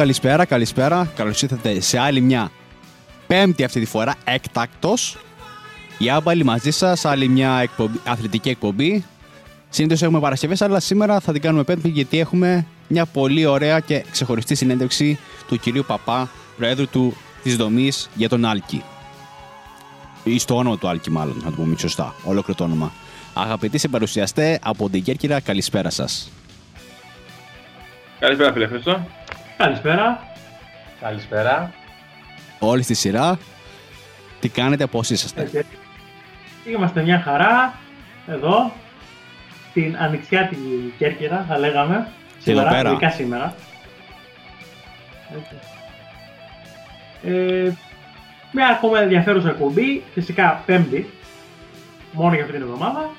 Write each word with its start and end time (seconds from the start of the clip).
καλησπέρα, 0.00 0.44
καλησπέρα. 0.44 1.10
Καλώς 1.16 1.42
ήρθατε 1.42 1.80
σε 1.80 1.98
άλλη 1.98 2.20
μια 2.20 2.50
πέμπτη 3.26 3.64
αυτή 3.64 3.80
τη 3.80 3.86
φορά, 3.86 4.14
έκτακτος. 4.24 5.18
Η 5.98 6.10
Άμπαλη 6.10 6.44
μαζί 6.44 6.70
σας, 6.70 7.04
άλλη 7.04 7.28
μια 7.28 7.58
εκπομπή, 7.58 8.00
αθλητική 8.04 8.48
εκπομπή. 8.48 9.04
Συνήθως 9.68 10.02
έχουμε 10.02 10.20
Παρασκευές, 10.20 10.62
αλλά 10.62 10.80
σήμερα 10.80 11.20
θα 11.20 11.32
την 11.32 11.42
κάνουμε 11.42 11.62
πέμπτη 11.62 11.88
γιατί 11.88 12.18
έχουμε 12.18 12.66
μια 12.88 13.06
πολύ 13.06 13.46
ωραία 13.46 13.80
και 13.80 14.04
ξεχωριστή 14.10 14.54
συνέντευξη 14.54 15.18
του 15.48 15.58
κυρίου 15.58 15.84
Παπά, 15.86 16.30
προέδρου 16.56 16.88
του 16.88 17.16
της 17.42 17.56
δομής 17.56 18.08
για 18.14 18.28
τον 18.28 18.44
Άλκη. 18.44 18.82
Ή 20.24 20.38
στο 20.38 20.56
όνομα 20.56 20.78
του 20.78 20.88
Άλκη, 20.88 21.10
μάλλον, 21.10 21.36
να 21.44 21.50
το 21.50 21.56
πούμε 21.56 21.76
σωστά. 21.78 22.14
Ολόκληρο 22.24 22.58
το 22.58 22.64
όνομα. 22.64 22.92
Αγαπητοί 23.34 23.78
συμπαρουσιαστέ 23.78 24.58
από 24.62 24.90
την 24.90 25.02
Κέρκυρα, 25.02 25.40
καλησπέρα 25.40 25.90
σας. 25.90 26.30
Καλησπέρα, 28.18 28.52
φίλε 28.52 28.66
Χρήστο. 28.66 29.06
Καλησπέρα. 29.60 30.20
Καλησπέρα. 31.00 31.72
Όλοι 32.58 32.82
στη 32.82 32.94
σειρά. 32.94 33.38
Τι 34.40 34.48
κάνετε, 34.48 34.86
πώς 34.86 35.10
είσαστε; 35.10 35.50
Ε, 35.52 35.62
είμαστε 36.70 37.02
μια 37.02 37.20
χαρά 37.20 37.74
εδώ, 38.26 38.72
στην 39.70 39.96
ανοιξιάτικη 39.98 40.94
Κέρκυρα, 40.98 41.44
θα 41.48 41.58
λέγαμε. 41.58 42.08
Και 42.44 42.50
εδώ 42.50 42.68
πέρα. 42.68 42.90
Ειδικά 42.90 43.10
σήμερα. 43.10 43.54
Ε, 47.24 47.72
μια 48.52 48.66
ακόμα 48.68 49.00
ενδιαφέρουσα 49.00 49.48
εκπομπή, 49.48 50.02
φυσικά 50.14 50.62
πέμπτη, 50.66 51.10
μόνο 52.12 52.34
για 52.34 52.44
αυτή 52.44 52.56
την 52.56 52.62
εβδομάδα. 52.62 53.10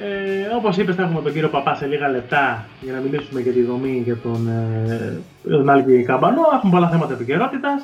Ε, 0.00 0.54
όπως 0.56 0.76
είπες 0.76 0.94
θα 0.94 1.02
έχουμε 1.02 1.22
τον 1.22 1.32
κύριο 1.32 1.48
Παπά 1.48 1.74
σε 1.74 1.86
λίγα 1.86 2.08
λεπτά 2.08 2.66
για 2.80 2.92
να 2.92 3.00
μιλήσουμε 3.00 3.40
για 3.40 3.52
τη 3.52 3.62
δομή 3.62 4.02
για 4.04 4.16
τον, 4.16 4.48
ε, 4.48 5.20
τον 5.48 5.68
Άλκη 5.68 6.02
Καμπανό. 6.02 6.42
Έχουμε 6.54 6.72
πολλά 6.72 6.88
θέματα 6.88 7.12
επικαιρότητας 7.12 7.82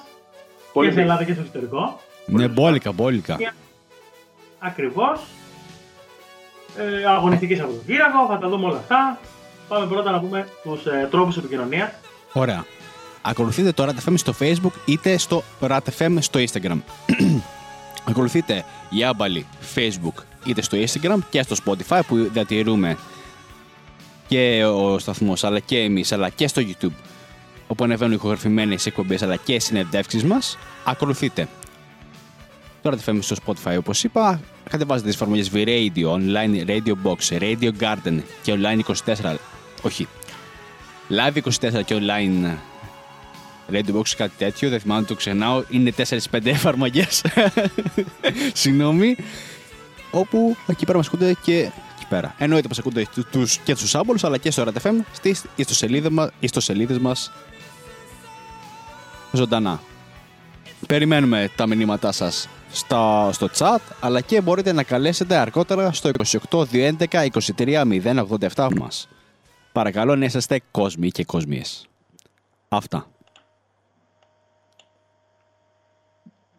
και 0.72 0.90
σε 0.90 1.00
Ελλάδα 1.00 1.24
και 1.24 1.32
στο 1.32 1.40
εξωτερικό. 1.40 2.00
Ναι, 2.26 2.48
μπόλικα, 2.48 2.92
μπόλικα. 2.92 3.36
Ακριβώς. 4.58 5.20
Ε, 6.78 7.06
αγωνιστική 7.06 7.54
Σαββατοκύριακο, 7.54 8.26
θα 8.28 8.38
τα 8.38 8.48
δούμε 8.48 8.66
όλα 8.66 8.76
αυτά. 8.76 9.18
Πάμε 9.68 9.86
πρώτα 9.86 10.10
να 10.10 10.20
πούμε 10.20 10.48
τους 10.62 10.86
ε, 10.86 11.08
τρόπους 11.10 11.36
επικοινωνίας. 11.36 11.90
Ωραία. 12.32 12.64
Ακολουθείτε 13.22 13.72
το 13.72 13.84
RATFM 13.84 14.14
στο 14.14 14.34
Facebook 14.40 14.72
είτε 14.84 15.18
στο 15.18 15.42
RATFM 15.60 16.16
στο 16.18 16.40
Instagram. 16.40 16.78
Ακολουθείτε 18.10 18.64
η 18.90 19.04
άμπαλη 19.04 19.46
Facebook 19.74 20.33
είτε 20.44 20.62
στο 20.62 20.78
Instagram 20.78 21.18
και 21.30 21.42
στο 21.42 21.56
Spotify 21.64 22.00
που 22.06 22.16
διατηρούμε 22.32 22.96
και 24.26 24.64
ο 24.64 24.98
σταθμός 24.98 25.44
αλλά 25.44 25.58
και 25.58 25.78
εμείς 25.78 26.12
αλλά 26.12 26.28
και 26.28 26.48
στο 26.48 26.62
YouTube 26.62 26.92
όπου 27.66 27.84
ανεβαίνουν 27.84 28.14
ηχογραφημένες 28.14 28.86
εκπομπές 28.86 29.22
αλλά 29.22 29.36
και 29.36 29.60
συνεντεύξεις 29.60 30.24
μας. 30.24 30.58
Ακολουθείτε 30.84 31.48
το 32.82 32.90
RATFM 32.90 33.18
στο 33.20 33.36
Spotify 33.46 33.76
όπως 33.78 34.04
είπα. 34.04 34.40
Κατεβάζετε 34.70 35.06
τις 35.06 35.16
εφαρμογές 35.16 35.50
V-Radio, 35.54 36.12
Online 36.12 36.66
Radio 36.66 36.92
Box, 37.04 37.38
Radio 37.38 37.70
Garden 37.80 38.18
και 38.42 38.54
Online 38.56 38.80
24 39.22 39.34
όχι, 39.84 40.08
Live 41.10 41.38
24 41.42 41.84
και 41.84 41.96
Online 42.00 42.56
Radio 43.72 43.94
Box 43.96 44.08
κάτι 44.16 44.32
τέτοιο, 44.38 44.68
δεν 44.68 44.80
θυμάμαι 44.80 45.06
το 45.06 45.14
ξεχνάω, 45.14 45.64
είναι 45.68 45.92
4-5 45.96 46.46
εφαρμογές. 46.46 47.24
Συγγνώμη. 48.52 49.16
Όπου 50.14 50.56
εκεί 50.66 50.84
πέρα 50.86 50.98
μας 50.98 51.06
ακούτε 51.06 51.36
και 51.42 51.58
εκεί 51.96 52.06
πέρα. 52.08 52.34
Εννοείται 52.38 52.68
μας 52.68 52.78
ακούτε 52.78 53.06
τους, 53.30 53.58
και 53.58 53.74
του 53.74 53.98
άμπολους 53.98 54.24
αλλά 54.24 54.38
και 54.38 54.50
στο 54.50 54.64
RTFM 54.64 54.94
στις 55.12 55.44
ιστοσελίδε 56.40 56.98
μα 56.98 57.16
ζωντανά. 59.32 59.80
Περιμένουμε 60.86 61.50
τα 61.56 61.66
μηνύματά 61.66 62.12
σας 62.12 62.48
στο, 62.72 63.30
στο 63.32 63.48
chat, 63.58 63.78
αλλά 64.00 64.20
και 64.20 64.40
μπορείτε 64.40 64.72
να 64.72 64.82
καλέσετε 64.82 65.36
αργότερα 65.36 65.92
στο 65.92 66.10
28 66.50 66.64
211 66.72 67.28
23 67.56 67.84
087 68.54 68.68
μας. 68.78 69.08
Παρακαλώ 69.72 70.16
να 70.16 70.24
είσαστε 70.24 70.60
κόσμοι 70.70 71.10
και 71.10 71.24
κόσμιες. 71.24 71.86
Αυτά. 72.68 73.13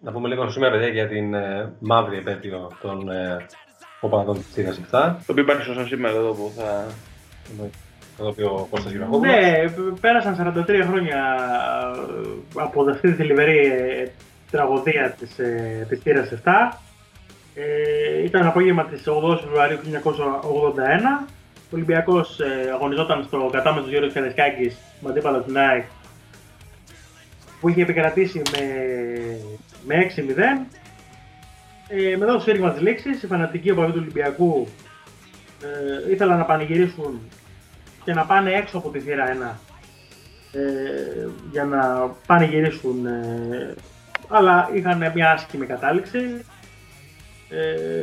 Να 0.06 0.12
πούμε 0.12 0.28
λίγο 0.28 0.50
σήμερα, 0.50 0.72
παιδιά, 0.72 0.88
για 0.88 1.08
την 1.08 1.34
ε, 1.34 1.74
μαύρη 1.80 2.18
επέτειο 2.18 2.72
των 2.82 3.10
ε, 3.10 3.46
οπαδών 4.00 4.38
της 4.38 4.48
Θήρας 4.54 4.80
7. 4.80 4.84
Το 4.92 5.32
οποίο 5.32 5.44
υπάρχει 5.44 5.64
σωστά 5.64 5.86
σήμερα 5.86 6.16
εδώ 6.16 6.32
που 6.32 6.52
θα... 6.58 6.86
Το 8.18 8.28
οποίο 8.28 8.48
ο 8.48 8.68
Κώστας 8.70 8.94
Ναι, 9.22 9.64
πέρασαν 10.02 10.54
43 10.68 10.84
χρόνια 10.88 11.18
ε, 12.56 12.62
από 12.62 12.90
αυτή 12.92 13.12
τη 13.12 13.14
θλιβερή 13.14 13.66
ε, 13.66 14.08
τραγωδία 14.52 15.16
της, 15.20 15.40
ε, 15.40 15.86
της 15.90 16.00
Θήρας 16.00 16.30
7. 16.44 16.78
Ε, 17.56 18.24
ήταν 18.24 18.48
απόγευμα 18.48 18.86
της 18.86 19.04
8 19.08 19.38
Φεβρουαρίου 19.42 19.78
1981. 19.78 21.28
Ο 21.56 21.76
Ολυμπιακός 21.76 22.40
ε, 22.40 22.72
αγωνιζόταν 22.74 23.24
στο 23.24 23.50
κατάμεσο 23.52 23.88
Γιώργος 23.88 24.14
Καρεσκάκης 24.14 24.78
με 25.00 25.10
αντίπαλο 25.10 25.42
την 25.42 25.58
ΑΕΚ 25.58 25.84
που 27.60 27.70
είχε 27.70 27.82
επικρατήσει 27.82 28.42
με, 28.52 28.60
με 29.86 30.12
6-0. 30.16 30.66
Ε, 31.88 32.16
μετά 32.18 32.34
το 32.34 32.40
σφύριγμα 32.40 32.72
της 32.72 32.82
λήξης, 32.82 33.24
οι 33.24 33.28
φανατικοί 33.28 33.72
οπαδοί 33.72 33.92
του 33.92 34.00
Ολυμπιακού 34.02 34.68
ε, 35.62 36.12
ήθελαν 36.12 36.38
να 36.38 36.46
πανηγυρίσουν 36.46 37.20
και 38.04 38.14
να 38.14 38.26
πάνε 38.26 38.52
έξω 38.52 38.78
από 38.78 38.90
τη 38.90 39.00
θύρα 39.00 39.56
1 40.54 40.58
ε, 40.58 41.28
για 41.52 41.64
να 41.64 42.16
πανηγυρίσουν 42.28 43.06
ε, 43.06 43.74
αλλά 44.30 44.70
είχαν 44.74 45.12
μια 45.14 45.32
άσχημη 45.32 45.66
κατάληξη. 45.66 46.46
Ε, 47.50 48.02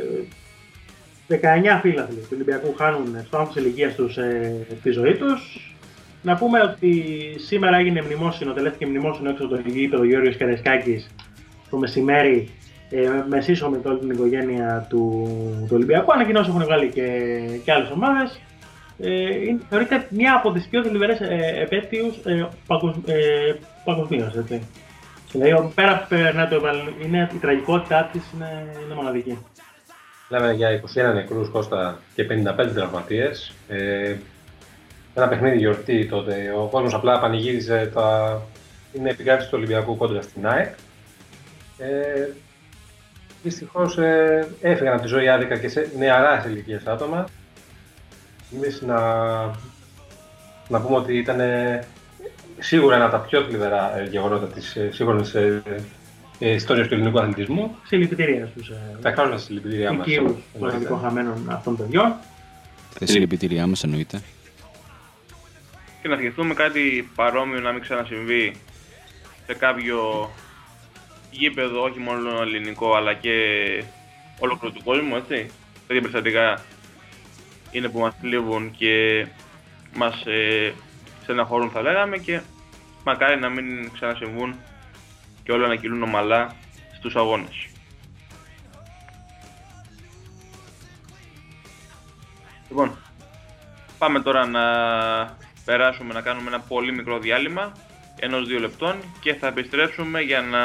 19 1.29 1.79
φίλαθλοι 1.81 2.15
του 2.15 2.27
Ολυμπιακού 2.33 2.73
χάνουν 2.77 3.17
στο 3.25 3.37
άνθρωπο 3.37 3.59
ηλικίας 3.59 3.95
τους 3.95 4.17
ε, 4.17 4.65
τη 4.83 4.91
ζωή 4.91 5.15
τους. 5.15 5.73
Να 6.21 6.35
πούμε 6.35 6.61
ότι 6.61 7.15
σήμερα 7.37 7.77
έγινε 7.77 8.01
μνημόσυνο, 8.01 8.53
τελέθηκε 8.53 8.85
μνημόσυνο 8.85 9.29
έξω 9.29 9.45
από 9.45 9.55
το 9.55 9.61
γήπεδο 9.69 10.03
Γιώργος 10.03 10.37
Καρεσκάκης 10.37 11.09
το 11.73 11.79
μεσημέρι 11.79 12.49
ε, 12.89 13.09
με 13.29 13.41
σύσσωμη 13.41 13.79
όλη 13.85 13.99
την 13.99 14.09
οικογένεια 14.09 14.85
του, 14.89 15.27
του 15.67 15.75
Ολυμπιακού. 15.75 16.13
Ανακοινώσεις 16.13 16.49
έχουν 16.49 16.63
βγάλει 16.63 16.89
και, 16.89 17.07
και 17.63 17.71
άλλες 17.71 17.89
ομάδες. 17.89 18.39
Ε, 18.99 19.09
θεωρείται 19.69 20.07
μια 20.09 20.33
από 20.35 20.51
τις 20.51 20.67
πιο 20.69 20.83
θλιβερές 20.83 21.19
ε, 21.19 21.61
επέτειους 21.61 22.15
ε, 22.25 22.47
ε, 23.05 23.53
παγκοσμίως. 23.83 24.33
Δηλαδή, 25.31 25.71
πέρα 25.75 26.05
περνάει 26.09 26.47
το 26.47 26.61
είναι 27.03 27.29
η 27.33 27.37
τραγικότητά 27.37 28.09
της 28.11 28.23
είναι, 28.33 28.65
είναι 28.85 28.95
μοναδική. 28.95 29.37
Λέμε 30.29 30.53
για 30.53 30.81
21 31.11 31.13
νεκρούς 31.13 31.49
Κώστα 31.49 31.99
και 32.15 32.27
55 32.29 32.71
τραυματίες. 32.73 33.53
Ε, 33.67 34.15
ένα 35.13 35.27
παιχνίδι 35.27 35.57
γιορτή 35.57 36.05
τότε. 36.05 36.53
Ο 36.57 36.67
κόσμος 36.71 36.93
απλά 36.93 37.19
πανηγύριζε 37.19 37.91
τα... 37.93 38.41
την 38.91 39.05
επικράτηση 39.05 39.49
του 39.49 39.55
Ολυμπιακού 39.57 39.97
κόντρα 39.97 40.21
στην 40.21 40.47
ΑΕΚ. 40.47 40.73
Ε, 41.77 42.27
Δυστυχώς 43.43 43.97
ε, 43.97 44.47
έφυγαν 44.61 44.93
από 44.93 45.01
τη 45.01 45.07
ζωή 45.07 45.29
άδικα 45.29 45.57
και 45.57 45.67
σε 45.69 45.91
νεαρά 45.97 46.45
ηλικία 46.47 46.81
άτομα. 46.85 47.27
Εμεί 48.55 48.67
να, 48.81 48.97
να 50.67 50.81
πούμε 50.81 50.95
ότι 50.97 51.17
ήταν 51.17 51.39
σίγουρα 52.59 52.95
ένα 52.95 53.05
από 53.05 53.15
τα 53.15 53.19
πιο 53.21 53.43
θλιβερά 53.43 53.97
ε, 53.99 54.03
γεγονότα 54.03 54.47
της 54.47 54.75
ε, 54.75 54.89
σύγχρονης 54.91 55.33
ε, 55.33 55.61
ε, 56.39 56.49
ιστορίας 56.49 56.87
του 56.87 56.93
ελληνικού 56.93 57.19
αθλητισμού. 57.19 57.75
Συλληπιτήρια 57.83 58.45
στους 58.45 58.71
Τα 59.01 59.11
κάνουμε 59.11 59.37
συλληπιτήριά 59.37 59.93
μας. 59.93 60.07
των 60.59 60.69
ελληνικών 60.69 60.99
χαμένων 60.99 61.49
αυτών 61.49 61.77
των 61.77 61.85
παιδιών. 61.85 62.13
Τα 62.99 63.05
συλληπιτήριά 63.05 63.67
μας 63.67 63.83
εννοείται 63.83 64.21
και 66.03 66.09
να 66.09 66.17
σκεφτούμε 66.17 66.53
κάτι 66.53 67.09
παρόμοιο 67.15 67.59
να 67.59 67.71
μην 67.71 67.81
ξανασυμβεί 67.81 68.55
σε 69.45 69.53
κάποιο 69.53 70.29
γήπεδο, 71.33 71.83
όχι 71.83 71.99
μόνο 71.99 72.41
ελληνικό 72.41 72.95
αλλά 72.95 73.13
και 73.13 73.33
ολόκληρο 74.39 74.73
του 74.73 74.83
κόσμου, 74.83 75.15
έτσι. 75.15 75.51
Τέτοια 75.87 76.01
περιστατικά 76.01 76.61
είναι 77.71 77.89
που 77.89 77.99
μας 77.99 78.15
θλίβουν 78.21 78.71
και 78.77 79.27
μας 79.95 80.25
ε, 80.25 80.73
στεναχωρούν 81.21 81.69
θα 81.69 81.81
λέγαμε 81.81 82.17
και 82.17 82.41
μακάρι 83.03 83.39
να 83.39 83.49
μην 83.49 83.91
ξανασυμβούν 83.93 84.55
και 85.43 85.51
όλα 85.51 85.67
να 85.67 85.75
κυλούν 85.75 86.03
ομαλά 86.03 86.55
στους 86.97 87.15
αγώνες. 87.15 87.67
Λοιπόν, 92.69 92.97
πάμε 93.97 94.21
τώρα 94.21 94.47
να 94.47 94.61
περάσουμε 95.65 96.13
να 96.13 96.21
κάνουμε 96.21 96.47
ένα 96.49 96.59
πολύ 96.59 96.91
μικρό 96.91 97.19
διάλειμμα 97.19 97.71
ενός 98.23 98.47
δύο 98.47 98.59
λεπτών 98.59 98.95
και 99.19 99.33
θα 99.33 99.47
επιστρέψουμε 99.47 100.21
για 100.21 100.41
να 100.41 100.61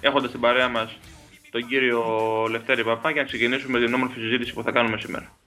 έχοντας 0.00 0.30
την 0.30 0.40
παρέα 0.40 0.68
μας 0.68 0.98
τον 1.50 1.66
κύριο 1.66 2.02
Λευτέρη 2.50 2.84
Παπά 2.84 3.10
για 3.10 3.22
να 3.22 3.28
ξεκινήσουμε 3.28 3.78
την 3.78 3.94
όμορφη 3.94 4.20
συζήτηση 4.20 4.52
που 4.52 4.62
θα 4.62 4.70
κάνουμε 4.70 4.98
σήμερα. 4.98 5.39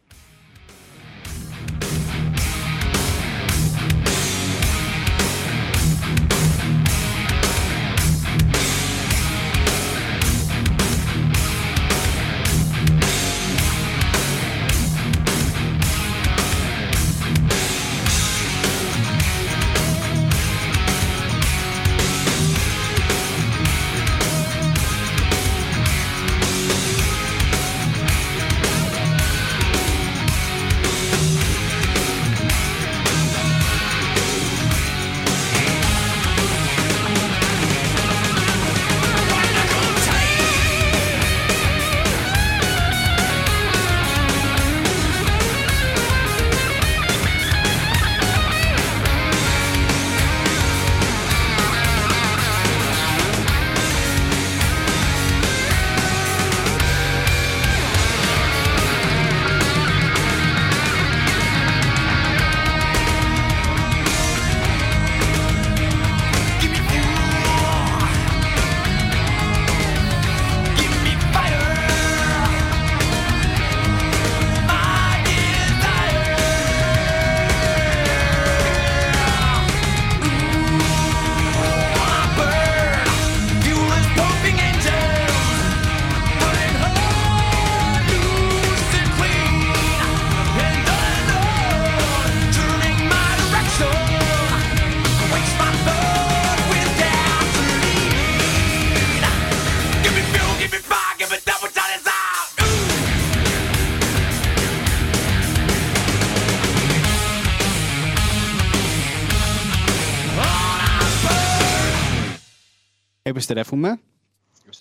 Επιστρέφουμε 113.43 113.99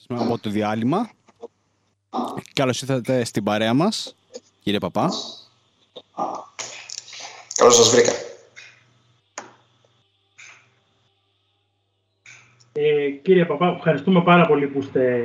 από 0.08 0.38
το 0.38 0.50
διάλειμμα. 0.50 1.10
Καλώς 2.52 2.82
ήρθατε 2.82 3.24
στην 3.24 3.44
παρέα 3.44 3.74
μας, 3.74 4.16
κύριε 4.60 4.78
Παπά. 4.78 5.10
Καλώς 7.54 7.76
σας 7.76 7.90
βρήκα. 7.90 8.12
Ε, 12.72 13.10
κύριε 13.10 13.44
Παπά, 13.44 13.74
ευχαριστούμε 13.76 14.22
πάρα 14.22 14.46
πολύ 14.46 14.66
που 14.66 14.78
είστε 14.78 15.22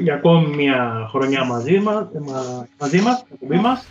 για 0.00 0.14
ακόμη 0.14 0.56
μια 0.56 1.06
χρονιά 1.10 1.44
μαζί 1.44 1.78
μας, 1.78 2.06
ε, 2.14 2.20
μαζί 2.78 3.00
μας, 3.00 3.24
μας. 3.60 3.86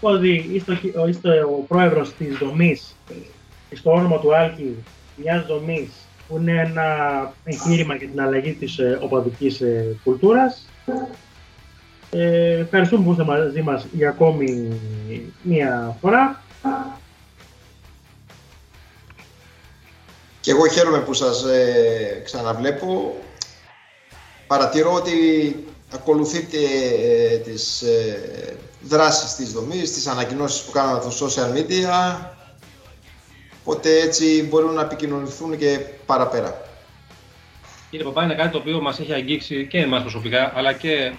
Ότι 0.00 0.48
είστε, 0.52 0.80
είστε 1.08 1.42
ο 1.42 1.64
πρόεδρος 1.68 2.12
της 2.12 2.36
δομής, 2.36 2.96
στο 3.74 3.92
όνομα 3.92 4.18
του 4.18 4.34
Άλκη, 4.34 4.84
μιας 5.16 5.46
δομής 5.46 6.07
που 6.28 6.36
είναι 6.36 6.60
ένα 6.60 6.86
εγχείρημα 7.44 7.94
για 7.94 8.08
την 8.08 8.20
αλλαγή 8.20 8.52
της 8.52 8.78
ε, 8.78 8.98
οπαδικής 9.02 9.60
ε, 9.60 9.96
κουλτούρας. 10.04 10.68
Ε, 12.10 12.58
ευχαριστούμε 12.58 13.04
που 13.04 13.10
είστε 13.10 13.24
μαζί 13.24 13.62
μας 13.62 13.86
για 13.92 14.08
ακόμη 14.08 14.80
μία 15.42 15.96
φορά. 16.00 16.42
Και 20.40 20.50
εγώ 20.50 20.68
χαίρομαι 20.68 20.98
που 20.98 21.14
σας 21.14 21.44
ε, 21.44 22.22
ξαναβλέπω. 22.24 23.16
Παρατηρώ 24.46 24.92
ότι 24.92 25.14
ακολουθείτε 25.94 26.58
ε, 27.02 27.36
τις 27.36 27.82
ε, 27.82 28.56
δράσεις 28.82 29.34
της 29.34 29.52
δομής, 29.52 29.92
τις 29.92 30.06
ανακοινώσεις 30.06 30.62
που 30.62 30.70
κάναμε 30.70 31.10
στο 31.10 31.26
social 31.26 31.56
media, 31.56 32.16
οπότε 33.68 34.00
έτσι 34.00 34.46
μπορούν 34.48 34.74
να 34.74 34.82
επικοινωνηθούν 34.82 35.58
και 35.58 35.78
παραπέρα. 36.06 36.60
Κύριε 37.90 38.04
Παπά, 38.04 38.24
είναι 38.24 38.34
κάτι 38.34 38.50
το 38.50 38.58
οποίο 38.58 38.80
μας 38.80 39.00
έχει 39.00 39.12
αγγίξει 39.12 39.66
και 39.66 39.78
εμάς 39.78 40.00
προσωπικά, 40.00 40.52
αλλά 40.56 40.72
και 40.72 41.12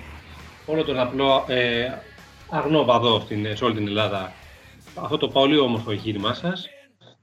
όλο 0.66 0.84
τον 0.84 1.00
απλό 1.00 1.46
ε, 1.48 1.88
αγνό 2.50 2.84
παδό 2.84 3.20
στην, 3.20 3.58
σε 3.58 3.64
όλη 3.64 3.74
την 3.74 3.88
Ελλάδα. 3.88 4.34
Αυτό 4.96 5.18
το 5.18 5.28
πολύ 5.28 5.58
όμορφο 5.58 5.92
εγχείρημά 5.92 6.34
σας. 6.34 6.70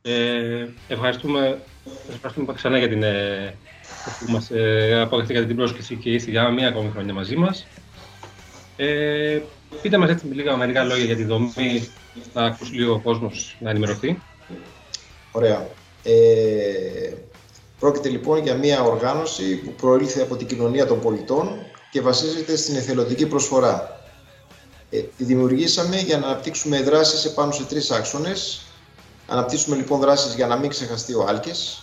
Ε, 0.02 0.66
ευχαριστούμε, 0.88 1.59
ευχαριστούμε 2.12 2.52
ξανά 2.52 2.78
για 2.78 2.88
την, 2.88 3.02
ε, 3.02 3.54
που 4.18 4.33
μας 4.33 4.50
ε, 4.50 5.00
αποδεχτήκατε 5.00 5.47
την 5.47 5.56
πρόσκληση 5.56 5.97
και 5.97 6.11
είστε 6.11 6.30
για 6.30 6.50
μία 6.50 6.68
ακόμη 6.68 6.90
χρονιά 6.90 7.14
μαζί 7.14 7.37
μας. 7.37 7.66
Ε, 8.76 9.40
πείτε 9.83 9.99
μας 9.99 10.11
έτσι 10.11 10.26
με 10.26 10.35
λίγα 10.35 10.56
μερικά 10.56 10.85
λόγια 10.85 11.04
για 11.04 11.16
τη 11.16 11.25
δομή, 11.25 11.88
να 12.33 12.42
ακούσει 12.42 12.75
λίγο 12.75 12.95
ο 12.95 12.99
κόσμος 12.99 13.56
να 13.61 13.71
ενημερωθεί. 13.71 14.18
Ωραία. 15.37 15.69
Ε, 16.02 17.12
πρόκειται 17.78 18.09
λοιπόν 18.09 18.43
για 18.43 18.55
μια 18.55 18.83
οργάνωση 18.83 19.57
που 19.57 19.71
προήλθε 19.71 20.23
από 20.23 20.37
την 20.37 20.47
κοινωνία 20.47 20.87
των 20.87 21.00
πολιτών 21.00 21.49
και 21.90 22.00
βασίζεται 22.00 22.57
στην 22.57 22.76
εθελοντική 22.76 23.26
προσφορά. 23.26 24.00
Ε, 24.90 24.99
τη 24.99 25.25
δημιουργήσαμε 25.25 25.97
για 25.97 26.19
να 26.19 26.26
αναπτύξουμε 26.26 26.83
δράσεις 26.83 27.25
επάνω 27.25 27.52
σε 27.52 27.64
τρεις 27.64 27.90
άξονες. 27.90 28.61
Αναπτύσσουμε 29.26 29.76
λοιπόν 29.76 30.00
δράσεις 30.00 30.35
για 30.35 30.47
να 30.47 30.57
μην 30.57 30.71
ξεχαστεί 30.71 31.14
ο 31.14 31.25
Άλκης, 31.28 31.83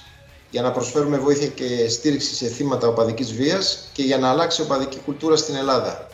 για 0.49 0.61
να 0.61 0.71
προσφέρουμε 0.71 1.17
βοήθεια 1.17 1.47
και 1.47 1.89
στήριξη 1.89 2.35
σε 2.35 2.47
θύματα 2.47 2.87
οπαδικής 2.87 3.33
βίας 3.33 3.89
και 3.93 4.03
για 4.03 4.17
να 4.17 4.29
αλλάξει 4.29 4.61
οπαδική 4.61 4.97
κουλτούρα 5.05 5.35
στην 5.35 5.55
Ελλάδα. 5.55 6.07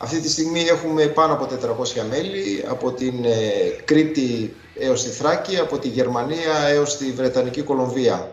Αυτή 0.00 0.20
τη 0.20 0.30
στιγμή 0.30 0.60
έχουμε 0.60 1.06
πάνω 1.06 1.32
από 1.32 1.44
400 1.44 2.02
μέλη, 2.08 2.64
από 2.68 2.92
την 2.92 3.24
ε, 3.24 3.38
Κρήτη 3.84 4.54
έως 4.78 5.02
τη 5.02 5.10
Θράκη, 5.10 5.58
από 5.58 5.78
τη 5.78 5.88
Γερμανία 5.88 6.58
έως 6.68 6.96
τη 6.96 7.12
Βρετανική 7.12 7.62
Κολομβία. 7.62 8.32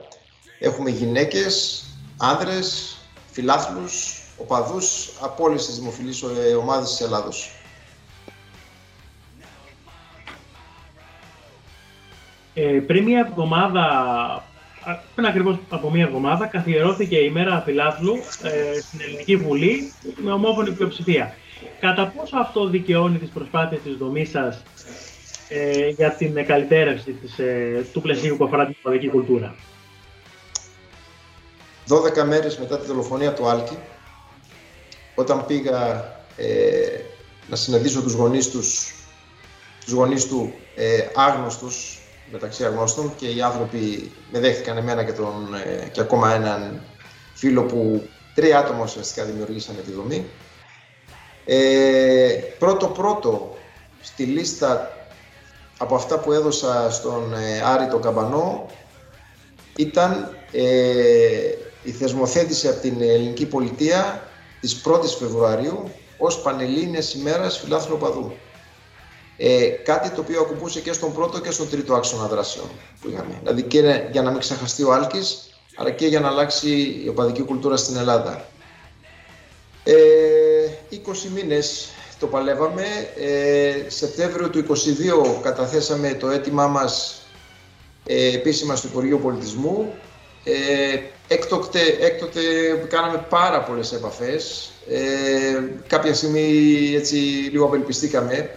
Έχουμε 0.59 0.89
γυναίκες, 0.89 1.83
άνδρες, 2.17 2.97
φιλάθλους, 3.31 4.21
οπαδούς 4.37 5.09
από 5.21 5.43
όλες 5.43 5.65
τις 5.65 5.77
δημοφιλείς 5.77 6.21
ε, 6.21 6.53
ομάδες 6.53 6.89
της 6.89 7.01
Ελλάδος. 7.01 7.51
Ε, 12.53 12.79
πριν 12.87 13.03
μια 13.03 13.27
εβδομάδα, 13.29 13.85
πριν 15.15 15.27
ακριβώς 15.27 15.59
από 15.69 15.91
μια 15.91 16.03
εβδομάδα, 16.03 16.45
καθιερώθηκε 16.45 17.17
η 17.17 17.29
μέρα 17.29 17.61
φιλάθλου 17.65 18.15
ε, 18.43 18.79
στην 18.79 19.01
Ελληνική 19.01 19.35
Βουλή 19.35 19.93
με 20.15 20.31
ομόφωνη 20.31 20.71
πλειοψηφία. 20.71 21.35
Κατά 21.79 22.13
πόσο 22.17 22.37
αυτό 22.37 22.67
δικαιώνει 22.67 23.17
τις 23.17 23.29
προσπάθειες 23.29 23.81
της 23.81 23.95
δομής 23.95 24.29
σας 24.29 24.63
ε, 25.49 25.87
για 25.87 26.11
την 26.11 26.45
καλυτέρευση 26.45 27.11
της, 27.11 27.39
ε, 27.39 27.85
του 27.93 28.01
πλαισίου 28.01 28.37
που 28.37 28.43
αφορά 28.45 28.65
την 28.65 28.75
πολιτική 28.81 29.11
κουλτούρα; 29.11 29.55
12 31.87 32.23
μέρες 32.23 32.57
μετά 32.57 32.79
τη 32.79 32.85
δολοφονία 32.85 33.33
του 33.33 33.47
Άλκη, 33.47 33.77
όταν 35.15 35.45
πήγα 35.45 36.05
ε, 36.37 36.99
να 37.49 37.55
συναντήσω 37.55 38.01
τους 38.01 38.13
γονείς, 38.13 38.49
τους, 38.49 38.93
τους 39.83 39.93
γονείς 39.93 40.27
του 40.27 40.53
ε, 40.75 41.07
άγνωστους, 41.15 41.99
μεταξύ 42.31 42.65
αγνώστων 42.65 43.15
και 43.15 43.27
οι 43.27 43.41
άνθρωποι 43.41 44.11
με 44.31 44.39
δέχτηκαν 44.39 44.77
εμένα 44.77 45.03
και, 45.03 45.11
τον, 45.11 45.55
ε, 45.65 45.89
και 45.91 46.01
ακόμα 46.01 46.33
έναν 46.33 46.81
φίλο 47.33 47.63
που 47.63 48.07
τρία 48.35 48.59
άτομα 48.59 48.83
ουσιαστικά 48.83 49.25
δημιουργήσανε 49.25 49.79
τη 49.79 49.91
δομή. 49.91 50.25
Ε, 51.45 52.27
πρώτο 52.59 52.87
πρώτο 52.87 53.57
στη 54.01 54.23
λίστα 54.23 54.91
από 55.77 55.95
αυτά 55.95 56.19
που 56.19 56.31
έδωσα 56.31 56.91
στον 56.91 57.33
ε, 57.33 57.61
Άρη 57.65 57.87
τον 57.87 58.01
Καμπανό 58.01 58.65
ήταν 59.75 60.37
ε, 60.51 60.63
η 61.83 61.91
θεσμοθέτηση 61.91 62.67
από 62.67 62.81
την 62.81 63.01
ελληνική 63.01 63.45
πολιτεία 63.45 64.29
της 64.59 64.81
1ης 64.85 65.17
Φεβρουαρίου 65.19 65.91
ως 66.17 66.41
Πανελλήνιες 66.41 67.13
ημέρας 67.13 67.57
φιλάθλου 67.57 67.97
παδού. 67.97 68.33
Ε, 69.37 69.65
κάτι 69.67 70.09
το 70.09 70.21
οποίο 70.21 70.41
ακουμπούσε 70.41 70.79
και 70.79 70.93
στον 70.93 71.13
πρώτο 71.13 71.39
και 71.41 71.51
στον 71.51 71.69
τρίτο 71.69 71.93
άξονα 71.93 72.27
δράσεων 72.27 72.69
που 73.01 73.09
είχαμε. 73.09 73.39
Δηλαδή 73.39 73.63
και 73.63 73.79
για 74.11 74.21
να 74.21 74.31
μην 74.31 74.39
ξεχαστεί 74.39 74.83
ο 74.83 74.93
Άλκης, 74.93 75.49
αλλά 75.75 75.91
και 75.91 76.07
για 76.07 76.19
να 76.19 76.27
αλλάξει 76.27 77.01
η 77.03 77.07
οπαδική 77.07 77.41
κουλτούρα 77.41 77.77
στην 77.77 77.97
Ελλάδα. 77.97 78.45
Ε, 79.83 79.93
20 80.91 80.95
μήνες 81.33 81.89
το 82.19 82.27
παλεύαμε. 82.27 82.83
Ε, 83.15 83.89
Σεπτέμβριο 83.89 84.49
του 84.49 84.65
2022 84.67 85.41
καταθέσαμε 85.41 86.13
το 86.13 86.29
αίτημά 86.29 86.67
μας 86.67 87.21
ε, 88.05 88.33
επίσημα 88.33 88.75
στο 88.75 88.87
Υπουργείο 88.87 89.17
Πολιτισμού. 89.17 89.93
Ε, 90.43 90.99
έκτοτε, 91.27 91.79
έκτοτε 91.99 92.41
κάναμε 92.89 93.25
πάρα 93.29 93.63
πολλές 93.63 93.91
επαφές. 93.93 94.71
Ε, 94.89 94.99
κάποια 95.87 96.13
στιγμή 96.13 96.91
έτσι 96.95 97.15
λίγο 97.51 97.65
απελπιστήκαμε. 97.65 98.49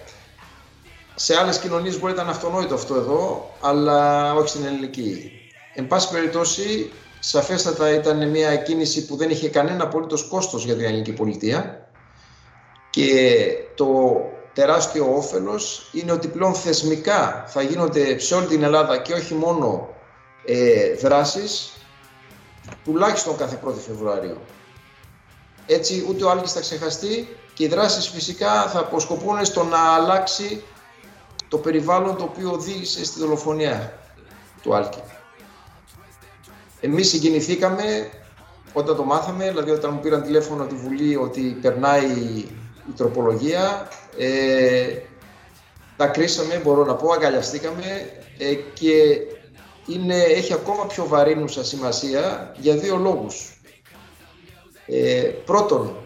Σε 1.14 1.36
άλλες 1.36 1.58
κοινωνίες 1.58 1.98
μπορεί 1.98 2.14
να 2.14 2.22
ήταν 2.22 2.32
αυτονόητο 2.34 2.74
αυτό 2.74 2.94
εδώ, 2.94 3.54
αλλά 3.60 4.34
όχι 4.34 4.48
στην 4.48 4.64
ελληνική. 4.64 5.32
Εν 5.74 5.86
πάση 5.86 6.10
περιπτώσει, 6.10 6.90
σαφέστατα 7.20 7.94
ήταν 7.94 8.28
μια 8.28 8.56
κίνηση 8.56 9.06
που 9.06 9.16
δεν 9.16 9.30
είχε 9.30 9.48
κανένα 9.48 9.84
απολύτως 9.84 10.22
κόστος 10.28 10.64
για 10.64 10.74
την 10.74 10.84
ελληνική 10.84 11.12
πολιτεία 11.12 11.87
και 12.98 13.56
το 13.74 14.20
τεράστιο 14.52 15.14
όφελος 15.16 15.90
είναι 15.92 16.12
ότι 16.12 16.28
πλέον 16.28 16.54
θεσμικά 16.54 17.44
θα 17.48 17.62
γίνονται 17.62 18.18
σε 18.18 18.34
όλη 18.34 18.46
την 18.46 18.62
Ελλάδα 18.62 18.98
και 18.98 19.12
όχι 19.12 19.34
μόνο 19.34 19.88
ε, 20.44 20.94
δράσεις 20.94 21.72
τουλάχιστον 22.84 23.36
κάθε 23.36 23.60
1η 23.66 23.78
Φεβρουαρίου. 23.86 24.38
Έτσι 25.66 26.06
ούτε 26.08 26.24
ο 26.24 26.30
Άλκης 26.30 26.52
θα 26.52 26.60
ξεχαστεί 26.60 27.36
και 27.54 27.64
οι 27.64 27.68
δράσεις 27.68 28.08
φυσικά 28.08 28.68
θα 28.68 28.78
αποσκοπούν 28.78 29.44
στο 29.44 29.64
να 29.64 29.94
αλλάξει 29.94 30.62
το 31.48 31.58
περιβάλλον 31.58 32.16
το 32.16 32.24
οποίο 32.24 32.50
οδήγησε 32.50 33.04
στη 33.04 33.18
δολοφονία 33.20 33.98
του 34.62 34.74
Άλκη. 34.74 35.02
Εμείς 36.80 37.08
συγκινηθήκαμε 37.08 38.10
όταν 38.72 38.96
το 38.96 39.04
μάθαμε, 39.04 39.48
δηλαδή 39.48 39.70
όταν 39.70 39.92
μου 39.92 40.00
πήραν 40.00 40.22
τηλέφωνο 40.22 40.64
τη 40.64 40.74
Βουλή 40.74 41.16
ότι 41.16 41.58
περνάει 41.62 42.46
η 42.88 42.92
τροπολογία, 42.96 43.88
ε, 44.18 44.98
τα 45.96 46.06
κρίσαμε, 46.06 46.60
μπορώ 46.64 46.84
να 46.84 46.94
πω, 46.94 47.12
αγκαλιαστήκαμε 47.12 48.10
ε, 48.38 48.54
και 48.54 48.92
είναι, 49.86 50.22
έχει 50.22 50.52
ακόμα 50.52 50.86
πιο 50.86 51.06
βαρύνουσα 51.06 51.64
σημασία 51.64 52.54
για 52.58 52.76
δύο 52.76 52.96
λόγους. 52.96 53.60
Ε, 54.86 55.30
πρώτον, 55.44 55.96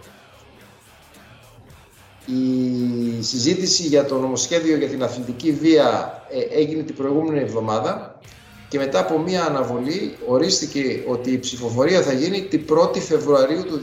η 2.26 3.22
συζήτηση 3.22 3.82
για 3.82 4.04
το 4.04 4.18
νομοσχέδιο 4.18 4.76
για 4.76 4.88
την 4.88 5.02
αθλητική 5.02 5.52
βία 5.52 6.22
ε, 6.30 6.58
έγινε 6.60 6.82
την 6.82 6.94
προηγούμενη 6.94 7.40
εβδομάδα 7.40 8.20
και 8.68 8.78
μετά 8.78 8.98
από 9.00 9.18
μία 9.18 9.44
αναβολή 9.44 10.16
ορίστηκε 10.26 11.02
ότι 11.06 11.30
η 11.30 11.38
ψηφοφορία 11.38 12.02
θα 12.02 12.12
γίνει 12.12 12.42
την 12.42 12.64
1η 12.70 12.98
Φεβρουαρίου 12.98 13.64
του 13.64 13.80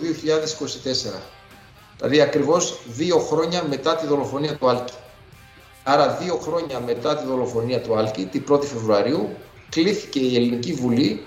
2024. 1.16 1.39
Δηλαδή 2.00 2.22
ακριβώς 2.22 2.80
δύο 2.86 3.20
χρόνια 3.20 3.64
μετά 3.64 3.96
τη 3.96 4.08
δολοφονία 4.08 4.56
του 4.58 4.70
Άλκη. 4.70 4.94
Άρα 5.84 6.08
δύο 6.08 6.36
χρόνια 6.36 6.80
μετά 6.80 7.18
τη 7.18 7.26
δολοφονία 7.26 7.82
του 7.82 7.96
Άλκη, 7.96 8.26
την 8.26 8.44
1η 8.50 8.66
Φεβρουαρίου, 8.66 9.30
κλήθηκε 9.70 10.20
η 10.20 10.36
Ελληνική 10.36 10.74
Βουλή 10.74 11.26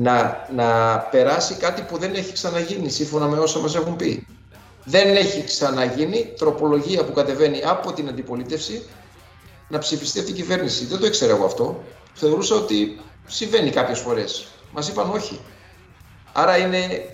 να, 0.00 0.46
να 0.54 0.98
περάσει 0.98 1.54
κάτι 1.54 1.82
που 1.82 1.98
δεν 1.98 2.14
έχει 2.14 2.32
ξαναγίνει 2.32 2.90
σύμφωνα 2.90 3.26
με 3.26 3.38
όσα 3.38 3.58
μας 3.58 3.74
έχουν 3.74 3.96
πει. 3.96 4.26
Δεν 4.84 5.16
έχει 5.16 5.44
ξαναγίνει 5.44 6.32
τροπολογία 6.38 7.04
που 7.04 7.12
κατεβαίνει 7.12 7.62
από 7.64 7.92
την 7.92 8.08
αντιπολίτευση 8.08 8.82
να 9.68 9.78
ψηφιστεί 9.78 10.18
αυτή 10.18 10.30
η 10.30 10.34
κυβέρνηση. 10.34 10.84
Δεν 10.86 10.98
το 10.98 11.06
ήξερα 11.06 11.32
εγώ 11.32 11.44
αυτό. 11.44 11.82
Θεωρούσα 12.14 12.54
ότι 12.54 13.00
συμβαίνει 13.26 13.70
κάποιες 13.70 13.98
φορές. 13.98 14.46
Μας 14.72 14.88
είπαν 14.88 15.10
όχι. 15.10 15.40
Άρα 16.32 16.56
είναι... 16.56 17.10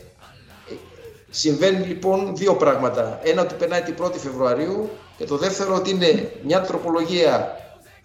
Συμβαίνει 1.35 1.87
λοιπόν 1.87 2.37
δύο 2.37 2.55
πράγματα. 2.55 3.21
Ένα 3.23 3.43
ότι 3.43 3.55
περνάει 3.55 3.83
την 3.83 3.95
1η 4.03 4.17
Φεβρουαρίου 4.17 4.91
και 5.17 5.25
το 5.25 5.37
δεύτερο 5.37 5.75
ότι 5.75 5.91
είναι 5.91 6.33
μια 6.45 6.61
τροπολογία 6.61 7.57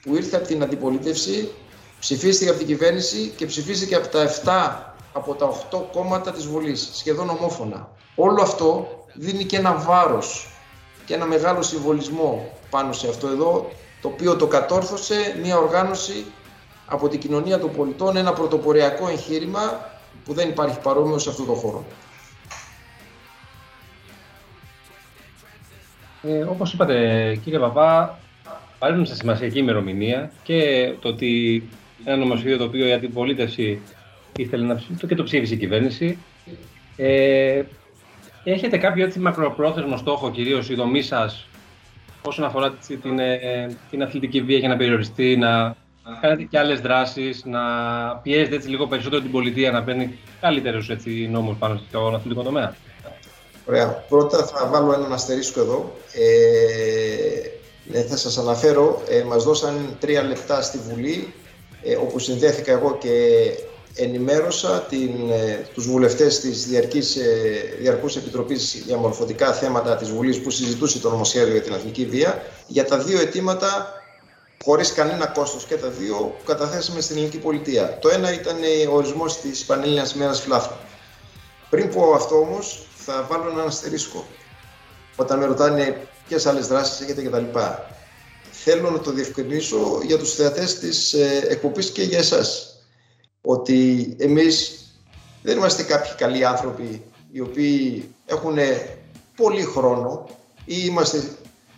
που 0.02 0.16
ήρθε 0.16 0.36
από 0.36 0.48
την 0.48 0.64
αντιπολίτευση, 0.64 1.52
ψηφίστηκε 2.00 2.50
από 2.50 2.60
την 2.60 2.68
κυβέρνηση 2.68 3.34
και 3.38 3.46
ψηφίστηκε 3.46 3.96
από 3.96 4.08
τα 4.08 4.30
7 4.44 4.94
από 5.14 5.34
τα 5.34 5.50
8 5.72 5.78
κόμματα 5.92 6.32
της 6.32 6.46
Βουλής, 6.46 6.90
σχεδόν 6.94 7.30
ομόφωνα. 7.30 7.90
Όλο 8.16 8.42
αυτό 8.42 8.88
δίνει 9.14 9.44
και 9.44 9.58
ένα 9.58 9.74
βάρος 9.74 10.50
και 11.06 11.14
ένα 11.14 11.26
μεγάλο 11.26 11.62
συμβολισμό 11.62 12.52
πάνω 12.70 12.94
σε 12.94 13.08
αυτό 13.08 13.28
εδώ, 13.28 13.70
το 14.02 14.08
οποίο 14.08 14.36
το 14.36 14.48
κατόρθωσε 14.48 15.40
μια 15.42 15.58
οργάνωση 15.58 16.26
από 16.86 17.08
την 17.08 17.20
κοινωνία 17.20 17.60
των 17.60 17.72
πολιτών, 17.76 18.18
ένα 18.18 18.34
πρωτοποριακό 18.34 19.08
εγχείρημα 19.08 19.90
που 20.26 20.34
δεν 20.34 20.50
υπάρχει 20.50 20.80
παρόμοιο 20.80 21.20
σε 21.20 21.30
αυτό 21.30 21.44
το 21.44 21.54
χώρο. 21.54 21.86
Ε, 26.22 26.42
όπως 26.42 26.74
είπατε 26.74 27.40
κύριε 27.44 27.60
Παπά, 27.60 28.20
παρέμβουν 28.80 29.06
σε 29.06 29.16
σημασιακή 29.16 29.60
ημερομηνία 29.60 30.32
και 30.44 30.92
το 31.02 31.08
ότι 31.08 31.64
ένα 32.04 32.18
νομοσχέδιο 32.18 32.58
το 32.58 32.64
οποίο 32.64 32.88
η 32.88 32.94
αντιπολίτευση 32.94 33.82
ήθελε 34.38 34.66
να 34.66 34.76
ψηφίσει 34.76 35.08
και 35.08 35.16
το 35.16 35.24
ψήφισε 35.24 35.54
η 35.54 35.58
κυβέρνηση. 35.58 36.18
Ε, 36.96 37.62
έχετε 38.44 38.78
κάποιο 38.78 39.06
έτσι 39.06 39.20
μακροπρόθεσμο 39.20 39.98
στόχο, 39.98 40.32
κυρίως 40.32 40.70
η 40.70 40.76
δομή 40.76 41.02
σας, 41.02 41.48
όσον 42.22 42.46
αφορά 42.46 42.74
την, 43.02 43.20
ε, 43.20 43.76
την 43.90 44.04
αθλητική 44.04 44.42
βία 44.42 44.58
για 44.58 44.68
να 44.68 44.78
περιοριστεί, 44.78 45.38
να 45.38 45.76
κάνετε 46.22 46.44
και 46.44 46.60
άλλες 46.60 46.82
δράσεις, 46.82 47.46
να 47.46 47.62
πιέζετε 48.24 48.56
έτσι 48.56 48.70
λίγο 48.70 48.88
περισσότερο 48.88 49.22
την 49.22 49.32
πολιτεία 49.32 49.72
να 49.72 49.84
παίρνει 49.84 50.18
καλύτερους 50.42 50.90
νόμους 51.30 51.58
πάνω 51.58 51.82
στο 51.90 52.08
αθλητικό 52.16 52.44
τομέα; 52.44 52.76
Ωραία. 53.70 54.06
Πρώτα 54.10 54.46
θα 54.46 54.66
βάλω 54.72 54.94
έναν 54.94 55.14
αστερίσκο 55.14 55.60
εδώ. 55.60 55.94
Ε, 56.14 57.50
ναι, 57.84 58.02
θα 58.02 58.18
σας 58.18 58.38
αναφέρω, 58.38 59.02
ε, 59.10 59.24
μας 59.24 59.44
δώσαν 59.44 59.98
τρία 60.00 60.24
λεπτά 60.24 60.62
στη 60.62 60.78
Βουλή, 60.90 61.34
ε, 61.84 61.96
όπου 61.96 62.20
συνδέθηκα 62.20 62.72
εγώ 62.72 62.98
και 63.00 63.12
ενημέρωσα 63.96 64.86
την, 64.90 65.30
ε, 65.30 65.68
τους 65.74 65.88
βουλευτές 65.88 66.40
της 66.40 66.68
Διαρκής, 66.68 67.16
ε, 67.16 67.76
Διαρκούς 67.80 68.16
Επιτροπής 68.16 68.74
για 68.86 68.98
Μορφωτικά 68.98 69.54
Θέματα 69.54 69.96
της 69.96 70.10
Βουλής 70.10 70.42
που 70.42 70.50
συζητούσε 70.50 71.00
το 71.00 71.10
νομοσχέδιο 71.10 71.52
για 71.54 71.62
την 71.62 71.74
εθνική 71.74 72.06
βία 72.06 72.44
για 72.68 72.86
τα 72.86 72.98
δύο 72.98 73.20
αιτήματα 73.20 73.94
χωρίς 74.64 74.94
κανένα 74.94 75.26
κόστος 75.26 75.66
και 75.66 75.76
τα 75.76 75.88
δύο 75.88 76.16
που 76.16 76.44
καταθέσαμε 76.46 77.02
στην 77.02 77.16
ελληνική 77.16 77.38
πολιτεία. 77.38 77.98
Το 78.02 78.10
ένα 78.10 78.34
ήταν 78.34 78.58
ο 78.92 78.96
ορισμός 78.96 79.40
της 79.40 79.66
Πανελλήνιας 79.66 80.14
Μέρας 80.14 80.42
Φιλάθλου. 80.42 80.76
Πριν 81.70 81.94
πω 81.94 82.14
αυτό 82.14 82.36
όμως, 82.36 82.88
θα 83.10 83.26
βάλω 83.30 83.50
έναν 83.50 83.68
αστερίσκο. 83.68 84.26
Όταν 85.16 85.40
με 85.40 85.46
ρωτάνε 85.46 86.08
ποιες 86.28 86.46
άλλες 86.46 86.68
δράσεις 86.68 87.00
έχετε 87.00 87.22
κτλ. 87.22 87.60
Θέλω 88.52 88.90
να 88.90 89.00
το 89.00 89.12
διευκρινίσω 89.12 90.00
για 90.06 90.18
τους 90.18 90.34
θεατές 90.34 90.80
της 90.80 91.14
ε, 91.14 91.48
εκπομπής 91.50 91.92
και 91.92 92.04
για 92.04 92.18
εσάς. 92.18 92.80
Ότι 93.42 94.16
εμείς 94.20 94.82
δεν 95.44 95.58
είμαστε 95.58 95.84
κάποιοι 95.84 96.12
καλοί 96.18 96.46
άνθρωποι 96.46 97.04
οι 97.32 97.42
οποίοι 97.42 98.16
έχουν 98.26 98.58
πολύ 99.36 99.64
χρόνο 99.64 100.26
ή 100.66 100.76
είμαστε 100.86 101.24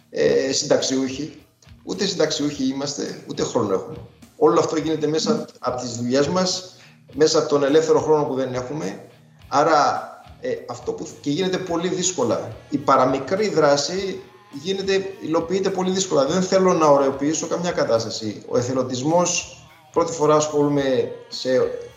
ε, 0.09 0.51
συνταξιούχοι. 0.51 1.45
Ούτε 1.83 2.05
συνταξιούχοι 2.05 2.63
είμαστε, 2.63 3.23
ούτε 3.27 3.43
χρόνο 3.43 3.73
έχουμε. 3.73 3.97
Όλο 4.37 4.59
αυτό 4.59 4.77
γίνεται 4.77 5.07
μέσα 5.07 5.45
από 5.59 5.81
τις 5.81 5.91
δουλειές 5.91 6.27
μας, 6.27 6.75
μέσα 7.13 7.39
από 7.39 7.49
τον 7.49 7.63
ελεύθερο 7.63 7.99
χρόνο 7.99 8.23
που 8.23 8.35
δεν 8.35 8.53
έχουμε. 8.53 9.05
Άρα 9.47 10.08
ε, 10.41 10.55
αυτό 10.67 10.91
που 10.91 11.07
και 11.21 11.29
γίνεται 11.29 11.57
πολύ 11.57 11.87
δύσκολα. 11.87 12.55
Η 12.69 12.77
παραμικρή 12.77 13.49
δράση 13.49 14.21
γίνεται, 14.63 15.05
υλοποιείται 15.21 15.69
πολύ 15.69 15.91
δύσκολα. 15.91 16.25
Δεν 16.25 16.41
θέλω 16.41 16.73
να 16.73 16.85
ωρεοποιήσω 16.85 17.47
καμιά 17.47 17.71
κατάσταση. 17.71 18.43
Ο 18.47 18.57
εθελοντισμός, 18.57 19.57
πρώτη 19.91 20.11
φορά 20.11 20.35
ασχολούμαι 20.35 21.11
σε, 21.27 21.49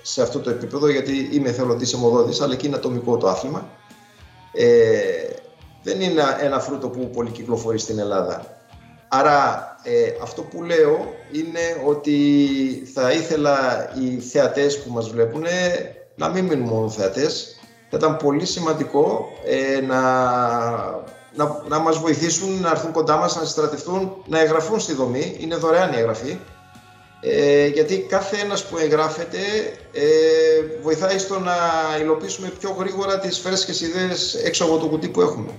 σε 0.03 0.23
αυτό 0.23 0.41
το 0.41 0.51
επίπεδο, 0.51 0.89
γιατί 0.89 1.29
είμαι 1.33 1.49
εθελοντής 1.49 1.93
αιμοδότης, 1.93 2.41
αλλά 2.41 2.53
εκεί 2.53 2.67
είναι 2.67 2.77
ατομικό 2.77 3.17
το 3.17 3.29
άθλημα. 3.29 3.69
Ε, 4.53 4.67
δεν 5.83 6.01
είναι 6.01 6.23
ένα 6.41 6.61
φρούτο 6.61 6.89
που 6.89 7.11
πολύ 7.11 7.31
κυκλοφορεί 7.31 7.79
στην 7.79 7.99
Ελλάδα. 7.99 8.61
Άρα 9.09 9.67
ε, 9.83 10.13
αυτό 10.23 10.43
που 10.43 10.63
λέω 10.63 11.15
είναι 11.33 11.83
ότι 11.87 12.17
θα 12.95 13.13
ήθελα 13.13 13.89
οι 14.01 14.19
θεατές 14.19 14.83
που 14.83 14.93
μας 14.93 15.11
βλέπουν 15.11 15.45
να 16.15 16.29
μην 16.29 16.45
μείνουν 16.45 16.69
μόνο 16.69 16.89
θεατές, 16.89 17.61
θα 17.93 17.99
ήταν 17.99 18.17
πολύ 18.17 18.47
σημαντικό 18.47 19.33
ε, 19.45 19.81
να, 19.81 20.01
να, 21.35 21.63
να 21.69 21.79
μας 21.79 21.99
βοηθήσουν 21.99 22.61
να 22.61 22.71
έρθουν 22.71 22.93
κοντά 22.93 23.17
μας, 23.17 23.37
να 23.37 23.45
στρατευτούν, 23.45 24.17
να 24.27 24.41
εγγραφούν 24.41 24.81
στη 24.81 24.95
δομή. 24.95 25.37
Είναι 25.39 25.57
δωρεάν 25.57 25.93
η 25.93 25.97
εγγραφή. 25.97 26.39
Ε, 27.21 27.67
γιατί 27.67 27.99
κάθε 27.99 28.37
ένας 28.37 28.65
που 28.65 28.79
εγγράφεται 28.79 29.39
ε, 29.93 30.05
βοηθάει 30.83 31.19
στο 31.19 31.39
να 31.39 31.57
υλοποιήσουμε 32.01 32.49
πιο 32.59 32.77
γρήγορα 32.79 33.19
τις 33.19 33.39
φρέσκες 33.39 33.81
ιδέες 33.81 34.35
έξω 34.35 34.65
από 34.65 34.79
το 34.79 34.87
κουτί 34.87 35.09
που 35.09 35.21
έχουμε. 35.21 35.53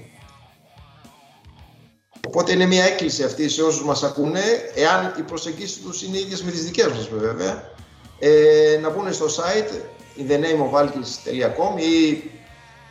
Οπότε 2.28 2.52
είναι 2.52 2.66
μια 2.66 2.84
έκκληση 2.84 3.24
αυτή 3.24 3.50
σε 3.50 3.62
όσους 3.62 3.84
μας 3.84 4.04
ακούνε, 4.04 4.42
εάν 4.76 5.14
οι 5.18 5.22
προσεγγίσεις 5.22 5.82
τους 5.82 6.04
είναι 6.04 6.18
ίδιες 6.18 6.44
με 6.44 6.52
τις 6.52 6.64
δικές 6.64 6.88
μας 6.88 7.08
βέβαια, 7.08 7.72
ε, 8.20 8.80
να 8.82 8.90
μπουν 8.90 9.14
στο 9.14 9.26
site 9.26 9.82
in 10.18 10.28
the 10.28 10.38
name 10.38 10.62
of 10.62 10.74
alkis.com 10.80 11.78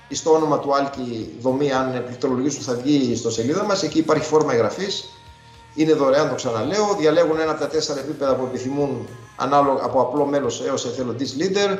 ή 0.09 0.15
στο 0.15 0.33
όνομα 0.33 0.59
του 0.59 0.75
Άλκη 0.75 1.35
δομή, 1.41 1.73
αν 1.73 2.05
πληκτρολογήσουν 2.07 2.63
θα 2.63 2.75
βγει 2.75 3.17
στο 3.17 3.31
σελίδα 3.31 3.65
μας. 3.65 3.83
Εκεί 3.83 3.99
υπάρχει 3.99 4.25
φόρμα 4.25 4.53
εγγραφής. 4.53 5.05
Είναι 5.75 5.93
δωρεάν, 5.93 6.29
το 6.29 6.35
ξαναλέω. 6.35 6.95
Διαλέγουν 6.99 7.41
ένα 7.41 7.51
από 7.51 7.61
τα 7.61 7.69
τέσσερα 7.69 8.01
επίπεδα 8.01 8.35
που 8.35 8.45
επιθυμούν 8.45 9.09
ανάλογα 9.37 9.85
από 9.85 10.01
απλό 10.01 10.25
μέλος 10.25 10.63
έως 10.67 10.85
εθελοντής 10.87 11.37
leader, 11.39 11.79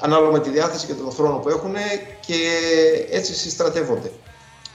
ανάλογα 0.00 0.30
με 0.30 0.40
τη 0.40 0.50
διάθεση 0.50 0.86
και 0.86 0.92
τον 0.92 1.10
χρόνο 1.12 1.36
που 1.36 1.48
έχουν 1.48 1.74
και 2.26 2.36
έτσι 3.10 3.34
συστρατεύονται. 3.34 4.12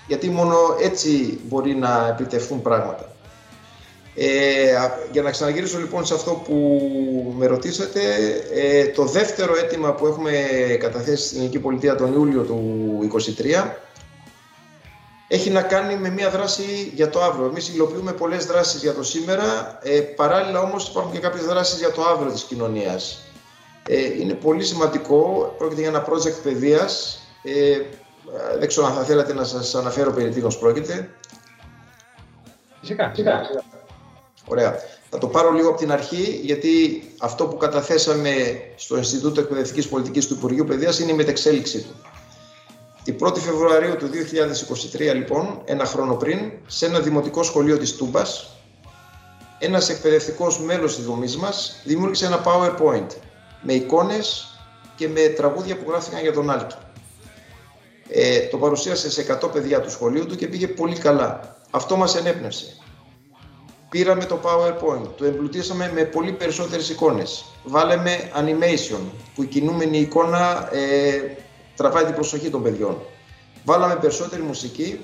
Γιατί 0.07 0.29
μόνο 0.29 0.57
έτσι 0.81 1.39
μπορεί 1.47 1.75
να 1.75 2.07
επιτευχθούν 2.07 2.61
πράγματα. 2.61 3.15
Ε, 4.21 4.75
για 5.12 5.21
να 5.21 5.32
ξαναγυρίσω 5.32 5.77
λοιπόν 5.77 6.05
σε 6.05 6.13
αυτό 6.13 6.32
που 6.32 7.36
με 7.38 7.45
ρωτήσατε, 7.45 7.99
ε, 8.53 8.86
το 8.86 9.03
δεύτερο 9.05 9.55
αίτημα 9.55 9.93
που 9.93 10.05
έχουμε 10.05 10.32
καταθέσει 10.79 11.25
στην 11.25 11.38
Ελληνική 11.38 11.60
Πολιτεία 11.60 11.95
τον 11.95 12.13
Ιούλιο 12.13 12.41
του 12.41 12.99
2023 13.65 13.71
έχει 15.32 15.49
να 15.49 15.62
κάνει 15.62 15.95
με 15.95 16.10
μια 16.10 16.29
δράση 16.29 16.91
για 16.93 17.10
το 17.10 17.21
αύριο. 17.21 17.45
Εμείς 17.45 17.69
υλοποιούμε 17.69 18.12
πολλές 18.12 18.45
δράσεις 18.45 18.82
για 18.82 18.93
το 18.93 19.03
σήμερα, 19.03 19.79
ε, 19.84 19.99
παράλληλα 19.99 20.62
όμως 20.62 20.88
υπάρχουν 20.88 21.12
και 21.12 21.19
κάποιες 21.19 21.45
δράσεις 21.45 21.79
για 21.79 21.91
το 21.91 22.01
αύριο 22.01 22.32
της 22.32 22.43
κοινωνίας. 22.43 23.23
Ε, 23.88 24.21
είναι 24.21 24.34
πολύ 24.34 24.63
σημαντικό, 24.63 25.53
πρόκειται 25.58 25.82
για 25.82 25.89
ένα 25.89 26.05
project 26.10 26.41
παιδείας, 26.43 27.21
ε, 27.43 27.82
δεν 28.60 28.67
ξέρω 28.67 28.86
αν 28.86 28.93
θα 28.93 29.03
θέλατε 29.03 29.34
να 29.34 29.43
σας 29.43 29.75
αναφέρω 29.75 30.12
περί 30.12 30.29
τίνος 30.29 30.58
πρόκειται. 30.58 31.10
Φυσικά, 32.79 33.10
φυσικά. 33.10 33.41
Ωραία. 34.49 34.75
Θα 35.09 35.17
το 35.17 35.27
πάρω 35.27 35.51
λίγο 35.51 35.69
από 35.69 35.77
την 35.77 35.91
αρχή, 35.91 36.39
γιατί 36.43 37.03
αυτό 37.19 37.45
που 37.45 37.57
καταθέσαμε 37.57 38.62
στο 38.75 38.97
Ινστιτούτο 38.97 39.41
Εκπαιδευτικής 39.41 39.88
Πολιτικής 39.88 40.27
του 40.27 40.33
Υπουργείου 40.33 40.65
Παιδείας 40.65 40.99
είναι 40.99 41.12
η 41.12 41.15
μετεξέλιξή 41.15 41.81
του. 41.81 41.95
Την 43.03 43.15
1η 43.19 43.38
Φεβρουαρίου 43.38 43.95
του 43.95 44.09
2023, 44.09 45.13
λοιπόν, 45.13 45.62
ένα 45.65 45.85
χρόνο 45.85 46.15
πριν, 46.15 46.51
σε 46.67 46.85
ένα 46.85 46.99
δημοτικό 46.99 47.43
σχολείο 47.43 47.77
της 47.77 47.95
Τούμπας, 47.95 48.49
ένας 49.59 49.89
εκπαιδευτικός 49.89 50.59
μέλος 50.59 50.95
της 50.95 51.05
δομής 51.05 51.38
μας 51.38 51.81
δημιούργησε 51.83 52.25
ένα 52.25 52.43
PowerPoint 52.45 53.07
με 53.62 53.73
εικόνες 53.73 54.57
και 54.95 55.07
με 55.07 55.21
τραγούδια 55.21 55.77
που 55.77 55.89
γράφτηκαν 55.89 56.21
για 56.21 56.33
τον 56.33 56.49
Άλκη. 56.49 56.75
Ε, 58.09 58.39
το 58.39 58.57
παρουσίασε 58.57 59.09
σε 59.09 59.21
100 59.21 59.51
παιδιά 59.51 59.81
του 59.81 59.89
σχολείου 59.91 60.25
του 60.25 60.35
και 60.35 60.47
πήγε 60.47 60.67
πολύ 60.67 60.95
καλά. 60.95 61.57
Αυτό 61.71 61.95
μας 61.95 62.15
ενέπνευσε. 62.15 62.78
Πήραμε 63.89 64.25
το 64.25 64.39
PowerPoint, 64.43 65.08
το 65.17 65.25
εμπλουτίσαμε 65.25 65.91
με 65.93 66.04
πολύ 66.04 66.32
περισσότερες 66.32 66.89
εικόνες. 66.89 67.45
Βάλαμε 67.63 68.32
animation, 68.36 68.99
που 69.36 69.43
η 69.43 69.45
κινούμενη 69.45 69.97
εικόνα 69.97 70.69
ε, 70.71 71.38
τραβάει 71.75 72.06
την 72.06 72.13
προσοχή 72.13 72.49
των 72.49 72.63
παιδιών. 72.63 72.97
Βάλαμε 73.63 73.95
περισσότερη 73.95 74.41
μουσική 74.41 74.99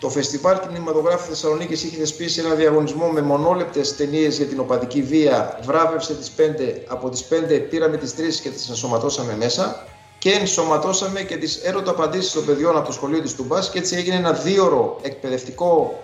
Το 0.00 0.10
Φεστιβάλ 0.10 0.60
Κινηματογράφου 0.60 1.28
Θεσσαλονίκης 1.28 1.84
είχε 1.84 1.96
θεσπίσει 1.96 2.40
ένα 2.40 2.54
διαγωνισμό 2.54 3.06
με 3.06 3.20
μονόλεπτες 3.20 3.96
ταινίες 3.96 4.36
για 4.36 4.46
την 4.46 4.60
οπαδική 4.60 5.02
βία. 5.02 5.58
Βράβευσε 5.62 6.14
τις 6.14 6.32
5, 6.36 6.40
από 6.88 7.08
τις 7.08 7.24
5 7.30 7.66
πήραμε 7.70 7.96
τις 7.96 8.14
3 8.14 8.40
και 8.42 8.48
τις 8.48 8.68
ενσωματώσαμε 8.68 9.36
μέσα. 9.36 9.86
Και 10.18 10.30
ενσωματώσαμε 10.30 11.22
και 11.22 11.36
τις 11.36 11.56
έρωτα 11.56 11.90
απαντήσεις 11.90 12.32
των 12.32 12.44
παιδιών 12.44 12.76
από 12.76 12.86
το 12.86 12.92
σχολείο 12.92 13.20
της 13.20 13.34
Τουμπάς. 13.34 13.70
Και 13.70 13.78
έτσι 13.78 13.96
έγινε 13.96 14.16
ένα 14.16 14.32
δίωρο 14.32 14.98
εκπαιδευτικό 15.02 16.00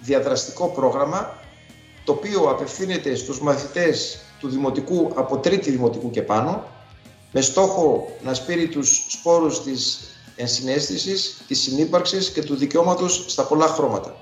διαδραστικό 0.00 0.66
πρόγραμμα 0.68 1.39
το 2.10 2.16
οποίο 2.16 2.50
απευθύνεται 2.50 3.14
στους 3.14 3.40
μαθητές 3.40 4.18
του 4.40 4.48
Δημοτικού 4.48 5.12
από 5.14 5.38
τρίτη 5.38 5.70
Δημοτικού 5.70 6.10
και 6.10 6.22
πάνω 6.22 6.64
με 7.32 7.40
στόχο 7.40 8.16
να 8.22 8.34
σπείρει 8.34 8.68
τους 8.68 9.06
σπόρους 9.08 9.62
της 9.62 10.00
ενσυναίσθησης, 10.36 11.42
της 11.46 11.60
συνύπαρξης 11.60 12.30
και 12.30 12.42
του 12.42 12.56
δικαιώματος 12.56 13.24
στα 13.26 13.44
πολλά 13.44 13.66
χρώματα. 13.66 14.16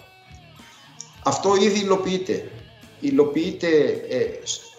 Αυτό 1.24 1.57
ήδη 1.57 1.81
υλοποιείται. 1.81 2.51
Υλοποιείται 3.01 3.68
ε, 4.09 4.24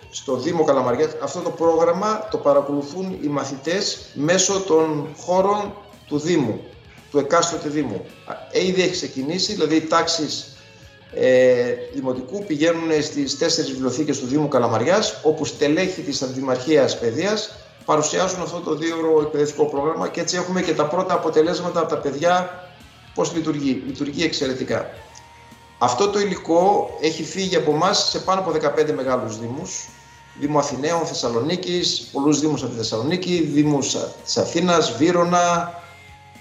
στο 0.09 0.35
Δήμο 0.35 0.63
Καλαμαριάς. 0.63 1.11
Αυτό 1.23 1.39
το 1.39 1.49
πρόγραμμα 1.49 2.27
το 2.31 2.37
παρακολουθούν 2.37 3.17
οι 3.21 3.27
μαθητές 3.27 3.97
μέσω 4.13 4.59
των 4.59 5.07
χώρων 5.17 5.73
του 6.07 6.19
Δήμου, 6.19 6.59
του 7.11 7.17
εκάστοτε 7.17 7.69
Δήμου. 7.69 8.05
Ε, 8.51 8.65
ήδη 8.65 8.81
έχει 8.81 8.91
ξεκινήσει, 8.91 9.53
δηλαδή 9.53 9.75
οι 9.75 9.81
τάξεις 9.81 10.48
ε, 11.13 11.73
Δημοτικού 11.93 12.43
πηγαίνουν 12.45 13.01
στις 13.01 13.37
τέσσερις 13.37 13.71
βιβλιοθήκες 13.71 14.19
του 14.19 14.25
Δήμου 14.25 14.47
Καλαμαριάς, 14.47 15.19
όπου 15.23 15.45
στελέχη 15.45 16.01
της 16.01 16.21
Αντιμαρχίας 16.21 16.99
Παιδείας 16.99 17.51
παρουσιάζουν 17.85 18.41
αυτό 18.41 18.59
το 18.59 18.75
δύο 18.75 18.95
ώρο 18.97 19.21
εκπαιδευτικό 19.21 19.65
πρόγραμμα 19.65 20.07
και 20.07 20.21
έτσι 20.21 20.35
έχουμε 20.35 20.61
και 20.61 20.73
τα 20.73 20.85
πρώτα 20.87 21.13
αποτελέσματα 21.13 21.79
από 21.79 21.89
τα 21.89 21.97
παιδιά 21.97 22.63
πώς 23.13 23.33
λειτουργεί. 23.33 23.83
Λειτουργεί 23.85 24.23
εξαιρετικά. 24.23 24.89
Αυτό 25.77 26.09
το 26.09 26.19
υλικό 26.19 26.89
έχει 27.01 27.23
φύγει 27.23 27.55
από 27.55 27.71
εμάς 27.71 28.09
σε 28.09 28.19
πάνω 28.19 28.39
από 28.39 28.51
15 28.51 28.93
μεγάλους 28.95 29.39
δήμους. 29.39 29.89
Δήμο 30.39 30.59
Αθηναίων, 30.59 31.05
Θεσσαλονίκης, 31.05 32.09
πολλούς 32.11 32.39
δήμους 32.39 32.61
από 32.61 32.71
τη 32.71 32.77
Θεσσαλονίκη, 32.77 33.49
δήμους 33.53 33.97
της 34.25 34.37
Αθήνας, 34.37 34.97
Βύρονα, 34.97 35.73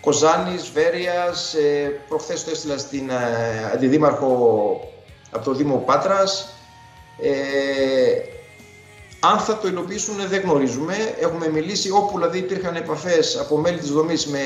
Κοζάνης, 0.00 0.70
Βέρειας. 0.70 1.54
Ε, 1.54 2.00
προχθές 2.08 2.44
το 2.44 2.50
έστειλα 2.50 2.78
στην 2.78 3.10
ε, 3.10 3.70
αντιδήμαρχο 3.74 4.28
από 5.30 5.44
το 5.44 5.52
Δήμο 5.52 5.76
Πάτρας. 5.76 6.48
Ε, 7.20 7.30
αν 9.20 9.38
θα 9.38 9.58
το 9.58 9.68
υλοποιήσουν 9.68 10.14
δεν 10.28 10.40
γνωρίζουμε. 10.40 10.94
Έχουμε 11.20 11.48
μιλήσει 11.48 11.90
όπου 11.90 12.10
δηλαδή 12.14 12.38
υπήρχαν 12.38 12.76
επαφές 12.76 13.38
από 13.38 13.56
μέλη 13.56 13.78
της 13.78 13.90
δομής 13.90 14.26
με 14.26 14.40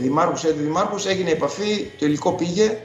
δημάρχους 0.00 0.42
ή 0.42 0.48
αντιδημάρχους. 0.48 1.06
Έγινε 1.06 1.30
επαφή, 1.30 1.90
το 1.98 2.06
υλικό 2.06 2.32
πήγε. 2.32 2.78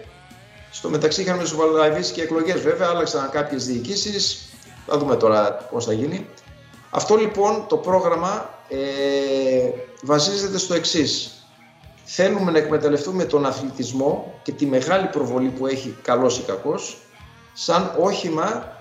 Στο 0.71 0.89
μεταξύ 0.89 1.21
είχαμε 1.21 1.45
σοβαροποιήσει 1.45 2.13
και 2.13 2.21
εκλογές 2.21 2.61
βέβαια, 2.61 2.87
άλλαξαν 2.87 3.29
κάποιες 3.29 3.65
διοικήσεις. 3.65 4.49
Θα 4.87 4.97
δούμε 4.97 5.15
τώρα 5.15 5.67
πώς 5.71 5.85
θα 5.85 5.93
γίνει. 5.93 6.27
Αυτό 6.89 7.15
λοιπόν 7.15 7.65
το 7.69 7.77
πρόγραμμα 7.77 8.49
ε, 8.69 8.77
βασίζεται 10.01 10.57
στο 10.57 10.73
εξής. 10.73 11.34
Θέλουμε 12.05 12.51
να 12.51 12.57
εκμεταλλευτούμε 12.57 13.23
τον 13.23 13.45
αθλητισμό 13.45 14.33
και 14.43 14.51
τη 14.51 14.65
μεγάλη 14.65 15.07
προβολή 15.07 15.49
που 15.49 15.67
έχει 15.67 15.95
καλός 16.01 16.37
ή 16.37 16.41
κακός 16.41 16.97
σαν 17.53 17.95
όχημα 17.99 18.73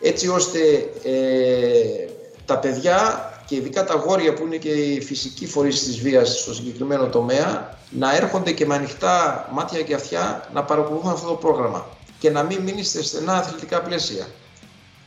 έτσι 0.00 0.28
ώστε 0.28 0.58
ε, 1.02 2.08
τα 2.44 2.58
παιδιά 2.58 3.30
και 3.46 3.56
ειδικά 3.56 3.84
τα 3.84 3.94
γόρια 3.94 4.32
που 4.32 4.44
είναι 4.44 4.56
και 4.56 4.68
οι 4.68 5.00
φυσικοί 5.00 5.46
φορείς 5.46 5.84
της 5.84 6.00
βίας 6.00 6.40
στο 6.40 6.54
συγκεκριμένο 6.54 7.06
τομέα 7.06 7.78
να 7.90 8.16
έρχονται 8.16 8.52
και 8.52 8.66
με 8.66 8.74
ανοιχτά 8.74 9.48
μάτια 9.52 9.82
και 9.82 9.94
αυτιά 9.94 10.48
να 10.52 10.64
παρακολουθούν 10.64 11.10
αυτό 11.10 11.28
το 11.28 11.34
πρόγραμμα 11.34 11.86
και 12.18 12.30
να 12.30 12.42
μην 12.42 12.60
μείνει 12.62 12.82
σε 12.82 13.02
στενά 13.02 13.32
αθλητικά 13.32 13.80
πλαίσια. 13.82 14.26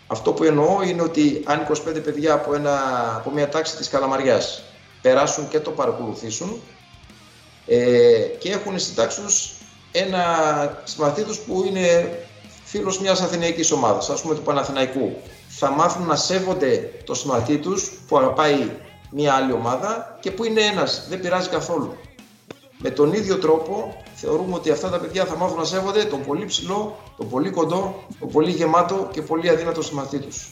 Αυτό 0.07 0.33
που 0.33 0.43
εννοώ 0.43 0.81
είναι 0.81 1.01
ότι 1.01 1.43
αν 1.45 1.67
25 1.69 2.03
παιδιά 2.03 2.33
από, 2.33 2.55
ένα, 2.55 2.79
από 3.15 3.31
μια 3.31 3.49
τάξη 3.49 3.75
της 3.75 3.89
Καλαμαριάς 3.89 4.63
περάσουν 5.01 5.47
και 5.47 5.59
το 5.59 5.71
παρακολουθήσουν 5.71 6.61
ε, 7.67 8.19
και 8.39 8.51
έχουν 8.51 8.79
στην 8.79 8.95
τάξη 8.95 9.21
τους 9.21 9.53
ένα 9.91 10.23
συμμαθή 10.83 11.23
τους 11.23 11.39
που 11.39 11.63
είναι 11.67 12.17
φίλος 12.63 12.99
μιας 12.99 13.21
Αθηναϊκής 13.21 13.71
ομάδας, 13.71 14.09
ας 14.09 14.21
πούμε 14.21 14.35
του 14.35 14.41
Παναθηναϊκού, 14.41 15.17
θα 15.47 15.71
μάθουν 15.71 16.05
να 16.05 16.15
σέβονται 16.15 16.91
το 17.03 17.13
συμμαθή 17.13 17.57
τους 17.57 17.91
που 18.07 18.17
αγαπάει 18.17 18.71
μια 19.11 19.33
άλλη 19.33 19.51
ομάδα 19.51 20.17
και 20.21 20.31
που 20.31 20.43
είναι 20.43 20.61
ένας, 20.61 21.05
δεν 21.09 21.19
πειράζει 21.19 21.49
καθόλου. 21.49 21.97
Με 22.77 22.89
τον 22.89 23.13
ίδιο 23.13 23.37
τρόπο 23.37 24.03
θεωρούμε 24.15 24.55
ότι 24.55 24.71
αυτά 24.71 24.89
τα 24.89 24.99
παιδιά 24.99 25.25
θα 25.25 25.35
μάθουν 25.35 25.57
να 25.57 25.63
σέβονται 25.63 26.03
τον 26.03 26.23
πολύ 26.25 26.45
ψηλό, 26.45 26.99
τον 27.17 27.29
πολύ 27.29 27.49
κοντό, 27.49 28.05
τον 28.19 28.29
πολύ 28.29 28.51
γεμάτο 28.51 29.09
και 29.11 29.21
πολύ 29.21 29.49
αδύνατο 29.49 29.81
συμμαθή 29.81 30.17
τους. 30.19 30.51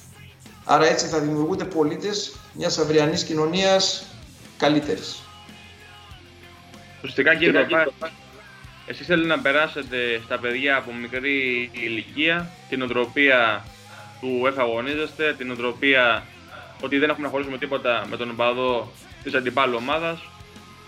Άρα 0.66 0.86
έτσι 0.86 1.06
θα 1.06 1.18
δημιουργούνται 1.18 1.64
πολίτες 1.64 2.34
μιας 2.54 2.78
αυριανής 2.78 3.24
κοινωνίας 3.24 4.04
καλύτερης. 4.58 5.20
Ουσιαστικά 7.04 7.36
κύριε 7.36 7.68
εσείς 8.86 9.06
θέλετε 9.06 9.28
να 9.28 9.40
περάσετε 9.40 10.22
στα 10.26 10.40
παιδιά 10.40 10.76
από 10.76 10.94
μικρή 10.94 11.70
ηλικία 11.74 12.50
την 12.70 12.82
οτροπία 12.82 13.66
του 14.20 14.46
εφαγωνίζεστε, 14.48 15.34
την 15.38 15.52
οτροπία 15.52 16.26
ότι 16.82 16.98
δεν 16.98 17.10
έχουμε 17.10 17.26
να 17.26 17.32
χωρίσουμε 17.32 17.58
τίποτα 17.58 18.06
με 18.10 18.18
τον 18.18 18.30
οπαδό 18.30 18.92
της 19.24 19.34
αντιπάλου 19.34 19.76
ομάδας, 19.80 20.20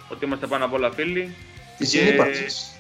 ότι 0.10 0.26
είμαστε 0.26 0.48
πάνω 0.48 0.66
απ' 0.66 0.74
όλα 0.74 0.92
φίλοι. 0.92 1.36
Της 1.78 1.92
και... 1.92 2.16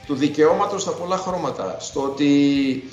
του 0.05 0.15
δικαιώματος 0.15 0.81
στα 0.81 0.91
πολλά 0.91 1.17
χρώματα, 1.17 1.77
στο 1.79 2.01
ότι 2.01 2.83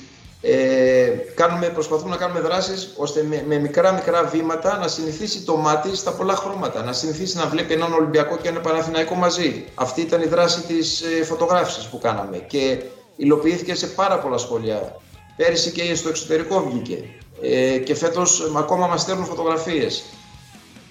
ε, 0.41 1.09
κάνουμε, 1.35 1.67
προσπαθούμε 1.67 2.09
να 2.09 2.15
κάνουμε 2.15 2.39
δράσεις 2.39 2.93
ώστε 2.97 3.23
με, 3.23 3.43
με 3.47 3.57
μικρά 3.57 3.91
μικρά 3.91 4.23
βήματα 4.23 4.77
να 4.77 4.87
συνηθίσει 4.87 5.41
το 5.41 5.55
μάτι 5.55 5.95
στα 5.95 6.11
πολλά 6.11 6.35
χρώματα, 6.35 6.83
να 6.83 6.93
συνηθίσει 6.93 7.37
να 7.37 7.45
βλέπει 7.47 7.73
έναν 7.73 7.93
Ολυμπιακό 7.93 8.37
και 8.37 8.47
ένα 8.47 8.59
Παναθηναϊκό 8.59 9.15
μαζί. 9.15 9.65
Αυτή 9.75 10.01
ήταν 10.01 10.21
η 10.21 10.25
δράση 10.25 10.61
της 10.61 11.01
ε, 11.01 11.23
φωτογράφησης 11.23 11.85
που 11.85 11.97
κάναμε 11.97 12.37
και 12.37 12.83
υλοποιήθηκε 13.15 13.75
σε 13.75 13.87
πάρα 13.87 14.19
πολλά 14.19 14.37
σχολεία. 14.37 14.95
Πέρυσι 15.35 15.71
και 15.71 15.95
στο 15.95 16.09
εξωτερικό 16.09 16.69
βγήκε 16.69 17.03
ε, 17.41 17.77
και 17.77 17.95
φέτος 17.95 18.51
ακόμα 18.57 18.87
μας 18.87 19.01
στέλνουν 19.01 19.25
φωτογραφίες. 19.25 20.03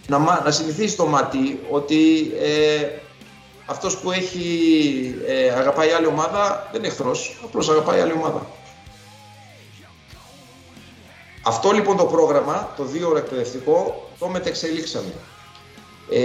Να, 0.07 0.19
να 0.45 0.51
συνηθίσει 0.51 0.97
το 0.97 1.07
μάτι 1.07 1.61
ότι 1.71 2.33
ε, 2.41 2.89
αυτός 3.67 3.97
που 3.97 4.11
έχει, 4.11 4.45
ε, 5.27 5.51
αγαπάει 5.51 5.91
άλλη 5.91 6.07
ομάδα 6.07 6.69
δεν 6.73 6.81
είναι 6.81 6.89
εχθρός, 6.89 7.41
απλώς 7.45 7.69
αγαπάει 7.69 8.01
άλλη 8.01 8.13
ομάδα. 8.13 8.47
Αυτό 11.43 11.71
λοιπόν 11.71 11.97
το 11.97 12.05
πρόγραμμα, 12.05 12.75
το 12.77 12.85
δύο 12.85 13.09
ώρο 13.09 13.19
εκπαιδευτικό, 13.19 14.09
το 14.19 14.29
μετεξελίξαμε. 14.29 15.13
Ε, 16.11 16.21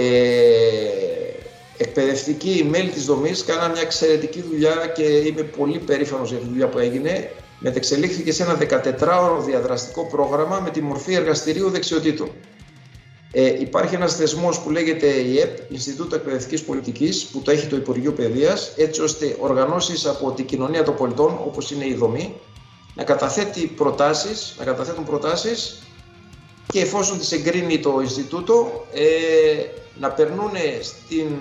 εκπαιδευτικοί 1.76 2.66
μέλη 2.70 2.88
της 2.88 3.04
δομής 3.04 3.44
κάναν 3.44 3.70
μια 3.70 3.80
εξαιρετική 3.80 4.42
δουλειά 4.42 4.92
και 4.94 5.02
είμαι 5.02 5.42
πολύ 5.42 5.78
περήφανος 5.78 6.30
για 6.30 6.38
τη 6.38 6.46
δουλειά 6.46 6.68
που 6.68 6.78
έγινε. 6.78 7.30
Μετεξελίχθηκε 7.58 8.32
σε 8.32 8.42
ένα 8.42 8.58
14ωρο 8.60 9.44
διαδραστικό 9.44 10.06
πρόγραμμα 10.06 10.60
με 10.60 10.70
τη 10.70 10.80
μορφή 10.80 11.14
εργαστηρίου 11.14 11.70
δεξιοτήτων. 11.70 12.30
Ε, 13.32 13.60
υπάρχει 13.60 13.94
ένας 13.94 14.16
θεσμός 14.16 14.60
που 14.60 14.70
λέγεται 14.70 15.06
ΙΕΠ, 15.06 15.72
Ινστιτούτο 15.72 16.16
Εκπαιδευτικής 16.16 16.62
Πολιτικής, 16.62 17.24
που 17.24 17.40
το 17.40 17.50
έχει 17.50 17.66
το 17.66 17.76
Υπουργείο 17.76 18.12
Παιδείας, 18.12 18.72
έτσι 18.76 19.02
ώστε 19.02 19.36
οργανώσεις 19.40 20.06
από 20.06 20.30
την 20.30 20.44
κοινωνία 20.44 20.82
των 20.82 20.96
πολιτών, 20.96 21.40
όπως 21.46 21.70
είναι 21.70 21.86
η 21.86 21.94
δομή, 21.94 22.34
να 22.96 23.04
καταθέτει 23.04 23.66
προτάσεις, 23.66 24.54
να 24.58 24.64
καταθέτουν 24.64 25.04
προτάσεις 25.04 25.82
και 26.66 26.80
εφόσον 26.80 27.18
τις 27.18 27.32
εγκρίνει 27.32 27.78
το 27.78 28.00
Ινστιτούτο 28.00 28.86
ε, 28.92 29.04
να 29.98 30.10
περνούν 30.10 30.50
στην, 30.82 31.36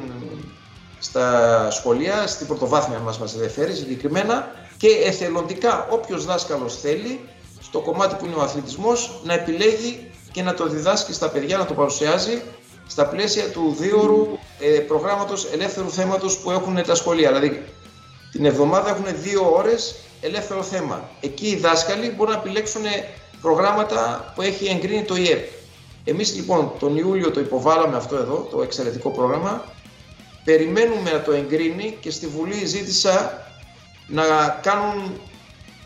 στα 1.00 1.68
σχολεία, 1.72 2.28
στην 2.28 2.48
πρωτοβάθμια 2.48 3.00
μας 3.00 3.20
μας 3.20 3.34
ενδιαφέρει 3.34 3.74
συγκεκριμένα 3.74 4.52
και 4.78 4.88
εθελοντικά 4.88 5.88
όποιος 5.90 6.26
δάσκαλος 6.26 6.80
θέλει 6.80 7.20
στο 7.62 7.80
κομμάτι 7.80 8.16
που 8.16 8.26
είναι 8.26 8.36
ο 8.36 8.42
αθλητισμός 8.42 9.22
να 9.24 9.34
επιλέγει 9.34 10.12
και 10.32 10.42
να 10.42 10.54
το 10.54 10.68
διδάσκει 10.68 11.14
στα 11.14 11.30
παιδιά, 11.30 11.58
να 11.58 11.66
το 11.66 11.74
παρουσιάζει 11.74 12.42
στα 12.88 13.08
πλαίσια 13.08 13.50
του 13.50 13.76
δίωρου 13.80 14.28
ε, 14.60 14.80
προγράμματος 14.80 15.48
ελεύθερου 15.54 15.90
θέματος 15.90 16.38
που 16.38 16.52
έχουν 16.52 16.84
τα 16.84 16.96
σχολεία. 16.96 17.34
Δηλαδή 17.34 17.64
την 18.32 18.46
εβδομάδα 18.46 18.90
έχουν 18.90 19.06
δύο 19.22 19.52
ώρες 19.56 19.96
ελεύθερο 20.22 20.64
θέμα. 20.64 21.10
Εκεί 21.22 21.48
οι 21.48 21.56
δάσκαλοι 21.56 22.10
μπορούν 22.10 22.34
να 22.34 22.40
επιλέξουν 22.40 22.82
προγράμματα 23.42 24.32
που 24.36 24.42
έχει 24.42 24.68
εγκρίνει 24.68 25.04
το 25.04 25.16
ΙΕΠ. 25.16 25.48
Εμείς 26.04 26.36
λοιπόν 26.36 26.72
τον 26.80 26.98
Ιούλιο 26.98 27.32
το 27.32 27.40
υποβάλαμε 27.40 27.98
αυτό 27.98 28.16
εδώ, 28.16 28.48
το 28.52 28.62
εξαιρετικό 28.62 29.10
πρόγραμμα. 29.10 29.64
Περιμένουμε 30.44 31.12
να 31.12 31.22
το 31.22 31.32
εγκρίνει 31.32 31.98
και 32.00 32.12
στη 32.12 32.28
Βουλή 32.28 32.66
ζήτησα 32.66 33.44
να 34.08 34.24
κάνουν 34.62 35.20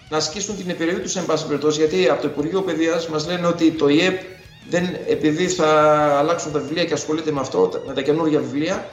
να 0.10 0.18
ασκήσουν 0.18 0.58
την 0.58 0.70
επιλογή 0.70 1.00
τους 1.00 1.16
εν 1.16 1.26
πάση 1.26 1.46
περιπτώσει, 1.46 1.80
γιατί 1.80 2.10
από 2.10 2.22
το 2.22 2.28
Υπουργείο 2.28 2.62
Παιδείας 2.62 3.08
μας 3.08 3.28
λένε 3.28 3.48
ότι 3.48 3.72
το 3.72 3.88
ΙΕΠ 3.88 4.22
δεν, 4.70 4.98
επειδή 5.08 5.48
θα 5.48 5.68
αλλάξουν 6.18 6.52
τα 6.52 6.60
βιβλία 6.60 6.86
και 6.86 6.94
ασχολείται 6.94 7.32
με 7.32 7.40
αυτό, 7.40 7.84
με 7.86 7.94
τα 7.94 8.02
καινούργια 8.02 8.40
βιβλία, 8.40 8.90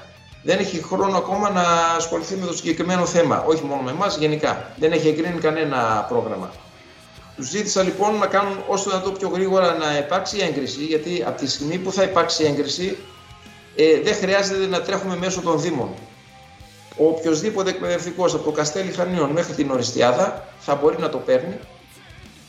δεν 0.47 0.59
έχει 0.59 0.83
χρόνο 0.83 1.17
ακόμα 1.17 1.51
να 1.51 1.63
ασχοληθεί 1.97 2.37
με 2.37 2.47
το 2.47 2.57
συγκεκριμένο 2.57 3.07
θέμα. 3.07 3.45
Όχι 3.47 3.65
μόνο 3.65 3.83
με 3.83 3.91
εμάς, 3.91 4.17
γενικά. 4.17 4.73
Δεν 4.77 4.93
έχει 4.93 5.09
εγκρίνει 5.09 5.41
κανένα 5.41 6.07
πρόγραμμα. 6.09 6.51
Τους 7.37 7.49
ζήτησα 7.49 7.83
λοιπόν 7.83 8.15
να 8.15 8.27
κάνουν 8.27 8.59
όσο 8.67 8.91
να 8.91 9.01
το 9.01 9.11
πιο 9.11 9.29
γρήγορα 9.29 9.77
να 9.77 9.97
υπάρξει 9.99 10.39
έγκριση, 10.39 10.85
γιατί 10.85 11.25
από 11.27 11.39
τη 11.39 11.49
στιγμή 11.49 11.79
που 11.79 11.93
θα 11.93 12.03
υπάρξει 12.03 12.45
έγκριση, 12.45 12.97
ε, 13.77 14.01
δεν 14.01 14.15
χρειάζεται 14.15 14.67
να 14.67 14.81
τρέχουμε 14.81 15.17
μέσω 15.17 15.41
των 15.41 15.61
Δήμων. 15.61 15.89
Ο 16.97 17.07
οποιοδήποτε 17.07 17.71
εκπαιδευτικός 17.71 18.35
από 18.35 18.45
το 18.45 18.51
Καστέλι 18.51 18.93
Χανίων 18.93 19.31
μέχρι 19.31 19.55
την 19.55 19.71
Οριστιάδα 19.71 20.47
θα 20.59 20.75
μπορεί 20.75 20.97
να 20.99 21.09
το 21.09 21.19
παίρνει 21.19 21.59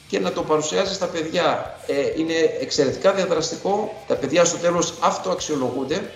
και 0.07 0.19
να 0.19 0.31
το 0.31 0.43
παρουσιάζει 0.43 0.93
στα 0.93 1.05
παιδιά. 1.05 1.77
Ε, 1.87 1.93
είναι 2.17 2.33
εξαιρετικά 2.61 3.11
διαδραστικό. 3.13 4.03
Τα 4.07 4.15
παιδιά 4.15 4.45
στο 4.45 4.57
τέλος 4.57 4.93
αυτοαξιολογούνται. 4.99 6.11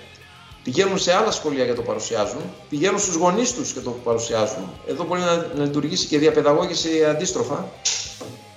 Πηγαίνουν 0.63 0.97
σε 0.97 1.13
άλλα 1.13 1.31
σχολεία 1.31 1.65
και 1.65 1.73
το 1.73 1.81
παρουσιάζουν. 1.81 2.41
Πηγαίνουν 2.69 2.99
στους 2.99 3.15
γονείς 3.15 3.53
τους 3.53 3.71
και 3.71 3.79
το 3.79 3.91
παρουσιάζουν. 3.91 4.69
Εδώ 4.87 5.03
μπορεί 5.03 5.21
να, 5.21 5.35
να 5.35 5.63
λειτουργήσει 5.63 6.07
και 6.07 6.17
διαπαιδαγώγηση 6.17 7.05
αντίστροφα. 7.05 7.69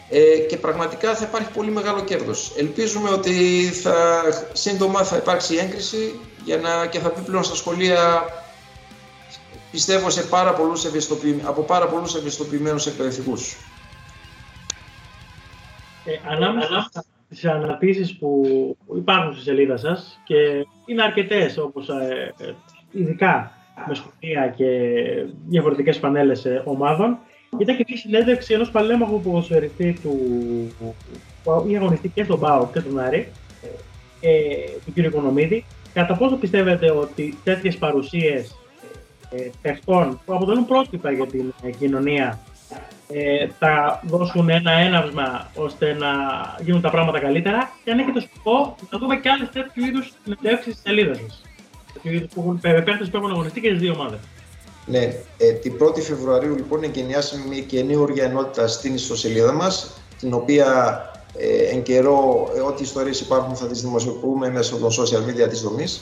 Ε, 0.08 0.38
και 0.38 0.56
πραγματικά 0.56 1.14
θα 1.14 1.24
υπάρχει 1.24 1.50
πολύ 1.50 1.70
μεγάλο 1.70 2.00
κέρδος. 2.00 2.52
Ελπίζουμε 2.56 3.10
ότι 3.10 3.64
θα, 3.82 4.22
σύντομα 4.52 5.04
θα 5.04 5.16
υπάρξει 5.16 5.56
έγκριση 5.56 6.20
για 6.44 6.56
να, 6.56 6.86
και 6.86 6.98
θα 6.98 7.08
πει 7.08 7.20
πλέον 7.20 7.44
στα 7.44 7.54
σχολεία 7.54 8.24
πιστεύω 9.70 10.10
σε 10.10 10.22
πάρα 10.22 10.52
πολλούς 10.52 10.86
από 11.42 11.62
πάρα 11.62 11.86
πολλούς 11.86 12.14
ευαισθητοποιημένους 12.14 12.86
εκπαιδευτικούς. 12.86 13.56
Ε, 16.04 16.32
ανάμεσα 16.32 16.90
στις 17.30 17.44
αναρτήσεις 17.44 18.16
που 18.18 18.42
υπάρχουν 18.96 19.32
στη 19.32 19.42
σελίδα 19.42 19.76
σας 19.76 20.20
και 20.24 20.66
είναι 20.86 21.02
αρκετές 21.02 21.58
όπως 21.58 21.88
ε, 21.88 22.34
ε 22.38 22.52
ειδικά 22.90 23.52
με 23.88 23.94
σχολεία 23.94 24.48
και 24.48 24.68
διαφορετικές 25.46 25.98
πανέλες 25.98 26.44
ε, 26.44 26.62
ομάδων 26.64 27.18
ήταν 27.58 27.76
και 27.76 27.84
μια 27.88 27.96
συνέντευξη 27.96 28.54
ενός 28.54 28.70
παλέμαχου 28.70 29.20
ποδοσφαιριστή 29.20 29.98
του 30.02 30.18
που 31.42 31.64
είχε 31.66 31.76
αγωνιστεί 31.76 32.08
και 32.08 32.24
στον 32.24 32.40
ΠΑΟ 32.40 32.68
και 32.72 32.80
στον 32.80 32.98
Άρη 32.98 33.28
ε, 34.20 34.30
του 34.84 34.92
κ. 34.92 34.96
Οικονομίδη 34.96 35.64
κατά 35.94 36.14
πόσο 36.16 36.36
πιστεύετε 36.36 36.90
ότι 36.90 37.38
τέτοιες 37.44 37.76
παρουσίες 37.76 38.56
ε, 39.30 39.50
παιχτών 39.62 40.20
που 40.24 40.34
αποτελούν 40.34 40.66
πρότυπα 40.66 41.10
για 41.10 41.26
την 41.26 41.52
κοινωνία 41.78 42.38
ε, 43.08 43.48
θα 43.58 44.02
δώσουν 44.06 44.48
ένα 44.48 44.70
έναυσμα 44.72 45.50
ώστε 45.54 45.92
να 45.92 46.08
γίνουν 46.60 46.80
τα 46.80 46.90
πράγματα 46.90 47.20
καλύτερα 47.20 47.72
και 47.84 47.90
αν 47.90 47.98
έχετε 47.98 48.20
σκοπό 48.20 48.76
να 48.90 48.98
δούμε 48.98 49.16
και 49.16 49.28
άλλες 49.28 49.48
τέτοιου 49.52 49.84
είδους 49.84 50.12
συνεντεύξεις 50.24 50.74
στη 50.74 50.82
σελίδα 50.88 51.14
σας. 51.14 51.42
Που 52.02 52.40
έχουν 52.40 52.60
παίχτες 52.60 53.08
που 53.10 53.16
έχουν 53.16 53.30
αγωνιστεί 53.30 53.60
και 53.60 53.68
στις 53.68 53.80
δύο 53.80 53.92
ομάδες. 53.92 54.18
Ναι, 54.86 55.14
ε, 55.38 55.52
την 55.52 55.76
1η 55.78 56.00
Φεβρουαρίου 56.00 56.54
λοιπόν 56.54 56.82
εγκαινιάσαμε 56.82 57.44
μια 57.46 57.60
καινούργια 57.60 58.24
ενότητα 58.24 58.66
στην 58.66 58.94
ιστοσελίδα 58.94 59.52
μας, 59.52 59.90
την 60.18 60.34
οποία 60.34 60.98
ε, 61.36 61.74
εν 61.74 61.82
καιρό 61.82 62.50
ε, 62.56 62.60
ό,τι 62.60 62.82
ιστορίες 62.82 63.20
υπάρχουν 63.20 63.56
θα 63.56 63.66
τις 63.66 63.80
δημοσιοποιούμε 63.80 64.50
μέσω 64.50 64.76
των 64.76 64.90
social 64.90 65.30
media 65.30 65.48
της 65.48 65.60
δομής. 65.60 66.00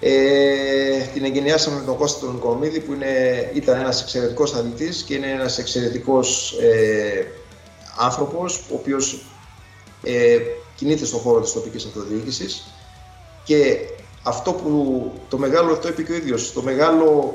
Ε, 0.00 0.98
την 1.14 1.24
εγκαινιάσαμε 1.24 1.78
με 1.78 1.84
τον 1.84 1.96
Κώστα 1.96 2.20
τον 2.26 2.34
Νικομίδη 2.34 2.80
που 2.80 2.92
είναι, 2.92 3.50
ήταν 3.54 3.80
ένας 3.80 4.02
εξαιρετικός 4.02 4.54
αθλητής 4.54 5.02
και 5.02 5.14
είναι 5.14 5.30
ένας 5.30 5.58
εξαιρετικός 5.58 6.58
ε, 6.60 7.26
άνθρωπος 7.98 8.58
ο 8.58 8.74
οποίος 8.74 9.22
ε, 10.02 10.38
κινείται 10.76 11.04
στον 11.04 11.20
χώρο 11.20 11.40
της 11.40 11.52
τοπικής 11.52 11.84
αυτοδιοίκησης 11.84 12.72
και 13.44 13.78
αυτό 14.22 14.52
που 14.52 15.12
το 15.28 15.38
μεγάλο, 15.38 15.72
αυτό 15.72 15.88
είπε 15.88 16.02
και 16.02 16.12
ο 16.12 16.14
ίδιος, 16.14 16.52
το 16.52 16.62
μεγάλο 16.62 17.34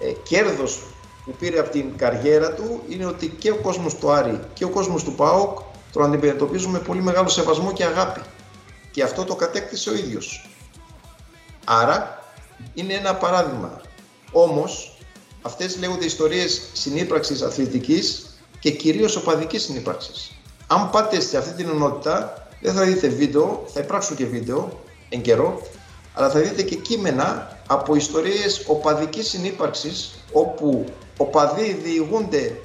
ε, 0.00 0.12
κέρδος 0.22 0.82
που 1.24 1.34
πήρε 1.38 1.58
από 1.58 1.70
την 1.70 1.96
καριέρα 1.96 2.52
του 2.52 2.82
είναι 2.88 3.06
ότι 3.06 3.28
και 3.28 3.50
ο 3.50 3.56
κόσμος 3.56 3.94
του 3.94 4.10
Άρη 4.10 4.40
και 4.52 4.64
ο 4.64 4.68
κόσμος 4.68 5.04
του 5.04 5.14
ΠΑΟΚ 5.14 5.58
τον 5.92 6.04
αντιμετωπίζουν 6.04 6.70
με 6.70 6.78
πολύ 6.78 7.02
μεγάλο 7.02 7.28
σεβασμό 7.28 7.72
και 7.72 7.84
αγάπη. 7.84 8.20
Και 8.90 9.02
αυτό 9.02 9.24
το 9.24 9.34
κατέκτησε 9.34 9.90
ο 9.90 9.94
ίδιος. 9.94 10.48
Άρα 11.64 12.22
είναι 12.74 12.94
ένα 12.94 13.14
παράδειγμα. 13.14 13.80
Όμως 14.32 14.98
αυτές 15.42 15.78
λέγονται 15.78 16.04
ιστορίες 16.04 16.62
συνύπραξης 16.72 17.42
αθλητικής 17.42 18.26
και 18.60 18.70
κυρίως 18.70 19.16
οπαδικής 19.16 19.62
συνύπραξης. 19.62 20.30
Αν 20.66 20.90
πάτε 20.90 21.20
σε 21.20 21.38
αυτή 21.38 21.52
την 21.52 21.68
ενότητα 21.68 22.46
δεν 22.60 22.74
θα 22.74 22.82
δείτε 22.82 23.08
βίντεο, 23.08 23.64
θα 23.72 23.80
υπάρξουν 23.80 24.16
και 24.16 24.26
βίντεο 24.26 24.82
εν 25.08 25.22
καιρό, 25.22 25.62
αλλά 26.14 26.30
θα 26.30 26.40
δείτε 26.40 26.62
και 26.62 26.74
κείμενα 26.74 27.58
από 27.66 27.94
ιστορίες 27.94 28.64
οπαδικής 28.66 29.28
συνύπαρξης 29.28 30.10
όπου 30.32 30.84
οπαδοί 31.16 31.72
διηγούνται 31.72 32.60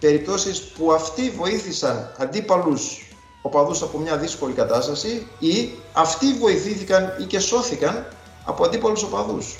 περιπτώσεις 0.00 0.60
που 0.60 0.92
αυτοί 0.92 1.30
βοήθησαν 1.30 2.14
αντίπαλους 2.18 3.08
οπαδούς 3.42 3.82
από 3.82 3.98
μια 3.98 4.16
δύσκολη 4.16 4.52
κατάσταση 4.52 5.26
ή 5.38 5.70
αυτοί 5.92 6.32
βοηθήθηκαν 6.32 7.16
ή 7.20 7.24
και 7.24 7.38
σώθηκαν 7.38 8.06
από 8.44 8.64
αντίπαλους 8.64 9.02
οπαδούς. 9.02 9.56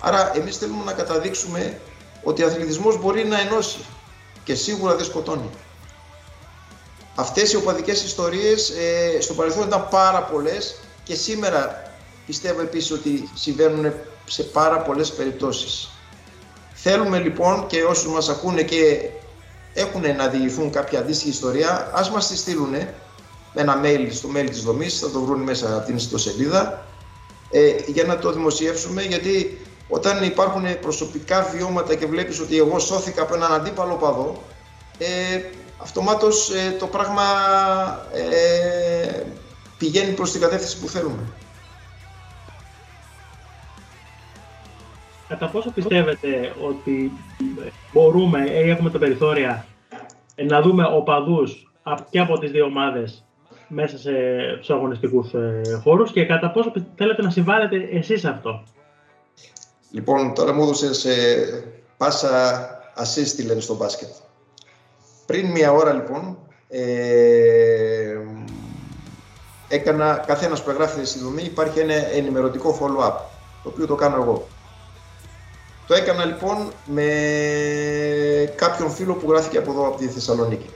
Άρα 0.00 0.36
εμείς 0.36 0.56
θέλουμε 0.56 0.84
να 0.84 0.92
καταδείξουμε 0.92 1.80
ότι 2.22 2.42
ο 2.42 2.46
αθλητισμός 2.46 3.00
μπορεί 3.00 3.24
να 3.24 3.40
ενώσει 3.40 3.78
και 4.44 4.54
σίγουρα 4.54 4.94
δεν 4.94 5.04
σκοτώνει. 5.04 5.50
Αυτές 7.14 7.52
οι 7.52 7.56
οπαδικές 7.56 8.04
ιστορίες 8.04 8.70
ε, 8.70 9.20
στο 9.20 9.34
παρελθόν 9.34 9.66
ήταν 9.66 9.88
πάρα 9.90 10.22
πολλές 10.22 10.74
και 11.04 11.14
σήμερα 11.14 11.92
πιστεύω 12.26 12.60
επίσης 12.60 12.90
ότι 12.90 13.30
συμβαίνουν 13.34 13.92
σε 14.24 14.42
πάρα 14.42 14.78
πολλές 14.78 15.12
περιπτώσεις. 15.12 15.90
Θέλουμε 16.72 17.18
λοιπόν 17.18 17.66
και 17.66 17.82
όσους 17.82 18.12
μας 18.12 18.28
ακούνε 18.28 18.62
και 18.62 19.10
έχουν 19.74 20.16
να 20.16 20.28
διηγηθούν 20.28 20.70
κάποια 20.70 20.98
αντίστοιχη 20.98 21.30
ιστορία, 21.30 21.90
ας 21.94 22.10
μας 22.10 22.28
τη 22.28 22.36
στείλουν 22.36 22.70
με 22.70 22.94
ένα 23.54 23.80
mail 23.84 24.08
στο 24.10 24.28
mail 24.34 24.46
της 24.48 24.62
δομής, 24.62 24.98
θα 24.98 25.10
το 25.10 25.20
βρουν 25.20 25.40
μέσα 25.40 25.76
από 25.76 25.86
την 25.86 25.96
ιστοσελίδα, 25.96 26.86
ε, 27.52 27.76
για 27.86 28.04
να 28.04 28.18
το 28.18 28.32
δημοσιεύσουμε, 28.32 29.02
γιατί 29.02 29.58
όταν 29.88 30.24
υπάρχουν 30.24 30.80
προσωπικά 30.80 31.42
βιώματα 31.42 31.94
και 31.94 32.06
βλέπεις 32.06 32.40
ότι 32.40 32.58
εγώ 32.58 32.78
σώθηκα 32.78 33.22
από 33.22 33.34
έναν 33.34 33.52
αντίπαλο 33.52 33.94
παδό, 33.94 34.42
ε, 34.98 35.40
αυτομάτως 35.78 36.50
ε, 36.50 36.76
το 36.78 36.86
πράγμα 36.86 37.22
ε, 38.12 39.22
πηγαίνει 39.78 40.14
προς 40.14 40.30
την 40.32 40.40
κατεύθυνση 40.40 40.80
που 40.80 40.88
θέλουμε. 40.88 41.22
Κατά 45.28 45.46
πόσο 45.46 45.70
πιστεύετε 45.70 46.54
ότι 46.62 47.12
μπορούμε 47.92 48.50
ή 48.50 48.70
έχουμε 48.70 48.90
τα 48.90 48.98
περιθώρια 48.98 49.66
να 50.36 50.60
δούμε 50.60 50.84
οπαδούς 50.84 51.72
και 52.10 52.18
από 52.18 52.38
τις 52.38 52.50
δύο 52.50 52.64
ομάδες 52.64 53.24
μέσα 53.74 53.98
σε, 53.98 54.10
στους 54.54 54.70
αγωνιστικούς 54.70 55.32
ε, 55.32 55.80
χώρους 55.82 56.12
και 56.12 56.26
κατά 56.26 56.50
πόσο 56.50 56.72
θέλετε 56.96 57.22
να 57.22 57.30
συμβάλλετε 57.30 57.88
εσείς 57.92 58.24
αυτό. 58.24 58.62
Λοιπόν, 59.90 60.34
τώρα 60.34 60.52
μου 60.52 60.62
έδωσες 60.62 61.04
ε, 61.04 61.64
πάσα 61.96 62.66
assist 62.96 63.44
λένε 63.46 63.60
στο 63.60 63.74
μπάσκετ. 63.74 64.08
Πριν 65.26 65.50
μία 65.50 65.72
ώρα 65.72 65.92
λοιπόν 65.92 66.38
ε, 66.68 68.16
έκανα, 69.68 70.24
καθένας 70.26 70.62
που 70.62 70.70
εγγράφεται 70.70 71.04
στη 71.04 71.18
δομή 71.18 71.42
υπάρχει 71.42 71.78
ένα 71.78 71.94
ενημερωτικό 71.94 72.78
follow-up, 72.80 73.14
το 73.62 73.68
οποίο 73.68 73.86
το 73.86 73.94
κάνω 73.94 74.16
εγώ. 74.22 74.46
Το 75.86 75.94
έκανα 75.94 76.24
λοιπόν 76.24 76.72
με 76.86 77.04
κάποιον 78.56 78.90
φίλο 78.90 79.14
που 79.14 79.30
γράφηκε 79.30 79.58
από 79.58 79.70
εδώ 79.70 79.86
από 79.86 79.98
τη 79.98 80.06
Θεσσαλονίκη. 80.06 80.70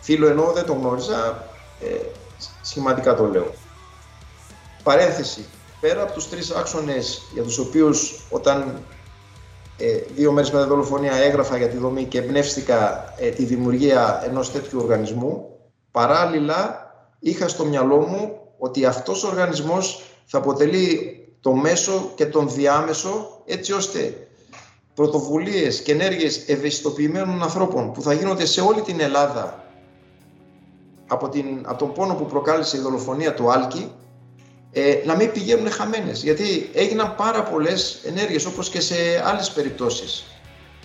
Φίλο 0.00 0.28
εννοώ 0.28 0.52
δεν 0.52 0.64
τον 0.66 0.78
γνώριζα, 0.78 1.48
ε, 1.80 2.00
σχηματικά 2.62 3.14
το 3.14 3.24
λέω. 3.24 3.54
Παρένθεση, 4.82 5.44
πέρα 5.80 6.02
από 6.02 6.12
τους 6.12 6.28
τρεις 6.28 6.50
άξονες 6.50 7.22
για 7.32 7.42
τους 7.42 7.58
οποίους 7.58 8.26
όταν 8.30 8.82
ε, 9.76 9.98
δύο 10.14 10.32
μέρες 10.32 10.50
μετά 10.50 10.62
τη 10.62 10.68
δολοφονία 10.68 11.12
έγραφα 11.12 11.56
για 11.56 11.68
τη 11.68 11.76
δομή 11.76 12.04
και 12.04 12.18
εμπνεύστηκα 12.18 13.12
ε, 13.18 13.28
τη 13.28 13.44
δημιουργία 13.44 14.22
ενός 14.24 14.52
τέτοιου 14.52 14.80
οργανισμού, 14.82 15.58
παράλληλα 15.90 16.88
είχα 17.18 17.48
στο 17.48 17.64
μυαλό 17.64 17.96
μου 17.96 18.38
ότι 18.58 18.84
αυτός 18.84 19.24
ο 19.24 19.28
οργανισμός 19.28 20.02
θα 20.26 20.38
αποτελεί 20.38 21.14
το 21.40 21.52
μέσο 21.52 22.10
και 22.14 22.26
τον 22.26 22.50
διάμεσο 22.50 23.42
έτσι 23.44 23.72
ώστε 23.72 24.28
πρωτοβουλίες 24.94 25.80
και 25.80 25.92
ενέργειες 25.92 26.48
ευαισθητοποιημένων 26.48 27.42
ανθρώπων 27.42 27.92
που 27.92 28.02
θα 28.02 28.12
γίνονται 28.12 28.46
σε 28.46 28.60
όλη 28.60 28.80
την 28.80 29.00
Ελλάδα 29.00 29.64
από, 31.10 31.28
την, 31.28 31.46
από 31.66 31.78
τον 31.78 31.92
πόνο 31.92 32.14
που 32.14 32.26
προκάλεσε 32.26 32.76
η 32.76 32.80
δολοφονία 32.80 33.34
του 33.34 33.52
Άλκη 33.52 33.92
ε, 34.72 34.96
να 35.04 35.16
μην 35.16 35.32
πηγαίνουν 35.32 35.70
χαμένες. 35.70 36.22
Γιατί 36.22 36.70
έγιναν 36.74 37.14
πάρα 37.14 37.42
πολλές 37.42 38.00
ενέργειες 38.04 38.44
όπως 38.44 38.68
και 38.68 38.80
σε 38.80 38.94
άλλες 39.24 39.50
περιπτώσεις 39.50 40.24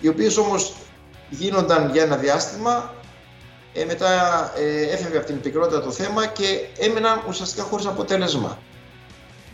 οι 0.00 0.08
οποίες 0.08 0.36
όμως 0.36 0.74
γίνονταν 1.30 1.90
για 1.92 2.02
ένα 2.02 2.16
διάστημα 2.16 2.94
ε, 3.72 3.84
μετά 3.84 4.52
ε, 4.56 4.82
έφευγε 4.82 5.16
από 5.16 5.26
την 5.26 5.40
πικρότητα 5.40 5.82
το 5.82 5.90
θέμα 5.90 6.26
και 6.26 6.66
έμεναν 6.78 7.22
ουσιαστικά 7.28 7.62
χωρίς 7.62 7.86
αποτέλεσμα. 7.86 8.58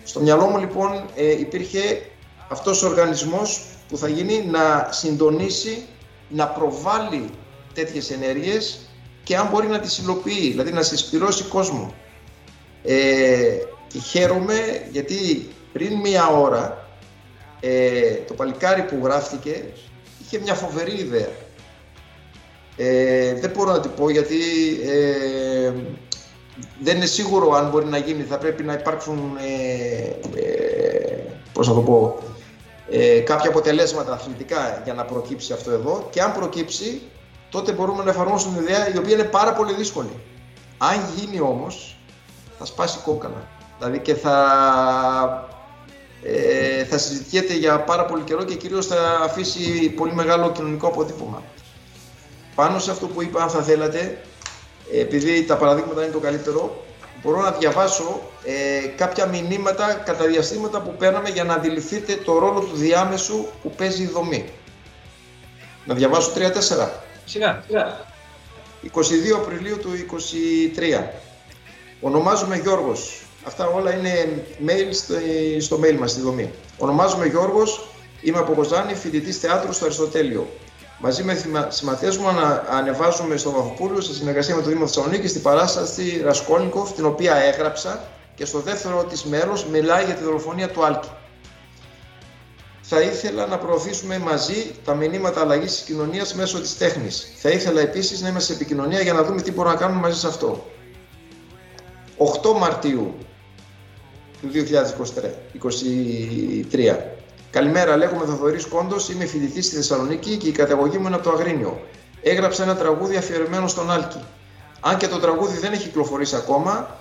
Στο 0.04 0.20
μυαλό 0.20 0.46
μου 0.46 0.58
λοιπόν 0.58 1.04
ε, 1.14 1.30
υπήρχε 1.30 2.02
αυτός 2.48 2.82
ο 2.82 2.87
οργανισμός 2.87 3.64
που 3.88 3.96
θα 3.96 4.08
γίνει 4.08 4.44
να 4.50 4.88
συντονίσει, 4.90 5.87
να 6.28 6.48
προβάλλει 6.48 7.30
τέτοιες 7.74 8.11
ενέργειες 8.11 8.78
και 9.22 9.37
αν 9.37 9.48
μπορεί 9.50 9.66
να 9.66 9.80
τις 9.80 9.98
υλοποιεί, 9.98 10.50
δηλαδή 10.50 10.72
να 10.72 10.82
συσπηρώσει 10.82 11.44
κόσμο. 11.44 11.94
Ε, 12.85 13.58
και 13.87 13.98
χαίρομαι 13.98 14.88
γιατί 14.90 15.48
πριν 15.72 15.94
μία 15.94 16.26
ώρα 16.26 16.88
ε, 17.61 18.14
το 18.26 18.35
παλικάρι 18.35 18.82
που 18.82 19.00
γράφτηκε 19.02 19.64
είχε 20.24 20.38
μια 20.38 20.54
φοβερή 20.54 20.98
ιδέα. 20.98 21.30
Ε, 22.76 23.35
δεν 23.35 23.50
μπορώ 23.50 23.72
να 23.72 23.80
την 23.80 23.90
πω 23.96 24.11
γιατί 24.11 24.40
ε, 24.85 25.72
δεν 26.80 26.96
είναι 26.96 27.06
σίγουρο 27.06 27.52
αν 27.52 27.70
μπορεί 27.70 27.87
να 27.87 27.98
γίνει. 27.98 28.22
Θα 28.22 28.38
πρέπει 28.38 28.62
να 28.62 28.72
υπάρξουν, 28.72 29.37
ε, 29.37 30.40
ε, 30.40 31.16
πώς 31.52 31.68
να 31.68 31.74
το 31.74 31.80
πω, 31.80 32.18
ε, 32.90 33.18
κάποια 33.20 33.50
αποτελέσματα 33.50 34.12
αθλητικά 34.12 34.80
για 34.85 34.94
να 34.94 35.04
προκύψει 35.04 35.52
αυτό 35.52 35.70
εδώ 35.70 36.08
και 36.11 36.22
αν 36.22 36.32
προκύψει 36.32 37.02
τότε 37.53 37.73
μπορούμε 37.73 38.05
να 38.05 38.11
εφαρμόσουμε 38.11 38.61
μια 38.61 38.71
ιδέα 38.71 38.95
η 38.95 38.99
οποία 38.99 39.15
είναι 39.15 39.25
πάρα 39.25 39.53
πολύ 39.53 39.75
δύσκολη. 39.75 40.21
Αν 40.79 41.05
γίνει 41.17 41.41
όμως 41.41 41.97
θα 42.59 42.65
σπάσει 42.65 42.99
κόκκαλα. 43.05 43.49
Δηλαδή 43.79 43.99
και 43.99 44.15
θα, 44.15 45.49
ε, 46.23 46.85
θα 46.85 46.99
συζητιέται 46.99 47.55
για 47.55 47.81
πάρα 47.81 48.05
πολύ 48.05 48.23
καιρό 48.23 48.45
και 48.45 48.55
κυρίως 48.55 48.87
θα 48.87 49.21
αφήσει 49.23 49.91
πολύ 49.91 50.15
μεγάλο 50.15 50.53
κοινωνικό 50.53 50.87
αποτύπωμα. 50.87 51.43
Πάνω 52.55 52.79
σε 52.79 52.91
αυτό 52.91 53.07
που 53.07 53.23
είπα, 53.23 53.43
αν 53.43 53.49
θα 53.49 53.62
θέλατε, 53.62 54.23
επειδή 55.01 55.45
τα 55.45 55.57
παραδείγματα 55.57 56.03
είναι 56.03 56.12
το 56.12 56.19
καλύτερο, 56.19 56.85
μπορώ 57.23 57.41
να 57.41 57.51
διαβάσω 57.51 58.21
ε, 58.45 58.87
κάποια 58.97 59.27
μηνύματα 59.27 59.93
κατά 59.95 60.25
διαστήματα 60.27 60.81
που 60.81 60.95
παίρναμε 60.99 61.29
για 61.29 61.45
να 61.45 61.55
αντιληφθείτε 61.55 62.15
το 62.15 62.38
ρόλο 62.38 62.61
του 62.61 62.77
διάμεσου 62.77 63.47
που 63.62 63.71
παίζει 63.71 64.03
η 64.03 64.07
δομή. 64.07 64.49
Να 65.85 65.95
διαβάσω 65.95 66.33
3-4. 66.35 67.12
Σιγά, 67.24 67.62
σιγά. 67.66 68.00
22 68.82 69.37
Απριλίου 69.37 69.78
του 69.78 69.90
23. 70.76 71.04
Ονομάζομαι 72.00 72.56
Γιώργος. 72.56 73.22
Αυτά 73.44 73.66
όλα 73.66 73.94
είναι 73.96 74.44
mail 74.66 74.88
στο, 74.90 75.14
στο 75.58 75.80
mail 75.82 75.96
μας 75.98 76.11
στη 76.11 76.20
δομή. 76.20 76.50
Ονομάζομαι 76.78 77.26
Γιώργος, 77.26 77.88
είμαι 78.20 78.38
από 78.38 78.52
Κοζάνη, 78.52 78.94
φοιτητής 78.94 79.38
θεάτρου 79.38 79.72
στο 79.72 79.85
Αριστοτέλειο. 79.85 80.48
Μαζί 80.98 81.22
με 81.22 81.38
συμμαθίε 81.68 82.11
μου 82.18 82.28
ανεβάζουμε 82.70 83.37
στο 83.37 83.50
Βαφοπούλιο 83.50 84.00
σε 84.00 84.14
συνεργασία 84.14 84.54
με 84.54 84.62
το 84.62 84.68
Δήμο 84.68 84.87
Θεσσαλονίκη 84.87 85.28
στην 85.28 85.42
παράσταση 85.42 86.20
Ρασκόλνικοφ, 86.24 86.92
την 86.92 87.04
οποία 87.04 87.35
έγραψα 87.35 88.04
και 88.35 88.44
στο 88.44 88.58
δεύτερο 88.58 89.04
της 89.04 89.24
μέρος 89.24 89.66
μιλάει 89.66 90.04
για 90.04 90.14
τη 90.14 90.24
δολοφονία 90.24 90.68
του 90.68 90.85
Άλκη. 90.85 91.08
Θα 92.94 93.00
ήθελα 93.00 93.46
να 93.46 93.59
προωθήσουμε 93.59 94.18
μαζί 94.18 94.74
τα 94.85 94.94
μηνύματα 94.94 95.40
αλλαγής 95.40 95.72
της 95.72 95.81
κοινωνίας 95.81 96.35
μέσω 96.35 96.61
της 96.61 96.76
τέχνης. 96.78 97.33
Θα 97.37 97.48
ήθελα 97.48 97.81
επίσης 97.81 98.20
να 98.20 98.28
είμαστε 98.28 98.52
σε 98.52 98.61
επικοινωνία 98.61 99.00
για 99.00 99.12
να 99.12 99.22
δούμε 99.24 99.42
τι 99.42 99.52
μπορούμε 99.52 99.74
να 99.74 99.81
κάνουμε 99.81 100.00
μαζί 100.00 100.18
σε 100.18 100.26
αυτό. 100.26 100.66
8 102.16 102.59
Μαρτίου 102.59 103.14
του 104.40 104.48
2023. 106.70 106.96
Καλημέρα, 107.50 107.96
λέγομαι 107.96 108.24
Θοδωρής 108.24 108.66
Κόντος, 108.66 109.09
είμαι 109.09 109.24
φοιτητής 109.24 109.66
στη 109.66 109.74
Θεσσαλονίκη 109.74 110.37
και 110.37 110.48
η 110.48 110.52
καταγωγή 110.52 110.98
μου 110.98 111.07
είναι 111.07 111.14
από 111.14 111.24
το 111.24 111.31
Αγρίνιο. 111.31 111.81
Έγραψα 112.22 112.62
ένα 112.62 112.76
τραγούδι 112.76 113.16
αφιερωμένο 113.16 113.68
στον 113.68 113.90
Άλκη. 113.90 114.20
Αν 114.81 114.96
και 114.96 115.09
το 115.09 115.18
τραγούδι 115.18 115.59
δεν 115.59 115.72
έχει 115.72 115.83
κυκλοφορήσει 115.83 116.37
ακόμα, 116.37 116.98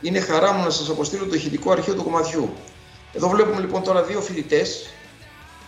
είναι 0.00 0.20
χαρά 0.20 0.52
μου 0.52 0.64
να 0.64 0.70
σας 0.70 0.88
αποστείλω 0.88 1.26
το 1.26 1.34
ηχητικό 1.34 1.70
αρχείο 1.70 1.94
του 1.94 2.02
κομματιού. 2.02 2.50
Εδώ 3.12 3.28
βλέπουμε 3.28 3.60
λοιπόν 3.60 3.82
τώρα 3.82 4.02
δύο 4.02 4.20
φοιτητές 4.20 4.90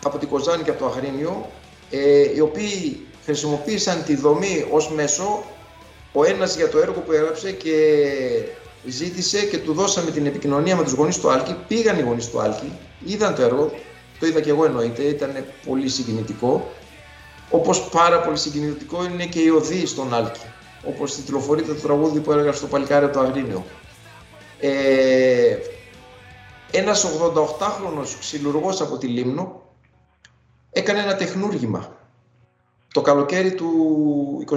από 0.04 0.18
την 0.18 0.28
Κοζάνη 0.28 0.62
και 0.62 0.70
από 0.70 0.78
το 0.78 0.86
Αγρίνιο, 0.86 1.50
ε, 1.90 2.34
οι 2.34 2.40
οποίοι 2.40 3.06
χρησιμοποίησαν 3.24 4.04
τη 4.04 4.16
δομή 4.16 4.66
ως 4.70 4.90
μέσο, 4.90 5.42
ο 6.12 6.24
ένας 6.24 6.56
για 6.56 6.68
το 6.68 6.78
έργο 6.78 7.00
που 7.00 7.12
έγραψε 7.12 7.52
και 7.52 7.74
ζήτησε 8.84 9.44
και 9.44 9.58
του 9.58 9.72
δώσαμε 9.72 10.10
την 10.10 10.26
επικοινωνία 10.26 10.76
με 10.76 10.82
τους 10.82 10.92
γονείς 10.92 11.18
του 11.18 11.30
Άλκη. 11.30 11.56
Πήγαν 11.68 11.98
οι 11.98 12.02
γονείς 12.02 12.30
του 12.30 12.40
Άλκη, 12.40 12.72
είδαν 13.04 13.34
το 13.34 13.42
έργο, 13.42 13.72
το 14.20 14.26
είδα 14.26 14.40
και 14.40 14.50
εγώ 14.50 14.64
εννοείται, 14.64 15.02
ήταν 15.02 15.44
πολύ 15.66 15.88
συγκινητικό. 15.88 16.70
Όπως 17.50 17.88
πάρα 17.88 18.20
πολύ 18.20 18.38
συγκινητικό 18.38 19.04
είναι 19.04 19.26
και 19.26 19.40
η 19.40 19.48
οδή 19.48 19.86
στον 19.86 20.14
Άλκη. 20.14 20.40
Όπως 20.84 21.14
τυλοφορείται 21.14 21.74
το 21.74 21.80
τραγούδι 21.80 22.20
που 22.20 22.32
έγραψε 22.32 22.58
στο 22.58 22.66
παλικάρι 22.66 23.10
το 23.10 23.20
Αγρίνιο. 23.20 23.64
Ε, 24.60 25.56
ένας 26.70 27.04
88χρονος 27.04 28.16
ξυλουργός 28.20 28.80
από 28.80 28.98
τη 28.98 29.06
Λίμνο 29.06 29.62
έκανε 30.70 31.00
ένα 31.00 31.16
τεχνούργημα 31.16 31.98
το 32.92 33.00
καλοκαίρι 33.00 33.54
του 33.54 33.70
23 34.50 34.56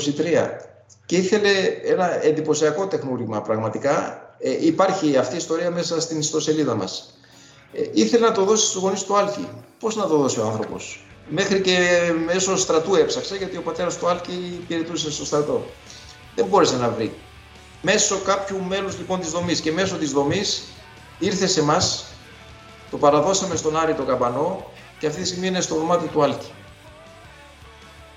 και 1.05 1.15
ήθελε 1.15 1.49
ένα 1.83 2.23
εντυπωσιακό 2.23 2.87
τεχνούργημα 2.87 3.41
πραγματικά. 3.41 4.21
Ε, 4.39 4.65
υπάρχει 4.65 5.17
αυτή 5.17 5.33
η 5.33 5.37
ιστορία 5.37 5.71
μέσα 5.71 6.01
στην 6.01 6.19
ιστοσελίδα 6.19 6.75
μας. 6.75 7.17
Ε, 7.73 7.81
ήθελε 7.93 8.27
να 8.27 8.33
το 8.33 8.43
δώσει 8.43 8.67
στους 8.67 8.81
γονείς 8.81 9.03
του 9.03 9.17
Άλκη. 9.17 9.47
Πώς 9.79 9.95
να 9.95 10.07
το 10.07 10.17
δώσει 10.17 10.39
ο 10.39 10.45
άνθρωπος; 10.45 11.05
Μέχρι 11.29 11.61
και 11.61 11.77
μέσω 12.25 12.57
στρατού 12.57 12.95
έψαξε, 12.95 13.35
γιατί 13.35 13.57
ο 13.57 13.61
πατέρας 13.61 13.97
του 13.97 14.07
Άλκη 14.07 14.59
υπηρετούσε 14.61 15.11
στο 15.11 15.25
στρατό. 15.25 15.65
Δεν 16.35 16.45
μπόρεσε 16.45 16.77
να 16.77 16.89
βρει. 16.89 17.13
Μέσω 17.81 18.17
κάποιου 18.25 18.63
μέλους 18.63 18.97
λοιπόν 18.97 19.19
της 19.19 19.29
δομής 19.29 19.61
και 19.61 19.71
μέσω 19.71 19.95
της 19.95 20.11
δομής 20.11 20.63
ήρθε 21.19 21.47
σε 21.47 21.59
εμά, 21.59 21.77
το 22.91 22.97
παραδώσαμε 22.97 23.55
στον 23.55 23.77
Άρη 23.77 23.93
τον 23.93 24.05
Καμπανό 24.05 24.71
και 25.03 25.09
αυτή 25.09 25.21
τη 25.21 25.27
στιγμή 25.27 25.47
είναι 25.47 25.61
στο 25.61 25.75
δωμάτιο 25.75 26.07
του 26.07 26.23
Άλκη. 26.23 26.51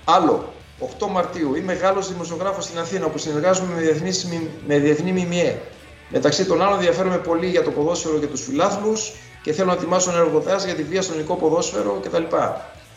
Άλλο, 0.05 0.53
8 0.99 1.07
Μαρτίου, 1.11 1.55
είμαι 1.55 1.73
Γάλλος 1.73 2.07
δημοσιογράφος 2.07 2.63
στην 2.63 2.79
Αθήνα 2.79 3.07
που 3.07 3.17
συνεργάζομαι 3.17 3.73
με 3.73 3.81
διεθνή, 3.81 4.49
με 4.67 4.77
διεθνή 4.77 5.11
ΜΜΕ. 5.11 5.61
Μεταξύ 6.09 6.45
των 6.45 6.61
άλλων 6.61 6.73
ενδιαφέρομαι 6.73 7.17
πολύ 7.17 7.47
για 7.47 7.63
το 7.63 7.71
ποδόσφαιρο 7.71 8.17
και 8.19 8.27
τους 8.27 8.41
φιλάθλους 8.43 9.13
και 9.41 9.53
θέλω 9.53 9.67
να 9.67 9.73
ετοιμάσω 9.73 10.09
ένα 10.09 10.19
εργοτάζ 10.19 10.63
για 10.63 10.73
τη 10.73 10.83
βία 10.83 11.01
στο 11.01 11.11
ελληνικό 11.11 11.35
ποδόσφαιρο 11.35 11.99
κτλ. 12.03 12.23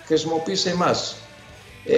Χρησιμοποίησε 0.06 0.70
εμάς. 0.70 1.16
Ε, 1.84 1.96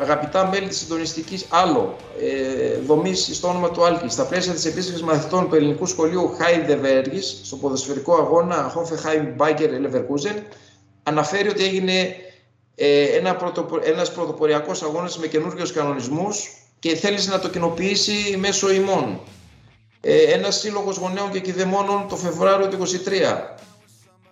αγαπητά 0.00 0.46
μέλη 0.46 0.68
της 0.68 0.78
συντονιστικής 0.78 1.46
άλλο, 1.48 1.96
ε, 2.20 2.78
δομής 2.86 3.30
στο 3.32 3.48
όνομα 3.48 3.70
του 3.70 3.84
Άλκη, 3.84 4.08
στα 4.08 4.24
πλαίσια 4.24 4.52
της 4.52 4.64
επίσκεψης 4.64 5.02
μαθητών 5.02 5.48
του 5.48 5.54
ελληνικού 5.54 5.86
σχολείου 5.86 6.36
Heidelberg 6.38 7.18
στο 7.42 7.56
ποδοσφαιρικό 7.56 8.14
αγώνα 8.14 8.74
Hoffenheim 8.74 9.46
Biker 9.46 9.70
Leverkusen, 9.86 10.36
αναφέρει 11.08 11.48
ότι 11.48 11.64
έγινε 11.64 12.16
ε, 12.74 13.02
ένα 13.02 13.36
πρωτοπο, 13.36 13.78
ένας 13.82 14.12
πρωτοποριακός 14.12 14.82
αγώνας 14.82 15.18
με 15.18 15.26
καινούριους 15.26 15.72
κανονισμούς 15.72 16.52
και 16.78 16.96
θέλεις 16.96 17.28
να 17.28 17.38
το 17.38 17.48
κοινοποιήσει 17.48 18.36
μέσω 18.38 18.72
ημών 18.72 19.20
ε, 20.00 20.22
ένας 20.22 20.58
σύλλογος 20.58 20.96
γονέων 20.96 21.30
και 21.30 21.40
κηδεμόνων 21.40 22.08
το 22.08 22.16
Φεβρουάριο 22.16 22.68
του 22.68 22.76
2023. 22.76 22.86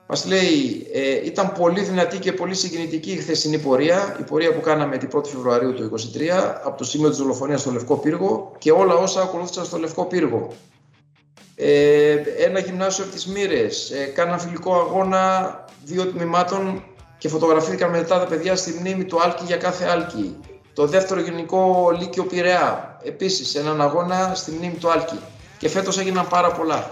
Μας 0.08 0.26
λέει, 0.26 0.86
ε, 0.92 1.26
ήταν 1.26 1.52
πολύ 1.52 1.80
δυνατή 1.80 2.18
και 2.18 2.32
πολύ 2.32 2.54
συγκινητική 2.54 3.10
η 3.10 3.16
χθεσινή 3.16 3.58
πορεία, 3.58 4.16
η 4.20 4.22
πορεία 4.22 4.54
που 4.54 4.60
κάναμε 4.60 4.96
την 4.96 5.08
1η 5.12 5.26
Φεβρουαρίου 5.26 5.74
του 5.74 5.82
2023, 5.82 6.60
από 6.64 6.78
το 6.78 6.84
σημείο 6.84 7.08
της 7.08 7.18
δολοφονίας 7.18 7.60
στο 7.60 7.70
Λευκό 7.70 7.96
Πύργο 7.96 8.52
και 8.58 8.72
όλα 8.72 8.94
όσα 8.94 9.22
ακολούθησαν 9.22 9.64
στο 9.64 9.78
Λευκό 9.78 10.04
Πύργο. 10.04 10.52
Ε, 11.56 12.16
ένα 12.38 12.58
γυμνάσιο 12.58 13.04
από 13.04 13.12
τις 13.12 13.26
Μύρες, 13.26 13.90
ε, 13.90 14.04
κάνα 14.04 14.38
φιλικό 14.38 14.74
αγώνα 14.74 15.64
δύο 15.86 16.06
τμήματων 16.06 16.82
και 17.18 17.28
φωτογραφήθηκαν 17.28 17.90
μετά 17.90 18.18
τα 18.18 18.26
παιδιά 18.26 18.56
στη 18.56 18.76
μνήμη 18.80 19.04
του 19.04 19.22
Άλκη 19.22 19.44
για 19.44 19.56
κάθε 19.56 19.84
Άλκη. 19.84 20.36
Το 20.72 20.86
δεύτερο 20.86 21.20
γενικό 21.20 21.90
Λύκειο 21.98 22.24
Πειραιά, 22.24 22.98
επίσης 23.02 23.54
έναν 23.54 23.80
αγώνα 23.80 24.32
στη 24.34 24.50
μνήμη 24.50 24.74
του 24.74 24.90
Άλκη 24.90 25.18
και 25.58 25.68
φέτος 25.68 25.98
έγιναν 25.98 26.28
πάρα 26.28 26.52
πολλά. 26.52 26.90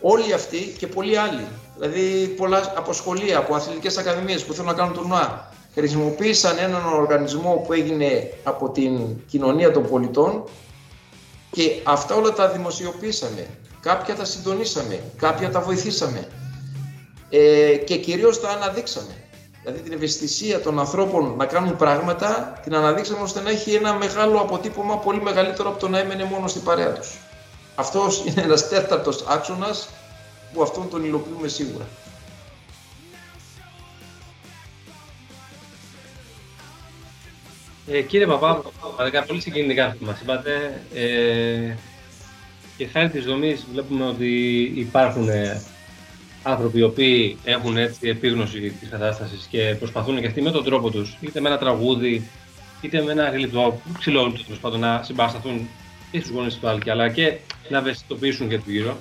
Όλοι 0.00 0.32
αυτοί 0.32 0.74
και 0.78 0.86
πολλοί 0.86 1.16
άλλοι, 1.16 1.46
δηλαδή 1.78 2.26
πολλά 2.26 2.72
από 2.76 2.92
σχολεία, 2.92 3.38
από 3.38 3.54
αθλητικές 3.54 3.96
ακαδημίες 3.96 4.44
που 4.44 4.52
θέλουν 4.52 4.70
να 4.70 4.76
κάνουν 4.76 4.94
τουρνουά, 4.94 5.52
χρησιμοποίησαν 5.74 6.58
έναν 6.58 6.84
οργανισμό 6.94 7.62
που 7.66 7.72
έγινε 7.72 8.32
από 8.42 8.70
την 8.70 8.98
κοινωνία 9.26 9.70
των 9.70 9.86
πολιτών 9.88 10.44
και 11.50 11.80
αυτά 11.84 12.14
όλα 12.14 12.32
τα 12.32 12.48
δημοσιοποίησαμε. 12.48 13.46
Κάποια 13.80 14.14
τα 14.14 14.24
συντονίσαμε, 14.24 15.00
κάποια 15.16 15.50
τα 15.50 15.60
βοηθήσαμε 15.60 16.28
ε, 17.34 17.76
και 17.76 17.96
κυρίως 17.96 18.40
τα 18.40 18.48
αναδείξαμε. 18.48 19.14
Δηλαδή 19.62 19.82
την 19.82 19.92
ευαισθησία 19.92 20.60
των 20.60 20.78
ανθρώπων 20.78 21.34
να 21.36 21.46
κάνουν 21.46 21.76
πράγματα 21.76 22.60
την 22.64 22.74
αναδείξαμε 22.74 23.20
ώστε 23.20 23.40
να 23.40 23.50
έχει 23.50 23.74
ένα 23.74 23.94
μεγάλο 23.94 24.38
αποτύπωμα 24.38 24.98
πολύ 24.98 25.22
μεγαλύτερο 25.22 25.68
από 25.68 25.78
το 25.78 25.88
να 25.88 25.98
έμενε 25.98 26.24
μόνο 26.24 26.48
στην 26.48 26.62
παρέα 26.62 26.92
τους. 26.92 27.18
Αυτός 27.74 28.24
είναι 28.26 28.42
ένας 28.42 28.68
τέταρτος 28.68 29.24
άξονας 29.28 29.88
που 30.52 30.62
αυτόν 30.62 30.90
τον 30.90 31.04
υλοποιούμε 31.04 31.48
σίγουρα. 31.48 31.86
Ε, 37.86 38.02
κύριε 38.02 38.26
Παπά, 38.26 38.62
πραγματικά 38.80 39.22
πολύ 39.22 39.40
συγκινητικά 39.40 39.84
αυτό 39.84 39.98
που 39.98 40.04
μας 40.04 40.20
είπατε. 40.20 40.82
Ε, 40.94 41.76
και 42.76 42.86
χάρη 42.86 43.10
της 43.10 43.24
δομής 43.24 43.66
βλέπουμε 43.72 44.06
ότι 44.06 44.60
υπάρχουν 44.74 45.28
ε, 45.28 45.62
άνθρωποι 46.42 46.78
οι 46.78 46.82
οποίοι 46.82 47.38
έχουν 47.44 47.76
έτσι 47.76 48.08
επίγνωση 48.08 48.70
της 48.80 48.88
κατάστασης 48.88 49.46
και 49.50 49.76
προσπαθούν 49.78 50.20
και 50.20 50.26
αυτοί 50.26 50.42
με 50.42 50.50
τον 50.50 50.64
τρόπο 50.64 50.90
τους, 50.90 51.16
είτε 51.20 51.40
με 51.40 51.48
ένα 51.48 51.58
τραγούδι, 51.58 52.28
είτε 52.80 53.02
με 53.02 53.12
ένα 53.12 53.28
γλυπτό 53.28 53.80
ψηλό 53.98 54.32
τέλος 54.44 54.60
πάντων 54.60 54.80
να 54.80 55.02
συμπαρασταθούν 55.02 55.68
και 56.10 56.20
στους 56.20 56.30
γονείς 56.30 56.54
του 56.54 56.68
Άλκη, 56.68 56.90
αλλά 56.90 57.08
και 57.08 57.38
να 57.68 57.78
ευαισθητοποιήσουν 57.78 58.48
και 58.48 58.58
του 58.58 58.70
γύρω. 58.70 58.96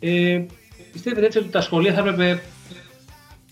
Ε, 0.00 0.42
πιστεύετε 0.92 1.26
έτσι 1.26 1.38
ότι 1.38 1.48
τα 1.48 1.60
σχολεία 1.60 1.92
θα 1.92 2.00
έπρεπε 2.00 2.42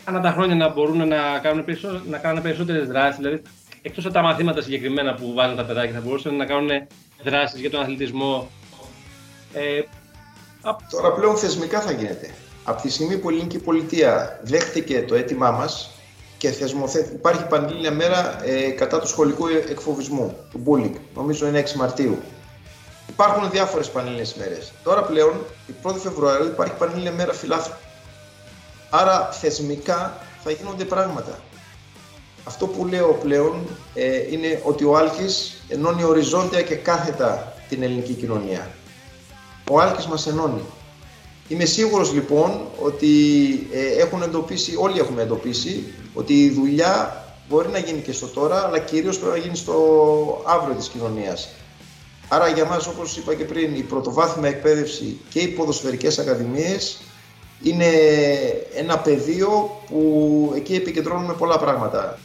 ανά 0.04 0.20
τα 0.20 0.30
χρόνια 0.30 0.54
να 0.54 0.68
μπορούν 0.68 1.08
να 1.08 1.38
κάνουν, 1.42 1.64
περισσότερο, 1.64 2.02
να 2.08 2.18
κάνουν 2.18 2.42
περισσότερες 2.42 2.88
δράσεις, 2.88 3.16
δηλαδή 3.16 3.42
εκτός 3.82 4.04
από 4.04 4.14
τα 4.14 4.22
μαθήματα 4.22 4.60
συγκεκριμένα 4.60 5.14
που 5.14 5.32
βάζουν 5.34 5.56
τα 5.56 5.64
παιδάκια, 5.64 5.94
θα 5.94 6.00
μπορούσαν 6.00 6.36
να 6.36 6.44
κάνουν 6.44 6.70
δράσεις 7.22 7.60
για 7.60 7.70
τον 7.70 7.80
αθλητισμό. 7.80 8.50
Ε, 9.52 9.80
Τώρα 10.90 11.12
πλέον 11.12 11.36
θεσμικά 11.36 11.80
θα 11.80 11.92
γίνεται. 11.92 12.34
Από 12.68 12.82
τη 12.82 12.90
στιγμή 12.90 13.18
που 13.18 13.30
η 13.30 13.32
ελληνική 13.34 13.58
πολιτεία 13.58 14.40
δέχτηκε 14.42 15.02
το 15.02 15.14
αίτημά 15.14 15.50
μας 15.50 15.90
και 16.38 16.50
θεσμοθέτει, 16.50 17.14
υπάρχει 17.14 17.46
πανελλήνια 17.46 17.90
μέρα 17.90 18.44
ε, 18.44 18.70
κατά 18.70 19.00
του 19.00 19.08
σχολικού 19.08 19.46
εκφοβισμού, 19.46 20.36
του 20.50 20.62
bullying, 20.66 20.96
νομίζω 21.14 21.46
είναι 21.46 21.64
6 21.72 21.72
Μαρτίου. 21.72 22.18
Υπάρχουν 23.08 23.50
διάφορες 23.50 23.90
πανελλήνιες 23.90 24.34
μέρε. 24.34 24.58
Τώρα 24.82 25.02
πλέον, 25.02 25.32
η 25.66 25.72
1η 25.82 25.96
Φεβρουαρίου, 26.02 26.46
υπάρχει 26.46 26.74
πανελλήνια 26.78 27.12
μέρα 27.12 27.32
φιλάθλου. 27.32 27.74
Άρα 28.90 29.28
θεσμικά 29.32 30.20
θα 30.44 30.50
γίνονται 30.50 30.84
πράγματα. 30.84 31.38
Αυτό 32.44 32.66
που 32.66 32.86
λέω 32.86 33.12
πλέον 33.12 33.66
ε, 33.94 34.32
είναι 34.32 34.60
ότι 34.64 34.84
ο 34.84 34.96
Άλκης 34.96 35.62
ενώνει 35.68 36.04
οριζόντια 36.04 36.62
και 36.62 36.74
κάθετα 36.74 37.52
την 37.68 37.82
ελληνική 37.82 38.12
κοινωνία. 38.12 38.70
Ο 39.70 39.80
Άλκης 39.80 40.06
μας 40.06 40.26
ενώνει. 40.26 40.62
Είμαι 41.48 41.64
σίγουρος 41.64 42.12
λοιπόν 42.12 42.60
ότι 42.82 43.06
ε, 43.72 44.02
έχουν 44.02 44.22
εντοπίσει, 44.22 44.76
όλοι 44.78 44.98
έχουμε 44.98 45.22
εντοπίσει, 45.22 45.84
ότι 46.14 46.44
η 46.44 46.50
δουλειά 46.50 47.24
μπορεί 47.48 47.68
να 47.68 47.78
γίνει 47.78 48.00
και 48.00 48.12
στο 48.12 48.26
τώρα, 48.26 48.64
αλλά 48.64 48.78
κυρίως 48.78 49.18
πρέπει 49.18 49.38
να 49.38 49.44
γίνει 49.44 49.56
στο 49.56 50.42
αύριο 50.46 50.74
της 50.74 50.88
κοινωνίας. 50.88 51.48
Άρα 52.28 52.48
για 52.48 52.64
μας, 52.64 52.86
όπως 52.86 53.16
είπα 53.16 53.34
και 53.34 53.44
πριν, 53.44 53.74
η 53.74 53.80
πρωτοβάθμια 53.80 54.48
εκπαίδευση 54.48 55.18
και 55.30 55.40
οι 55.40 55.48
ποδοσφαιρικές 55.48 56.18
ακαδημίες 56.18 56.98
είναι 57.62 57.90
ένα 58.74 58.98
πεδίο 58.98 59.80
που 59.88 60.52
εκεί 60.56 60.74
επικεντρώνουμε 60.74 61.32
πολλά 61.32 61.58
πράγματα. 61.58 62.18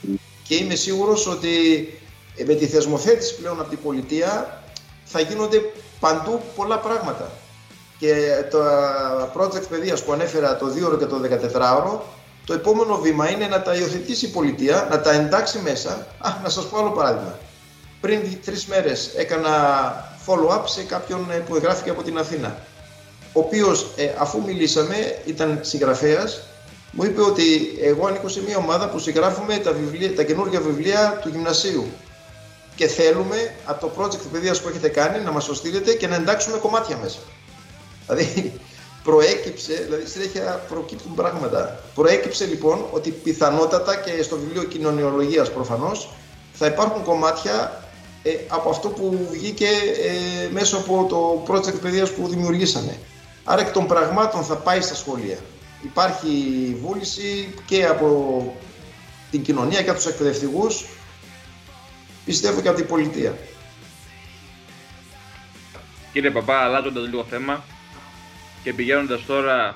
Και 0.47 0.55
είμαι 0.55 0.75
σίγουρος 0.75 1.27
ότι 1.27 1.49
με 2.45 2.53
τη 2.53 2.65
θεσμοθέτηση 2.65 3.35
πλέον 3.35 3.59
από 3.59 3.69
την 3.69 3.79
πολιτεία 3.83 4.61
θα 5.05 5.19
γίνονται 5.19 5.61
παντού 5.99 6.41
πολλά 6.55 6.79
πράγματα. 6.79 7.31
Και 8.01 8.13
τα 8.51 9.31
project 9.37 9.67
παιδείας 9.69 10.03
που 10.03 10.11
ανέφερα 10.13 10.57
το 10.57 10.65
2ωρο 10.65 10.97
και 10.99 11.05
το 11.05 11.21
14ωρο, 11.53 11.99
το 12.45 12.53
επόμενο 12.53 12.97
βήμα 12.97 13.29
είναι 13.29 13.47
να 13.47 13.61
τα 13.61 13.75
υιοθετήσει 13.75 14.25
η 14.25 14.29
πολιτεία, 14.29 14.87
να 14.89 15.01
τα 15.01 15.11
εντάξει 15.11 15.59
μέσα. 15.59 16.07
Α, 16.17 16.29
να 16.43 16.49
σας 16.49 16.65
πω 16.65 16.77
άλλο 16.77 16.89
παράδειγμα. 16.89 17.37
Πριν 18.01 18.21
τρεις 18.45 18.65
μέρες 18.65 19.11
έκανα 19.15 19.49
follow-up 20.25 20.61
σε 20.65 20.83
κάποιον 20.83 21.27
που 21.47 21.55
εγγράφηκε 21.55 21.89
από 21.89 22.03
την 22.03 22.17
Αθήνα 22.17 22.57
ο 23.33 23.39
οποίος 23.39 23.87
ε, 23.95 24.09
αφού 24.17 24.41
μιλήσαμε, 24.45 24.95
ήταν 25.25 25.59
συγγραφέας, 25.61 26.41
μου 26.91 27.03
είπε 27.03 27.21
ότι 27.21 27.77
εγώ 27.81 28.07
ανήκω 28.07 28.27
σε 28.27 28.41
μια 28.41 28.57
ομάδα 28.57 28.89
που 28.89 28.99
συγγράφουμε 28.99 29.57
τα, 29.57 29.71
βιβλία, 29.71 30.15
τα 30.15 30.23
καινούργια 30.23 30.59
βιβλία 30.61 31.19
του 31.21 31.29
γυμνασίου 31.29 31.85
και 32.75 32.87
θέλουμε 32.87 33.53
από 33.65 33.87
το 33.87 33.91
project 33.97 34.19
παιδείας 34.31 34.61
που 34.61 34.69
έχετε 34.69 34.89
κάνει 34.89 35.23
να 35.23 35.31
μας 35.31 35.45
το 35.45 35.53
στείλετε 35.53 35.93
και 35.93 36.07
να 36.07 36.15
εντάξουμε 36.15 36.57
κομμάτια 36.57 36.97
μέσα. 36.97 37.19
Δηλαδή 38.15 38.53
προέκυψε, 39.03 39.73
δηλαδή 39.73 40.07
συνέχεια 40.07 40.65
προκύπτουν 40.69 41.13
πράγματα. 41.13 41.83
Προέκυψε 41.95 42.45
λοιπόν 42.45 42.85
ότι 42.91 43.11
πιθανότατα 43.11 43.95
και 43.95 44.21
στο 44.21 44.37
βιβλίο 44.37 44.63
κοινωνιολογίας 44.63 45.51
προφανώς 45.51 46.09
θα 46.53 46.65
υπάρχουν 46.65 47.03
κομμάτια 47.03 47.83
ε, 48.23 48.31
από 48.47 48.69
αυτό 48.69 48.87
που 48.87 49.27
βγήκε 49.31 49.67
ε, 49.67 50.49
μέσω 50.51 50.77
από 50.77 51.05
το 51.09 51.53
project 51.53 51.81
παιδείας 51.81 52.11
που 52.11 52.27
δημιουργήσαμε. 52.27 52.97
Άρα 53.43 53.61
εκ 53.61 53.71
των 53.71 53.87
πραγμάτων 53.87 54.43
θα 54.43 54.55
πάει 54.55 54.81
στα 54.81 54.95
σχολεία. 54.95 55.37
Υπάρχει 55.83 56.29
βούληση 56.81 57.53
και 57.65 57.85
από 57.85 58.55
την 59.31 59.41
κοινωνία 59.41 59.81
και 59.81 59.89
από 59.89 59.99
τους 59.99 60.07
εκπαιδευτικούς, 60.07 60.85
πιστεύω 62.25 62.61
και 62.61 62.67
από 62.67 62.77
την 62.77 62.87
πολιτεία. 62.87 63.37
Κύριε 66.13 66.31
Παπά, 66.31 66.57
αλλάζοντας 66.57 67.07
λίγο 67.07 67.25
θέμα 67.29 67.63
και 68.63 68.73
πηγαίνοντας 68.73 69.25
τώρα 69.25 69.75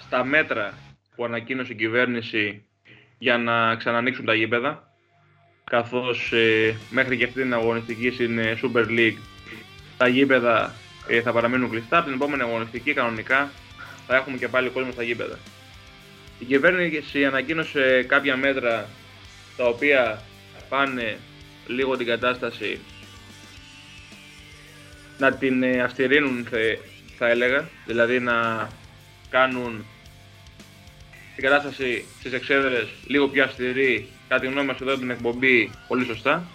στα 0.00 0.24
μέτρα 0.24 0.74
που 1.16 1.24
ανακοίνωσε 1.24 1.72
η 1.72 1.76
κυβέρνηση 1.76 2.64
για 3.18 3.38
να 3.38 3.76
ξανανοίξουν 3.76 4.24
τα 4.24 4.34
γήπεδα, 4.34 4.92
καθώς 5.64 6.32
ε, 6.32 6.76
μέχρι 6.90 7.16
και 7.16 7.24
αυτή 7.24 7.42
την 7.42 7.54
αγωνιστική 7.54 8.10
στην 8.10 8.40
Super 8.62 8.86
League 8.88 9.18
τα 9.96 10.08
γήπεδα 10.08 10.74
ε, 11.08 11.20
θα 11.20 11.32
παραμείνουν 11.32 11.70
κλειστά. 11.70 11.96
Από 11.96 12.06
την 12.06 12.14
επόμενη 12.14 12.42
αγωνιστική 12.42 12.92
κανονικά 12.92 13.50
θα 14.06 14.16
έχουμε 14.16 14.36
και 14.36 14.48
πάλι 14.48 14.68
κόσμο 14.68 14.92
στα 14.92 15.02
γήπεδα. 15.02 15.38
Η 16.38 16.44
κυβέρνηση 16.44 17.24
ανακοίνωσε 17.24 18.04
κάποια 18.08 18.36
μέτρα 18.36 18.88
τα 19.56 19.64
οποία 19.64 20.22
πάνε 20.68 21.18
λίγο 21.66 21.96
την 21.96 22.06
κατάσταση 22.06 22.80
να 25.18 25.32
την 25.32 25.62
ε, 25.62 25.82
αυστηρίνουν 25.82 26.46
θα 27.18 27.28
έλεγα, 27.28 27.68
δηλαδή 27.86 28.20
να 28.20 28.68
κάνουν 29.30 29.84
την 31.34 31.44
κατάσταση 31.44 32.04
στις 32.18 32.32
εξέδρες 32.32 32.88
λίγο 33.06 33.28
πιο 33.28 33.44
αυστηρή, 33.44 34.08
κατά 34.28 34.40
τη 34.40 34.46
γνώμη 34.46 34.66
μας 34.66 34.80
εδώ 34.80 34.96
την 34.96 35.10
εκπομπή 35.10 35.70
πολύ 35.88 36.04
σωστά 36.04 36.48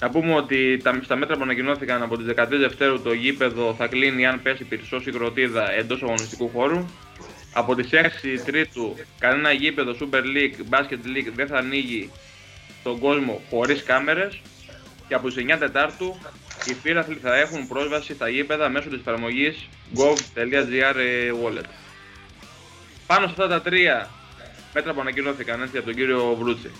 να 0.00 0.10
πούμε 0.10 0.34
ότι 0.34 0.76
τα, 0.82 1.00
στα 1.02 1.16
μέτρα 1.16 1.36
που 1.36 1.42
ανακοινώθηκαν 1.42 2.02
από 2.02 2.16
τις 2.16 2.26
13 2.36 2.46
Δευτέρου 2.48 3.02
το 3.02 3.12
γήπεδο 3.12 3.74
θα 3.74 3.86
κλείνει 3.86 4.26
αν 4.26 4.42
πέσει 4.42 4.64
πυρσό 4.64 5.02
ή 5.04 5.10
κροτίδα 5.10 5.72
εντός 5.72 6.02
αγωνιστικού 6.02 6.48
χώρου. 6.48 6.84
Από 7.52 7.74
τις 7.74 7.88
6 7.92 7.96
Τρίτου 8.44 8.96
κανένα 9.18 9.52
γήπεδο 9.52 9.96
Super 10.00 10.22
League, 10.22 10.74
Basket 10.74 11.16
League 11.16 11.32
δεν 11.34 11.46
θα 11.46 11.56
ανοίγει 11.56 12.10
στον 12.80 12.98
κόσμο 12.98 13.40
χωρίς 13.50 13.82
κάμερες. 13.82 14.40
Και 15.08 15.14
από 15.14 15.28
τις 15.28 15.44
9 15.54 15.56
Τετάρτου 15.58 16.16
οι 16.64 16.74
φίλαθλοι 16.74 17.18
θα 17.22 17.36
έχουν 17.36 17.68
πρόσβαση 17.68 18.14
στα 18.14 18.28
γήπεδα 18.28 18.68
μέσω 18.68 18.88
της 18.88 18.98
εφαρμογής 18.98 19.68
gov.gr 19.94 20.96
wallet. 21.44 21.68
Πάνω 23.06 23.26
σε 23.26 23.30
αυτά 23.30 23.48
τα 23.48 23.60
τρία 23.60 24.08
μέτρα 24.74 24.92
που 24.92 25.00
ανακοινώθηκαν 25.00 25.62
έτσι 25.62 25.76
από 25.76 25.86
τον 25.86 25.94
κύριο 25.94 26.36
Βρούτσι. 26.38 26.70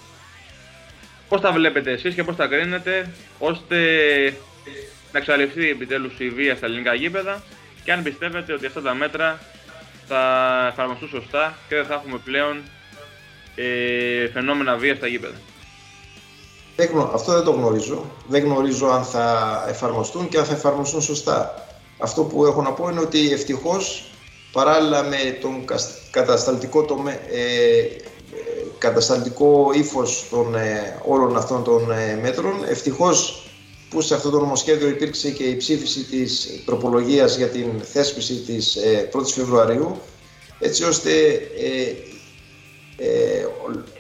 Πώς 1.29 1.41
τα 1.41 1.53
βλέπετε 1.53 1.91
εσείς 1.91 2.15
και 2.15 2.25
πώς 2.25 2.37
τα 2.37 2.47
κρίνετε 2.47 3.11
ώστε 3.39 3.77
να 5.13 5.19
εξαλειφθεί 5.19 5.71
επιτέλους 5.71 6.19
η 6.19 6.29
βία 6.29 6.57
στα 6.57 6.67
ελληνικά 6.67 6.95
γήπεδα 6.95 7.43
και 7.85 7.93
αν 7.93 8.03
πιστεύετε 8.03 8.53
ότι 8.53 8.67
αυτά 8.67 8.81
τα 8.81 8.95
μέτρα 8.95 9.41
θα 10.07 10.67
εφαρμοστούν 10.71 11.09
σωστά 11.09 11.59
και 11.69 11.75
δεν 11.75 11.85
θα 11.85 11.95
έχουμε 11.95 12.19
πλέον 12.25 12.63
ε, 13.55 14.29
φαινόμενα 14.29 14.77
βία 14.77 14.95
στα 14.95 15.07
γήπεδα. 15.07 15.37
Αυτό 17.13 17.33
δεν 17.33 17.45
το 17.45 17.51
γνωρίζω. 17.51 18.05
Δεν 18.29 18.45
γνωρίζω 18.45 18.87
αν 18.87 19.05
θα 19.05 19.65
εφαρμοστούν 19.69 20.29
και 20.29 20.39
αν 20.39 20.45
θα 20.45 20.55
εφαρμοστούν 20.55 21.03
σωστά. 21.03 21.67
Αυτό 21.99 22.23
που 22.23 22.45
έχω 22.47 22.63
να 22.63 22.73
πω 22.73 22.89
είναι 22.89 23.01
ότι 23.01 23.33
ευτυχώς 23.33 24.11
παράλληλα 24.53 25.03
με 25.03 25.39
τον 25.41 25.65
κατασταλτικό 26.11 26.83
τομέα, 26.83 27.15
ε, 27.15 27.87
κατασταλτικό 28.79 29.71
ύφος 29.75 30.27
των 30.31 30.55
ε, 30.55 31.01
όλων 31.07 31.37
αυτών 31.37 31.65
των 31.65 31.91
ε, 31.91 32.19
μέτρων. 32.23 32.65
Ευτυχώς 32.69 33.43
που 33.91 34.01
σε 34.01 34.15
αυτό 34.15 34.31
το 34.31 34.39
νομοσχέδιο 34.39 34.89
υπήρξε 34.89 35.31
και 35.31 35.45
η 35.45 35.57
ψήφιση 35.57 36.05
της 36.05 36.63
τροπολογίας 36.65 37.37
για 37.37 37.49
την 37.49 37.81
θέσπιση 37.83 38.35
της 38.35 38.77
ε, 38.77 39.09
1ης 39.13 39.33
Φεβρουαρίου 39.35 39.97
έτσι 40.59 40.85
ώστε 40.85 41.11
ε, 41.59 41.95
ε, 42.97 43.47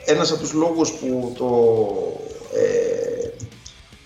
ένας 0.05 0.31
από 0.31 0.41
τους 0.41 0.53
λόγους 0.53 0.93
που 0.93 1.33
το 1.39 1.49
ε, 2.59 3.28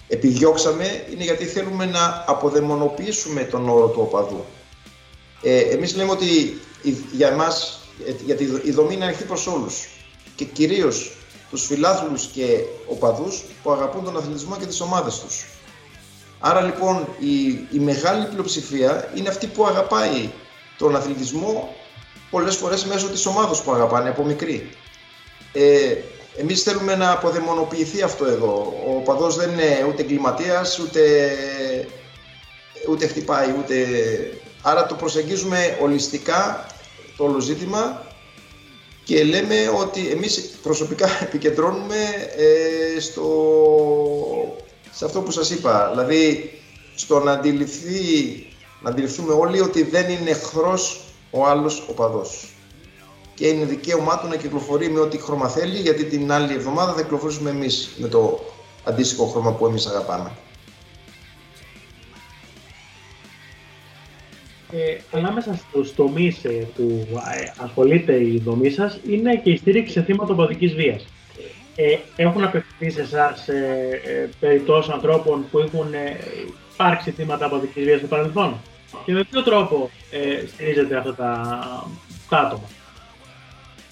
επιδιώξαμε 0.08 1.04
είναι 1.12 1.24
γιατί 1.24 1.44
θέλουμε 1.44 1.86
να 1.86 2.24
αποδαιμονοποιήσουμε 2.26 3.44
τον 3.44 3.68
όρο 3.68 3.86
του 3.86 4.00
οπαδού. 4.02 4.44
Ε, 5.42 5.60
εμείς 5.60 5.96
λέμε 5.96 6.10
ότι 6.10 6.60
για 7.12 7.28
εμάς, 7.28 7.80
γιατί 8.24 8.60
η 8.64 8.70
δομή 8.70 8.94
είναι 8.94 9.04
ανοιχτή 9.04 9.24
προς 9.24 9.46
όλους 9.46 9.88
και 10.34 10.44
κυρίως 10.44 11.12
τους 11.50 11.66
φιλάθλους 11.66 12.26
και 12.26 12.58
οπαδούς 12.86 13.42
που 13.62 13.70
αγαπούν 13.70 14.04
τον 14.04 14.16
αθλητισμό 14.16 14.56
και 14.56 14.66
τις 14.66 14.80
ομάδες 14.80 15.18
τους. 15.18 15.46
Άρα 16.40 16.60
λοιπόν 16.60 17.08
η, 17.18 17.42
η 17.72 17.78
μεγάλη 17.78 18.26
πλειοψηφία 18.26 19.10
είναι 19.14 19.28
αυτή 19.28 19.46
που 19.46 19.66
αγαπάει 19.66 20.30
τον 20.78 20.96
αθλητισμό 20.96 21.74
πολλές 22.30 22.56
φορές 22.56 22.84
μέσω 22.84 23.08
της 23.08 23.26
ομάδας 23.26 23.62
που 23.62 23.72
αγαπάνε 23.72 24.08
από 24.08 24.24
μικρή. 24.24 24.70
Ε, 25.52 25.94
εμείς 26.36 26.62
θέλουμε 26.62 26.96
να 26.96 27.10
αποδαιμονοποιηθεί 27.10 28.02
αυτό 28.02 28.24
εδώ. 28.24 28.74
Ο 28.86 28.96
οπαδός 28.96 29.36
δεν 29.36 29.50
είναι 29.50 29.86
ούτε 29.88 30.02
εγκληματίας, 30.02 30.78
ούτε, 30.78 31.30
ούτε 32.88 33.06
χτυπάει, 33.06 33.54
ούτε... 33.58 33.86
Άρα 34.62 34.86
το 34.86 34.94
προσεγγίζουμε 34.94 35.78
ολιστικά 35.82 36.66
το 37.16 37.24
όλο 37.24 37.40
ζήτημα 37.40 38.06
και 39.04 39.24
λέμε 39.24 39.68
ότι 39.78 40.08
εμείς 40.08 40.58
προσωπικά 40.62 41.08
επικεντρώνουμε 41.26 41.96
ε, 42.36 43.00
στο, 43.00 43.26
σε 44.90 45.04
αυτό 45.04 45.20
που 45.20 45.30
σας 45.30 45.50
είπα, 45.50 45.88
δηλαδή 45.90 46.50
στο 46.94 47.20
να, 47.20 47.32
αντιληφθεί, 47.32 48.46
να 48.80 48.90
αντιληφθούμε 48.90 49.32
όλοι 49.32 49.60
ότι 49.60 49.82
δεν 49.82 50.10
είναι 50.10 50.30
εχθρός 50.30 51.00
ο 51.30 51.46
άλλος 51.46 51.86
οπαδός. 51.88 52.48
Και 53.42 53.48
είναι 53.48 53.64
δικαίωμά 53.64 54.18
του 54.18 54.28
να 54.28 54.36
κυκλοφορεί 54.36 54.90
με 54.90 55.00
ό,τι 55.00 55.18
χρώμα 55.18 55.48
θέλει, 55.48 55.76
γιατί 55.76 56.04
την 56.04 56.32
άλλη 56.32 56.54
εβδομάδα 56.54 56.92
θα 56.92 57.02
κυκλοφορήσουμε 57.02 57.50
εμείς 57.50 57.90
με 57.98 58.08
το 58.08 58.40
αντίστοιχο 58.84 59.26
χρώμα 59.26 59.52
που 59.52 59.66
εμείς 59.66 59.86
αγαπάμε. 59.86 60.30
Ε, 64.72 65.18
ανάμεσα 65.18 65.54
στους 65.54 65.94
τομείς 65.94 66.44
ε, 66.44 66.68
που 66.76 67.06
ε, 67.10 67.52
ασχολείται 67.64 68.24
η 68.24 68.38
δομή 68.44 68.70
σας 68.70 68.98
είναι 69.08 69.36
και 69.36 69.50
η 69.50 69.56
στήριξη 69.56 69.92
σε 69.92 70.02
θύματα 70.02 70.32
οπαδικής 70.32 70.74
βίας. 70.74 71.06
Ε, 71.76 71.96
έχουν 72.16 72.44
απευθυνθεί 72.44 72.90
σε 72.90 73.00
εσάς 73.00 73.48
ε, 73.48 74.30
περιπτώσει 74.40 74.90
ανθρώπων 74.92 75.44
που 75.50 75.58
έχουν 75.58 75.94
ε, 75.94 76.16
υπάρξει 76.72 77.10
θύματα 77.10 77.46
οπαδικής 77.46 77.84
βίας 77.84 77.98
στο 77.98 78.06
παρελθόν; 78.06 78.60
Και 79.04 79.12
με 79.12 79.24
ποιο 79.30 79.42
τρόπο 79.42 79.90
ε, 80.10 80.46
στηρίζετε 80.46 80.96
αυτά 80.96 81.14
τα, 81.14 81.56
τα 82.28 82.38
άτομα; 82.38 82.68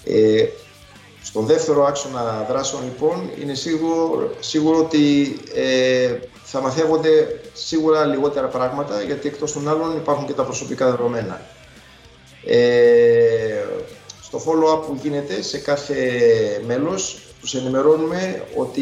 Ε, 0.05 0.45
στον 1.23 1.45
δεύτερο 1.45 1.85
άξονα 1.85 2.45
δράσεων 2.49 2.83
λοιπόν 2.83 3.29
είναι 3.41 3.53
σίγουρο, 3.53 4.29
σίγουρο 4.39 4.77
ότι 4.77 5.35
ε, 5.53 6.19
θα 6.43 6.61
μαθαίνονται 6.61 7.41
σίγουρα 7.53 8.05
λιγότερα 8.05 8.47
πράγματα 8.47 9.01
γιατί 9.01 9.27
εκτός 9.27 9.53
των 9.53 9.69
άλλων 9.69 9.97
υπάρχουν 9.97 10.25
και 10.25 10.33
τα 10.33 10.43
προσωπικά 10.43 10.89
δεδομένα. 10.89 11.41
Ε, 12.45 13.65
στο 14.21 14.41
follow-up 14.45 14.81
που 14.87 14.99
γίνεται 15.01 15.41
σε 15.41 15.57
κάθε 15.57 15.95
μέλος 16.65 17.19
τους 17.41 17.55
ενημερώνουμε 17.55 18.43
ότι 18.55 18.81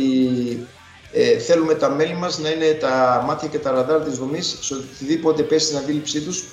ε, 1.11 1.37
θέλουμε 1.37 1.73
τα 1.73 1.89
μέλη 1.89 2.13
μας 2.13 2.39
να 2.39 2.49
είναι 2.49 2.73
τα 2.73 3.23
μάτια 3.27 3.47
και 3.47 3.59
τα 3.59 3.71
ραντάρ 3.71 4.01
της 4.03 4.17
δομής 4.17 4.57
σε 4.61 4.73
οτιδήποτε 4.73 5.43
πέσει 5.43 5.65
στην 5.65 5.77
αντίληψή 5.77 6.21
τους 6.21 6.43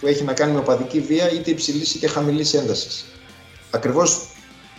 που 0.00 0.06
έχει 0.06 0.24
να 0.24 0.32
κάνει 0.32 0.52
με 0.52 0.58
οπαδική 0.58 1.00
βία 1.00 1.30
είτε 1.32 1.50
υψηλής 1.50 1.94
είτε 1.94 2.06
χαμηλής 2.06 2.54
έντασης. 2.54 3.04
Ακριβώς 3.74 4.26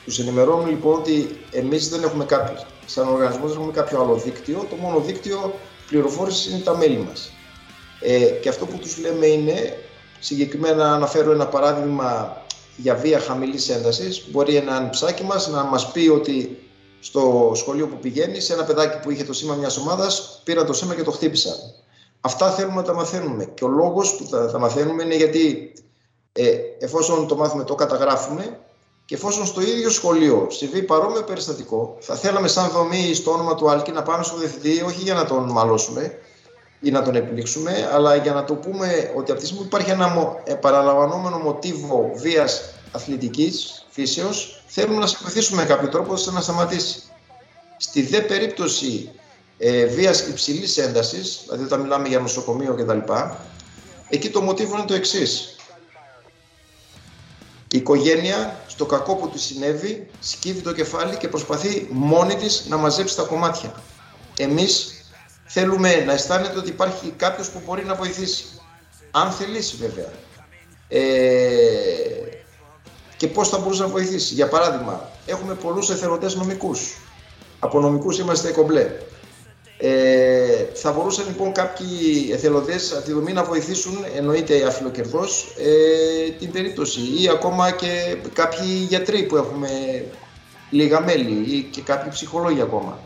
τους 0.04 0.20
ενημερώνουμε 0.20 0.70
λοιπόν 0.70 1.00
ότι 1.00 1.38
εμείς 1.52 1.89
δεν 1.89 2.04
έχουμε 2.04 2.26
κάποιο, 2.26 2.66
σαν 2.86 3.08
οργανισμός 3.08 3.50
δεν 3.52 3.60
έχουμε 3.60 3.74
κάποιο 3.74 4.02
άλλο 4.02 4.16
δίκτυο. 4.16 4.66
Το 4.70 4.76
μόνο 4.76 5.00
δίκτυο 5.00 5.54
πληροφόρησης 5.88 6.48
είναι 6.48 6.60
τα 6.60 6.78
μέλη 6.78 6.98
μας. 6.98 7.32
Ε, 8.02 8.26
και 8.26 8.50
αυτό 8.50 8.66
που 8.66 8.78
τους 8.78 8.98
λέμε 8.98 9.26
είναι, 9.26 9.78
συγκεκριμένα 10.20 10.76
να 10.76 10.93
αναφέρω 10.93 11.32
ένα 11.32 11.48
παράδειγμα 11.48 12.38
για 12.76 12.96
βία 12.96 13.20
χαμηλής 13.20 13.70
έντασης. 13.70 14.30
Μπορεί 14.32 14.56
ένα 14.56 14.89
ψάκι 14.89 15.24
μας 15.24 15.48
να 15.48 15.64
μας 15.64 15.91
πει 15.91 16.08
ότι 16.08 16.60
στο 17.00 17.52
σχολείο 17.56 17.88
που 17.88 17.98
πηγαίνει, 17.98 18.39
σε 18.39 18.54
ένα 18.54 18.64
παιδάκι 18.64 19.00
που 19.00 19.12
είχε 19.12 19.24
το 19.24 19.34
σήμα 19.34 19.56
μιας 19.56 19.78
ομάδας, 19.78 20.41
πήραν 20.43 20.66
το 20.66 20.74
σήμα 20.74 20.96
και 20.96 21.04
το 21.04 21.12
χτύπησαν. 21.12 21.56
Αυτά 22.22 22.52
θέλουμε 22.52 22.76
να 22.76 22.84
τα 22.84 22.93
μαθαίνουμε. 22.93 23.46
Και 23.54 23.64
ο 23.64 23.68
λόγος 23.68 24.16
που 24.16 24.26
τα, 24.26 24.52
τα 24.52 24.60
μαθαίνουμε 24.60 25.04
είναι 25.04 25.16
γιατί 25.16 25.74
ε, 26.34 26.58
εφόσον 26.80 27.28
το 27.28 27.36
μάθουμε, 27.36 27.64
το 27.64 27.76
καταγράφουμε 27.76 28.60
και 29.06 29.16
εφόσον 29.16 29.45
στο 29.45 29.62
ίδιο 29.62 29.89
σχολείο 29.89 30.47
συμβεί 30.49 30.84
παρόμοιο 30.84 31.24
περιστατικό, 31.24 31.97
θα 31.99 32.16
θέλαμε 32.16 32.47
σαν 32.47 32.70
δομή 32.70 33.14
στο 33.14 33.32
όνομα 33.32 33.56
του 33.56 33.70
Άλκη 33.70 33.91
να 33.91 34.03
πάμε 34.03 34.24
στο 34.24 34.38
διευθυντή, 34.38 34.82
όχι 34.82 35.01
για 35.01 35.14
να 35.14 35.26
τον 35.26 35.51
μαλώσουμε 35.51 36.18
ή 36.80 36.91
να 36.91 37.01
τον 37.01 37.16
επιλήξουμε, 37.16 37.89
αλλά 37.93 38.16
για 38.16 38.34
να 38.34 38.43
το 38.43 38.53
πούμε 38.53 39.12
ότι 39.16 39.32
από 39.32 39.39
τη 39.39 39.45
στιγμή 39.45 39.62
που 39.62 39.68
υπάρχει 39.74 39.91
ένα 39.91 40.36
παραλαμβανόμενο 40.62 41.38
μοτίβο 41.38 42.12
βίας 42.16 42.62
αθλητικής 42.91 43.86
φύσεως, 43.89 44.64
θέλουμε 44.68 44.99
να 44.99 45.08
σε 45.08 45.56
με 45.56 45.66
κάποιο 45.66 45.89
τρόπο 45.89 46.14
ώστε 46.14 46.32
να 46.32 46.41
σταματήσει. 46.41 47.01
Στη 47.78 48.01
δε 48.01 48.22
περίπτωση 48.22 49.12
ε, 49.58 49.86
βίας 49.86 50.28
υψηλής 50.28 50.78
έντασης, 50.78 51.41
δηλαδή 51.45 51.64
όταν 51.64 51.82
μιλάμε 51.82 52.08
για 52.08 52.20
νοσοκομείο 52.20 52.74
κτλ., 52.74 53.12
εκεί 54.10 54.30
το 54.30 54.41
μοτίβο 54.41 54.76
είναι 54.78 54.86
το 54.86 54.93
εξής. 54.93 55.55
Η 57.72 57.78
οικογένεια 57.78 58.59
στο 58.68 58.86
κακό 58.86 59.16
που 59.16 59.30
του 59.30 59.39
συνέβη 59.39 60.07
σκύβει 60.20 60.61
το 60.61 60.74
κεφάλι 60.74 61.18
και 61.18 61.28
προσπαθεί 61.28 61.88
μόνη 61.91 62.36
της 62.36 62.66
να 62.70 62.78
μαζέψει 62.78 63.16
τα 63.16 63.24
κομμάτια. 63.24 63.74
Εμείς 64.38 65.03
θέλουμε 65.45 65.95
να 65.95 66.13
αισθάνεται 66.13 66.57
ότι 66.57 66.70
υπάρχει 66.70 67.13
κάποιος 67.18 67.49
που 67.49 67.61
μπορεί 67.66 67.86
να 67.86 67.95
βοηθήσει. 67.95 68.45
Αν 69.11 69.32
θελήσει 69.32 69.76
βέβαια. 69.76 70.11
Ε, 70.88 70.99
και 73.18 73.28
πώς 73.28 73.49
θα 73.49 73.57
μπορούσε 73.57 73.82
να 73.82 73.88
βοηθήσει. 73.88 74.34
Για 74.34 74.47
παράδειγμα, 74.47 75.09
έχουμε 75.26 75.53
πολλούς 75.53 75.89
εθελοντές 75.89 76.36
νομικούς. 76.36 76.97
Από 77.59 77.80
νομικούς 77.80 78.20
είμαστε 78.20 78.51
κομπλέ. 78.51 78.91
Ε, 79.78 80.66
θα 80.74 80.92
μπορούσαν 80.92 81.26
λοιπόν 81.28 81.52
κάποιοι 81.52 82.30
εθελοντές 82.32 82.94
από 82.94 83.06
τη 83.06 83.12
δομή 83.12 83.34
να 83.34 83.44
βοηθήσουν, 83.44 84.06
εννοείται 84.16 84.66
αφιλοκερδός, 84.68 85.56
ε, 85.58 86.30
την 86.30 86.52
περίπτωση 86.52 87.00
ή 87.00 87.30
ακόμα 87.30 87.72
και 87.72 88.16
κάποιοι 88.34 88.86
γιατροί 88.88 89.24
που 89.24 89.36
έχουμε 89.36 89.70
λίγα 90.70 91.02
μέλη 91.02 91.56
ή 91.56 91.62
και 91.72 91.82
κάποιοι 91.82 92.12
ψυχολόγοι 92.12 92.62
ακόμα. 92.62 93.00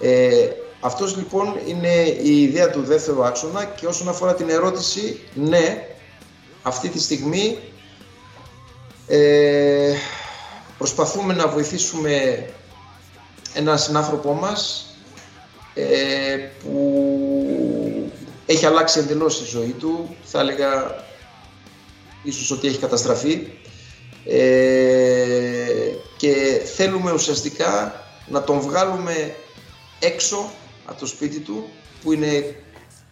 Ε, 0.00 0.48
αυτός 0.80 1.16
λοιπόν 1.16 1.54
είναι 1.66 1.94
η 2.22 2.42
ιδέα 2.42 2.70
του 2.70 2.82
δεύτερου 2.82 3.24
άξονα 3.24 3.64
και 3.64 3.86
όσον 3.86 4.08
αφορά 4.08 4.34
την 4.34 4.48
ερώτηση, 4.48 5.20
ναι, 5.34 5.86
αυτή 6.62 6.88
τη 6.88 7.00
στιγμή 7.00 7.58
ε, 9.06 9.94
προσπαθούμε 10.78 11.34
να 11.34 11.48
βοηθήσουμε 11.48 12.44
έναν 13.54 13.78
συνάνθρωπό 13.78 14.32
μας 14.32 14.82
ε, 14.82 14.87
που 16.62 18.12
έχει 18.46 18.66
αλλάξει 18.66 18.98
εντελώς 18.98 19.40
η 19.40 19.44
ζωή 19.44 19.74
του, 19.78 20.16
θα 20.22 20.40
έλεγα 20.40 21.04
ίσως 22.22 22.50
ότι 22.50 22.68
έχει 22.68 22.78
καταστραφεί. 22.78 23.46
Ε, 24.24 25.58
και 26.16 26.62
θέλουμε 26.74 27.12
ουσιαστικά 27.12 28.02
να 28.26 28.42
τον 28.42 28.60
βγάλουμε 28.60 29.34
έξω 29.98 30.50
από 30.86 31.00
το 31.00 31.06
σπίτι 31.06 31.38
του 31.38 31.68
που 32.02 32.12
είναι 32.12 32.56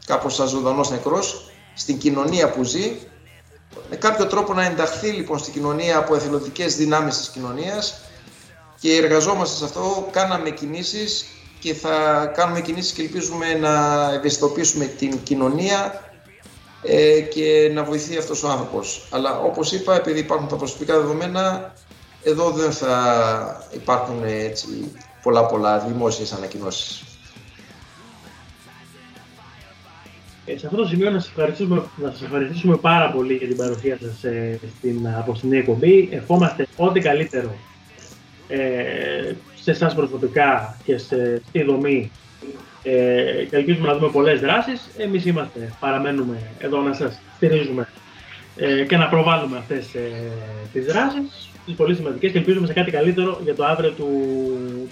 κάπως 0.06 0.34
σαν 0.34 0.48
ζωντανός 0.48 0.90
νεκρός 0.90 1.50
στην 1.74 1.98
κοινωνία 1.98 2.50
που 2.50 2.62
ζει. 2.64 2.96
Με 3.90 3.96
κάποιο 3.96 4.26
τρόπο 4.26 4.52
να 4.52 4.64
ενταχθεί 4.64 5.08
λοιπόν 5.08 5.38
στην 5.38 5.52
κοινωνία 5.52 5.98
από 5.98 6.14
εθελοντικές 6.14 6.76
δυνάμεις 6.76 7.16
της 7.16 7.28
κοινωνίας. 7.28 8.00
Και 8.80 8.96
εργαζόμαστε 8.96 9.56
σε 9.56 9.64
αυτό, 9.64 10.08
κάναμε 10.12 10.50
κινήσεις 10.50 11.26
και 11.59 11.74
θα 11.74 12.26
κάνουμε 12.36 12.61
κινήσεις 12.61 12.92
και 12.92 13.02
ελπίζουμε 13.02 13.54
να 13.54 14.04
ευαισθητοποιήσουμε 14.14 14.84
την 14.84 15.22
κοινωνία 15.22 16.02
ε, 16.82 17.20
και 17.20 17.70
να 17.72 17.84
βοηθεί 17.84 18.16
αυτός 18.16 18.42
ο 18.42 18.48
άνθρωπος. 18.48 19.09
Αλλά 19.11 19.38
όπως 19.38 19.72
είπα, 19.72 19.94
επειδή 19.94 20.18
υπάρχουν 20.18 20.48
τα 20.48 20.57
προσωπικά 20.57 21.00
δεδομένα, 21.00 21.72
εδώ 22.22 22.50
δεν 22.50 22.72
θα 22.72 23.68
υπάρχουν 23.74 24.22
έτσι, 24.24 24.92
πολλά 25.22 25.46
πολλά 25.46 25.78
δημόσιες 25.78 26.32
ανακοινώσεις. 26.32 27.02
Ε, 30.48 30.59
σε 30.59 30.66
αυτό 30.66 30.78
το 30.78 30.86
σημείο 30.86 31.11
να 31.11 31.18
σας, 31.18 31.28
ευχαριστήσουμε, 31.28 31.82
να 31.96 32.11
σας 32.11 32.22
ευχαριστήσουμε 32.22 32.76
πάρα 32.76 33.11
πολύ 33.11 33.34
για 33.34 33.46
την 33.46 33.57
παρουσία 33.57 33.98
σας 34.00 34.24
ε, 34.24 34.61
στην 34.78 35.09
απόψινή 35.09 35.57
εκπομπή. 35.57 36.09
Ευχόμαστε 36.12 36.66
ό,τι 36.76 37.00
καλύτερο 37.00 37.54
ε, 38.48 39.34
σε 39.66 39.72
εσάς 39.72 39.94
προσωπικά 39.94 40.76
και 40.84 40.98
σε, 40.98 41.42
στη 41.48 41.62
δομή 41.62 42.10
ε, 42.82 43.44
και 43.50 43.56
ελπίζουμε 43.56 43.86
να 43.86 43.94
δούμε 43.94 44.10
πολλές 44.10 44.40
δράσεις. 44.40 44.88
Εμείς 44.96 45.26
είμαστε, 45.26 45.72
παραμένουμε 45.80 46.36
εδώ 46.58 46.80
να 46.80 46.92
σας 46.92 47.20
στηρίζουμε 47.36 47.88
ε, 48.56 48.84
και 48.84 48.96
να 48.96 49.08
προβάλλουμε 49.08 49.56
αυτές 49.56 49.94
ε, 49.94 50.00
τις 50.72 50.84
δράσεις, 50.86 51.50
τις 51.66 51.74
πολύ 51.74 51.94
σημαντικές 51.94 52.32
και 52.32 52.38
ελπίζουμε 52.38 52.66
σε 52.66 52.72
κάτι 52.72 52.90
καλύτερο 52.90 53.40
για 53.44 53.54
το 53.54 53.64
αύριο 53.64 53.90
του, 53.90 54.08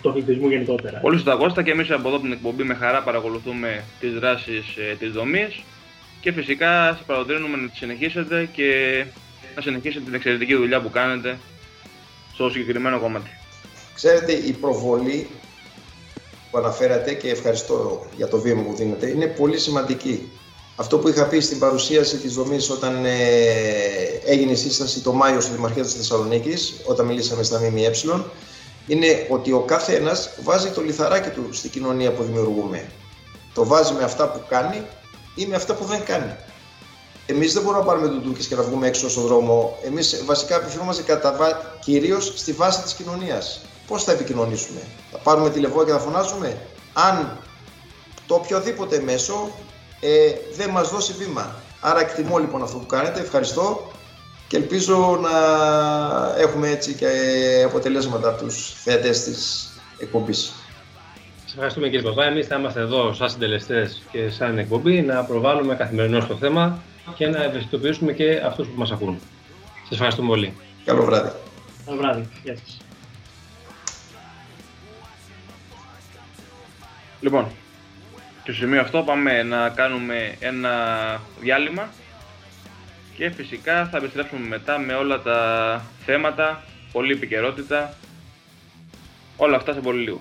του 0.03 0.09
αθλητισμού 0.09 0.49
γενικότερα. 0.49 0.99
Πολύ 0.99 1.17
σωστά 1.17 1.37
Κώστα 1.37 1.63
και 1.63 1.71
εμείς 1.71 1.91
από 1.91 2.09
εδώ 2.09 2.19
την 2.19 2.33
εκπομπή 2.33 2.63
με 2.63 2.75
χαρά 2.75 3.03
παρακολουθούμε 3.03 3.85
τις 4.01 4.13
δράσεις 4.13 4.77
ε, 4.77 4.95
της 4.99 5.13
δομής 5.13 5.63
και 6.21 6.33
φυσικά 6.33 6.87
σας 6.87 7.03
παραδείγνουμε 7.07 7.57
να 7.57 7.69
τις 7.69 7.79
συνεχίσετε 7.79 8.49
και 8.53 9.05
να 9.55 9.63
συνεχίσετε 9.63 10.05
την 10.05 10.15
εξαιρετική 10.15 10.55
δουλειά 10.55 10.81
που 10.81 10.91
κάνετε 10.91 11.39
στο 12.33 12.51
συγκεκριμένο 12.51 12.99
κομμάτι. 12.99 13.31
Ξέρετε, 13.95 14.33
η 14.33 14.53
προβολή 14.53 15.29
που 16.51 16.59
αναφέρατε 16.59 17.15
και 17.15 17.29
ευχαριστώ 17.31 18.07
για 18.17 18.29
το 18.29 18.39
βήμα 18.39 18.63
που 18.63 18.75
δίνετε 18.75 19.09
είναι 19.09 19.27
πολύ 19.27 19.59
σημαντική. 19.59 20.33
Αυτό 20.77 20.99
που 20.99 21.09
είχα 21.09 21.27
πει 21.27 21.41
στην 21.41 21.59
παρουσίαση 21.59 22.17
της 22.17 22.35
δομής 22.35 22.71
όταν 22.71 23.05
ε, 23.05 23.11
έγινε 24.25 24.53
η 24.53 24.57
σύσταση 24.57 25.01
το 25.01 25.13
Μάιο 25.13 25.41
στη 25.41 25.53
Δημαρχία 25.53 25.83
της 25.83 25.93
Θεσσαλονίκης, 25.93 26.75
όταν 26.85 27.07
μιλήσαμε 27.07 27.43
στα 27.43 27.59
ΜΜΕ, 27.59 27.91
είναι 28.87 29.27
ότι 29.31 29.53
ο 29.53 29.61
κάθε 29.61 29.95
ένας 29.95 30.31
βάζει 30.43 30.71
το 30.71 30.81
λιθαράκι 30.81 31.29
του 31.29 31.49
στην 31.53 31.71
κοινωνία 31.71 32.13
που 32.13 32.23
δημιουργούμε. 32.23 32.89
Το 33.55 33.67
βάζει 33.67 33.93
με 33.93 34.05
αυτά 34.05 34.29
που 34.29 34.41
κάνει 34.49 34.83
ή 35.35 35.47
με 35.47 35.57
αυτά 35.57 35.75
που 35.75 35.85
δεν 35.85 36.05
κάνει. 36.05 36.37
Εμείς 37.27 37.53
δεν 37.53 37.63
μπορούμε 37.63 37.81
να 37.81 37.87
πάρουμε 37.87 38.09
ντουντούκε 38.09 38.49
και 38.49 38.55
να 38.55 38.63
βγούμε 38.63 38.87
έξω 38.87 39.11
στον 39.11 39.23
δρόμο. 39.23 39.79
Εμείς 39.85 40.23
βασικά 40.25 40.57
επιφυλόμαστε 40.57 41.03
κατά 41.03 41.33
βα... 41.33 41.77
κυρίως 41.81 42.33
στη 42.37 42.53
βάση 42.53 42.83
της 42.83 42.93
κοινωνίας. 42.93 43.61
Πώς 43.87 44.05
θα 44.05 44.13
επικοινωνήσουμε, 44.13 44.81
Θα 45.11 45.19
πάρουμε 45.19 45.51
τηλεφώνημα 45.51 45.85
και 45.85 45.93
θα 45.93 45.99
φωνάζουμε. 45.99 46.59
Αν 46.93 47.39
το 48.27 48.35
οποιοδήποτε 48.35 49.01
μέσο 49.01 49.51
ε, 50.01 50.33
δεν 50.57 50.71
μας 50.71 50.91
δώσει 50.91 51.13
βήμα. 51.13 51.55
Άρα 51.81 52.01
εκτιμώ 52.01 52.39
λοιπόν 52.39 52.63
αυτό 52.63 52.79
που 52.79 52.87
κάνετε. 52.87 53.21
Ευχαριστώ 53.21 53.91
και 54.49 54.57
ελπίζω 54.57 55.19
να 55.23 55.31
έχουμε 56.41 56.69
έτσι 56.69 56.95
και 56.95 57.09
αποτελέσματα 57.65 58.29
από 58.29 58.45
τους 58.45 58.75
θεατές 58.83 59.23
της 59.23 59.69
εκπομπής. 59.99 60.53
Σας 61.43 61.53
ευχαριστούμε 61.53 61.89
κύριε 61.89 62.09
Παπά. 62.09 62.25
Εμείς 62.25 62.47
θα 62.47 62.57
είμαστε 62.57 62.81
εδώ 62.81 63.13
σαν 63.13 63.31
συντελεστές 63.31 64.03
και 64.11 64.31
σαν 64.31 64.59
εκπομπή 64.59 65.03
να 65.03 65.25
προβάλλουμε 65.25 65.75
καθημερινώς 65.75 66.27
το 66.27 66.37
θέμα 66.37 66.83
και 67.15 67.27
να 67.27 67.43
ευαισθητοποιήσουμε 67.43 68.13
και 68.13 68.43
αυτούς 68.45 68.67
που 68.67 68.79
μας 68.79 68.91
ακούν. 68.91 69.19
Σας 69.83 69.91
ευχαριστούμε 69.91 70.29
πολύ. 70.29 70.55
Καλό 70.85 71.05
βράδυ. 71.05 71.31
Καλό 71.85 71.99
βράδυ. 71.99 72.29
Γεια 72.43 72.57
σας. 72.57 72.84
Λοιπόν, 77.25 77.51
στο 78.43 78.53
σημείο 78.53 78.81
αυτό 78.81 79.03
πάμε 79.03 79.43
να 79.43 79.69
κάνουμε 79.69 80.37
ένα 80.41 80.71
διάλειμμα 81.41 81.89
και 83.17 83.31
φυσικά 83.31 83.87
θα 83.87 83.97
επιστρέψουμε 83.97 84.47
μετά 84.47 84.79
με 84.79 84.95
όλα 84.95 85.23
τα 85.23 85.83
θέματα, 86.05 86.63
πολλή 86.93 87.13
επικαιρότητα, 87.13 87.95
όλα 89.37 89.57
αυτά 89.57 89.73
σε 89.73 89.81
πολύ 89.81 90.03
λίγο. 90.03 90.21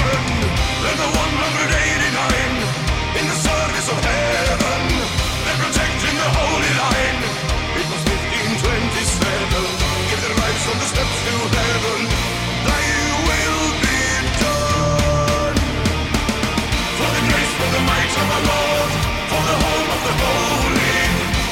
nation 0.00 0.48
and 0.88 0.96
the 0.96 1.08
189 1.12 3.20
in 3.20 3.24
the 3.28 3.36
service 3.36 3.88
of 3.92 3.98
heaven. 4.00 4.80
They're 5.44 5.60
protecting 5.60 6.16
the 6.16 6.30
holy 6.40 6.72
line. 6.80 7.20
It 7.80 7.86
was 7.92 8.00
1527. 8.08 9.60
Give 10.08 10.20
their 10.24 10.36
lives 10.40 10.64
on 10.70 10.76
the 10.80 10.88
steps 10.88 11.16
to 11.26 11.34
heaven. 11.56 12.00
Thy 12.64 12.84
will 13.28 13.64
be 13.84 14.00
done. 14.40 15.56
For 16.96 17.10
the 17.16 17.22
grace, 17.28 17.52
for 17.60 17.70
the 17.76 17.82
might 17.84 18.12
of 18.20 18.26
our 18.36 18.44
Lord, 18.52 18.90
for 19.30 19.42
the 19.48 19.56
home 19.64 19.88
of 19.96 20.00
the 20.08 20.14
holy, 20.24 20.96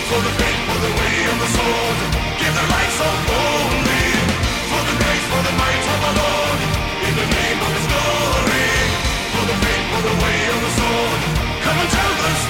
for 0.08 0.20
the 0.24 0.32
faith, 0.40 0.60
for 0.68 0.78
the 0.84 0.92
way 0.98 1.16
of 1.32 1.36
the 1.42 1.48
sword. 1.56 1.98
Give 2.40 2.52
their 2.54 2.68
lives 2.76 3.00
on. 3.00 3.37
will 11.78 11.86
tell 11.86 12.14
the 12.22 12.47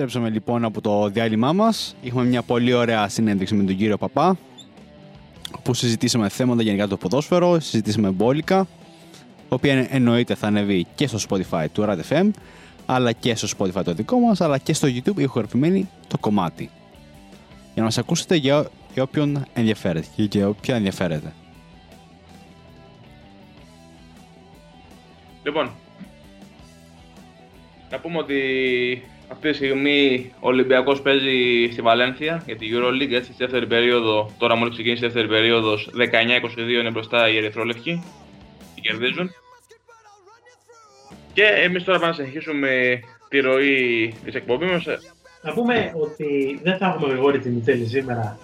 Επιστρέψαμε 0.00 0.34
λοιπόν 0.34 0.64
από 0.64 0.80
το 0.80 1.08
διάλειμμά 1.08 1.52
μας. 1.52 1.96
Είχαμε 2.02 2.24
μια 2.24 2.42
πολύ 2.42 2.72
ωραία 2.72 3.08
συνέντευξη 3.08 3.54
με 3.54 3.64
τον 3.64 3.76
κύριο 3.76 3.96
Παπά 3.96 4.38
που 5.62 5.74
συζητήσαμε 5.74 6.28
θέματα 6.28 6.62
γενικά 6.62 6.86
το 6.86 6.96
ποδόσφαιρο, 6.96 7.60
συζητήσαμε 7.60 8.10
μπόλικα, 8.10 8.66
η 9.42 9.46
οποία 9.48 9.86
εννοείται 9.90 10.34
θα 10.34 10.46
ανεβεί 10.46 10.86
και 10.94 11.06
στο 11.06 11.18
Spotify 11.28 11.66
του 11.72 11.84
Rad 11.88 11.98
FM, 12.08 12.30
αλλά 12.86 13.12
και 13.12 13.34
στο 13.34 13.48
Spotify 13.58 13.84
το 13.84 13.94
δικό 13.94 14.18
μας, 14.18 14.40
αλλά 14.40 14.58
και 14.58 14.72
στο 14.72 14.88
YouTube 14.88 15.18
ηχογραφημένη 15.18 15.88
το 16.08 16.18
κομμάτι. 16.18 16.70
Για 17.60 17.74
να 17.74 17.82
μας 17.82 17.98
ακούσετε 17.98 18.36
για, 18.36 18.70
για 18.92 19.02
όποιον 19.02 19.44
ενδιαφέρεται 19.52 20.06
και 20.16 20.38
για 20.38 20.48
όποια 20.48 20.74
ενδιαφέρεται. 20.74 21.32
Λοιπόν, 25.44 25.70
να 27.90 27.98
πούμε 27.98 28.18
ότι 28.18 28.40
αυτή 29.32 29.50
τη 29.50 29.56
στιγμή 29.56 30.32
ο 30.40 30.48
Ολυμπιακός 30.48 31.02
παίζει 31.02 31.68
στη 31.72 31.82
Βαλένθια 31.82 32.42
για 32.46 32.56
τη 32.56 32.66
EuroLeague, 32.72 33.12
έτσι, 33.12 33.32
στη 33.32 33.44
δεύτερη 33.44 33.66
περίοδο, 33.66 34.30
τώρα 34.38 34.56
μόλις 34.56 34.74
ξεκίνησε 34.74 35.04
η 35.04 35.08
δεύτερη 35.08 35.28
περίοδος, 35.28 35.90
19-22 35.94 36.80
είναι 36.80 36.90
μπροστά 36.90 37.28
οι 37.28 37.36
Ερυθρόλευκοι, 37.36 38.02
και 38.74 38.80
κερδίζουν. 38.80 39.30
Και 41.32 41.44
εμείς 41.44 41.84
τώρα 41.84 41.98
πάμε 41.98 42.10
να 42.10 42.16
συνεχίσουμε 42.16 43.00
τη 43.28 43.40
ροή 43.40 44.14
της 44.24 44.34
εκπομπής 44.34 44.70
μας. 44.70 44.84
Να 45.42 45.52
πούμε 45.52 45.92
ότι 45.94 46.60
δεν 46.62 46.78
θα 46.78 46.86
έχουμε 46.86 47.08
Γρηγόρη 47.08 47.38
Τσιμιτσέλη 47.38 47.86
σήμερα. 47.86 48.38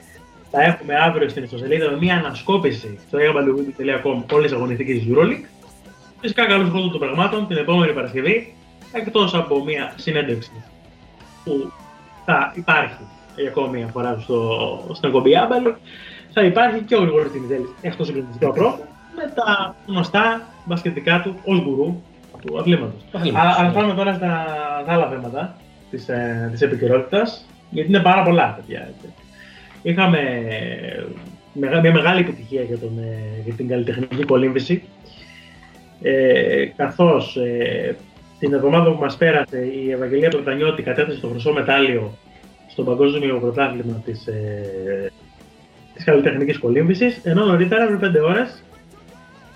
Θα 0.50 0.62
έχουμε 0.62 0.94
αύριο 0.94 1.28
στην 1.28 1.42
ιστοσελίδα 1.42 1.90
με 1.90 1.96
μια 1.96 2.16
ανασκόπηση 2.16 2.98
στο 3.06 3.18
egabalugudi.com 3.18 4.24
όλες 4.32 4.50
τις 4.50 4.52
αγωνιστικές 4.52 4.98
της 4.98 5.06
EuroLeague. 5.10 5.44
Φυσικά 6.20 6.46
καλούς 6.46 6.68
χρόνους 6.68 6.90
των 6.90 7.00
πραγμάτων 7.00 7.46
την 7.46 7.56
επόμενη 7.56 7.92
Παρασκευή, 7.92 8.54
εκτός 8.92 9.34
από 9.34 9.64
μια 9.64 9.94
συνέντευξη 9.96 10.50
που 11.46 11.72
θα 12.24 12.52
υπάρχει 12.56 13.02
για 13.36 13.48
ακόμη 13.48 13.78
μια 13.78 13.86
φορά 13.86 14.18
στο, 14.20 14.40
στην 14.92 15.08
εκπομπή 15.08 15.36
Άμπαλο, 15.36 15.76
θα 16.32 16.42
υπάρχει 16.42 16.80
και 16.80 16.94
ο 16.94 17.00
Γρηγόρης 17.00 17.32
Τιμιτέλης 17.32 17.68
εκτός 17.80 18.06
συγκριτικού 18.06 18.46
ανθρώπου 18.46 18.84
με 19.16 19.32
τα 19.34 19.74
γνωστά 19.86 20.42
μπασκετικά 20.64 21.20
του 21.20 21.36
ως 21.44 21.62
γκουρού 21.62 22.02
του 22.40 22.58
αθλήματος. 22.58 23.00
Αλλά 23.34 23.70
πάμε 23.70 23.94
τώρα 23.94 24.14
στα, 24.14 24.44
στα 24.82 24.92
άλλα 24.92 25.08
θέματα 25.08 25.56
της, 25.90 26.08
ε, 26.08 26.48
της 26.52 26.62
επικαιρότητας, 26.62 27.46
γιατί 27.70 27.88
είναι 27.88 28.00
πάρα 28.00 28.22
πολλά 28.22 28.54
παιδιά. 28.56 28.80
Έτσι. 28.80 29.14
Είχαμε 29.82 30.42
μια 31.52 31.92
μεγάλη 31.92 32.20
επιτυχία 32.20 32.62
για, 32.62 32.78
τον, 32.78 32.98
ε, 32.98 33.40
για 33.44 33.54
την 33.54 33.68
καλλιτεχνική 33.68 34.24
κολύμβηση, 34.24 34.82
ε, 36.02 36.64
καθώς 36.76 37.36
ε, 37.36 37.96
την 38.38 38.52
εβδομάδα 38.52 38.92
που 38.92 39.00
μας 39.00 39.16
πέρασε 39.16 39.58
η 39.58 39.90
Ευαγγελία 39.90 40.28
Πλατανιώτη 40.28 40.82
κατέθεσε 40.82 41.20
το 41.20 41.28
χρυσό 41.28 41.52
μετάλλιο 41.52 42.12
στο 42.70 42.82
Παγκόσμιο 42.82 43.38
Πρωτάθλημα 43.38 44.02
της, 44.04 44.26
ε, 44.26 45.12
της 45.94 46.04
καλλιτεχνικής 46.04 46.58
κολύμβησης, 46.58 47.20
ενώ 47.24 47.44
νωρίτερα 47.44 47.86
πριν 47.86 47.98
5 47.98 48.20
ώρες 48.20 48.64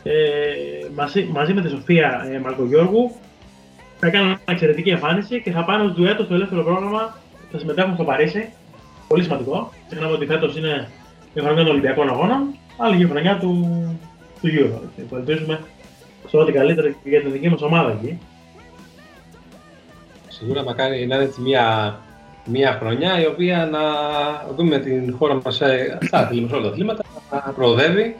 ε, 0.03 0.13
μαζί, 0.95 1.29
μαζί 1.33 1.53
με 1.53 1.61
τη 1.63 1.69
Σοφία 1.69 2.29
ε, 2.33 2.39
Μαρκογιώργου 2.39 3.11
θα 3.99 4.07
έκαναν 4.07 4.27
μια 4.27 4.39
εξαιρετική 4.49 4.91
εμφάνιση 4.91 5.43
και 5.43 5.51
θα 5.51 5.65
πάνε 5.65 5.85
ως 5.85 5.93
ντουέτο 5.93 6.25
στο 6.25 6.35
ελεύθερο 6.35 6.63
πρόγραμμα 6.63 7.19
θα 7.51 7.59
συμμετέχουν 7.59 7.95
στο 7.95 8.05
Παρίσι. 8.05 8.49
Πολύ 9.09 9.23
σημαντικό. 9.23 9.73
Ξεχνάμε 9.87 10.13
ότι 10.13 10.27
φέτος 10.27 10.57
είναι 10.57 10.89
η 11.35 11.41
χρονιά 11.41 11.63
των 11.63 11.73
Ολυμπιακών 11.73 12.09
Αγώνων, 12.09 12.55
αλλά 12.77 12.97
και 12.97 13.03
η 13.03 13.07
χρονιά 13.07 13.39
του, 13.39 13.69
του 14.41 14.49
Euro. 14.49 15.05
Που 15.09 15.17
ελπίζουμε 15.17 15.61
σε 16.29 16.37
ό,τι 16.37 16.53
καλύτερο 16.53 16.89
και 16.89 17.09
για 17.09 17.21
την 17.21 17.33
δική 17.33 17.49
μας 17.49 17.63
ομάδα 17.63 17.99
εκεί. 18.03 18.19
Σίγουρα 20.41 20.63
μακάρι 20.65 21.07
να 21.07 21.15
είναι 21.15 21.25
έτσι 21.25 21.41
μια, 21.41 21.99
μια 22.45 22.73
χρονιά 22.81 23.21
η 23.21 23.27
οποία 23.27 23.67
να 23.67 23.81
δούμε 24.55 24.79
την 24.79 25.17
χώρα 25.19 25.41
μας 25.45 25.55
σε, 25.55 25.99
στα 26.03 26.19
αθλήματα, 26.19 26.57
όλα 26.57 26.65
τα 26.65 26.71
αθλήματα 26.71 27.05
να 27.31 27.53
προοδεύει 27.53 28.17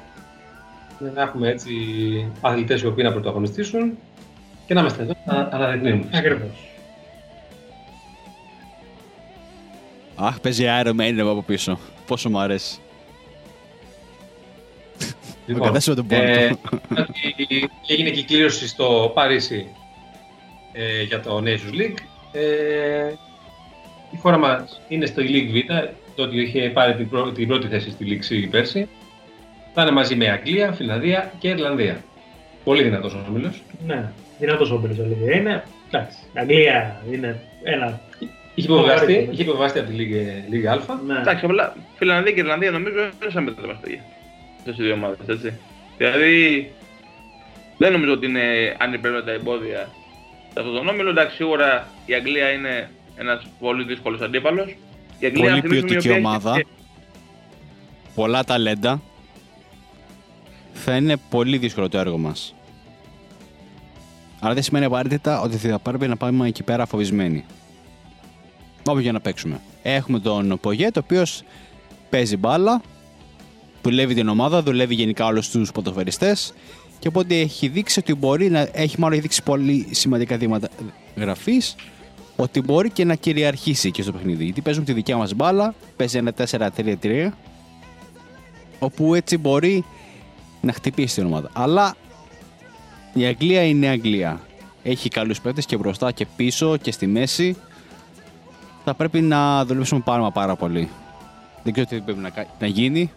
να 1.15 1.23
έχουμε 1.23 1.49
έτσι 1.49 1.73
αθλητές 2.41 2.83
οι 2.83 2.87
οποίοι 2.87 3.05
να 3.07 3.13
πρωταγωνιστήσουν 3.13 3.99
και 4.67 4.75
να 4.75 4.81
είμαστε 4.81 5.03
εδώ 5.03 5.13
να 5.25 5.49
αναδεικνύουμε. 5.53 6.05
Ακριβώς. 6.13 6.69
Αχ, 10.17 10.41
παίζει 10.41 10.65
Iron 10.83 10.97
Man 10.97 11.19
από 11.21 11.43
πίσω. 11.43 11.79
Πόσο 12.07 12.31
μου 12.31 12.39
αρέσει. 12.39 12.79
Λοιπόν, 15.47 15.63
Ο 15.69 15.73
καθένας 15.73 15.87
με 15.87 15.95
τον 15.95 16.07
πόνο 16.07 16.23
ε, 16.23 16.49
του. 16.49 16.81
ότι 16.99 17.71
έγινε 17.87 18.11
και 18.11 18.21
η 18.21 18.25
κλήρωση 18.25 18.69
στο 18.69 19.11
Παρίσι 19.15 19.67
ε, 20.73 21.03
για 21.03 21.21
το 21.21 21.43
Nations 21.45 21.75
League. 21.81 21.99
Ε, 22.33 23.13
η 24.11 24.17
χώρα 24.17 24.39
μας 24.39 24.81
είναι 24.89 25.07
στο 25.07 25.23
League 25.23 25.51
Β, 25.53 25.73
το 26.15 26.23
ότι 26.23 26.41
είχε 26.41 26.71
πάρει 26.71 26.95
την, 26.95 27.09
πρω- 27.09 27.33
την 27.33 27.49
πρώτη 27.49 27.67
θέση 27.67 27.91
στη 27.91 28.05
League 28.09 28.33
C 28.33 28.49
πέρσι. 28.51 28.89
Θα 29.75 29.83
είναι 29.83 29.91
μαζί 29.91 30.17
με 30.17 30.29
Αγγλία, 30.31 30.73
Φιλανδία 30.73 31.33
και 31.39 31.49
Ιρλανδία. 31.49 32.05
Πολύ 32.65 32.83
δυνατός 32.83 33.15
ο 33.15 33.25
όμιλος. 33.29 33.63
Ναι, 33.87 34.13
δυνατός 34.39 34.71
όμπερος 34.71 34.99
αλήθεια 34.99 35.37
είναι. 35.37 35.63
Εντάξει, 35.89 36.19
η 36.35 36.39
Αγγλία 36.39 37.03
είναι 37.13 37.41
ένα... 37.63 38.01
Είχε 38.55 38.73
υποβιβαστεί, 38.73 39.13
Ωραία. 39.13 39.29
είχε 39.31 39.43
υποβιβαστεί 39.43 39.79
από 39.79 39.91
τη 39.91 39.97
League, 39.99 40.53
League 40.55 40.67
Α. 40.67 40.95
Ναι. 41.07 41.21
Εντάξει, 41.21 41.45
απλά 41.45 41.77
Φιλανδία 41.97 42.33
και 42.33 42.41
Ιρλανδία 42.41 42.71
νομίζω 42.71 42.99
είναι 42.99 43.31
σαν 43.31 43.43
μετρήματα 43.43 43.79
παιδιά. 43.83 44.05
Αυτές 44.59 44.79
οι 44.79 44.83
δύο 44.83 44.93
ομάδες, 44.93 45.19
έτσι. 45.29 45.53
Δηλαδή, 45.97 46.71
δεν 47.79 47.93
νομίζω 47.93 48.13
ότι 48.13 48.27
είναι 48.27 48.77
ανυπέρβλητα 48.79 49.31
εμπόδια 49.31 49.89
σε 50.53 50.59
αυτόν 50.61 50.75
τον 50.75 50.89
όμιλο. 50.89 51.11
Εντάξει, 51.11 51.37
σίγουρα 51.37 51.89
η 52.07 52.15
Αγγλία 52.15 52.51
είναι 52.51 52.91
ένας 53.17 53.47
πολύ 53.61 53.85
δύσκολος 53.85 54.21
αντίπαλος. 54.21 54.77
Η 55.19 55.27
Αγγλία, 55.27 55.43
Πολύ 55.43 55.55
να 55.55 55.61
θυμίσουμε, 55.61 55.77
η 55.77 55.81
ποιοτική 55.81 56.09
οποία 56.09 56.11
έχει 56.19 56.27
ομάδα. 56.27 56.55
και- 56.57 56.67
Πολλά 58.15 58.45
ταλέντα. 58.45 59.03
Θα 60.73 60.97
είναι 60.97 61.17
πολύ 61.31 61.59
δύσκολο 61.59 61.89
το 61.89 61.99
έργο 61.99 62.19
μας. 62.19 62.55
Αλλά 64.41 64.55
δεν 64.55 64.63
σημαίνει 64.63 64.85
απαραίτητα 64.85 65.41
ότι 65.41 65.57
θα 65.57 65.79
πρέπει 65.79 66.09
να 66.09 66.17
πάμε 66.17 66.47
εκεί 66.49 66.63
πέρα 66.63 66.87
φοβισμένοι. 66.87 67.45
Όπου 68.89 68.99
για 68.99 69.13
να 69.13 69.21
παίξουμε. 69.21 69.61
Έχουμε 69.83 70.19
τον 70.19 70.59
Πογέ, 70.61 70.91
το 70.91 71.01
οποίος 71.05 71.43
παίζει 72.11 72.37
μπάλα, 72.37 72.83
δουλεύει 73.83 74.15
την 74.15 74.29
ομάδα, 74.29 74.63
δουλεύει 74.63 74.95
γενικά 74.95 75.27
όλους 75.27 75.51
τους 75.51 75.73
ποδοσφαιριστές 75.73 76.55
και 77.01 77.09
οπότε 77.09 77.35
έχει 77.41 77.69
δείξει 77.69 77.99
ότι 77.99 78.15
μπορεί 78.15 78.51
να 78.51 78.69
έχει 78.73 78.99
μάλλον 78.99 79.13
έχει 79.13 79.23
δείξει 79.23 79.43
πολύ 79.43 79.87
σημαντικά 79.91 80.37
δείγματα 80.37 80.69
γραφής 81.17 81.75
ότι 82.37 82.61
μπορεί 82.61 82.91
και 82.91 83.05
να 83.05 83.15
κυριαρχήσει 83.15 83.91
και 83.91 84.03
στο 84.03 84.13
παιχνίδι. 84.13 84.45
Γιατί 84.45 84.61
παίζουμε 84.61 84.85
τη 84.85 84.93
δικιά 84.93 85.17
μας 85.17 85.35
μπάλα, 85.35 85.75
παίζει 85.97 86.19
ένα 86.19 86.33
4-3-3, 87.03 87.29
όπου 88.79 89.15
έτσι 89.15 89.39
μπορεί 89.39 89.85
να 90.61 90.73
χτυπήσει 90.73 91.15
την 91.15 91.27
ομάδα. 91.27 91.51
Αλλά 91.53 91.95
η 93.15 93.25
Αγγλία 93.25 93.63
είναι 93.65 93.87
Αγγλία. 93.89 94.41
Έχει 94.83 95.09
καλούς 95.09 95.41
παίκτες 95.41 95.67
και 95.67 95.77
μπροστά 95.77 96.13
και 96.13 96.27
πίσω 96.37 96.77
και 96.77 96.93
στη 96.93 97.07
μέση. 97.07 97.57
Θα 98.85 98.95
πρέπει 98.95 99.21
να 99.21 99.65
δουλέψουμε 99.65 100.01
πάρα 100.05 100.23
μα 100.23 100.31
πάρα 100.31 100.57
πολύ. 100.57 100.89
Δεν 101.63 101.73
ξέρω 101.73 101.87
τι 101.89 102.01
πρέπει 102.01 102.19
να, 102.21 102.31
κα- 102.31 102.47
να 102.59 102.67
γίνει. 102.67 103.11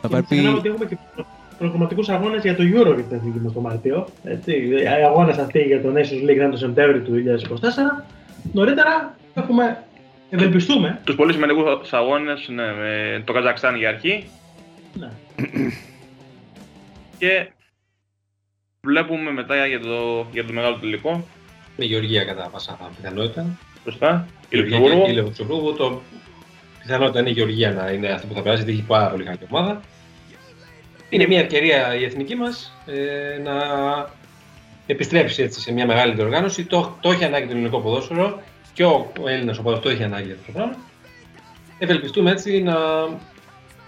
Θα 0.00 0.08
Και 0.08 0.14
μην 0.14 0.24
ξεχνάμε 0.24 0.50
πρέπει... 0.50 0.58
ότι 0.58 0.68
έχουμε 0.68 0.84
και 0.86 0.96
προ- 1.14 1.26
προγραμματικούς 1.58 2.08
αγώνες 2.08 2.42
για 2.42 2.56
το 2.56 2.62
Euro 2.62 2.94
για 2.94 3.04
την 3.04 3.16
εθνική 3.16 3.38
μας 3.38 3.52
το 3.52 3.60
Μάρτιο. 3.60 4.08
Έτσι. 4.24 4.52
Οι 4.52 4.86
αγώνες 5.06 5.38
αυτοί 5.38 5.58
για 5.62 5.82
το 5.82 5.88
Nations 5.88 6.22
League 6.30 6.36
θα 6.36 6.42
είναι 6.42 6.50
το 6.50 6.56
Σεπτέμβριο 6.56 7.00
του 7.02 7.12
2024. 8.00 8.04
Νωρίτερα 8.52 9.14
έχουμε, 9.34 9.84
ευελπιστούμε, 10.30 11.00
Τους 11.04 11.14
πολύ 11.14 11.32
σημαντικούς 11.32 11.92
αγώνες 11.92 12.48
ναι, 12.48 12.72
με 12.72 13.22
το 13.24 13.32
Καζακστάν 13.32 13.76
για 13.76 13.88
αρχή 13.88 14.24
ναι, 14.98 15.10
και 17.18 17.46
βλέπουμε 18.86 19.30
μετά 19.30 19.66
για 19.66 19.80
το, 19.80 20.26
για 20.32 20.44
το 20.44 20.52
μεγάλο 20.52 20.76
τελικό. 20.76 21.24
Με 21.76 21.84
Γεωργία 21.84 22.24
κατά 22.24 22.48
πάσα 22.52 22.78
πιθανότητα. 22.96 23.46
Σωστά. 23.84 24.26
Η 24.48 24.56
Γεωργία 24.56 24.78
Λουξεμβούργο. 24.78 25.04
και 25.04 25.20
η 25.20 25.22
Λουξεμβούργο. 25.22 25.72
Το 25.72 26.00
πιθανότητα 26.82 27.20
είναι 27.20 27.28
η 27.28 27.32
Γεωργία 27.32 27.70
να 27.72 27.90
είναι 27.90 28.08
αυτή 28.08 28.26
που 28.26 28.34
θα 28.34 28.42
περάσει, 28.42 28.62
γιατί 28.62 28.78
έχει 28.78 28.86
πάρα 28.86 29.08
πολύ 29.10 29.24
καλή 29.24 29.38
ομάδα. 29.50 29.80
Είναι 31.08 31.26
μια 31.26 31.40
ευκαιρία 31.40 31.94
η 31.94 32.04
εθνική 32.04 32.34
μας 32.34 32.72
ε, 32.86 33.42
να 33.42 33.52
επιστρέψει 34.86 35.42
έτσι 35.42 35.60
σε 35.60 35.72
μια 35.72 35.86
μεγάλη 35.86 36.14
διοργάνωση. 36.14 36.64
Το, 36.64 36.96
το 37.00 37.10
έχει 37.10 37.24
ανάγκη 37.24 37.46
το 37.46 37.52
ελληνικό 37.52 37.80
ποδόσφαιρο 37.80 38.40
και 38.72 38.84
ο, 38.84 39.10
ο 39.20 39.28
Έλληνας 39.28 39.58
ο 39.58 39.62
ποδόσφαιρος 39.62 39.96
το 39.96 40.02
έχει 40.02 40.12
ανάγκη 40.12 40.30
αυτό 40.32 40.42
το 40.46 40.52
πράγμα. 40.52 40.76
Ευελπιστούμε 41.78 42.30
έτσι 42.30 42.62
να, 42.62 42.74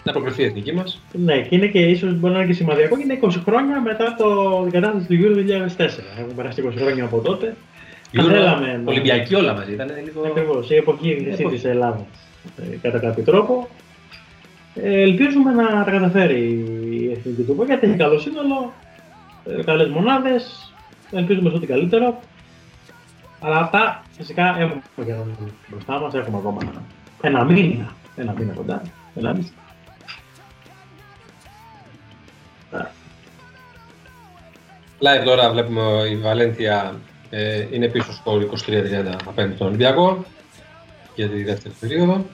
να 0.04 0.12
προκριθεί 0.12 0.42
η 0.42 0.44
εθνική 0.44 0.72
μας. 0.72 1.00
ναι, 1.12 1.40
και 1.40 1.54
είναι 1.54 1.66
και 1.66 1.78
ίσως 1.78 2.14
μπορεί 2.18 2.32
να 2.32 2.38
είναι 2.38 2.48
και 2.48 2.54
σημαδιακό, 2.54 2.96
είναι 2.98 3.18
20 3.22 3.30
χρόνια 3.44 3.80
μετά 3.80 4.14
το, 4.18 4.60
την 4.62 4.70
κατάσταση 4.80 5.06
του 5.06 5.14
Euro 5.22 5.38
2004. 5.76 5.88
Έχουν 6.18 6.34
περάσει 6.36 6.62
20 6.68 6.72
χρόνια 6.76 7.04
από 7.04 7.18
τότε. 7.20 7.56
Θα 8.12 8.22
θέλαμε 8.24 8.80
να- 8.84 8.90
Ολυμπιακή 8.90 9.34
όλα 9.34 9.52
μαζί 9.54 9.72
ήταν 9.72 9.90
λίγο. 10.04 10.22
Ακριβώς, 10.26 10.70
η 10.70 10.74
εποχή 10.74 11.14
χρυσή 11.22 11.40
εποχή. 11.40 11.54
της 11.54 11.64
Ελλάδας 11.64 12.00
ε, 12.00 12.04
κατά 12.82 12.98
κάποιο 12.98 13.24
τρόπο. 13.24 13.68
Ε, 14.74 15.02
ελπίζουμε 15.02 15.52
να 15.52 15.84
τα 15.84 15.90
καταφέρει 15.90 16.40
η 16.90 17.10
εθνική 17.10 17.42
του 17.42 17.62
γιατί 17.66 17.86
έχει 17.86 17.96
καλό 17.96 18.18
σύνολο, 18.18 18.72
ε, 19.44 19.62
καλές 19.62 19.88
μονάδες, 19.88 20.72
ελπίζουμε 21.10 21.48
στο 21.48 21.58
ότι 21.58 21.66
καλύτερο. 21.66 22.20
Αλλά 23.40 23.58
αυτά 23.58 24.04
φυσικά 24.16 24.56
έχουμε 24.58 24.82
και 25.04 25.14
μπροστά 25.68 26.00
μας, 26.00 26.14
έχουμε 26.14 26.38
ακόμα 26.38 26.60
ένα 27.20 27.44
μήνα. 27.44 27.92
Ένα 28.16 28.34
μήνα 28.38 28.52
κοντά. 28.52 28.82
Ένα 29.14 29.32
μήνα. 29.32 29.48
Live 35.04 35.24
τώρα 35.24 35.50
βλέπουμε 35.50 35.82
η 36.10 36.16
Βαλένθια 36.16 36.94
ε, 37.30 37.66
είναι 37.70 37.88
πίσω 37.88 38.12
στο 38.12 38.40
23-30 38.66 39.16
απέναντι 39.26 39.54
στον 39.54 39.66
Ολυμπιακό 39.66 40.24
για 41.14 41.28
τη 41.28 41.42
δεύτερη 41.42 41.74
περίοδο. 41.80 42.26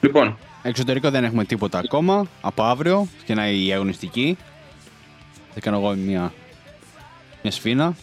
Λοιπόν, 0.00 0.36
Εξωτερικό 0.62 1.10
δεν 1.10 1.24
έχουμε 1.24 1.44
τίποτα 1.44 1.78
ακόμα. 1.78 2.26
Από 2.40 2.62
αύριο 2.62 3.08
και 3.24 3.34
να 3.34 3.50
η 3.50 3.72
αγωνιστική. 3.72 4.36
Θα 5.54 5.60
κάνω 5.60 5.76
εγώ 5.76 5.94
μια, 5.94 6.32
μια 7.42 7.52
σφίνα. 7.52 7.94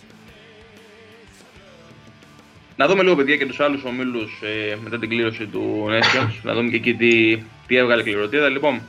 να 2.76 2.88
δούμε 2.88 3.04
λίγο 3.04 3.16
παιδιά 3.16 3.38
και 3.38 3.46
τους 3.46 3.60
άλλους 3.60 3.84
ομίλους 3.84 4.42
ε, 4.42 4.76
μετά 4.84 5.00
την 5.00 5.10
κλήρωση 5.10 5.46
του 5.48 5.86
Nations. 5.90 6.40
να 6.44 6.54
δούμε 6.54 6.70
και 6.70 6.76
εκεί 6.76 6.94
τι, 6.94 7.38
τι 7.68 7.76
έβγαλε 7.76 8.02
η 8.02 8.04
κληροτήδα. 8.04 8.50
Λοιπόν, 8.50 8.82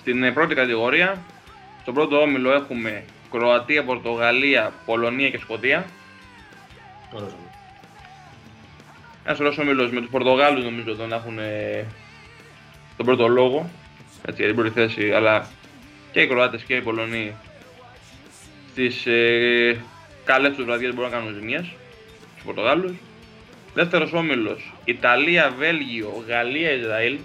στην 0.00 0.22
ε, 0.22 0.32
πρώτη 0.32 0.54
κατηγορία, 0.54 1.22
στον 1.82 1.94
πρώτο 1.94 2.20
όμιλο 2.20 2.52
έχουμε 2.52 3.04
Κροατία, 3.30 3.84
Πορτογαλία, 3.84 4.72
Πολωνία 4.84 5.30
και 5.30 5.38
Σκοτία. 5.38 5.86
Ωραίος. 7.12 7.32
Ένας 9.24 9.38
ωραίος 9.38 9.58
όμιλο 9.58 9.88
με 9.92 10.00
τους 10.00 10.10
Πορτογάλους 10.10 10.64
νομίζω 10.64 10.94
τον 10.96 11.12
έχουν 11.12 11.38
ε, 11.38 11.86
τον 12.96 13.06
πρώτο 13.06 13.28
λόγο. 13.28 13.70
Έτσι, 14.26 14.42
για 14.42 14.46
την 14.46 14.54
πρώτη 14.54 14.70
θέση, 14.70 15.10
αλλά 15.10 15.48
και 16.12 16.20
οι 16.20 16.26
Κροάτες 16.26 16.62
και 16.62 16.74
οι 16.74 16.80
Πολωνοί 16.80 17.34
στις 18.70 19.06
ε, 19.06 19.80
καλές 20.24 20.54
τους 20.54 20.64
βραδιές 20.64 20.94
μπορούν 20.94 21.10
να 21.10 21.16
κάνουν 21.16 21.34
ζημιέ 21.34 21.58
στου 22.36 22.44
Πορτογάλους. 22.44 22.92
Δεύτερος 23.74 24.12
όμιλος 24.12 24.72
Ιταλία, 24.84 25.50
Βέλγιο, 25.58 26.24
Γαλλία, 26.26 26.70
Ισραήλ. 26.70 27.18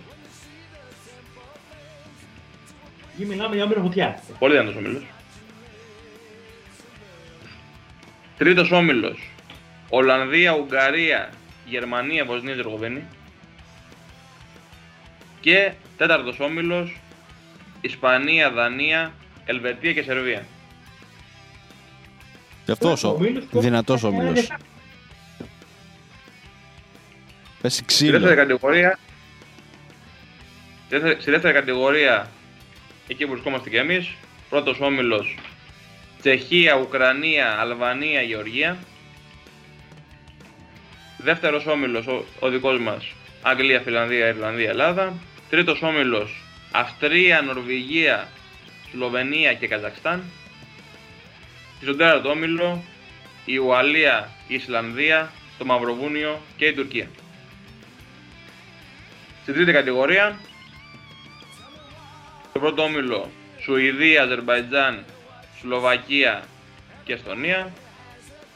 Εκεί 3.14 3.26
μιλάμε 3.26 3.56
για 3.56 3.64
όμοιρο 3.64 3.82
φωτιά. 3.82 4.22
Πολύ 4.40 4.54
δυνατός 4.54 4.76
όμιλο. 4.76 5.02
Τρίτος 8.42 8.72
όμιλος 8.72 9.30
Ολλανδία, 9.90 10.52
Ουγγαρία, 10.54 11.30
Γερμανία, 11.66 12.26
Βοσνία, 12.26 12.54
Ζερβοβίνη. 12.56 13.04
Και 15.40 15.72
τέταρτος 15.98 16.40
όμιλος 16.40 17.00
Ισπανία, 17.82 18.52
Δανία, 18.52 19.14
Ελβετία 19.46 19.94
και 19.94 20.02
Σερβία. 20.04 20.46
Και 22.66 22.72
αυτός 22.72 23.04
ο 23.04 23.08
Ομίλος 23.10 23.44
που- 23.46 23.60
δυνατός 23.60 24.04
Ε, 24.04 24.08
όμιλος. 24.08 24.48
δεν- 24.48 24.58
Πέσει 27.62 27.76
Στη 27.76 27.86
ξύλο. 27.86 28.12
δεύτερη 28.12 28.36
κατηγορία, 28.36 29.00
στη 30.86 30.96
δεύτερη- 30.96 31.22
στη 31.22 31.32
δεύτερη 31.32 31.54
κατηγορία, 31.54 32.30
εκεί 33.08 33.26
που 33.26 33.32
βρισκόμαστε 33.32 33.70
και 33.70 33.78
εμείς, 33.78 34.14
πρώτος 34.50 34.80
όμιλος 34.80 35.38
Τσεχία, 36.22 36.76
Ουκρανία, 36.76 37.60
Αλβανία, 37.60 38.22
Γεωργία. 38.22 38.78
Δεύτερος 41.18 41.66
όμιλος, 41.66 42.08
ο, 42.08 42.26
ο 42.40 42.50
δικός 42.50 42.80
μας, 42.80 43.14
Αγγλία, 43.42 43.82
Φιλανδία, 43.82 44.28
Ιρλανδία, 44.28 44.70
Ελλάδα. 44.70 45.14
Τρίτος 45.50 45.82
όμιλος, 45.82 46.44
Αυστρία, 46.72 47.42
Νορβηγία, 47.42 48.28
Σλοβενία 48.92 49.54
και 49.54 49.68
Καζακστάν. 49.68 50.24
Και 51.80 51.86
στον 51.86 51.98
τέταρτο 51.98 52.30
όμιλο, 52.30 52.84
η 53.46 53.58
Ουαλία, 53.58 54.30
η 54.48 54.56
Ισλανδία, 54.56 55.32
το 55.58 55.66
Μαυροβούνιο 55.66 56.42
και 56.58 56.66
η 56.66 56.74
Τουρκία. 56.74 57.08
Στην 59.42 59.54
τρίτη 59.54 59.72
κατηγορία, 59.72 60.40
στο 62.50 62.60
πρώτο 62.60 62.84
όμιλο 62.84 63.32
Σουηδία, 63.62 64.24
Αζερβαϊτζάν, 64.24 65.06
Σλοβακία 65.62 66.44
και 67.04 67.14
Εστονία. 67.14 67.72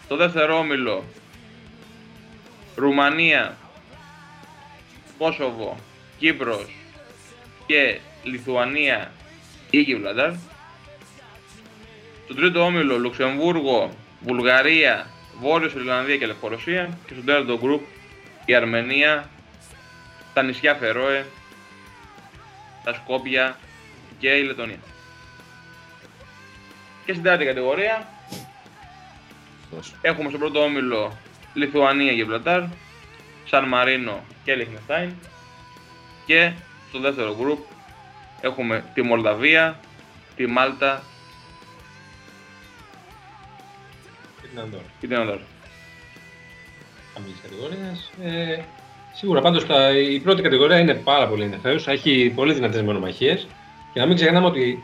Στο 0.04 0.16
δεύτερο 0.16 0.58
όμιλο 0.58 1.04
Ρουμανία, 2.76 3.58
Κόσοβο, 5.18 5.78
Κύπρος 6.18 6.76
και 7.66 8.00
Λιθουανία 8.24 9.12
ή 9.70 9.80
Γιβλαντάρ. 9.80 10.32
Στον 12.24 12.36
τρίτο 12.36 12.64
όμιλο 12.64 12.98
Λουξεμβούργο, 12.98 13.96
Βουλγαρία, 14.22 15.08
Βόρειος 15.40 15.74
Ιρλανδία 15.74 16.18
και 16.18 16.26
Λευκορωσία. 16.26 16.98
Και 17.06 17.14
στον 17.14 17.26
τέταρτο 17.26 17.58
γκρουπ 17.58 17.82
η 18.46 18.56
Αρμενία, 18.56 19.30
τα 20.34 20.44
νησιά 20.44 20.76
Φερόε, 20.76 21.26
τα 22.84 22.94
Σκόπια 22.94 23.60
και 24.20 24.30
η 24.30 24.44
Λετωνία. 24.44 24.80
Και 27.06 27.12
στην 27.12 27.24
τέταρτη 27.24 27.46
κατηγορία 27.46 28.08
Αυτός. 29.64 29.94
έχουμε 30.02 30.28
στον 30.30 30.40
πρώτο 30.40 30.64
όμιλο 30.64 31.18
Λιθουανία, 31.54 32.12
Γιβλατάρ, 32.12 32.62
Σαν 33.46 33.68
Μαρίνο 33.68 34.24
και 34.44 34.56
Λιχνεστάιν. 34.56 35.14
Και 36.26 36.52
στο 36.90 37.00
δεύτερο 37.00 37.36
γκρουπ 37.40 37.60
έχουμε 38.42 38.84
τη 38.94 39.02
Μολδαβία, 39.02 39.80
τη 40.36 40.46
Μάλτα 40.48 41.04
Και 44.42 44.48
την 44.48 44.60
Αντόρα. 44.60 44.84
και 45.00 45.08
την 45.08 45.16
Ανδόρα. 45.16 45.42
χαμηλής 47.14 47.38
κατηγορίας. 47.42 48.12
Ε, 48.24 48.62
σίγουρα 49.14 49.42
πάντως 49.42 49.66
τα, 49.66 49.90
η 49.98 50.20
πρώτη 50.20 50.42
κατηγορία 50.42 50.80
είναι 50.80 50.94
πάρα 50.94 51.28
πολύ 51.28 51.44
ενδιαφέρουσα, 51.44 51.92
έχει 51.92 52.32
πολύ 52.36 52.54
δυνατές 52.54 52.82
μονομαχίες 52.82 53.48
και 53.94 54.00
να 54.00 54.06
μην 54.06 54.16
ξεχνάμε 54.16 54.46
ότι 54.46 54.84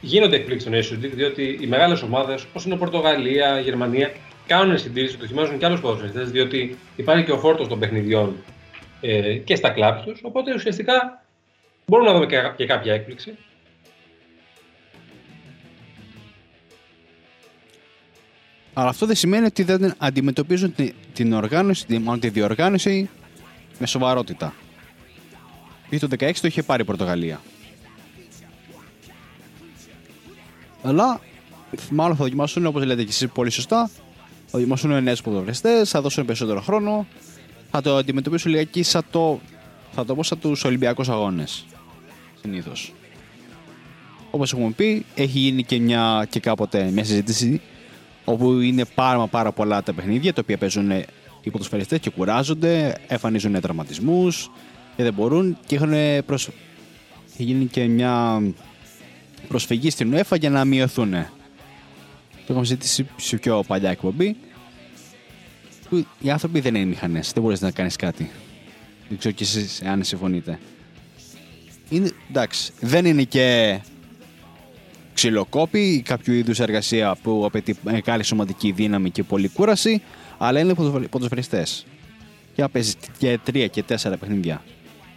γίνονται 0.00 0.36
εκπλήξεις 0.36 0.68
στο 0.68 0.96
Nations 0.96 1.04
League 1.04 1.10
διότι 1.14 1.58
οι 1.60 1.66
μεγάλες 1.66 2.02
ομάδες 2.02 2.44
όπως 2.44 2.64
είναι 2.64 2.76
Πορτογαλία, 2.76 3.60
Γερμανία 3.60 4.12
κάνουν 4.46 4.78
συντήρηση, 4.78 5.16
δοκιμάζουν 5.16 5.58
και 5.58 5.64
άλλους 5.64 5.80
ποδοσφαιριστές 5.80 6.30
διότι 6.30 6.78
υπάρχει 6.96 7.24
και 7.24 7.32
ο 7.32 7.38
φόρτος 7.38 7.68
των 7.68 7.78
παιχνιδιών 7.78 8.36
ε, 9.00 9.34
και 9.36 9.54
στα 9.56 9.70
κλαμπ 9.70 10.04
τους 10.04 10.20
οπότε 10.22 10.54
ουσιαστικά 10.54 11.24
μπορούμε 11.86 12.08
να 12.08 12.14
δούμε 12.14 12.26
και, 12.26 12.36
και 12.56 12.66
κάποια 12.66 12.92
έκπληξη. 12.94 13.34
Αλλά 18.72 18.88
αυτό 18.88 19.06
δεν 19.06 19.16
σημαίνει 19.16 19.44
ότι 19.46 19.62
δεν 19.62 19.94
αντιμετωπίζουν 19.98 20.74
τη- 20.74 20.92
την 21.12 21.32
οργάνωση, 21.32 21.86
τη- 21.86 21.98
μάλλον 21.98 22.20
τη 22.20 22.28
διοργάνωση 22.28 23.08
με 23.78 23.86
σοβαρότητα. 23.86 24.54
Γιατί 25.88 26.08
το 26.08 26.26
16 26.26 26.32
το 26.40 26.46
είχε 26.46 26.62
πάρει 26.62 26.82
η 26.82 26.84
Πορτογαλία. 26.84 27.40
Αλλά 30.82 31.20
μάλλον 31.90 32.16
θα 32.16 32.24
δοκιμάσουν, 32.24 32.66
όπως 32.66 32.84
λέτε 32.84 33.02
και 33.02 33.10
εσείς 33.10 33.28
πολύ 33.28 33.50
σωστά, 33.50 33.90
θα 34.46 34.58
δοκιμάσουν 34.58 35.02
νέους 35.02 35.22
ποδοσφαιριστές, 35.22 35.90
θα 35.90 36.00
δώσουν 36.00 36.24
περισσότερο 36.24 36.60
χρόνο, 36.60 37.06
θα 37.70 37.80
το 37.80 37.96
αντιμετωπίσουν 37.96 38.50
λιγάκι 38.50 38.82
σαν 38.82 39.02
το, 39.10 39.40
θα 39.92 40.04
το 40.04 40.14
πω 40.14 40.22
σαν 40.22 40.38
τους 40.38 40.64
Ολυμπιακούς 40.64 41.08
Αγώνες. 41.08 41.66
Συνήθως. 42.40 42.92
Όπως 44.30 44.52
έχουμε 44.52 44.70
πει, 44.70 45.04
έχει 45.14 45.38
γίνει 45.38 45.64
και, 45.64 45.78
μια, 45.78 46.26
και 46.30 46.40
κάποτε 46.40 46.90
μια 46.90 47.04
συζήτηση 47.04 47.60
όπου 48.24 48.60
είναι 48.60 48.84
πάρα, 48.94 49.18
μα 49.18 49.26
πάρα 49.26 49.52
πολλά 49.52 49.82
τα 49.82 49.92
παιχνίδια 49.92 50.32
τα 50.32 50.40
οποία 50.44 50.56
παίζουν 50.56 50.90
οι 51.42 51.50
ποδοσφαιριστές 51.50 51.98
και 51.98 52.10
κουράζονται, 52.10 52.96
εμφανίζουν 53.06 53.60
τραυματισμούς 53.60 54.50
και 54.96 55.02
δεν 55.02 55.14
μπορούν 55.14 55.58
και 55.66 55.74
έχουν 55.76 55.92
προσ... 56.26 56.48
έχει 57.32 57.42
γίνει 57.42 57.66
και 57.66 57.84
μια 57.84 58.42
προσφυγή 59.48 59.90
στην 59.90 60.14
UEFA 60.14 60.38
για 60.38 60.50
να 60.50 60.64
μειωθούν. 60.64 61.10
Το 61.10 62.46
είχαμε 62.48 62.64
ζητήσει 62.64 63.06
σε 63.16 63.36
πιο 63.36 63.64
παλιά 63.66 63.90
εκπομπή. 63.90 64.36
Που 65.88 66.06
οι 66.20 66.30
άνθρωποι 66.30 66.60
δεν 66.60 66.74
είναι 66.74 66.84
μηχανές, 66.84 67.32
δεν 67.32 67.42
μπορείς 67.42 67.60
να 67.60 67.70
κάνεις 67.70 67.96
κάτι. 67.96 68.30
Δεν 69.08 69.18
ξέρω 69.18 69.34
κι 69.34 69.42
εσείς 69.42 69.82
αν 69.82 70.04
συμφωνείτε. 70.04 70.58
Είναι, 71.88 72.10
εντάξει, 72.28 72.72
δεν 72.80 73.04
είναι 73.04 73.22
και 73.22 73.78
ξυλοκόπη 75.14 75.80
ή 75.80 76.02
κάποιο 76.02 76.34
είδους 76.34 76.60
εργασία 76.60 77.16
που 77.22 77.44
απαιτεί 77.44 77.76
μεγάλη 77.82 78.22
σωματική 78.22 78.72
δύναμη 78.72 79.10
και 79.10 79.22
πολλή 79.22 79.48
κούραση, 79.48 80.02
αλλά 80.38 80.60
είναι 80.60 80.74
ποδοσφαιριστές. 81.10 81.86
Και 82.54 82.62
να 82.62 82.68
παίζει 82.68 82.94
και 83.18 83.38
τρία 83.44 83.66
και 83.66 83.82
τέσσερα 83.82 84.16
παιχνίδια 84.16 84.62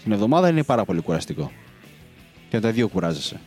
την 0.03 0.11
εβδομάδα 0.11 0.49
είναι 0.49 0.63
πάρα 0.63 0.85
πολύ 0.85 1.01
κουραστικό. 1.01 1.51
Και 2.49 2.59
τα 2.59 2.71
δύο 2.71 2.87
κουράζεσαι. 2.87 3.39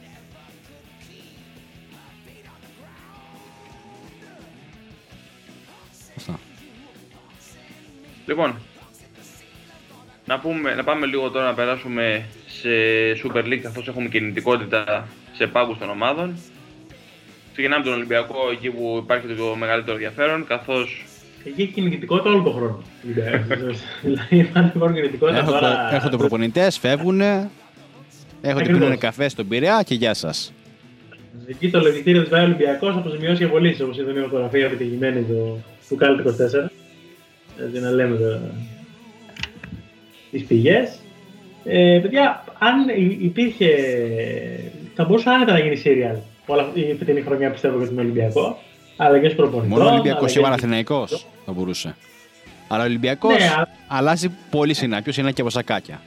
Αυτά. 6.16 6.38
Λοιπόν, 8.26 8.54
να, 10.26 10.38
πούμε, 10.38 10.74
να 10.74 10.84
πάμε 10.84 11.06
λίγο 11.06 11.30
τώρα 11.30 11.44
να 11.44 11.54
περάσουμε 11.54 12.24
σε 12.46 12.68
Super 13.24 13.44
League 13.44 13.60
καθώς 13.62 13.88
έχουμε 13.88 14.08
κινητικότητα 14.08 15.08
σε 15.32 15.46
πάγκους 15.46 15.78
των 15.78 15.90
ομάδων. 15.90 16.38
Ξεκινάμε 17.52 17.84
τον 17.84 17.92
Ολυμπιακό 17.92 18.36
εκεί 18.52 18.70
που 18.70 19.00
υπάρχει 19.02 19.26
το 19.26 19.56
μεγαλύτερο 19.56 19.92
ενδιαφέρον, 19.92 20.46
καθώς 20.46 21.04
Εκεί 21.46 21.62
έχει 21.62 21.72
κινητικότητα 21.72 22.30
όλο 22.30 22.42
τον 22.42 22.52
χρόνο. 22.52 22.82
δηλαδή 23.02 24.36
υπάρχει 24.74 24.94
κινητικότητα 24.94 25.44
τώρα. 25.44 25.94
Έρχονται 25.94 26.16
προπονητές, 26.16 26.78
φεύγουν. 26.78 27.20
Έρχονται 27.20 27.50
Ακριβώς. 28.42 28.78
πίνουν 28.78 28.98
καφές 28.98 29.32
στον 29.32 29.48
Πειραιά 29.48 29.82
και 29.86 29.94
γεια 29.94 30.14
σας. 30.14 30.52
Εκεί 31.46 31.70
το 31.70 31.80
λογιστήριο 31.80 32.20
της 32.20 32.30
Βάη 32.30 32.44
Ολυμπιακός 32.44 32.96
αποζημιώσει 32.96 33.38
και 33.38 33.46
πωλήσει 33.46 33.82
όπως 33.82 33.98
είδε 33.98 34.12
μια 34.12 34.22
φωτογραφία 34.22 34.66
επιτυχημένη 34.66 35.22
του, 35.22 35.64
του 35.88 35.96
Κάλτ 35.96 36.20
24. 36.20 36.70
Έτσι 37.66 37.80
να 37.80 37.90
λέμε 37.90 38.16
τώρα 38.16 38.40
τις 40.30 40.44
πηγές. 40.44 40.98
Ε, 41.64 41.98
παιδιά, 42.02 42.44
αν 42.58 42.88
υ- 42.96 43.22
υπήρχε. 43.22 43.68
θα 44.94 45.04
μπορούσε 45.04 45.28
άνετα 45.30 45.52
να 45.52 45.58
γίνει 45.58 45.76
σύριαλ 45.76 46.16
όλα 46.46 46.62
αυτή 46.62 46.80
η 46.80 46.94
φετινή 46.98 47.20
χρονιά 47.20 47.50
πιστεύω 47.50 47.78
για 47.78 47.86
τον 47.86 47.98
Ολυμπιακό. 47.98 48.58
Αλλαγέ 48.96 49.28
προπονητών. 49.30 49.68
Μόνο 49.68 49.84
ο 49.84 49.92
Ολυμπιακός 49.92 50.16
αλλαγές- 50.18 50.34
ή 50.34 50.38
ο 50.38 50.42
Παναθηναϊκός 50.42 51.26
θα 51.46 51.52
μπορούσε. 51.52 51.96
Αλλά 52.68 52.82
ο 52.82 52.86
Ολυμπιακός 52.86 53.36
Ναι, 53.38 53.48
αλλά- 53.54 53.68
αλλάζει 53.88 54.30
πολύ 54.50 54.74
συχνά. 54.74 55.02
Ποιος 55.02 55.16
είναι 55.16 55.32
και 55.32 55.40
από 55.40 55.50
σακάκια. 55.50 56.00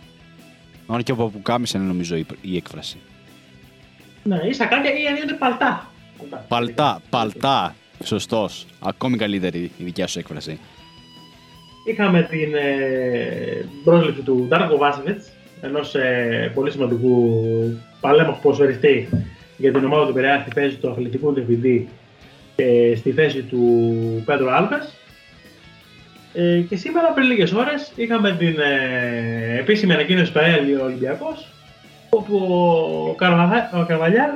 Μόνο 0.88 1.02
και 1.02 1.12
από 1.12 1.30
πουκάμισα 1.30 1.78
είναι 1.78 1.88
νομίζω 1.88 2.16
η, 2.16 2.26
η 2.42 2.56
έκφραση. 2.56 2.98
Ναι, 4.24 4.40
ίσα 4.50 4.66
κάτι 4.66 4.88
ή 4.88 4.92
είναι 5.24 5.34
παλτά. 5.34 5.92
Παλτά, 6.48 7.02
παλτά. 7.10 7.76
Σωστός. 8.04 8.66
Ακόμη 8.80 9.18
καλύτερη 9.18 9.72
η 9.78 9.84
δικιά 9.84 10.08
σου 10.08 10.20
έκφραση. 10.20 10.60
Είχαμε 11.86 12.22
την 12.22 12.54
ε, 12.56 13.66
πρόσληψη 13.84 14.22
του 14.22 14.46
Ντάρκο 14.48 14.78
Βάσεβιτ, 14.78 15.22
ενός 15.62 15.96
ε, 15.96 16.52
πολύ 16.54 16.72
σημαντικού 16.72 17.44
παλέμαχου 18.00 18.42
ποσοριστή 18.42 19.10
για 19.58 19.72
την 19.72 19.86
ομάδα 19.86 20.08
του 20.08 20.14
Πειραιά 20.14 20.40
στη 20.40 20.52
θέση 20.52 20.76
του 20.76 20.90
αθλητικού 20.90 21.34
διευθυντή 21.34 21.90
ε, 22.56 22.96
στη 22.96 23.12
θέση 23.12 23.42
του 23.42 24.24
Πέτρο 24.26 24.52
Άλβες. 24.52 24.94
Ε, 26.34 26.60
και 26.70 26.76
σήμερα 26.76 27.08
πριν 27.12 27.28
λίγες 27.28 27.52
ώρες 27.52 27.92
είχαμε 27.96 28.36
την 28.40 28.56
ε, 28.60 29.60
επίσημη 29.60 29.94
ανακοίνωση 29.94 30.32
του 30.32 30.40
ΑΕΛ 30.40 30.80
ο 30.80 30.84
Ολυμπιακός 30.84 31.48
όπου 32.10 32.36
ο, 33.10 33.14
Καρβα, 33.14 33.70
ο 33.74 33.86
Καρβαλιάρ 33.86 34.30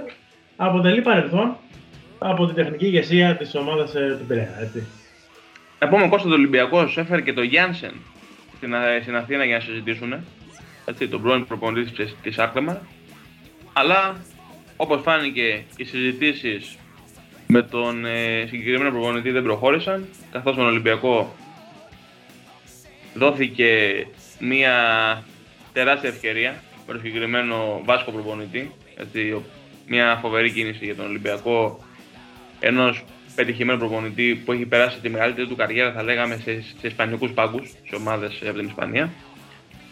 αποτελεί 0.56 1.02
παρελθόν 1.02 1.56
από 2.24 2.46
την 2.46 2.56
τεχνική 2.56 2.86
ηγεσία 2.86 3.36
της 3.38 3.56
ομάδας 3.56 3.96
ε, 3.96 4.18
του 4.20 4.26
Πειραιά. 4.26 4.58
Έτσι. 4.62 4.88
Να 5.80 5.88
πούμε 5.90 6.08
Κώστας 6.08 6.30
το 6.30 6.36
Ολυμπιακός 6.38 6.98
έφερε 6.98 7.22
και 7.22 7.34
το 7.34 7.42
Γιάνσεν 7.42 7.94
στην, 8.58 8.76
Α- 8.76 9.02
στην 9.02 9.16
Αθήνα 9.16 9.46
για 9.46 9.58
να 9.58 9.64
συζητήσουν. 9.64 10.14
Έτσι, 10.86 11.08
τον 11.08 11.22
πρώην 11.22 11.46
προπονητής 11.48 11.92
της, 11.94 12.16
της 12.24 12.40
Άκλεμα. 12.40 12.82
Αλλά 13.74 14.16
όπως 14.78 15.02
φάνηκε 15.02 15.64
οι 15.78 15.84
συζητήσεις 15.84 16.78
με 17.48 17.62
τον 17.62 18.06
ε, 18.06 18.46
συγκεκριμένο 18.48 18.92
προπονητή 18.92 19.32
δεν 19.32 19.44
προχώρησαν 19.44 20.08
καθώς 20.32 20.54
στον 20.54 20.66
Ολυμπιακό 20.66 21.36
δόθηκε 23.14 24.06
μια 24.40 24.74
τεράστια 25.74 26.10
ευκαιρία 26.10 26.64
με 26.88 26.94
τον 26.94 27.02
συγκεκριμένο 27.02 27.82
Βάσκο 27.86 28.12
προπονητή. 28.12 28.72
Έτσι, 28.98 29.32
ο- 29.32 29.44
μια 29.88 30.18
φοβερή 30.22 30.52
κίνηση 30.52 30.86
για 30.86 30.96
τον 30.96 31.06
Ολυμπιακό 31.06 31.84
ενός 32.66 33.04
πετυχημένου 33.36 33.80
προπονητή 33.80 34.42
που 34.46 34.52
έχει 34.52 34.66
περάσει 34.66 35.00
τη 35.00 35.10
μεγαλύτερη 35.10 35.48
του 35.48 35.56
καριέρα, 35.56 35.92
θα 35.92 36.04
λέγαμε, 36.04 36.36
σε, 36.36 36.62
σε 36.62 36.88
ισπανικούς 36.88 37.32
πάγκους, 37.32 37.70
σε 37.90 37.96
ομάδες 37.96 38.42
από 38.48 38.58
την 38.58 38.68
Ισπανία. 38.68 39.10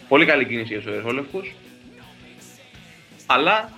Πολύ 0.07 0.25
καλή 0.25 0.45
κίνηση 0.45 0.73
για 0.73 0.81
τους 0.81 0.91
Ερυθρόλευκους. 0.91 1.53
Αλλά 3.25 3.69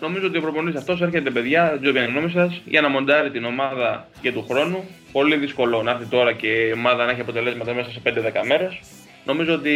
νομίζω 0.00 0.26
ότι 0.26 0.38
ο 0.38 0.40
προπονητής 0.40 0.80
αυτός 0.80 1.00
έρχεται, 1.00 1.30
παιδιά, 1.30 1.68
δεν 1.70 1.80
ξέρω 1.80 1.92
ποια 1.92 2.02
είναι 2.02 2.10
η 2.10 2.14
γνώμη 2.14 2.30
σας, 2.30 2.60
για 2.64 2.80
να 2.80 2.88
μοντάρει 2.88 3.30
την 3.30 3.44
ομάδα 3.44 4.08
για 4.22 4.32
του 4.32 4.46
χρόνου. 4.48 4.84
Πολύ 5.12 5.36
δύσκολο 5.36 5.82
να 5.82 5.90
έρθει 5.90 6.04
τώρα 6.04 6.32
και 6.32 6.48
η 6.48 6.72
ομάδα 6.72 7.04
να 7.04 7.10
έχει 7.10 7.20
αποτελέσματα 7.20 7.74
μέσα 7.74 7.90
σε 7.90 8.00
5-10 8.04 8.46
μέρες. 8.46 8.80
Νομίζω 9.24 9.54
ότι 9.54 9.74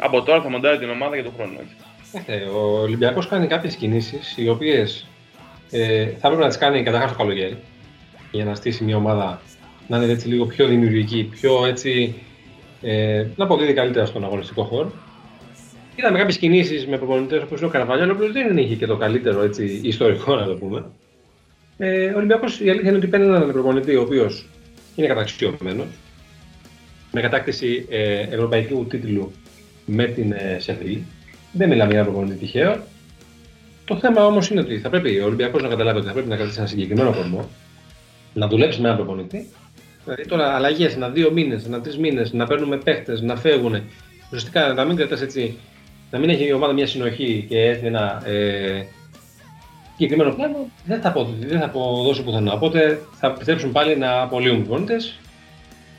από 0.00 0.22
τώρα 0.22 0.42
θα 0.42 0.48
μοντάρει 0.48 0.78
την 0.78 0.90
ομάδα 0.90 1.14
για 1.14 1.24
του 1.24 1.32
χρόνου. 1.36 1.58
Έτσι. 1.60 2.32
Ε, 2.32 2.44
ο 2.44 2.80
Ολυμπιακός 2.80 3.28
κάνει 3.28 3.46
κάποιες 3.46 3.76
κινήσεις 3.76 4.34
οι 4.36 4.48
οποίες 4.48 5.06
ε, 5.70 6.04
θα 6.04 6.26
έπρεπε 6.26 6.42
να 6.42 6.48
τις 6.48 6.58
κάνει 6.58 6.82
καταρχά 6.82 7.08
το 7.08 7.14
καλοκαίρι 7.14 7.58
για 8.32 8.44
να 8.44 8.54
στήσει 8.54 8.84
μια 8.84 8.96
ομάδα 8.96 9.40
να 9.88 9.96
είναι 9.96 10.12
έτσι 10.12 10.28
λίγο 10.28 10.46
πιο 10.46 10.66
δημιουργική, 10.66 11.28
πιο 11.30 11.66
έτσι. 11.66 12.14
Ε, 12.82 13.26
να 13.36 13.44
αποδίδει 13.44 13.72
καλύτερα 13.72 14.06
στον 14.06 14.24
αγωνιστικό 14.24 14.64
χώρο. 14.64 14.92
Είδαμε 15.96 16.18
κάποιες 16.18 16.38
κινήσεις 16.38 16.86
με 16.86 16.96
προπονητές 16.96 17.42
όπως 17.42 17.58
είναι 17.58 17.68
ο 17.68 17.70
Καραβάλιο, 17.70 18.08
ο 18.08 18.12
οποίο 18.12 18.32
δεν 18.32 18.56
είχε 18.56 18.74
και 18.74 18.86
το 18.86 18.96
καλύτερο 18.96 19.42
έτσι, 19.42 19.80
ιστορικό, 19.82 20.36
να 20.36 20.44
το 20.44 20.54
πούμε. 20.54 20.84
Ε, 21.78 22.06
ο 22.06 22.16
Ολυμπιακός 22.16 22.60
η 22.60 22.70
αλήθεια 22.70 22.88
είναι 22.88 22.98
ότι 22.98 23.06
παίρνει 23.06 23.26
έναν 23.26 23.52
προπονητή 23.52 23.96
ο 23.96 24.00
οποίος 24.00 24.48
είναι 24.96 25.06
καταξιωμένος, 25.06 25.86
με 27.12 27.20
κατάκτηση 27.20 27.86
ε, 27.90 28.20
ευρωπαϊκού 28.20 28.86
τίτλου 28.86 29.32
με 29.86 30.04
την 30.04 30.32
ε, 30.32 30.56
Σεφρή. 30.58 31.04
Δεν 31.52 31.68
μιλάμε 31.68 31.90
για 31.90 32.00
ένα 32.00 32.10
προπονητή 32.10 32.38
τυχαίο. 32.38 32.82
Το 33.84 33.96
θέμα 33.96 34.26
όμως 34.26 34.50
είναι 34.50 34.60
ότι 34.60 34.78
θα 34.78 34.88
πρέπει 34.88 35.18
ο 35.18 35.24
Ολυμπιακός 35.24 35.62
να 35.62 35.68
καταλάβει 35.68 35.98
ότι 35.98 36.06
θα 36.06 36.12
πρέπει 36.12 36.28
να 36.28 36.36
κρατήσει 36.36 36.58
ένα 36.58 36.68
συγκεκριμένο 36.68 37.12
κορμό, 37.12 37.48
να 38.32 38.46
δουλέψεις 38.48 38.80
με 38.80 38.88
έναν 38.88 38.98
προπονητή. 38.98 39.48
Δηλαδή 40.04 40.26
τώρα 40.26 40.54
αλλαγές 40.54 40.94
ένα 40.94 41.08
δύο 41.08 41.30
μήνες, 41.30 41.64
ένα 41.64 41.80
τρεις 41.80 41.98
μήνες, 41.98 42.32
να 42.32 42.46
παίρνουμε 42.46 42.76
παίχτες, 42.76 43.20
να 43.20 43.36
φεύγουν. 43.36 43.82
Ουσιαστικά 44.24 44.72
να 44.72 44.84
μην 44.84 44.96
κρατάς 44.96 45.20
έτσι, 45.22 45.58
να 46.10 46.18
μην 46.18 46.28
έχει 46.28 46.46
η 46.46 46.52
ομάδα 46.52 46.72
μια 46.72 46.86
συνοχή 46.86 47.46
και 47.48 47.58
έχει 47.58 47.86
ένα 47.86 48.22
ε, 48.26 48.84
συγκεκριμένο 49.96 50.34
πλάνο, 50.34 50.68
δεν 50.84 51.00
θα, 51.00 51.08
αποδώσει, 51.08 51.46
δεν 51.46 51.58
θα 51.58 51.64
αποδώσει 51.64 52.22
πουθενά. 52.22 52.52
Οπότε 52.52 53.00
θα 53.18 53.26
επιτρέψουν 53.26 53.72
πάλι 53.72 53.96
να 53.96 54.22
απολύουν 54.22 54.62
προπονητές 54.62 55.18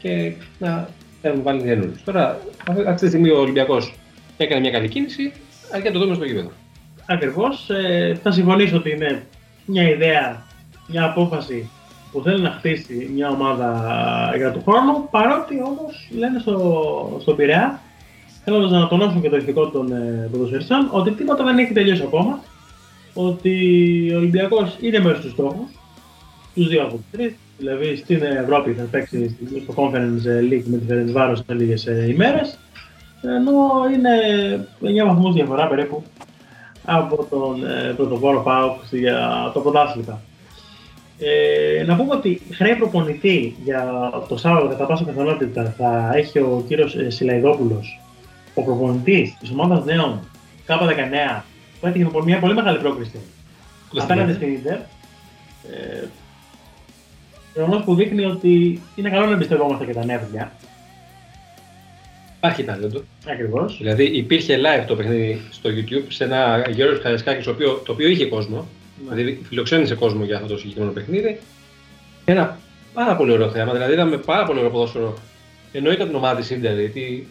και 0.02 0.34
να 0.60 0.90
παίρνουν 1.22 1.44
πάλι 1.44 1.64
καινούριους. 1.64 2.04
Τώρα, 2.04 2.40
αυτή 2.88 3.02
τη 3.02 3.08
στιγμή 3.08 3.30
ο 3.30 3.40
Ολυμπιακός 3.40 3.96
έκανε 4.38 4.62
μια 4.62 4.72
καλή 4.72 4.88
κίνηση, 4.88 5.32
αρκεί 5.74 5.88
να 5.88 5.94
το 5.94 6.00
δούμε 6.00 6.16
στο 6.16 6.26
γήπεδο. 6.26 6.52
Ακριβώς. 7.06 7.70
Ε, 7.70 8.20
θα 8.24 8.32
συμφωνήσω 8.32 8.78
ότι 8.78 8.90
είναι 8.90 9.24
μια 9.66 9.90
ιδέα, 9.90 10.46
μια 10.88 11.04
απόφαση 11.04 11.70
που 12.14 12.22
θέλει 12.22 12.42
να 12.42 12.50
χτίσει 12.50 13.10
μια 13.14 13.30
ομάδα 13.30 13.70
για 14.36 14.52
τον 14.52 14.62
χρόνο. 14.62 15.08
Παρότι 15.12 15.62
όμως 15.62 16.10
λένε 16.18 16.40
στο, 16.40 17.18
στον 17.22 17.36
Πειραιά, 17.36 17.82
θέλοντας 18.44 18.72
να 18.72 18.88
τονώσουν 18.88 19.22
και 19.22 19.30
το 19.30 19.38
ηθικό 19.38 19.68
των 19.68 19.92
ε, 19.92 20.30
ποδοσφαιριστών, 20.32 20.88
ότι 20.92 21.12
τίποτα 21.12 21.44
δεν 21.44 21.58
έχει 21.58 21.74
τελειώσει 21.74 22.02
ακόμα. 22.02 22.40
Ότι 23.14 23.56
ο 24.14 24.18
Ολυμπιακός 24.18 24.78
είναι 24.82 25.00
μέρος 25.00 25.20
του 25.20 25.30
στόχου, 25.30 25.68
τους 26.56 26.68
δύο 26.68 26.82
από 26.82 26.92
του 26.92 27.06
τρει. 27.12 27.38
Δηλαδή 27.58 27.96
στην 27.96 28.22
Ευρώπη 28.24 28.72
θα 28.72 28.84
παίξει 28.92 29.38
στο 29.64 29.74
Conference 29.76 30.52
League 30.52 30.64
με 30.66 30.78
τη 30.78 30.86
Ferencváros 30.90 31.36
σε 31.46 31.54
λίγες 31.54 31.88
ημέρες. 32.10 32.60
Ενώ 33.22 33.54
είναι 33.94 34.12
9 35.04 35.08
βαθμούς 35.08 35.34
διαφορά 35.34 35.68
περίπου 35.68 36.04
από 36.86 37.28
τον 37.30 37.66
ε, 37.66 37.94
πρωτοπόρο 37.96 38.42
ΠΑΟΚ 38.42 38.78
για 38.92 39.52
το 39.54 39.60
πρωτάθλημα. 39.60 40.22
Ε, 41.26 41.84
να 41.84 41.96
πούμε 41.96 42.16
ότι 42.16 42.42
χρέη 42.52 42.76
προπονητή 42.76 43.56
για 43.64 44.12
το 44.28 44.38
Σάββατο 44.38 44.68
κατά 44.68 44.86
πάσα 44.86 45.04
πιθανότητα 45.04 45.74
θα 45.78 46.12
έχει 46.16 46.40
ο 46.40 46.64
κύριος 46.68 46.96
ε, 46.96 47.10
Σιλαϊδόπουλος, 47.10 48.00
ο 48.54 48.64
προπονητής 48.64 49.38
της 49.40 49.52
ομάδας 49.52 49.86
νέων 49.86 50.20
K19 50.68 51.42
που 51.80 51.88
έτυχε 51.88 52.04
με 52.04 52.22
μια 52.26 52.40
πολύ 52.40 52.54
μεγάλη 52.54 52.80
πρόκριση 52.80 53.20
απέναντι 53.98 54.34
στην 54.34 54.54
Ιντερ. 54.54 54.74
Ε, 54.74 56.08
γεγονός 57.54 57.84
που 57.84 57.96
δείχνει 57.96 58.26
ότι 58.26 58.82
είναι 58.96 59.10
καλό 59.10 59.26
να 59.26 59.32
εμπιστευόμαστε 59.32 59.86
και 59.86 59.94
τα 59.94 60.06
νέα 60.06 60.20
παιδιά. 60.20 60.52
Υπάρχει 62.38 62.64
ταλέντο. 62.64 63.04
Ακριβώς. 63.28 63.78
Δηλαδή 63.78 64.04
υπήρχε 64.04 64.58
live 64.58 64.86
το 64.88 64.96
παιχνίδι 64.96 65.42
στο 65.52 65.70
YouTube 65.70 66.06
σε 66.08 66.24
ένα 66.24 66.66
Γιώργο 66.70 67.00
Χαρισκάκης 67.02 67.46
το 67.46 67.52
οποίο, 67.52 67.82
το 67.86 67.92
οποίο 67.92 68.08
είχε 68.08 68.26
κόσμο. 68.26 68.68
Δηλαδή 68.98 69.42
φιλοξένησε 69.44 69.96
κόσμο 69.96 70.24
για 70.24 70.36
αυτό 70.36 70.48
το 70.48 70.58
συγκεκριμένο 70.58 70.92
παιχνίδι. 70.92 71.40
Ένα 72.26 72.58
πάρα 72.94 73.16
πολύ 73.16 73.32
ωραίο 73.32 73.50
θέμα. 73.50 73.72
Δηλαδή 73.72 73.94
είδαμε 73.94 74.18
πάρα 74.18 74.46
πολύ 74.46 74.60
ωραίο 74.60 74.72
ποδόσφαιρο. 74.72 75.14
Εννοείται 75.72 76.06
την 76.06 76.16
ομάδα 76.16 76.40
της 76.40 76.50
Ιντερ, 76.50 76.80
γιατί 76.80 77.28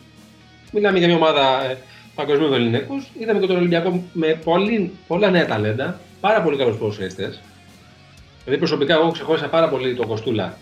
μιλάμε 0.73 0.99
για 0.99 1.07
μια 1.07 1.17
ομάδα 1.17 1.65
ε, 1.71 1.79
παγκοσμίου 2.15 2.53
Ελληνικούς. 2.53 3.11
Είδαμε 3.19 3.41
και 3.41 3.47
τον 3.47 3.57
Ολυμπιακό 3.57 4.03
με 4.13 4.41
πολύ, 4.45 4.91
πολλά 5.07 5.31
νέα 5.31 5.47
ταλέντα, 5.47 6.01
πάρα 6.21 6.43
πολύ 6.43 6.57
καλούς 6.57 6.77
ποδοσφαιριστές. 6.77 7.41
Δηλαδή 8.45 8.59
προσωπικά 8.59 8.95
εγώ 8.95 9.11
ξεχώρισα 9.11 9.49
πάρα 9.49 9.69
πολύ 9.69 9.95
τον 9.95 10.07
Κοστούλα 10.07 10.57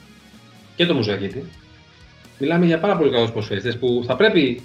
και 0.77 0.87
τον 0.87 0.97
Μουζακίτη. 0.97 1.45
Μιλάμε 2.39 2.67
για 2.67 2.79
πάρα 2.79 2.97
πολύ 2.97 3.11
καλούς 3.11 3.31
ποδοσφαιριστές 3.31 3.79
που 3.79 4.03
θα 4.07 4.17
πρέπει 4.17 4.63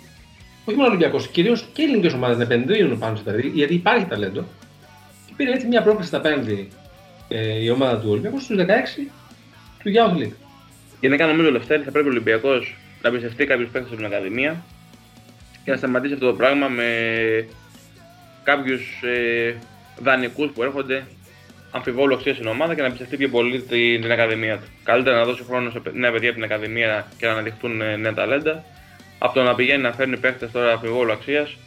όχι 0.65 0.77
μόνο 0.77 0.89
Ολυμπιακός, 0.89 1.27
κυρίως 1.27 1.67
και 1.73 1.81
οι 1.81 1.85
ελληνικές 1.85 2.13
ομάδες 2.13 2.37
να 2.37 2.43
επενδύουν 2.43 2.99
πάνω 2.99 3.15
σε 3.15 3.23
παιδί, 3.23 3.51
γιατί 3.53 3.73
υπάρχει 3.73 4.05
ταλέντο. 4.05 4.43
Και 5.37 5.43
πήρε 5.43 5.55
έτσι 5.55 5.67
μια 5.67 5.81
πρόκληση 5.81 6.07
στα 6.07 6.21
πέμπτη 6.21 6.67
ε, 7.27 7.63
η 7.63 7.69
ομάδα 7.69 7.99
του 7.99 8.09
Ολυμπιακού 8.09 8.39
στους 8.39 8.57
16 8.59 8.63
του 9.83 9.91
Youth 9.95 10.21
League. 10.21 10.33
Γενικά 10.99 11.25
νομίζω 11.25 11.51
Λευτέρη 11.51 11.83
θα 11.83 11.91
πρέπει 11.91 12.07
ο 12.07 12.09
Ολυμπιακός 12.09 12.75
να 13.01 13.09
εμπιστευτεί 13.09 13.45
κάποιους 13.45 13.69
παίχτε 13.69 13.87
από 13.87 13.95
την 13.95 14.05
Ακαδημία 14.05 14.63
και 15.63 15.71
να 15.71 15.77
σταματήσει 15.77 16.13
αυτό 16.13 16.25
το 16.25 16.33
πράγμα 16.33 16.67
με 16.67 16.89
κάποιους 18.43 19.01
ε, 19.03 19.55
δανεικούς 20.01 20.51
που 20.51 20.63
έρχονται 20.63 21.07
αμφιβόλου 21.71 22.13
αξία 22.13 22.33
στην 22.33 22.47
ομάδα 22.47 22.75
και 22.75 22.81
να 22.81 22.87
εμπιστευτεί 22.87 23.17
πιο 23.17 23.29
πολύ 23.29 23.61
την, 23.61 24.01
την 24.01 24.11
Ακαδημία 24.11 24.57
του. 24.57 24.67
Καλύτερα 24.83 25.17
να 25.17 25.25
δώσει 25.25 25.43
χρόνο 25.43 25.69
σε 25.69 25.81
νέα 25.93 26.11
παιδιά 26.11 26.29
από 26.29 26.37
την 26.39 26.51
Ακαδημία 26.51 27.07
και 27.17 27.25
να 27.25 27.31
αναδειχθούν 27.31 27.81
ε, 27.81 27.95
νέα 27.95 28.13
ταλέντα, 28.13 28.63
από 29.19 29.33
το 29.33 29.43
να 29.43 29.55
πηγαίνει 29.55 29.81
να 29.81 29.91
φέρνει 29.91 30.17
παίχτε 30.17 30.47
τώρα 30.47 30.71
αμφιβόλου 30.71 31.11
αξίας, 31.11 31.57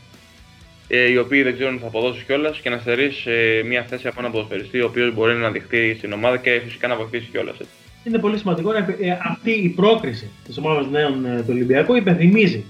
ε, 0.88 1.10
οι 1.10 1.16
οποίοι 1.16 1.42
δεν 1.42 1.54
ξέρουν 1.54 1.78
θα 1.78 1.86
αποδώσει 1.86 2.24
κιόλας 2.24 2.58
και 2.58 2.70
να 2.70 2.78
στερείς 2.78 3.16
σε 3.16 3.30
μια 3.66 3.82
θέση 3.82 4.08
από 4.08 4.16
έναν 4.18 4.32
ποδοσφαιριστή, 4.32 4.80
ο 4.80 4.86
οποίος 4.86 5.14
μπορεί 5.14 5.32
να 5.32 5.38
αναδειχθεί 5.38 5.94
στην 5.94 6.12
ομάδα 6.12 6.36
και 6.36 6.60
φυσικά 6.64 6.88
να 6.88 6.96
βοηθήσει 6.96 7.28
κιόλας. 7.30 7.56
Είναι 8.04 8.18
πολύ 8.18 8.38
σημαντικό 8.38 8.72
να, 8.72 8.78
ε, 8.78 9.18
αυτή 9.30 9.50
η 9.50 9.68
πρόκριση 9.68 10.30
της 10.44 10.58
ομάδας 10.58 10.90
νέων 10.90 11.26
ε, 11.26 11.36
του 11.38 11.48
Ολυμπιακού 11.48 11.94
υπενθυμίζει 11.94 12.64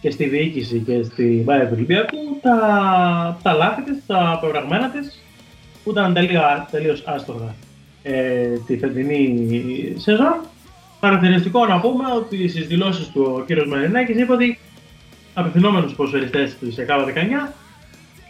και 0.00 0.10
στη 0.10 0.28
διοίκηση 0.28 0.78
και 0.78 1.02
στη 1.02 1.42
Βάια 1.44 1.64
του 1.64 1.72
Ολυμπιακού 1.72 2.18
τα, 2.42 3.38
τα 3.42 3.52
λάθη 3.52 3.82
της, 3.82 4.06
τα 4.06 4.38
προγραμμένα 4.40 4.90
της 4.90 5.22
που 5.84 5.90
ήταν 5.90 6.14
τελείως 6.70 7.02
άστοργα 7.06 7.54
ε, 8.02 8.48
τη 8.66 8.78
φετινή 8.78 9.94
σεζόν. 9.96 10.40
Χαρακτηριστικό 11.00 11.66
να 11.66 11.80
πούμε 11.80 12.04
ότι 12.16 12.48
στις 12.48 12.66
δηλώσεις 12.66 13.08
του 13.08 13.22
ο 13.22 13.44
κ. 13.46 13.66
Μαρινάκης 13.66 14.16
είπε 14.16 14.32
ότι 14.32 14.58
απευθυνόμενος 15.34 15.86
στου 15.86 15.96
ποδοσφαιριστές 15.96 16.56
της 16.58 16.78
ΕΚΑΒΑ 16.78 17.04
19 17.04 17.52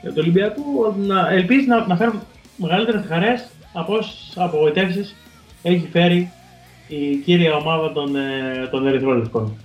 για 0.04 0.12
το 0.12 0.20
Ολυμπιακού 0.20 0.94
να 1.06 1.28
ελπίζεις 1.30 1.66
να, 1.66 1.86
να 1.86 1.96
φέρουν 1.96 2.20
μεγαλύτερες 2.56 3.04
χαρές 3.08 3.48
από 3.72 3.94
όσες 3.94 4.32
απογοητεύσεις 4.36 5.16
έχει 5.62 5.88
φέρει 5.92 6.30
η 6.88 7.16
κύρια 7.16 7.54
ομάδα 7.54 7.92
των, 7.92 8.16
ε, 8.16 8.68
των 8.70 8.86
Ερυθρόλευκων. 8.86 9.56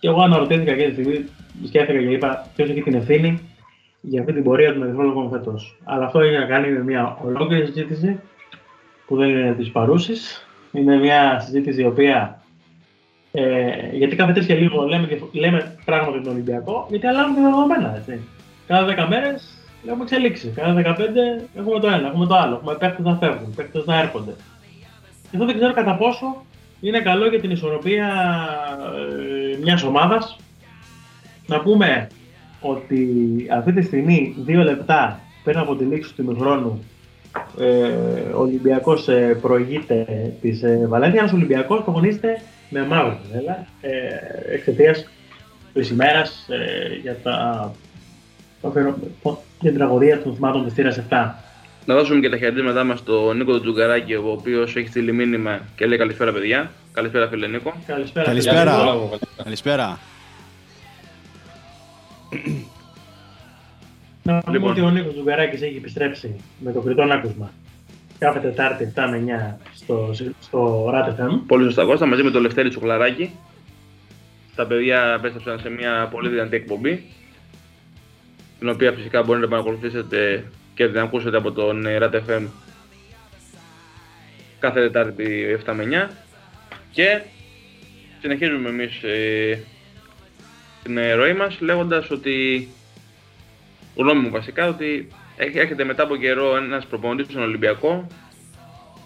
Και 0.00 0.08
εγώ 0.08 0.22
αναρωτήθηκα 0.22 0.76
και 0.76 0.84
τη 0.84 0.92
στιγμή, 0.92 1.24
σκέφτηκα 1.66 1.98
και 1.98 2.04
είπα 2.04 2.46
ποιος 2.56 2.68
έχει 2.68 2.82
την 2.82 2.94
ευθύνη 2.94 3.40
για 4.00 4.20
αυτή 4.20 4.32
την 4.32 4.42
πορεία 4.42 4.72
των 4.72 4.82
Ερυθρόλευκων 4.82 5.30
φέτος. 5.30 5.78
Αλλά 5.84 6.04
αυτό 6.04 6.20
έχει 6.20 6.36
να 6.36 6.44
κάνει 6.44 6.72
με 6.72 6.82
μια 6.82 7.18
ολόκληρη 7.24 7.66
συζήτηση 7.66 8.20
που 9.06 9.16
δεν 9.16 9.28
είναι 9.28 9.54
της 9.58 9.70
παρούσης. 9.70 10.46
Είναι 10.72 10.96
μια 10.96 11.40
συζήτηση 11.40 11.82
η 11.82 11.86
οποία. 11.86 12.40
Ε, 13.32 13.68
γιατί 13.92 14.16
κάθε 14.16 14.32
τρεις 14.32 14.46
και 14.46 14.54
λίγο 14.54 14.82
λέμε, 14.82 15.08
λέμε 15.32 15.76
πράγματα 15.84 16.12
για 16.12 16.22
τον 16.22 16.32
Ολυμπιακό, 16.32 16.86
γιατί 16.90 17.06
αλλάζουν 17.06 17.34
τα 17.34 17.40
δεδομένα. 17.42 17.96
Έτσι. 17.96 18.20
Κάθε 18.66 18.94
10 18.98 19.06
μέρες 19.08 19.55
έχουμε 19.86 20.02
εξελίξει. 20.02 20.52
Κάθε 20.54 20.94
15 20.98 21.58
έχουμε 21.58 21.80
το 21.80 21.86
ένα, 21.86 22.06
έχουμε 22.06 22.26
το 22.26 22.34
άλλο. 22.36 22.54
Έχουμε 22.54 22.74
παίχτε 22.74 23.02
να 23.02 23.16
φεύγουν, 23.16 23.54
παίχτε 23.54 23.82
να 23.86 23.98
έρχονται. 24.00 24.34
Και 25.30 25.36
αυτό 25.36 25.46
δεν 25.46 25.56
ξέρω 25.56 25.72
κατά 25.72 25.96
πόσο 25.96 26.44
είναι 26.80 27.00
καλό 27.00 27.26
για 27.26 27.40
την 27.40 27.50
ισορροπία 27.50 28.08
ε, 29.54 29.58
μιας 29.62 29.82
ομάδας. 29.82 30.36
Να 31.46 31.60
πούμε 31.60 32.06
ότι 32.60 33.06
αυτή 33.52 33.72
τη 33.72 33.82
στιγμή, 33.82 34.34
δύο 34.38 34.62
λεπτά 34.62 35.20
πριν 35.44 35.58
από 35.58 35.76
τη 35.76 35.84
λήξη 35.84 36.14
του 36.14 36.22
ημιχρόνου, 36.22 36.84
ε, 37.58 37.88
ο 38.34 38.40
Ολυμπιακός 38.40 39.08
ε, 39.08 39.38
προηγείται 39.40 40.06
της 40.40 40.62
ε, 40.62 40.86
Βαλένθιας. 40.88 41.22
Ένας 41.22 41.32
Ολυμπιακός 41.32 41.82
προπονείστε 41.82 42.40
με 42.70 42.86
μαύρο, 42.86 43.18
βέβαια, 43.32 43.66
ε, 43.80 43.90
εξαιτίας 44.54 45.08
της 45.72 45.90
ημέρας 45.90 46.46
ε, 46.48 46.94
για, 47.02 47.16
τα, 47.22 47.72
για 48.60 48.96
την 49.60 49.74
τραγωδία 49.74 50.22
των 50.22 50.34
θυμάτων 50.34 50.64
της 50.64 50.72
θύρας 50.72 51.00
7. 51.10 51.34
Να 51.84 51.94
δώσουμε 51.94 52.20
και 52.20 52.28
τα 52.28 52.36
χαιρετίσματά 52.36 52.84
μας 52.84 52.98
στον 52.98 53.36
Νίκο 53.36 53.60
Τζουγκαράκη, 53.60 54.14
ο 54.14 54.30
οποίος 54.30 54.76
έχει 54.76 54.88
στείλει 54.88 55.12
μήνυμα 55.12 55.60
και 55.76 55.86
λέει 55.86 55.98
καλησπέρα, 55.98 56.32
παιδιά. 56.32 56.70
Καλησπέρα, 56.92 57.28
φίλε 57.28 57.46
Νίκο. 57.46 57.74
Καλησπέρα. 57.86 58.26
Καλησπέρα. 58.26 58.74
Καλησπέρα. 59.42 59.98
Να 64.22 64.40
πούμε 64.40 64.56
λοιπόν. 64.56 64.70
ότι 64.70 64.80
ο 64.80 64.90
Νίκος 64.90 65.12
Τζουγκαράκης 65.12 65.62
έχει 65.62 65.76
επιστρέψει 65.76 66.40
με 66.58 66.72
το 66.72 66.80
κριτό 66.80 67.02
άκουσμα 67.02 67.50
κάθε 68.18 68.38
Τετάρτη 68.38 68.92
7 68.96 69.06
με 69.10 69.56
9 69.60 69.64
στο, 69.74 70.14
στο 70.40 70.90
RATFM. 70.94 71.40
Πολύ 71.46 71.64
σωστά, 71.64 71.84
Κώστα, 71.84 72.06
μαζί 72.06 72.22
με 72.22 72.30
το 72.30 72.40
Λευτέρη 72.40 72.68
Τσουκλαράκη. 72.68 73.30
Τα 74.54 74.66
παιδιά 74.66 75.14
επέστρεψαν 75.18 75.58
σε 75.58 75.70
μια 75.70 76.08
πολύ 76.10 76.28
δυνατή 76.28 76.56
εκπομπή, 76.56 77.04
την 78.58 78.68
οποία 78.68 78.92
φυσικά 78.92 79.22
μπορείτε 79.22 79.44
να 79.44 79.50
παρακολουθήσετε 79.50 80.44
και 80.74 80.88
την 80.88 80.98
ακούσετε 80.98 81.36
από 81.36 81.52
τον 81.52 81.84
RATFM 81.86 82.46
κάθε 84.58 84.80
Τετάρτη 84.80 85.58
7 85.66 85.72
με 85.74 86.08
9 86.10 86.14
και 86.90 87.20
συνεχίζουμε 88.20 88.68
εμείς 88.68 89.02
ε, 89.02 89.58
την 90.82 90.98
ροή 91.14 91.32
μας 91.32 91.60
λέγοντας 91.60 92.10
ότι 92.10 92.68
γνώμη 93.96 94.20
μου 94.20 94.30
βασικά 94.30 94.68
ότι 94.68 95.08
έρχεται 95.36 95.84
μετά 95.84 96.02
από 96.02 96.16
καιρό 96.16 96.56
ένας 96.56 96.86
προπονητής 96.86 97.26
στον 97.32 97.42
Ολυμπιακό 97.42 98.06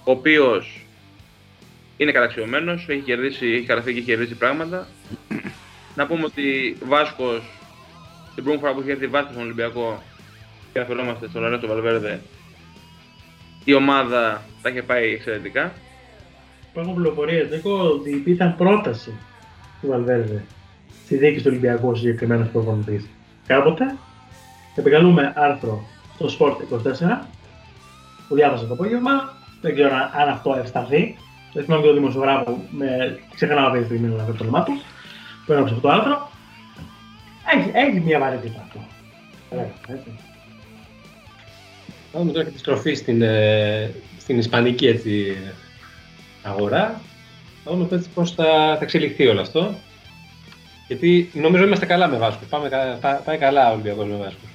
ο 0.04 0.10
οποίος 0.10 0.84
είναι 1.96 2.12
καταξιωμένος, 2.12 2.86
έχει 2.88 3.00
κερδίσει, 3.00 3.46
έχει 3.46 3.66
χαρακτεί 3.66 3.92
και 3.92 3.98
έχει 3.98 4.06
κερδίσει 4.06 4.34
πράγματα. 4.34 4.86
Να 5.94 6.06
πούμε 6.06 6.24
ότι 6.24 6.76
Βάσκος 6.84 7.42
την 8.40 8.48
πρώτη 8.48 8.60
φορά 8.60 8.72
που 8.74 8.80
είχε 8.80 8.90
έρθει 8.90 9.06
Βάσκος 9.06 9.32
στον 9.32 9.44
Ολυμπιακό 9.44 10.02
και 10.72 10.78
αναφερόμαστε 10.78 11.28
στον 11.28 11.42
Λαρέτο 11.42 11.66
Βαλβέρδε 11.66 12.20
η 13.64 13.74
ομάδα 13.74 14.42
τα 14.62 14.70
είχε 14.70 14.82
πάει 14.82 15.12
εξαιρετικά. 15.12 15.72
Υπάρχουν 16.70 16.94
πληροφορίες, 16.94 17.50
Νίκο, 17.50 17.70
ότι 17.70 18.22
ήταν 18.26 18.56
πρόταση 18.56 19.12
του 19.80 19.86
Βαλβέρδε 19.88 20.44
στη 21.04 21.16
δίκη 21.16 21.38
του 21.38 21.46
Ολυμπιακού 21.48 21.88
ο 21.88 21.94
συγκεκριμένος 21.94 22.48
προπονητής. 22.48 23.08
Κάποτε 23.46 23.96
επικαλούμε 24.76 25.32
άρθρο 25.36 25.84
στο 26.14 26.26
Sport 26.38 26.56
24 26.74 27.26
που 28.28 28.34
διάβασα 28.34 28.66
το 28.66 28.72
απόγευμα. 28.72 29.38
Δεν 29.60 29.74
ξέρω 29.74 29.94
αν 29.94 30.28
αυτό 30.28 30.56
ευσταθεί. 30.58 31.16
Δεν 31.52 31.64
θυμάμαι 31.64 31.82
και 31.82 31.88
το 31.88 31.94
δημοσιογράφο 31.94 32.64
με 32.70 33.18
ξεχνάω 33.34 33.66
αυτή 33.66 33.78
τη 33.78 33.84
στιγμή 33.84 34.08
να 34.08 34.24
το 34.24 34.36
όνομά 34.40 34.62
του. 34.62 34.80
Που 35.46 35.52
έγραψε 35.52 35.74
αυτό 35.74 35.88
το 35.88 35.94
άρθρο. 35.94 36.30
Έχει, 37.54 37.70
έχει 37.72 38.00
μια 38.00 38.18
βαρύτητα 38.18 38.60
αυτό. 38.66 38.86
Θα 42.12 42.18
δούμε 42.18 42.32
τώρα 42.32 42.44
και 42.44 42.50
τη 42.50 42.58
στροφή 42.58 42.94
στην, 42.94 43.22
ε, 43.22 43.90
στην 44.18 44.38
ισπανική 44.38 44.86
έτσι, 44.86 45.36
αγορά. 46.42 47.00
Θα 47.64 47.70
δούμε 47.70 48.02
πώς 48.14 48.32
θα, 48.34 48.44
θα 48.44 48.78
εξελιχθεί 48.80 49.26
όλο 49.26 49.40
αυτό. 49.40 49.74
Γιατί 50.86 51.30
νομίζω 51.32 51.64
είμαστε 51.64 51.86
καλά 51.86 52.06
με 52.06 52.16
Βάσκο. 52.16 52.44
Πάμε, 52.48 52.68
πάει 53.24 53.38
καλά 53.38 53.68
ο 53.68 53.72
Ολυμπιακός 53.72 54.06
με 54.06 54.16
Βάσκο. 54.16 54.49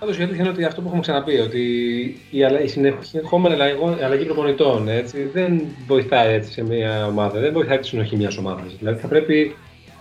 Πάντως 0.00 0.18
η 0.18 0.22
αλήθεια 0.22 0.40
είναι 0.40 0.48
ότι 0.48 0.64
αυτό 0.64 0.80
που 0.80 0.86
έχουμε 0.86 1.02
ξαναπεί, 1.02 1.38
ότι 1.38 1.60
η, 2.30 2.66
συνεχόμενη 3.02 3.54
αλλαγή 4.04 4.24
προπονητών 4.24 4.88
έτσι, 4.88 5.22
δεν 5.32 5.62
βοηθάει 5.86 6.34
έτσι, 6.34 6.52
σε 6.52 6.62
μια 6.62 7.06
ομάδα, 7.06 7.40
δεν 7.40 7.52
βοηθάει 7.52 7.78
τη 7.78 7.86
συνοχή 7.86 8.16
μιας 8.16 8.36
ομάδας. 8.36 8.76
Δηλαδή 8.78 9.00
θα 9.00 9.08
πρέπει 9.08 9.56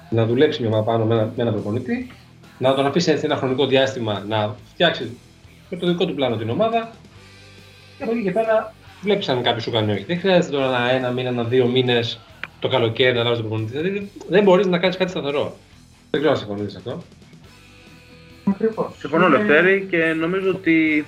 να 0.10 0.26
δουλέψει 0.26 0.62
μια 0.62 0.70
ομάδα 0.70 0.84
πάνω 0.84 1.06
με 1.06 1.14
ένα, 1.14 1.32
με 1.36 1.44
ένα 1.44 1.52
προπονητή, 1.52 2.12
να 2.58 2.76
τον 2.76 2.86
αφήσει 2.86 3.12
έτσι 3.12 3.26
ένα 3.26 3.36
χρονικό 3.36 3.66
διάστημα 3.66 4.26
να 4.28 4.56
φτιάξει 4.74 5.18
με 5.70 5.78
το 5.78 5.88
δικό 5.88 6.06
του 6.06 6.16
πλάνο 6.16 6.36
την 6.36 6.50
ομάδα 6.50 6.92
και 7.98 8.04
από 8.04 8.12
εκεί 8.12 8.24
και 8.24 8.32
πέρα 8.32 8.74
βλέπεις 9.02 9.30
αν 9.30 9.42
κάποιος 9.42 9.64
σου 9.64 9.72
κάνει 9.72 9.92
όχι. 9.92 10.04
Δεν 10.04 10.20
χρειάζεται 10.20 10.56
τώρα 10.56 10.66
ένα, 10.66 10.92
ένα 10.92 11.12
μήνα, 11.12 11.30
ένα 11.30 11.44
δύο 11.44 11.68
μήνες 11.68 12.20
το 12.60 12.68
καλοκαίρι 12.68 13.14
να 13.14 13.20
αλλάζει 13.20 13.42
τον 13.42 13.50
προπονητή. 13.50 13.78
Δηλαδή 13.78 14.12
δεν 14.30 14.44
μπορείς 14.44 14.68
να 14.68 14.78
κάνεις 14.78 14.98
κάτι 14.98 15.12
σταθερό. 15.12 15.56
Δεν 16.10 16.20
ξέρω 16.20 16.34
αν 16.34 16.40
συμφωνείς 16.40 16.76
αυτό. 16.76 17.04
Ακριβώς. 18.50 18.96
Συμφωνώ, 18.98 19.28
είναι... 19.28 19.38
Λευτέρη, 19.38 19.88
και 19.90 20.14
νομίζω 20.14 20.50
ότι 20.50 21.06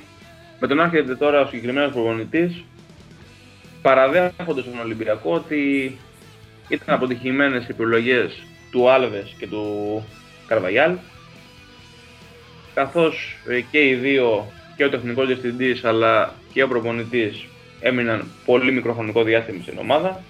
με 0.60 0.68
τον 0.68 0.80
έρχεται 0.80 1.16
τώρα 1.16 1.42
ο 1.42 1.46
συγκεκριμένος 1.46 1.92
προπονητής, 1.92 2.64
παραδέχονται 3.82 4.62
στον 4.62 4.80
Ολυμπιακό 4.84 5.34
ότι 5.34 5.98
ήταν 6.70 6.96
αποτυχημένες 6.96 7.64
οι 7.64 7.68
επιλογές 7.70 8.44
του 8.72 8.90
Άλβες 8.90 9.36
και 9.38 9.48
του 9.48 10.04
Καρβαγιάλ. 10.48 10.96
Καθώς 12.74 13.38
ε, 13.48 13.62
και 13.62 13.88
οι 13.88 13.94
δύο, 13.94 14.52
και 14.76 14.84
ο 14.84 14.90
τεχνικός 14.90 15.28
διευθυντής 15.28 15.84
αλλά 15.84 16.34
και 16.54 16.64
ο 16.64 16.68
προπονητής, 16.68 17.46
έμειναν 17.80 18.28
πολύ 18.46 18.72
μικρό 18.72 18.94
χρονικό 18.94 19.24
διάστημα 19.24 19.62
στην 19.62 19.78
ομάδα. 19.78 20.24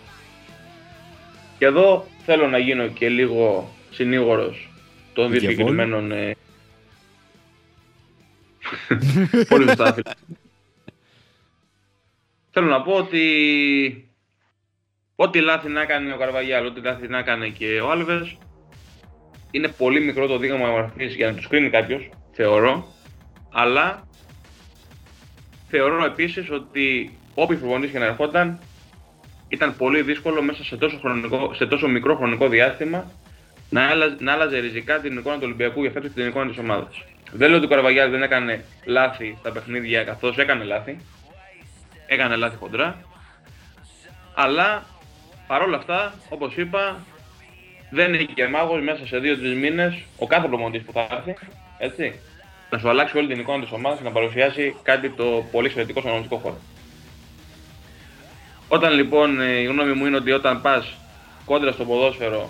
Και 1.57 1.65
εδώ 1.65 2.05
θέλω 2.25 2.47
να 2.47 2.57
γίνω 2.57 2.87
και 2.87 3.09
λίγο 3.09 3.71
συνήγορος 3.91 4.69
των 5.13 5.31
δύο 5.31 5.39
συγκεκριμένων 5.39 6.11
ε, 6.11 6.35
Πολύ 9.49 9.67
σωστά, 9.67 9.95
Θέλω 12.51 12.67
να 12.67 12.81
πω 12.81 12.93
ότι 12.93 14.09
ό,τι 15.15 15.39
λάθη 15.39 15.69
να 15.69 15.85
κάνει 15.85 16.11
ο 16.11 16.17
Καρβαγιάλ, 16.17 16.65
ό,τι 16.65 16.81
λάθη 16.81 17.07
να 17.07 17.21
κάνει 17.21 17.51
και 17.51 17.81
ο 17.81 17.91
Άλβες, 17.91 18.37
είναι 19.51 19.67
πολύ 19.67 19.99
μικρό 20.01 20.27
το 20.27 20.37
δείγμα 20.37 20.67
μορφής 20.67 21.15
για 21.15 21.31
να 21.31 21.35
τους 21.35 21.47
κρίνει 21.47 21.69
κάποιος, 21.69 22.09
θεωρώ. 22.31 22.87
Αλλά 23.51 24.07
θεωρώ 25.67 26.05
επίσης 26.05 26.49
ότι 26.49 27.17
όποιοι 27.33 27.57
προπονητής 27.57 27.91
και 27.91 27.99
να 27.99 28.05
ερχόταν, 28.05 28.59
ήταν 29.47 29.75
πολύ 29.77 30.01
δύσκολο 30.01 30.41
μέσα 30.41 30.63
σε 30.63 30.77
τόσο, 30.77 30.97
χρονικό, 30.99 31.53
σε 31.53 31.65
τόσο 31.65 31.87
μικρό 31.87 32.15
χρονικό 32.15 32.47
διάστημα 32.47 33.11
να, 33.69 33.87
άλλαζε, 33.87 34.17
να 34.19 34.33
άλλαζε 34.33 34.59
ριζικά 34.59 34.99
την 34.99 35.17
εικόνα 35.17 35.35
του 35.35 35.43
Ολυμπιακού 35.45 35.81
για 35.81 35.91
φέτος 35.91 36.09
και 36.09 36.19
την 36.19 36.27
εικόνα 36.27 36.47
της 36.47 36.57
ομάδας. 36.57 37.03
Δεν 37.31 37.47
λέω 37.49 37.57
ότι 37.57 37.65
ο 37.65 37.69
Καρβαγιάλ 37.69 38.11
δεν 38.11 38.23
έκανε 38.23 38.63
λάθη 38.85 39.35
στα 39.39 39.51
παιχνίδια 39.51 40.03
καθώς 40.03 40.37
έκανε 40.37 40.63
λάθη. 40.63 40.97
Έκανε 42.07 42.35
λάθη 42.35 42.55
χοντρά. 42.55 43.01
Αλλά 44.33 44.83
παρόλα 45.47 45.77
αυτά, 45.77 46.13
όπως 46.29 46.55
είπα, 46.57 46.99
δεν 47.89 48.13
είναι 48.13 48.23
και 48.23 48.47
μάγος 48.47 48.81
μέσα 48.81 49.07
σε 49.07 49.17
2-3 49.17 49.55
μήνες 49.59 50.03
ο 50.17 50.27
κάθε 50.27 50.47
προπονητή 50.47 50.83
που 50.83 50.91
θα 50.91 51.07
έρθει. 51.11 51.35
Έτσι, 51.77 52.19
να 52.69 52.77
σου 52.77 52.89
αλλάξει 52.89 53.17
όλη 53.17 53.27
την 53.27 53.39
εικόνα 53.39 53.61
της 53.63 53.71
ομάδας 53.71 53.97
και 53.97 54.03
να 54.03 54.11
παρουσιάσει 54.11 54.75
κάτι 54.83 55.09
το 55.09 55.45
πολύ 55.51 55.65
εξαιρετικό 55.65 55.99
στον 55.99 56.11
αγωνιστικό 56.11 56.41
χώρο. 56.41 56.57
Όταν 58.67 58.93
λοιπόν 58.93 59.41
ε, 59.41 59.59
η 59.59 59.63
γνώμη 59.63 59.93
μου 59.93 60.05
είναι 60.05 60.15
ότι 60.15 60.31
όταν 60.31 60.61
πας 60.61 60.93
κόντρα 61.45 61.71
στο 61.71 61.85
ποδόσφαιρο, 61.85 62.49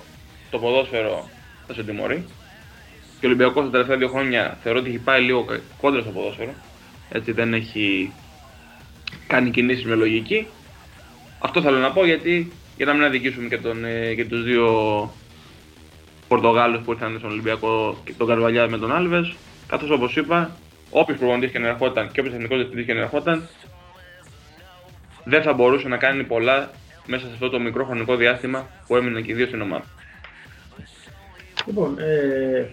το 0.51 0.59
ποδόσφαιρο 0.59 1.29
θα 1.67 1.73
σε 1.73 1.83
τιμωρεί. 1.83 2.25
Και 3.21 3.27
ο 3.27 3.29
Ολυμπιακός 3.29 3.63
τα 3.63 3.69
τελευταία 3.69 3.97
δύο 3.97 4.07
χρόνια 4.07 4.57
θεωρώ 4.63 4.79
ότι 4.79 4.89
έχει 4.89 4.97
πάει 4.97 5.21
λίγο 5.21 5.45
κόντρα 5.81 6.01
στο 6.01 6.11
ποδόσφαιρο. 6.11 6.53
Έτσι 7.09 7.31
δεν 7.31 7.53
έχει 7.53 8.13
κάνει 9.27 9.49
κινήσεις 9.49 9.85
με 9.85 9.95
λογική. 9.95 10.47
Αυτό 11.39 11.61
θέλω 11.61 11.77
να 11.77 11.91
πω 11.91 12.05
γιατί 12.05 12.51
για 12.77 12.85
να 12.85 12.93
μην 12.93 13.03
αδικήσουμε 13.03 13.47
και, 13.47 13.57
τον, 13.57 13.85
ε, 13.85 14.13
και 14.13 14.25
τους 14.25 14.43
δύο 14.43 14.69
Πορτογάλους 16.27 16.81
που 16.81 16.91
ήρθαν 16.91 17.15
στον 17.17 17.31
Ολυμπιακό 17.31 17.97
και 18.03 18.13
τον 18.17 18.27
Καρβαλιά 18.27 18.69
με 18.69 18.77
τον 18.77 18.91
Άλβες 18.95 19.33
καθώς 19.67 19.89
όπως 19.89 20.15
είπα 20.15 20.57
όποιος 20.89 21.17
προπονητής 21.17 21.51
και 21.51 21.59
να 21.59 21.67
ερχόταν 21.67 22.11
και 22.11 22.19
όποιος 22.19 22.35
εθνικός 22.35 22.57
διευθυντής 22.57 22.85
και 22.85 22.93
να 22.93 22.99
ερχόταν 22.99 23.47
δεν 25.23 25.41
θα 25.41 25.53
μπορούσε 25.53 25.87
να 25.87 25.97
κάνει 25.97 26.23
πολλά 26.23 26.71
μέσα 27.05 27.25
σε 27.25 27.31
αυτό 27.33 27.49
το 27.49 27.59
μικρό 27.59 27.85
χρονικό 27.85 28.15
διάστημα 28.15 28.67
που 28.87 28.95
έμειναν 28.95 29.23
και 29.23 29.31
οι 29.31 29.35
δύο 29.35 29.45
στην 29.45 29.61
ομάδα. 29.61 29.85
Λοιπόν, 31.65 31.99
ε, 31.99 32.69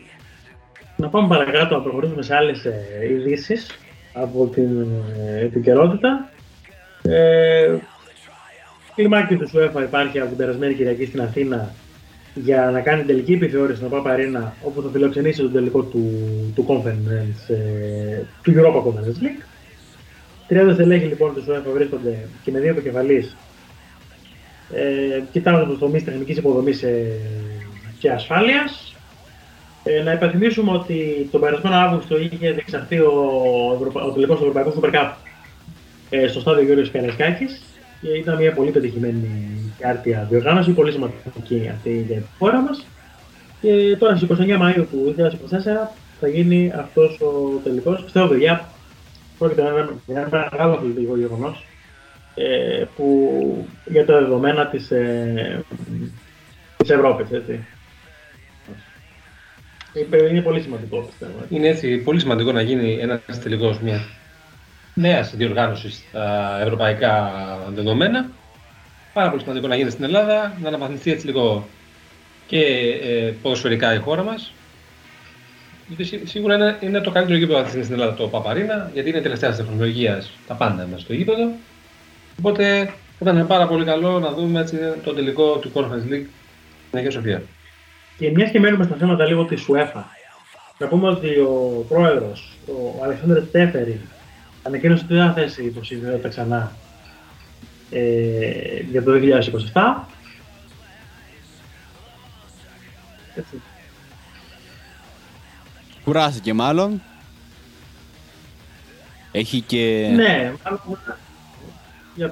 να 0.99 1.09
πάμε 1.09 1.29
παρακάτω 1.29 1.75
να 1.75 1.83
προχωρήσουμε 1.83 2.23
σε 2.23 2.35
άλλες 2.35 2.65
ε, 2.65 2.83
ειδήσεις 3.11 3.79
από 4.13 4.47
την 4.47 4.87
ε, 5.19 5.45
επικαιρότητα. 5.45 6.31
Ε, 7.03 7.77
κλιμάκι 8.95 9.37
του 9.37 9.49
ΣΟΕΦΑ 9.49 9.83
υπάρχει 9.83 10.19
από 10.19 10.29
την 10.29 10.37
περασμένη 10.37 10.75
Κυριακή 10.75 11.05
στην 11.07 11.21
Αθήνα 11.21 11.75
για 12.35 12.71
να 12.73 12.81
κάνει 12.81 13.03
τελική 13.03 13.33
επιθεώρηση 13.33 13.77
στην 13.77 13.87
ΟΠΑΠ 13.87 14.07
Αρένα 14.07 14.55
όπου 14.63 14.83
θα 14.83 14.89
φιλοξενήσει 14.93 15.41
τον 15.41 15.53
τελικό 15.53 15.83
του, 15.83 16.03
του 16.55 16.67
Conference, 16.69 17.55
ε, 17.55 18.23
του 18.43 18.53
Europa 18.57 18.83
Conference 18.83 19.25
League. 19.25 19.43
30 20.71 20.73
στελέχη 20.75 21.07
λοιπόν 21.07 21.35
του 21.35 21.43
ΣΟΕΦΑ 21.43 21.71
βρίσκονται 21.71 22.29
και 22.43 22.51
με 22.51 22.61
δύο 22.61 22.71
επικεφαλείς 22.71 23.37
ε, 24.73 25.23
κοιτάζοντας 25.33 25.69
το 25.69 25.79
τομεί 25.79 26.03
τεχνική 26.03 26.33
υποδομής 26.33 26.83
ε, 26.83 27.19
και 27.99 28.11
ασφάλειας. 28.11 28.88
Ε, 29.91 30.03
να 30.03 30.13
υπενθυμίσουμε 30.13 30.73
ότι 30.73 31.29
τον 31.31 31.41
περασμένο 31.41 31.77
Αύγουστο 31.77 32.19
είχε 32.19 32.51
διεξαχθεί 32.51 32.99
ο, 32.99 33.13
Ευρωπα... 33.75 34.03
ο 34.03 34.11
τελικός 34.11 34.39
του 34.39 34.47
Ευρωπαϊκού 34.47 34.81
Super 34.81 34.95
Cup 34.95 35.11
ε, 36.11 36.27
στο 36.27 36.41
στάδιο 36.41 36.65
Γιώργος 36.65 36.91
Καρασκάκη. 36.91 37.45
Ήταν 38.19 38.37
μια 38.37 38.53
πολύ 38.53 38.71
πετυχημένη 38.71 39.73
και 39.79 39.87
άρτια 39.87 40.27
διοργάνωση, 40.31 40.71
πολύ 40.71 40.93
σημαντική 40.93 41.71
αυτή 41.73 42.05
για 42.07 42.15
τη 42.15 42.23
χώρα 42.39 42.61
μας. 42.61 42.87
Και 43.61 43.97
τώρα 43.99 44.17
στις 44.17 44.29
29 44.39 44.57
Μαου 44.57 44.87
του 44.91 45.15
2024 45.19 45.23
θα 46.21 46.29
γίνει 46.29 46.73
αυτός 46.77 47.21
ο 47.21 47.61
τελικός. 47.65 48.03
Πιστεύω, 48.03 48.27
παιδιά, 48.27 48.69
πρόκειται 49.39 49.63
για 50.07 50.29
ένα 50.31 50.49
μεγάλο 50.53 50.73
αθλητικό 50.73 51.17
γεγονός 51.17 51.67
ε, 52.35 52.85
που, 52.97 53.67
για 53.85 54.05
τα 54.05 54.19
δεδομένα 54.19 54.67
της, 54.67 54.91
ε, 54.91 55.65
της 56.77 56.91
Ευρώπης, 56.91 57.31
έτσι. 57.31 57.67
Είναι 60.31 60.43
πολύ 60.43 60.61
σημαντικό, 60.61 61.01
πιστεύω. 61.01 61.45
Είναι 61.49 61.69
έτσι 61.69 61.97
πολύ 61.97 62.21
σημαντικό 62.21 62.53
να 62.53 62.63
γίνει 62.63 62.99
ένας 63.01 63.21
τελικός 63.43 63.81
μια 63.81 64.05
νέας 64.95 65.35
διοργάνωσης 65.37 66.05
στα 66.09 66.59
ευρωπαϊκά 66.63 67.33
δεδομένα. 67.75 68.31
Πάρα 69.13 69.31
πολύ 69.31 69.43
σημαντικό 69.43 69.67
να 69.67 69.77
γίνει 69.77 69.91
στην 69.91 70.05
Ελλάδα, 70.05 70.57
να 70.63 70.69
αναπαθμιστεί 70.69 71.11
έτσι 71.11 71.27
λίγο 71.27 71.69
και 72.47 72.61
ε, 73.03 73.33
ποδοσφαιρικά 73.43 73.95
η 73.95 73.99
χώρα 73.99 74.23
μας. 74.23 74.53
Γιατί 75.89 76.27
σίγουρα 76.27 76.55
είναι, 76.55 76.77
είναι 76.81 77.01
το 77.01 77.11
καλύτερο 77.11 77.39
γήπεδο 77.39 77.59
αυτή 77.59 77.83
στην 77.83 77.95
Ελλάδα 77.95 78.15
το 78.15 78.29
Παπαρίνα, 78.29 78.91
γιατί 78.95 79.09
είναι 79.09 79.21
τελευταία 79.21 79.55
τεχνολογίας 79.55 80.31
τα 80.47 80.55
πάντα 80.55 80.87
μέσα 80.87 81.01
στο 81.01 81.13
γήπεδο. 81.13 81.53
Οπότε 82.39 82.85
θα 83.19 83.31
ήταν 83.31 83.47
πάρα 83.47 83.67
πολύ 83.67 83.85
καλό 83.85 84.19
να 84.19 84.33
δούμε 84.33 84.61
έτσι, 84.61 84.77
το 85.05 85.15
τελικό 85.15 85.57
του 85.57 85.71
Conference 85.75 86.13
League 86.13 86.27
στην 86.87 86.99
Αγία 86.99 87.11
Σοφία. 87.11 87.43
Και 88.19 88.31
μιας 88.31 88.51
και 88.51 88.61
μένουμε 88.61 88.85
στα 88.85 88.97
θέματα 88.97 89.25
λίγο 89.25 89.45
της 89.45 89.67
UEFA, 89.69 90.03
να 90.79 90.87
πούμε 90.87 91.09
ότι 91.09 91.29
ο 91.29 91.85
πρόεδρος, 91.89 92.57
ο 92.67 93.05
Αλεξάνδρου 93.05 93.51
Τέφερη, 93.51 94.01
ανακοίνωσε 94.63 95.05
ότι 95.05 95.15
δεν 95.15 95.27
θα 95.27 95.33
θέσει 95.33 95.65
υποψηφιότητα 95.65 96.29
ξανά 96.29 96.73
ε, 97.91 98.81
για 98.91 99.03
το 99.03 99.13
2027. 99.73 99.95
Έτσι. 103.35 103.63
Κουράστηκε 106.05 106.53
μάλλον. 106.53 107.03
Έχει 109.33 109.61
και... 109.61 110.11
Ναι, 110.15 110.53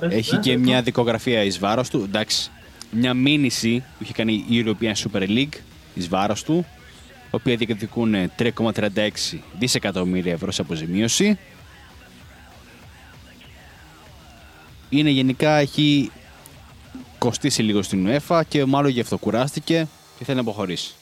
έχει 0.09 0.39
και 0.39 0.59
μια 0.59 0.83
δικογραφία 0.83 1.43
εις 1.43 1.59
βάρος 1.59 1.91
του. 1.91 2.03
Εντάξει, 2.05 2.51
μια 2.91 3.15
μήνυση 3.15 3.79
που 3.79 4.03
είχε 4.03 4.13
κάνει 4.13 4.33
η 4.33 4.65
European 4.65 4.93
Super 4.93 5.29
League 5.29 5.55
εις 5.97 6.09
βάρος 6.09 6.43
του, 6.43 6.67
οποία 7.31 7.57
διεκδικούν 7.57 8.15
3,36 8.39 9.11
δισεκατομμύρια 9.59 10.33
ευρώ 10.33 10.51
σε 10.51 10.61
αποζημίωση. 10.61 11.39
Είναι 14.89 15.11
γενικά, 15.11 15.57
έχει 15.57 16.11
κοστίσει 17.19 17.63
λίγο 17.63 17.83
στην 17.83 18.09
UEFA 18.09 18.41
και 18.49 18.65
μάλλον 18.65 18.91
γι' 18.91 19.01
αυτό 19.01 19.19
κουράστηκε 19.19 19.89
και 20.19 20.25
θέλει 20.25 20.37
να 20.37 20.43
αποχωρήσει. 20.43 20.95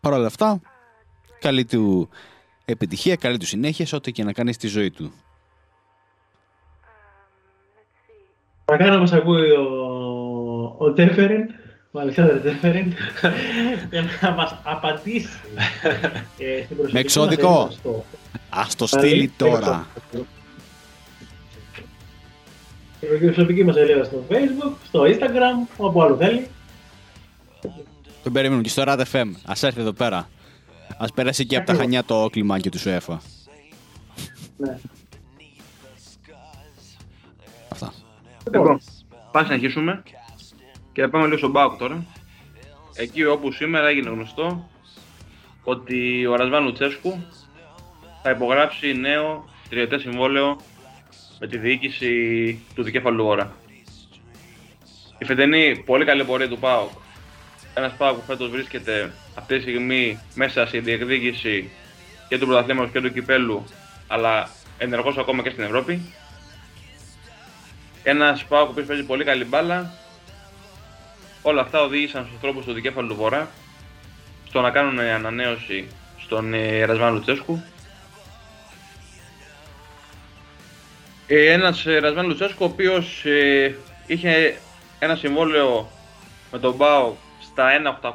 Παρ' 0.00 0.12
όλα 0.12 0.26
αυτά, 0.26 0.60
καλή 1.40 1.64
του 1.64 2.08
επιτυχία, 2.64 3.16
καλή 3.16 3.38
του 3.38 3.46
συνέχεια 3.46 3.86
σε 3.86 3.96
ό,τι 3.96 4.12
και 4.12 4.24
να 4.24 4.32
κάνει 4.32 4.52
στη 4.52 4.66
ζωή 4.66 4.90
του. 4.90 5.12
Παρακαλώ 8.64 8.92
να 8.92 8.98
μας 8.98 9.12
ακούει 9.12 9.50
ο, 9.50 10.74
ο 10.78 10.92
Τέφερεν, 10.92 11.59
ο 11.92 12.00
Αλεξάνδρ 12.00 12.40
Τέφερεν, 12.40 12.94
για 13.90 14.04
να 14.20 14.30
μας 14.30 14.56
απαντήσει 14.62 15.28
ε, 16.38 16.64
στην 16.64 16.76
Με 16.90 17.00
εξώδικο. 17.00 17.70
Ας 18.50 18.74
το 18.74 18.86
στείλει 18.86 19.32
τώρα. 19.36 19.86
Στην 22.96 23.20
προσωπική 23.20 23.64
μας 23.64 23.74
σελίδα 23.74 24.04
στο 24.04 24.24
facebook, 24.28 24.72
στο 24.86 25.02
instagram, 25.02 25.68
όπου 25.76 26.02
άλλο 26.02 26.16
θέλει. 26.16 26.46
Τον 28.22 28.32
περιμένουμε 28.32 28.62
και 28.62 28.68
στο 28.68 28.82
Rad 28.86 29.02
FM. 29.12 29.30
Ας 29.44 29.62
έρθει 29.62 29.80
εδώ 29.80 29.92
πέρα. 29.92 30.28
Ας 30.98 31.12
περάσει 31.12 31.46
και 31.46 31.56
από 31.56 31.66
τα 31.66 31.74
χανιά 31.74 32.04
το 32.04 32.28
κλιμάκι 32.30 32.70
του 32.70 32.78
ΣΟΕΦΑ. 32.78 33.20
Ναι. 34.56 34.78
Αυτά. 37.68 37.92
Λοιπόν, 38.52 38.80
πάμε 39.32 39.46
να 39.48 39.54
συνεχίσουμε 39.54 40.02
και 40.92 41.08
πάμε 41.08 41.24
λίγο 41.24 41.38
στον 41.38 41.50
Μπάουκ 41.50 41.78
τώρα. 41.78 42.06
Εκεί 42.94 43.24
όπου 43.24 43.52
σήμερα 43.52 43.88
έγινε 43.88 44.10
γνωστό 44.10 44.70
ότι 45.62 46.26
ο 46.26 46.36
Ρασβάν 46.36 46.64
Λουτσέσκου 46.64 47.24
θα 48.22 48.30
υπογράψει 48.30 48.94
νέο 48.94 49.48
τριετέ 49.68 49.98
συμβόλαιο 49.98 50.60
με 51.38 51.46
τη 51.46 51.58
διοίκηση 51.58 52.64
του 52.74 52.82
δικέφαλου 52.82 53.26
Ωρα. 53.26 53.56
Η 55.18 55.24
φετινή 55.24 55.82
πολύ 55.86 56.04
καλή 56.04 56.24
πορεία 56.24 56.48
του 56.48 56.58
ΠΑΟΚ, 56.58 56.90
ένας 57.74 57.92
ΠΑΟΚ 57.96 58.16
που 58.16 58.24
φέτος 58.26 58.50
βρίσκεται 58.50 59.12
αυτή 59.34 59.56
τη 59.56 59.60
στιγμή 59.60 60.20
μέσα 60.34 60.66
στη 60.66 60.80
διεκδίκηση 60.80 61.70
και 62.28 62.38
του 62.38 62.46
πρωταθλήματος 62.46 62.90
και 62.92 63.00
του 63.00 63.12
κυπέλου, 63.12 63.64
αλλά 64.06 64.50
ενεργός 64.78 65.18
ακόμα 65.18 65.42
και 65.42 65.50
στην 65.50 65.62
Ευρώπη, 65.62 66.12
ένας 68.02 68.44
Πάοκ 68.44 68.68
που 68.68 68.84
παίζει 68.86 69.04
πολύ 69.04 69.24
καλή 69.24 69.44
μπάλα. 69.44 69.92
Όλα 71.42 71.60
αυτά 71.60 71.82
οδήγησαν 71.82 72.26
στους 72.26 72.40
τρόπου 72.40 72.60
του 72.60 72.72
δικέφαλου 72.72 73.08
του 73.08 73.14
Βορρά 73.14 73.50
στο 74.48 74.60
να 74.60 74.70
κάνουν 74.70 74.98
ανανέωση 74.98 75.88
στον 76.18 76.54
Ερασμάν 76.54 77.14
Λουτσέσκου. 77.14 77.62
Ε, 81.26 81.52
Ένας 81.52 81.86
Ερασμάν 81.86 82.26
Λουτσέσκου 82.26 82.64
ο 82.64 82.64
οποίος 82.64 83.24
ε, 83.24 83.76
είχε 84.06 84.58
ένα 84.98 85.16
συμβόλαιο 85.16 85.90
με 86.52 86.58
τον 86.58 86.76
Πάο 86.76 87.14
στα 87.40 87.68
1.800, 88.02 88.10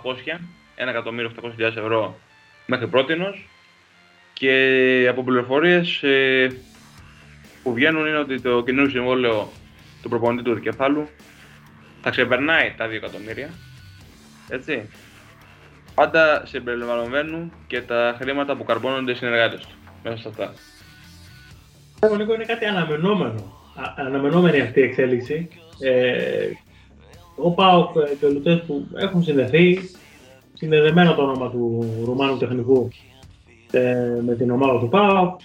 1.800.000 1.57 1.59
ευρώ 1.59 2.19
μέχρι 2.65 2.87
πρότινος 2.87 3.47
και 4.33 5.07
από 5.09 5.23
πληροφορίες 5.23 6.03
ε, 6.03 6.47
που 7.63 7.73
βγαίνουν 7.73 8.07
είναι 8.07 8.17
ότι 8.17 8.41
το 8.41 8.63
καινούριο 8.63 8.89
συμβόλαιο 8.89 9.51
του 10.01 10.09
προπονητή 10.09 10.43
του 10.43 10.53
δικεφάλου 10.53 11.09
θα 12.05 12.11
ξεπερνάει 12.11 12.73
τα 12.77 12.87
2 12.87 12.91
εκατομμύρια. 12.91 13.49
Έτσι. 14.49 14.89
πάντα 15.95 16.43
συμπεριλαμβανομένου 16.45 17.51
και 17.67 17.81
τα 17.81 18.15
χρήματα 18.19 18.55
που 18.55 18.63
καρπώνονται 18.63 19.11
οι 19.11 19.15
συνεργάτες 19.15 19.59
του 19.59 19.75
μέσα 20.03 20.17
σε 20.17 20.27
αυτά. 20.27 20.53
Το 21.99 22.15
Νίκο 22.15 22.33
είναι 22.33 22.43
κάτι 22.43 22.65
αναμενόμενο. 22.65 23.41
Α, 23.75 23.93
αναμενόμενη 23.95 24.61
αυτή 24.61 24.79
η 24.79 24.83
εξέλιξη. 24.83 25.47
Ε, 25.79 26.49
ο 27.35 27.51
Πάοκ 27.51 27.91
και 28.19 28.25
ο 28.25 28.29
Λουτέσκου 28.29 28.87
έχουν 28.95 29.23
συνδεθεί. 29.23 29.89
Συνδεδεμένο 30.53 31.15
το 31.15 31.21
όνομα 31.21 31.49
του 31.49 31.93
Ρουμάνου 32.05 32.37
τεχνικού 32.37 32.89
ε, 33.71 34.21
με 34.25 34.35
την 34.35 34.51
ομάδα 34.51 34.79
του 34.79 34.89
ΠΑΟΚ. 34.89 35.39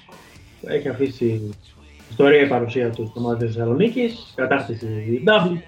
Έχει 0.67 0.89
αφήσει 0.89 1.55
ιστορία 2.11 2.41
η 2.41 2.49
παρουσία 2.49 2.91
του 2.91 3.07
στην 3.07 3.23
ομάδα 3.23 3.37
της 3.37 3.55
Θεσσαλονίκης, 3.55 4.33
κατάρτιση 4.35 5.23
double. 5.27 5.59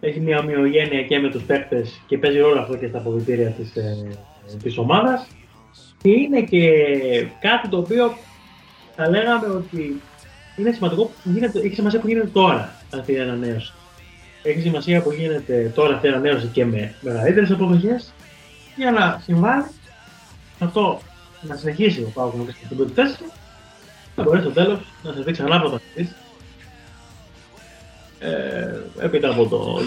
Έχει 0.00 0.20
μια 0.20 0.38
ομοιογένεια 0.38 1.02
και 1.02 1.18
με 1.18 1.30
τους 1.30 1.42
παίκτες 1.42 2.00
και 2.06 2.18
παίζει 2.18 2.38
ρόλο 2.38 2.60
αυτό 2.60 2.76
και 2.76 2.88
στα 2.88 2.98
αποδητήρια 2.98 3.50
της, 3.50 3.76
ε, 3.76 3.96
της 4.62 4.78
ομάδας. 4.78 5.26
Και 6.02 6.10
είναι 6.10 6.40
και 6.40 6.70
κάτι 7.40 7.68
το 7.68 7.76
οποίο 7.76 8.14
θα 8.96 9.08
λέγαμε 9.08 9.46
ότι 9.46 10.00
είναι 10.56 10.72
σημαντικό 10.72 11.04
που 11.04 11.30
γίνεται, 11.30 11.58
έχει 11.58 11.74
σημασία 11.74 12.00
που 12.00 12.08
γίνεται 12.08 12.26
τώρα 12.26 12.74
αυτή 12.94 13.12
η 13.12 13.18
ανανέωση. 13.18 13.72
Έχει 14.42 14.60
σημασία 14.60 15.02
που 15.02 15.10
γίνεται 15.10 15.72
τώρα 15.74 15.94
αυτή 15.94 16.06
η 16.06 16.10
ανανέωση 16.10 16.46
και 16.46 16.64
με 16.64 16.94
μεγαλύτερες 17.00 17.50
αποδοχές 17.50 18.12
για 18.76 18.90
να 18.90 19.20
συμβάλλει 19.24 19.64
αυτό 20.58 21.00
να 21.40 21.56
συνεχίσει 21.56 22.00
ο 22.00 22.10
Πάουκ 22.14 22.34
να 22.34 22.52
στην 22.52 22.76
πρώτη 22.76 22.92
θέση 22.92 23.24
να 24.16 24.22
μπορέσει 24.22 24.44
στο 24.44 24.52
τέλος 24.52 24.78
να 25.02 25.12
σε 25.12 25.22
δει 25.22 25.32
ξανά 25.32 25.60
πρωταθλητή. 25.60 26.14
Ε, 28.22 29.04
έπειτα 29.04 29.30
από 29.30 29.46
το 29.48 29.78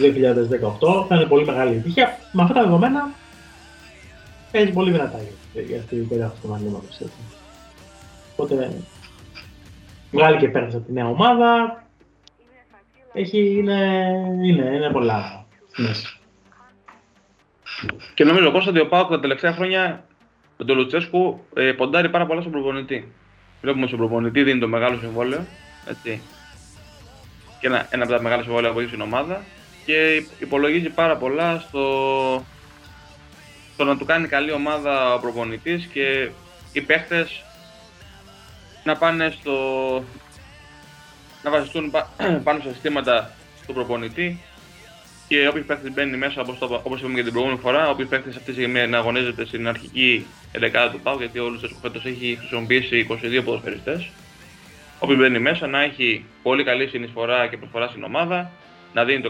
2018 0.81 1.05
θα 1.07 1.15
είναι 1.15 1.25
πολύ 1.25 1.45
μεγάλη 1.45 1.71
επιτυχία. 1.71 2.17
Με 2.31 2.41
αυτά 2.41 2.53
τα 2.53 2.63
δεδομένα 2.63 3.11
παίζει 4.51 4.71
πολύ 4.71 4.91
δυνατά 4.91 5.19
για, 5.53 5.61
για 5.61 5.77
αυτή 5.77 5.95
την 5.95 6.07
περίοδο 6.07 6.33
του 6.41 6.47
μαλλίματο. 6.47 6.87
Οπότε 8.35 8.71
βγάλει 10.11 10.37
και 10.37 10.49
πέρασε 10.49 10.77
από 10.77 10.85
τη 10.85 10.93
νέα 10.93 11.07
ομάδα. 11.07 11.83
Έχει, 13.13 13.55
είναι, 13.57 14.11
είναι, 14.43 14.75
είναι 14.75 14.89
πολλά 14.91 15.45
στη 15.71 15.81
μέση. 15.81 16.17
Και 18.13 18.23
νομίζω 18.23 18.51
Κώστα 18.51 18.69
ότι 18.69 18.79
ο 18.79 18.87
Πάοκ 18.87 19.09
τα 19.09 19.19
τελευταία 19.19 19.53
χρόνια 19.53 20.05
με 20.57 20.65
τον 20.65 20.77
Λουτσέσκου 20.77 21.39
ε, 21.53 21.71
ποντάρει 21.71 22.09
πάρα 22.09 22.25
πολλά 22.25 22.41
στον 22.41 22.51
προπονητή. 22.51 23.11
Βλέπουμε 23.61 23.87
στον 23.87 23.99
προπονητή 23.99 24.43
δίνει 24.43 24.59
το 24.59 24.67
μεγάλο 24.67 24.97
συμβόλαιο. 24.97 25.45
Έτσι. 25.89 26.21
Και 27.63 27.69
ένα, 27.69 27.87
ένα 27.89 28.03
από 28.03 28.13
τα 28.13 28.21
μεγάλα 28.21 28.43
συμβόλαια 28.43 28.71
που 28.71 28.79
έχει 28.79 28.87
στην 28.87 29.01
ομάδα. 29.01 29.43
Και 29.85 30.23
υπολογίζει 30.39 30.89
πάρα 30.89 31.17
πολλά 31.17 31.59
στο, 31.59 32.45
στο 33.73 33.83
να 33.83 33.97
του 33.97 34.05
κάνει 34.05 34.27
καλή 34.27 34.51
ομάδα 34.51 35.13
ο 35.13 35.19
προπονητής 35.19 35.85
και 35.85 36.29
οι 36.71 36.81
παίχτε 36.81 37.27
να 38.83 38.97
πάνε 38.97 39.33
στο. 39.39 39.53
να 41.43 41.51
βασιστούν 41.51 41.91
πάνω 42.43 42.59
στα 42.59 42.71
συστήματα 42.71 43.31
του 43.67 43.73
προπονητή 43.73 44.39
και 45.27 45.47
όποιος 45.47 45.65
παίχτη 45.65 45.89
μπαίνει 45.89 46.17
μέσα, 46.17 46.41
όπως 46.41 46.57
όπως 46.83 46.99
είπαμε 46.99 47.15
και 47.15 47.23
την 47.23 47.31
προηγούμενη 47.31 47.61
φορά, 47.61 47.89
όποιος 47.89 48.07
παίχτη 48.07 48.29
αυτή 48.29 48.43
τη 48.43 48.51
στιγμή 48.51 48.87
να 48.87 48.97
αγωνίζεται 48.97 49.45
στην 49.45 49.67
αρχική 49.67 50.25
ενδεκάδα 50.51 50.91
του 50.91 50.99
ΠΑΟ, 50.99 51.17
γιατί 51.17 51.39
όλο 51.39 51.59
ο 51.63 51.77
φέτος 51.81 52.05
έχει 52.05 52.35
χρησιμοποιήσει 52.39 53.07
22 53.09 53.41
ποδοσφαιριστές. 53.45 54.09
Όποιο 55.03 55.15
μπαίνει 55.15 55.39
μέσα 55.39 55.67
να 55.67 55.81
έχει 55.81 56.25
πολύ 56.43 56.63
καλή 56.63 56.87
συνεισφορά 56.87 57.47
και 57.47 57.57
προσφορά 57.57 57.87
στην 57.87 58.03
ομάδα, 58.03 58.51
να 58.93 59.05
δίνει 59.05 59.21
το 59.21 59.29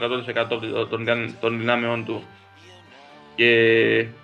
100% 0.82 0.90
των, 0.90 1.06
των 1.40 1.60
δυνάμεών 1.60 2.06
του 2.06 2.24
και 3.36 3.50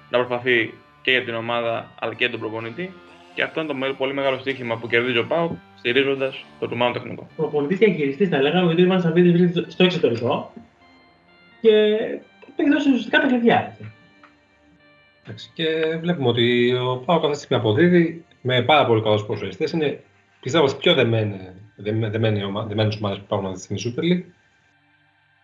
να 0.09 0.17
προσπαθεί 0.17 0.73
και 1.01 1.11
για 1.11 1.23
την 1.23 1.33
ομάδα 1.33 1.91
αλλά 1.99 2.13
και 2.13 2.29
τον 2.29 2.39
προπονητή. 2.39 2.93
Και 3.33 3.43
αυτό 3.43 3.61
είναι 3.61 3.73
το 3.73 3.93
πολύ 3.97 4.13
μεγάλο 4.13 4.37
στοίχημα 4.37 4.77
που 4.77 4.87
κερδίζει 4.87 5.17
ο 5.17 5.25
Πάου 5.25 5.59
στηρίζοντας 5.77 6.45
το 6.59 6.65
Ρουμάνο 6.65 6.93
τεχνικό. 6.93 7.27
Ο 7.35 7.41
προπονητής 7.41 7.77
και 7.77 7.85
εγγυητή 7.85 8.27
θα 8.27 8.41
λέγαμε 8.41 8.65
γιατί 8.65 8.81
ο 8.81 8.85
Ιβάν 8.85 9.01
Σαββίδη 9.01 9.31
βρίσκεται 9.31 9.71
στο 9.71 9.83
εξωτερικό 9.83 10.53
και 11.61 11.71
το 12.41 12.55
έχει 12.55 12.69
δώσει 12.69 12.89
ουσιαστικά 12.89 13.19
τα 13.19 13.27
κλειδιά. 13.27 13.77
Και 15.53 15.65
βλέπουμε 16.01 16.27
ότι 16.27 16.73
ο 16.73 17.03
Πάο 17.05 17.19
κάθε 17.19 17.33
στιγμή 17.33 17.63
αποδίδει 17.63 18.25
με 18.41 18.61
πάρα 18.61 18.85
πολύ 18.85 19.01
καλούς 19.01 19.25
προσφυγιστέ. 19.25 19.69
Είναι 19.73 20.03
πιστεύω 20.39 20.65
τι 20.65 20.75
πιο 20.75 20.93
δεμένε 20.93 22.43
ομάδες 22.45 22.97
που 22.97 23.23
υπάρχουν 23.23 23.49
αυτή 23.49 23.75
τη 23.75 23.93
Super 23.95 24.01
League. 24.01 24.23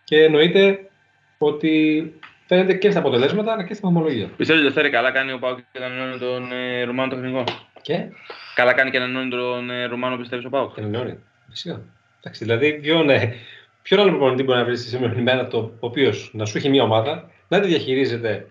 Και 0.04 0.22
εννοείται 0.22 0.90
ότι 1.38 2.12
φαίνεται 2.46 2.74
και 2.74 2.90
στα 2.90 2.98
αποτελέσματα 2.98 3.52
αλλά 3.52 3.64
και 3.64 3.74
στην 3.74 3.88
ομολογία. 3.88 4.28
Πιστεύω 4.36 4.58
ότι 4.60 4.72
δεν 4.72 4.90
καλά 4.90 5.10
κάνει 5.10 5.32
ο 5.32 5.38
Πάο 5.38 5.54
και 5.54 5.84
ανανεώνει 5.84 6.18
τον 6.18 6.52
ε, 6.52 6.82
Ρουμάνο 6.84 7.14
τεχνικό. 7.14 7.44
Και; 7.82 8.08
Καλά 8.54 8.72
κάνει 8.72 8.90
και 8.90 8.96
ανανεώνει 8.96 9.30
τον 9.30 9.70
ε, 9.70 9.84
Ρουμάνο, 9.84 10.16
πιστεύεις 10.16 10.44
ο 10.44 10.48
Πάο. 10.48 10.70
Ανανεώνει. 10.76 11.18
Φυσικά. 11.50 11.82
Εντάξει, 12.18 12.44
δηλαδή, 12.44 12.80
ποιον, 12.80 13.10
ε, 13.10 13.34
ποιον 13.82 14.00
άλλο 14.00 14.10
προπονητή 14.10 14.42
μπορεί 14.42 14.58
να 14.58 14.64
βρει 14.64 14.76
στη 14.76 14.88
σημερινή 14.88 15.22
μέρα 15.22 15.46
το 15.46 15.72
οποίος 15.80 16.30
να 16.32 16.44
σου 16.44 16.56
έχει 16.56 16.68
μια 16.68 16.82
ομάδα, 16.82 17.30
να 17.48 17.60
τη 17.60 17.66
διαχειρίζεται 17.66 18.46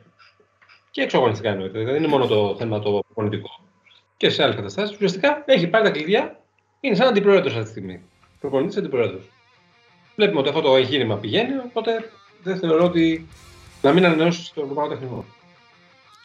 και 0.92 1.02
εξωγωνιστικά 1.02 1.50
εννοείται. 1.50 1.80
Δηλαδή 1.80 1.92
δεν 1.92 2.04
είναι 2.04 2.12
μόνο 2.12 2.28
το 2.28 2.56
θέμα 2.56 2.80
το 2.80 3.00
προπονητικό. 3.06 3.65
Και 4.18 4.30
σε 4.30 4.44
άλλες 4.44 4.56
καταστάσεις. 4.56 4.96
Ουσιαστικά 4.96 5.44
έχει 5.46 5.68
πάρει 5.68 5.84
τα 5.84 5.90
κλειδιά, 5.90 6.40
είναι 6.80 6.96
σαν 6.96 7.08
αντιπρόεδρος 7.08 7.52
αυτή 7.52 7.64
τη 7.64 7.70
στιγμή. 7.70 8.02
Προπονητής 8.40 8.78
αντιπρόεδρος. 8.78 9.24
Βλέπουμε 10.16 10.40
ότι 10.40 10.50
αυτό 10.50 10.62
το 10.62 10.76
εγχείρημα 10.76 11.16
πηγαίνει, 11.18 11.52
οπότε 11.66 12.12
δεν 12.44 12.58
θεωρώ 12.60 12.84
ότι 12.84 13.28
να 13.82 13.94
μην 13.94 14.06
ανανεώσει 14.06 14.54
το 14.54 14.62
ευρωπαϊκό 14.62 14.94
τεχνικό. 14.94 15.26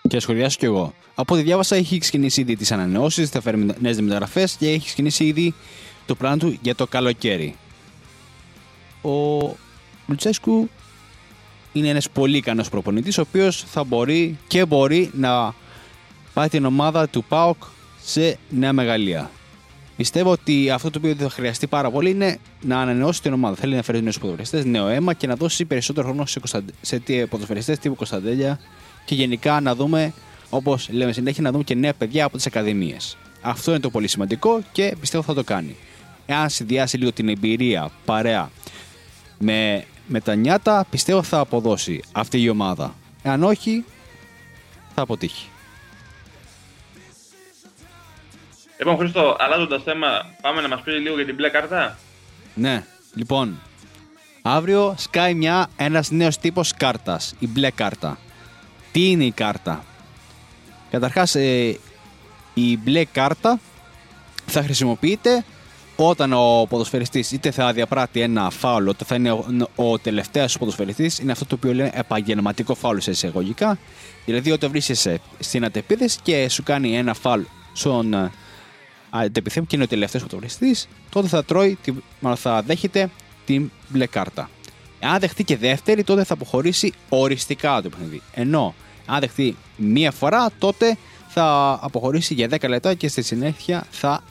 Και 0.08 0.20
σχολιάσω 0.20 0.58
κι 0.58 0.64
εγώ. 0.64 0.94
Από 1.14 1.34
ό,τι 1.34 1.42
διάβασα, 1.42 1.76
έχει 1.76 1.98
ξεκινήσει 1.98 2.40
ήδη 2.40 2.56
τις 2.56 2.72
ανανεώσεις, 2.72 3.30
θα 3.30 3.40
φέρει 3.40 3.74
νέες 3.78 4.00
μεταγραφέ 4.00 4.48
και 4.58 4.68
έχει 4.68 4.84
ξεκινήσει 4.84 5.24
ήδη 5.24 5.54
το 6.06 6.14
πλάνο 6.14 6.36
του 6.36 6.58
για 6.62 6.74
το 6.74 6.86
καλοκαίρι. 6.86 7.56
Ο 9.02 9.38
Λουτσέσκου 10.06 10.68
είναι 11.72 11.88
ένας 11.88 12.10
πολύ 12.10 12.36
ικανός 12.36 12.68
προπονητής, 12.68 13.18
ο 13.18 13.20
οποίος 13.20 13.62
θα 13.62 13.84
μπορεί 13.84 14.38
και 14.46 14.64
μπορεί 14.64 15.10
να 15.14 15.54
πάει 16.34 16.48
την 16.48 16.64
ομάδα 16.64 17.08
του 17.08 17.24
ΠΑΟΚ 17.24 17.62
σε 18.10 18.38
νέα 18.48 18.72
μεγαλεία. 18.72 19.30
Πιστεύω 19.96 20.30
ότι 20.30 20.70
αυτό 20.70 20.90
το 20.90 20.98
οποίο 20.98 21.14
θα 21.14 21.30
χρειαστεί 21.30 21.66
πάρα 21.66 21.90
πολύ 21.90 22.10
είναι 22.10 22.38
να 22.60 22.80
ανανεώσει 22.80 23.22
την 23.22 23.32
ομάδα. 23.32 23.56
Θέλει 23.56 23.74
να 23.74 23.82
φέρει 23.82 24.02
νέους 24.02 24.18
ποδοσφαιριστές, 24.18 24.64
νέο 24.64 24.88
αίμα 24.88 25.12
και 25.12 25.26
να 25.26 25.34
δώσει 25.34 25.64
περισσότερο 25.64 26.06
χρόνο 26.06 26.26
σε, 26.26 26.38
κωνσταντε... 26.38 26.72
σε 26.80 27.26
ποδοσφαιριστές 27.30 27.78
τύπου 27.78 27.94
Κωνσταντέλια 27.94 28.60
και 29.04 29.14
γενικά 29.14 29.60
να 29.60 29.74
δούμε, 29.74 30.12
όπως 30.50 30.88
λέμε 30.90 31.12
συνέχεια, 31.12 31.42
να 31.42 31.50
δούμε 31.50 31.64
και 31.64 31.74
νέα 31.74 31.94
παιδιά 31.94 32.24
από 32.24 32.36
τις 32.36 32.46
ακαδημίες. 32.46 33.16
Αυτό 33.40 33.70
είναι 33.70 33.80
το 33.80 33.90
πολύ 33.90 34.08
σημαντικό 34.08 34.60
και 34.72 34.96
πιστεύω 35.00 35.22
θα 35.22 35.34
το 35.34 35.44
κάνει. 35.44 35.76
Εάν 36.26 36.50
συνδυάσει 36.50 36.96
λίγο 36.96 37.12
την 37.12 37.28
εμπειρία 37.28 37.90
παρέα 38.04 38.50
με, 39.38 39.84
με 40.06 40.20
τα 40.20 40.34
νιάτα, 40.34 40.86
πιστεύω 40.90 41.22
θα 41.22 41.38
αποδώσει 41.38 42.02
αυτή 42.12 42.42
η 42.42 42.48
ομάδα. 42.48 42.94
Εάν 43.22 43.42
όχι, 43.42 43.84
θα 44.94 45.02
αποτύχει. 45.02 45.48
Λοιπόν, 48.80 48.96
Χρήστο, 48.96 49.36
αλλάζοντας 49.38 49.82
θέμα, 49.82 50.06
πάμε 50.42 50.60
να 50.60 50.68
μας 50.68 50.80
πεις 50.80 50.94
λίγο 50.94 51.16
για 51.16 51.24
την 51.24 51.34
μπλε 51.34 51.48
κάρτα. 51.48 51.98
Ναι, 52.54 52.84
λοιπόν. 53.14 53.60
Αύριο 54.42 54.94
σκάει 54.98 55.34
μια, 55.34 55.68
ένας 55.76 56.10
νέος 56.10 56.38
τύπος 56.38 56.74
κάρτας, 56.76 57.34
η 57.38 57.46
μπλε 57.46 57.70
κάρτα. 57.70 58.18
Τι 58.92 59.10
είναι 59.10 59.24
η 59.24 59.30
κάρτα; 59.30 59.84
Καταρχάς, 60.90 61.34
ε, 61.34 61.78
η 62.54 62.78
μπλε 62.78 63.04
κάρτα 63.04 63.60
θα 64.46 64.62
χρησιμοποιείται 64.62 65.44
όταν 65.96 66.32
ο 66.32 66.66
ποδοσφαιριστής 66.68 67.32
είτε 67.32 67.50
θα 67.50 67.72
διαπράττει 67.72 68.20
ένα 68.20 68.50
φάουλ, 68.50 68.88
είτε 68.88 69.04
θα 69.04 69.14
είναι 69.14 69.32
ο, 69.32 69.46
ο 69.74 69.98
τελευταίος 69.98 70.58
ποδοσφαιριστής, 70.58 71.18
είναι 71.18 71.32
αυτό 71.32 71.46
το 71.46 71.54
οποίο 71.54 71.74
λένε 71.74 71.90
επαγγελματικό 71.94 72.74
φάουλ 72.74 72.98
σε 72.98 73.10
εισαγωγικά. 73.10 73.78
Δηλαδή 74.24 74.50
όταν 74.50 74.70
βρίσκεσαι 74.70 75.20
στην 75.38 75.64
αντεπίδεση 75.64 76.18
και 76.22 76.48
σου 76.48 76.62
κάνει 76.62 76.96
ένα 76.96 77.14
φάουλ 77.14 77.42
στον 77.72 78.30
αντεπιθέμει 79.10 79.66
και 79.66 79.76
είναι 79.76 79.84
ο 79.84 79.88
τελευταίος 79.88 80.22
πρωτοβουλευτή, 80.22 80.76
τότε 81.10 81.28
θα 81.28 81.44
τρώει, 81.44 81.78
μάλλον 82.20 82.38
θα 82.38 82.62
δέχεται 82.62 83.10
την 83.44 83.70
μπλε 83.88 84.06
κάρτα. 84.06 84.50
Αν 85.00 85.18
δεχτεί 85.18 85.44
και 85.44 85.56
δεύτερη, 85.56 86.04
τότε 86.04 86.24
θα 86.24 86.34
αποχωρήσει 86.34 86.92
οριστικά 87.08 87.82
το 87.82 87.88
παιχνίδι. 87.88 88.22
Ενώ 88.34 88.74
αν 89.06 89.20
δεχτεί 89.20 89.56
μία 89.76 90.10
φορά, 90.10 90.50
τότε 90.58 90.96
θα 91.28 91.78
αποχωρήσει 91.82 92.34
για 92.34 92.48
10 92.50 92.68
λεπτά 92.68 92.94
και 92.94 93.08
στη 93.08 93.22
συνέχεια 93.22 93.86
θα 93.90 94.22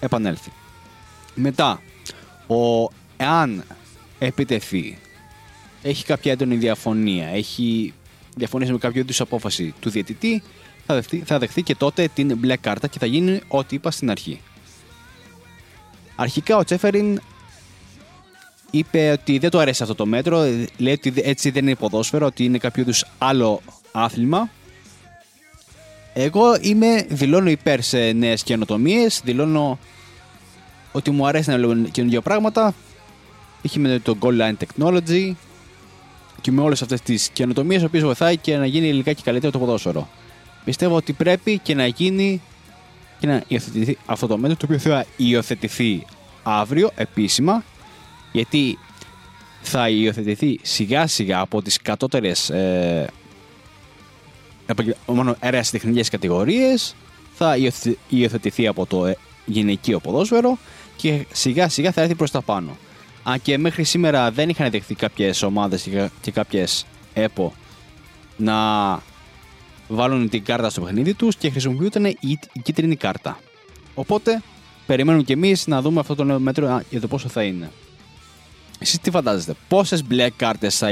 επανέλθει. 0.00 0.52
Μετά, 1.34 1.80
ο, 2.46 2.88
εάν 3.16 3.64
επιτεθεί, 4.18 4.98
έχει 5.82 6.04
κάποια 6.04 6.32
έντονη 6.32 6.56
διαφωνία, 6.56 7.26
έχει 7.28 7.94
διαφωνήσει 8.36 8.72
με 8.72 8.78
κάποιο 8.78 9.00
είδους 9.00 9.20
απόφαση 9.20 9.74
του 9.80 9.90
διαιτητή, 9.90 10.42
θα 10.86 10.94
δεχτεί, 10.94 11.22
θα 11.26 11.38
δεχτεί 11.38 11.62
και 11.62 11.74
τότε 11.74 12.08
την 12.14 12.36
μπλε 12.36 12.56
κάρτα 12.56 12.86
και 12.86 12.98
θα 12.98 13.06
γίνει 13.06 13.40
ό,τι 13.48 13.74
είπα 13.74 13.90
στην 13.90 14.10
αρχή. 14.10 14.40
Αρχικά 16.16 16.56
ο 16.56 16.64
Τσέφεριν 16.64 17.20
είπε 18.70 19.10
ότι 19.10 19.38
δεν 19.38 19.50
του 19.50 19.58
αρέσει 19.58 19.82
αυτό 19.82 19.94
το 19.94 20.06
μέτρο, 20.06 20.42
λέει 20.76 20.92
ότι 20.92 21.12
έτσι 21.16 21.50
δεν 21.50 21.66
είναι 21.66 21.74
ποδόσφαιρο, 21.74 22.26
ότι 22.26 22.44
είναι 22.44 22.58
κάποιο 22.58 22.82
είδους 22.82 23.04
άλλο 23.18 23.60
άθλημα 23.92 24.50
Εγώ 26.12 26.56
είμαι, 26.60 27.06
δηλώνω 27.08 27.50
υπέρ 27.50 27.82
σε 27.82 28.12
νέες 28.12 28.42
καινοτομίες, 28.42 29.20
δηλώνω 29.24 29.78
ότι 30.92 31.10
μου 31.10 31.26
αρέσει 31.26 31.50
να 31.50 31.56
λέω 31.56 31.74
καινούργια 31.74 32.20
πράγματα. 32.20 32.74
Είχε 33.62 33.78
με 33.78 33.98
το 33.98 34.16
Goal 34.20 34.40
Line 34.40 34.54
Technology 34.64 35.32
και 36.40 36.52
με 36.52 36.60
όλες 36.60 36.82
αυτές 36.82 37.00
τις 37.00 37.28
καινοτομίες, 37.28 37.82
οι 37.82 37.84
οποίε 37.84 38.00
βοηθάει 38.00 38.36
και 38.36 38.56
να 38.56 38.66
γίνει 38.66 39.02
και 39.02 39.16
καλύτερο 39.24 39.52
το 39.52 39.58
ποδόσφαιρο. 39.58 40.08
Πιστεύω 40.66 40.96
ότι 40.96 41.12
πρέπει 41.12 41.58
και 41.58 41.74
να 41.74 41.86
γίνει 41.86 42.42
και 43.18 43.26
να 43.26 43.42
υιοθετηθεί 43.48 43.98
αυτό 44.06 44.26
το 44.26 44.38
μέτρο, 44.38 44.56
το 44.56 44.64
οποίο 44.64 44.78
θα 44.78 45.06
υιοθετηθεί 45.16 46.04
αύριο 46.42 46.90
επίσημα, 46.94 47.64
γιατί 48.32 48.78
θα 49.62 49.88
υιοθετηθεί 49.88 50.58
σιγά 50.62 51.06
σιγά 51.06 51.40
από 51.40 51.62
τις 51.62 51.82
κατώτερες 51.82 52.50
ε, 52.50 53.06
μόνο 55.06 55.36
τεχνικές 55.70 56.08
κατηγορίες, 56.08 56.94
θα 57.34 57.56
υιοθετηθεί 58.08 58.66
από 58.66 58.86
το 58.86 59.06
ε, 59.06 59.16
γυναικείο 59.44 60.00
ποδόσφαιρο 60.00 60.58
και 60.96 61.26
σιγά 61.32 61.68
σιγά 61.68 61.92
θα 61.92 62.00
έρθει 62.00 62.14
προς 62.14 62.30
τα 62.30 62.42
πάνω. 62.42 62.76
Αν 63.22 63.42
και 63.42 63.58
μέχρι 63.58 63.84
σήμερα 63.84 64.30
δεν 64.30 64.48
είχαν 64.48 64.70
δεχθεί 64.70 64.94
κάποιες 64.94 65.42
ομάδες 65.42 65.88
και 66.20 66.30
κάποιες 66.30 66.86
ΕΠΟ 67.14 67.52
να 68.36 68.54
βάλουν 69.88 70.28
την 70.28 70.44
κάρτα 70.44 70.70
στο 70.70 70.80
παιχνίδι 70.80 71.14
τους 71.14 71.36
και 71.36 71.50
χρησιμοποιούνταν 71.50 72.04
η 72.04 72.38
κίτρινη 72.62 72.96
κάρτα. 72.96 73.38
Οπότε 73.94 74.42
περιμένουμε 74.86 75.22
κι 75.22 75.32
εμείς 75.32 75.66
να 75.66 75.80
δούμε 75.80 76.00
αυτό 76.00 76.14
το 76.14 76.24
νέο 76.24 76.38
μέτρο 76.38 76.82
για 76.90 77.00
το 77.00 77.08
πόσο 77.08 77.28
θα 77.28 77.42
είναι. 77.42 77.70
Εσείς 78.78 78.98
τι 78.98 79.10
φαντάζεστε, 79.10 79.54
πόσες 79.68 80.04
μπλε 80.04 80.30
κάρτες 80.30 80.78
θα, 80.78 80.88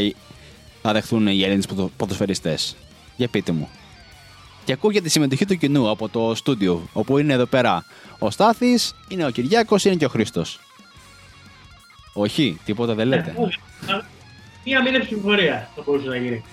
θα 0.82 0.92
δεχθούν 0.92 1.26
οι 1.26 1.42
Έλληνες 1.42 1.66
ποδοσφαιριστές; 1.96 2.76
Για 3.16 3.28
πείτε 3.28 3.52
μου. 3.52 3.68
Και 4.64 4.72
ακούω 4.72 4.90
για 4.90 5.02
τη 5.02 5.08
συμμετοχή 5.08 5.44
του 5.44 5.56
κοινού 5.56 5.90
από 5.90 6.08
το 6.08 6.34
στούντιο, 6.34 6.88
όπου 6.92 7.18
είναι 7.18 7.32
εδώ 7.32 7.46
πέρα 7.46 7.84
ο 8.18 8.30
Στάθης, 8.30 8.94
είναι 9.08 9.26
ο 9.26 9.30
Κυριάκος, 9.30 9.84
είναι 9.84 9.94
και 9.94 10.04
ο 10.04 10.08
Χρήστος. 10.08 10.60
Όχι, 12.12 12.60
τίποτα 12.64 12.94
δεν 12.94 13.06
λέτε. 13.06 13.34
Ε, 13.88 14.00
μία 14.64 14.82
μήνα 14.82 15.00
ψηφοφορία 15.00 15.70
θα 15.74 15.82
μπορούσε 15.86 16.08
να 16.08 16.16
γίνει. 16.16 16.44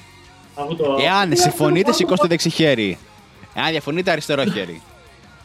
Το... 0.68 0.98
Εάν 1.04 1.36
συμφωνείτε, 1.36 1.92
σηκώστε 1.92 2.28
δεξί 2.28 2.50
χέρι. 2.50 2.98
Εάν 3.54 3.70
διαφωνείτε, 3.70 4.12
αριστερό 4.12 4.46
χέρι. 4.46 4.82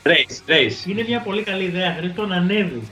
Race, 0.03 0.51
race. 0.51 0.87
Είναι 0.89 1.05
μια 1.09 1.21
πολύ 1.21 1.43
καλή 1.43 1.65
ιδέα, 1.65 1.97
Χρήστο, 1.99 2.27
να 2.27 2.37
ανέβει 2.37 2.83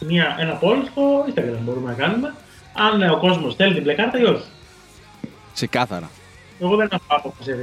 μια, 0.00 0.36
ένα 0.38 0.58
poll 0.62 0.76
στο 0.90 1.24
Instagram 1.28 1.58
μπορούμε 1.60 1.90
να 1.90 1.96
κάνουμε. 1.96 2.34
Αν 2.72 3.10
ο 3.10 3.18
κόσμος 3.18 3.54
θέλει 3.54 3.74
την 3.74 3.82
μπλε 3.82 3.94
κάρτα 3.94 4.18
ή 4.18 4.24
όχι. 4.24 4.44
Ξεκάθαρα. 5.54 6.10
Εγώ 6.60 6.76
δεν 6.76 6.88
έχω 6.92 7.04
άποψη 7.06 7.54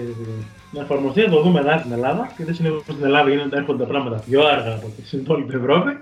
να 0.71 0.81
εφαρμοστεί, 0.81 1.21
να 1.21 1.29
το 1.29 1.41
δούμε 1.41 1.59
εδώ 1.59 1.79
στην 1.79 1.91
Ελλάδα. 1.91 2.33
Γιατί 2.37 2.53
συνήθω 2.53 2.79
στην 2.79 3.03
Ελλάδα 3.03 3.29
γίνονται, 3.29 3.57
έρχονται 3.57 3.83
τα 3.83 3.89
πράγματα 3.89 4.23
πιο 4.29 4.47
αργά 4.47 4.73
από 4.73 4.87
ό,τι 4.87 5.07
στην 5.07 5.19
υπόλοιπη 5.19 5.55
Ευρώπη. 5.55 5.97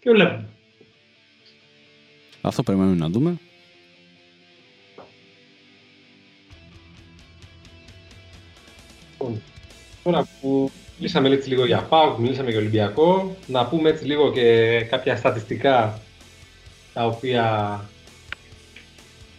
Και 0.00 0.10
βλέπουμε. 0.10 0.48
Αυτό 2.40 2.62
περιμένουμε 2.62 2.96
να 2.96 3.08
δούμε. 3.08 3.38
Λοιπόν, 9.26 9.42
τώρα 10.02 10.28
που 10.40 10.70
μιλήσαμε 10.98 11.28
έτσι 11.28 11.48
λίγο 11.48 11.66
για 11.66 11.82
ΠΑΟΚ, 11.82 12.18
μιλήσαμε 12.18 12.50
για 12.50 12.58
Ολυμπιακό, 12.58 13.36
να 13.46 13.66
πούμε 13.66 13.88
έτσι 13.88 14.04
λίγο 14.04 14.32
και 14.32 14.80
κάποια 14.90 15.16
στατιστικά 15.16 16.00
τα 16.92 17.06
οποία, 17.06 17.80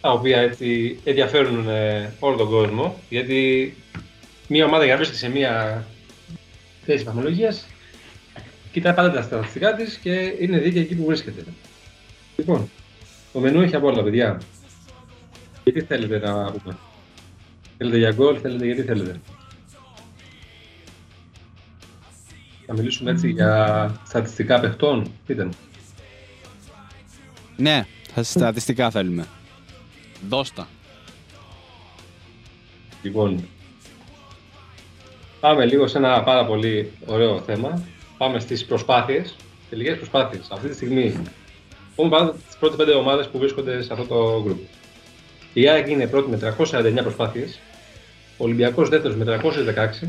τα 0.00 0.10
οποία 0.12 0.38
έτσι 0.38 0.98
ενδιαφέρουν 1.04 1.68
ε, 1.68 2.12
όλο 2.18 2.36
τον 2.36 2.48
κόσμο, 2.48 2.96
γιατί 3.08 3.74
μια 4.48 4.64
ομάδα 4.64 4.84
για 4.84 4.92
να 4.92 4.98
βρίσκεται 4.98 5.26
σε 5.26 5.30
μια 5.38 5.84
θέση 6.84 7.04
βαθμολογίας 7.04 7.66
κοιτάει 8.72 8.94
πάντα 8.94 9.12
τα 9.12 9.22
στατιστικά 9.22 9.74
της 9.74 9.96
και 9.96 10.34
είναι 10.38 10.58
δίκαιη 10.58 10.82
εκεί 10.82 10.94
που 10.94 11.04
βρίσκεται. 11.04 11.44
Λοιπόν, 12.36 12.70
το 13.32 13.40
μενού 13.40 13.60
έχει 13.60 13.76
από 13.76 13.86
όλα, 13.86 14.02
παιδιά. 14.02 14.40
Γιατί 15.64 15.80
θέλετε 15.80 16.18
να 16.18 16.52
πούμε; 16.52 16.78
Θέλετε 17.78 17.98
για 17.98 18.12
γκολ, 18.12 18.38
θέλετε 18.42 18.64
γιατί 18.64 18.82
θέλετε; 18.82 19.20
Θα 22.70 22.76
μιλήσουμε 22.76 23.10
έτσι 23.10 23.30
για 23.30 23.92
στατιστικά 24.06 24.60
παιχτών, 24.60 25.12
πείτε 25.26 25.44
μου. 25.44 25.52
Ναι, 27.56 27.86
στατιστικά 28.20 28.90
θέλουμε. 28.90 29.26
Δώστα. 30.28 30.68
Λοιπόν, 33.02 33.48
πάμε 35.40 35.66
λίγο 35.66 35.86
σε 35.86 35.98
ένα 35.98 36.22
πάρα 36.22 36.46
πολύ 36.46 36.92
ωραίο 37.06 37.40
θέμα. 37.40 37.82
Πάμε 38.18 38.40
στις 38.40 38.64
προσπάθειες, 38.64 39.36
τελικές 39.70 39.96
προσπάθειες. 39.96 40.48
Αυτή 40.50 40.68
τη 40.68 40.74
στιγμή 40.74 41.22
πούμε 41.94 42.08
πάντα 42.08 42.32
τις 42.32 42.56
πρώτες 42.58 42.76
πέντε 42.76 42.92
ομάδες 42.92 43.26
που 43.28 43.38
βρίσκονται 43.38 43.82
σε 43.82 43.92
αυτό 43.92 44.04
το 44.04 44.44
group. 44.46 44.58
Η 45.52 45.68
ΑΕΚ 45.68 45.88
είναι 45.88 46.06
πρώτη 46.06 46.30
με 46.30 46.36
349 46.36 47.02
προσπάθειες, 47.02 47.58
ο 48.36 48.44
Ολυμπιακός 48.44 48.88
δεύτερος 48.88 49.16
με 49.16 49.24
316, 49.24 50.08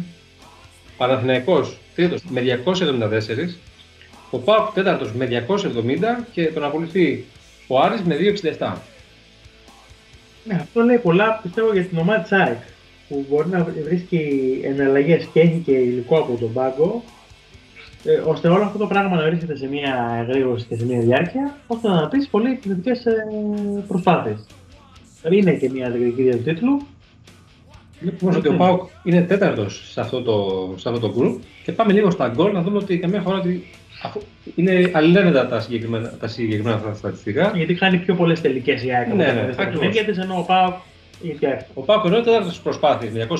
Παναθηναϊκός 0.97 1.77
τρίτος 1.99 2.21
με 2.29 2.41
274, 2.65 3.57
ο 4.31 4.37
ΠΑΟΚ 4.37 4.73
τέταρτος 4.73 5.13
με 5.13 5.45
270 5.47 6.25
και 6.31 6.45
τον 6.45 6.63
ακολουθεί 6.63 7.25
ο 7.67 7.79
Άρης 7.79 8.01
με 8.01 8.15
267. 8.59 8.73
Ναι, 10.43 10.53
αυτό 10.53 10.81
λέει 10.81 10.97
πολλά 10.97 11.39
πιστεύω 11.43 11.73
για 11.73 11.83
την 11.83 11.97
ομάδα 11.97 12.21
της 12.21 12.31
ΑΕΚ 12.31 12.57
που 13.07 13.25
μπορεί 13.29 13.49
να 13.49 13.67
βρίσκει 13.83 14.59
εναλλαγές 14.63 15.27
και 15.33 15.39
έχει 15.39 15.61
και 15.65 15.71
υλικό 15.71 16.17
από 16.17 16.37
τον 16.39 16.53
πάγκο 16.53 17.03
ε, 18.03 18.13
ώστε 18.13 18.47
όλο 18.47 18.63
αυτό 18.63 18.77
το 18.77 18.87
πράγμα 18.87 19.15
να 19.15 19.23
βρίσκεται 19.23 19.55
σε 19.55 19.67
μια 19.67 20.25
εγρήγορση 20.27 20.65
και 20.65 20.75
σε 20.75 20.85
μια 20.85 20.99
διάρκεια 20.99 21.57
ώστε 21.67 21.87
να 21.87 22.07
πει 22.07 22.27
πολύ 22.31 22.51
επιθετικέ 22.51 22.91
ε, 22.91 23.13
προσπάθειες. 23.87 24.45
Είναι 25.29 25.53
και 25.53 25.69
μια 25.69 25.89
διεκδικήτρια 25.89 26.37
του 26.37 26.43
τίτλου 26.43 26.81
Βλέπουμε 27.99 28.35
ότι 28.35 28.47
ο 28.47 28.55
Πάουκ 28.55 28.89
είναι 29.03 29.21
τέταρτος 29.21 29.89
σε 29.91 30.01
αυτό 30.01 30.21
το, 30.21 30.73
σε 30.77 30.89
αυτό 30.89 31.07
το 31.07 31.13
group 31.17 31.39
και 31.63 31.71
πάμε 31.71 31.93
λίγο 31.93 32.11
στα 32.11 32.27
γκολ 32.27 32.51
να 32.51 32.61
δούμε 32.61 32.77
ότι 32.77 32.97
καμιά 32.97 33.21
φορά 33.21 33.37
ότι 33.37 33.67
είναι 34.55 34.91
αλληλένδετα 34.93 35.47
τα 35.47 35.59
συγκεκριμένα, 35.59 36.13
τα 36.19 36.27
συγκεκριμένα 36.27 36.75
αυτά 36.75 36.93
στατιστικά. 36.93 37.51
Γιατί 37.55 37.73
κάνει 37.73 37.97
πιο 37.97 38.15
πολλές 38.15 38.41
τελικές 38.41 38.83
η 38.83 38.91
ΑΕΚ. 38.91 39.07
Ναι, 39.07 39.25
ναι, 39.25 39.87
Γιατί 39.89 40.21
ενώ 40.21 40.37
ο 40.37 40.43
Πάουκ 40.43 40.73
ο 41.73 41.81
Πάουκ 41.81 42.05
είναι 42.05 42.21
τέταρτος 42.21 42.53
στι 42.53 42.61
προσπάθειε 42.63 43.09
με 43.13 43.27
270, 43.29 43.37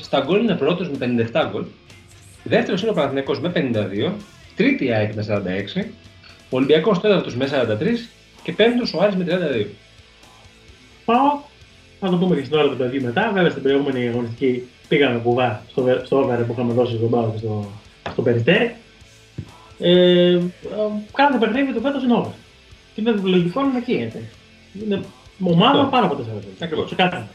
στα 0.00 0.20
γκολ 0.20 0.42
είναι 0.42 0.54
πρώτος 0.54 0.90
με 0.90 1.28
57 1.32 1.48
γκολ. 1.50 1.64
Δεύτερος 2.44 2.82
είναι 2.82 2.90
ο 2.90 2.94
Παναθηναϊκός 2.94 3.40
με 3.40 3.52
52, 3.54 4.12
τρίτη 4.56 4.84
η 4.84 4.92
ΑΕΚ 4.92 5.14
με 5.14 5.26
46, 5.78 5.84
ο 6.50 6.56
Ολυμπιακός 6.56 7.00
τέταρτος 7.00 7.36
με 7.36 7.46
43 7.46 8.08
και 8.42 8.52
πέμπτος 8.52 8.94
ο 8.94 9.00
Άρης 9.02 9.16
με 9.16 9.24
32. 9.24 9.66
Πάω 11.04 11.40
θα 12.00 12.10
το 12.10 12.16
πούμε 12.16 12.36
και 12.36 12.44
στην 12.44 12.58
ώρα 12.58 12.68
του 12.68 12.76
παιδιού 12.76 13.02
μετά. 13.02 13.30
Βέβαια 13.34 13.50
στην 13.50 13.62
προηγούμενη 13.62 14.08
αγωνιστική 14.08 14.68
πήγαμε 14.88 15.18
κουβά 15.18 15.62
στο, 15.70 15.84
στο 16.04 16.16
over 16.16 16.44
που 16.46 16.52
είχαμε 16.52 16.72
δώσει 16.72 16.96
στον 16.96 17.10
Πάο 17.10 17.30
και 17.30 17.38
στο, 17.38 17.70
στο 18.10 18.22
Περιστέρι. 18.22 18.74
Ε, 19.78 20.38
κάθε 21.12 21.38
παιχνίδι 21.38 21.72
του 21.72 21.80
φέτος 21.80 22.02
είναι 22.02 22.14
over. 22.14 22.32
Και 22.94 23.00
είναι 23.00 23.14
λογικό 23.22 23.62
να 23.62 23.78
γίνεται. 23.78 24.22
Είναι 24.84 25.00
ομάδα 25.44 25.84
πάρα 25.84 26.06
από 26.06 26.14
τέσσερα 26.14 26.36
Ακριβώς. 26.58 26.88
Σε 26.88 26.94
κάθε 26.94 27.26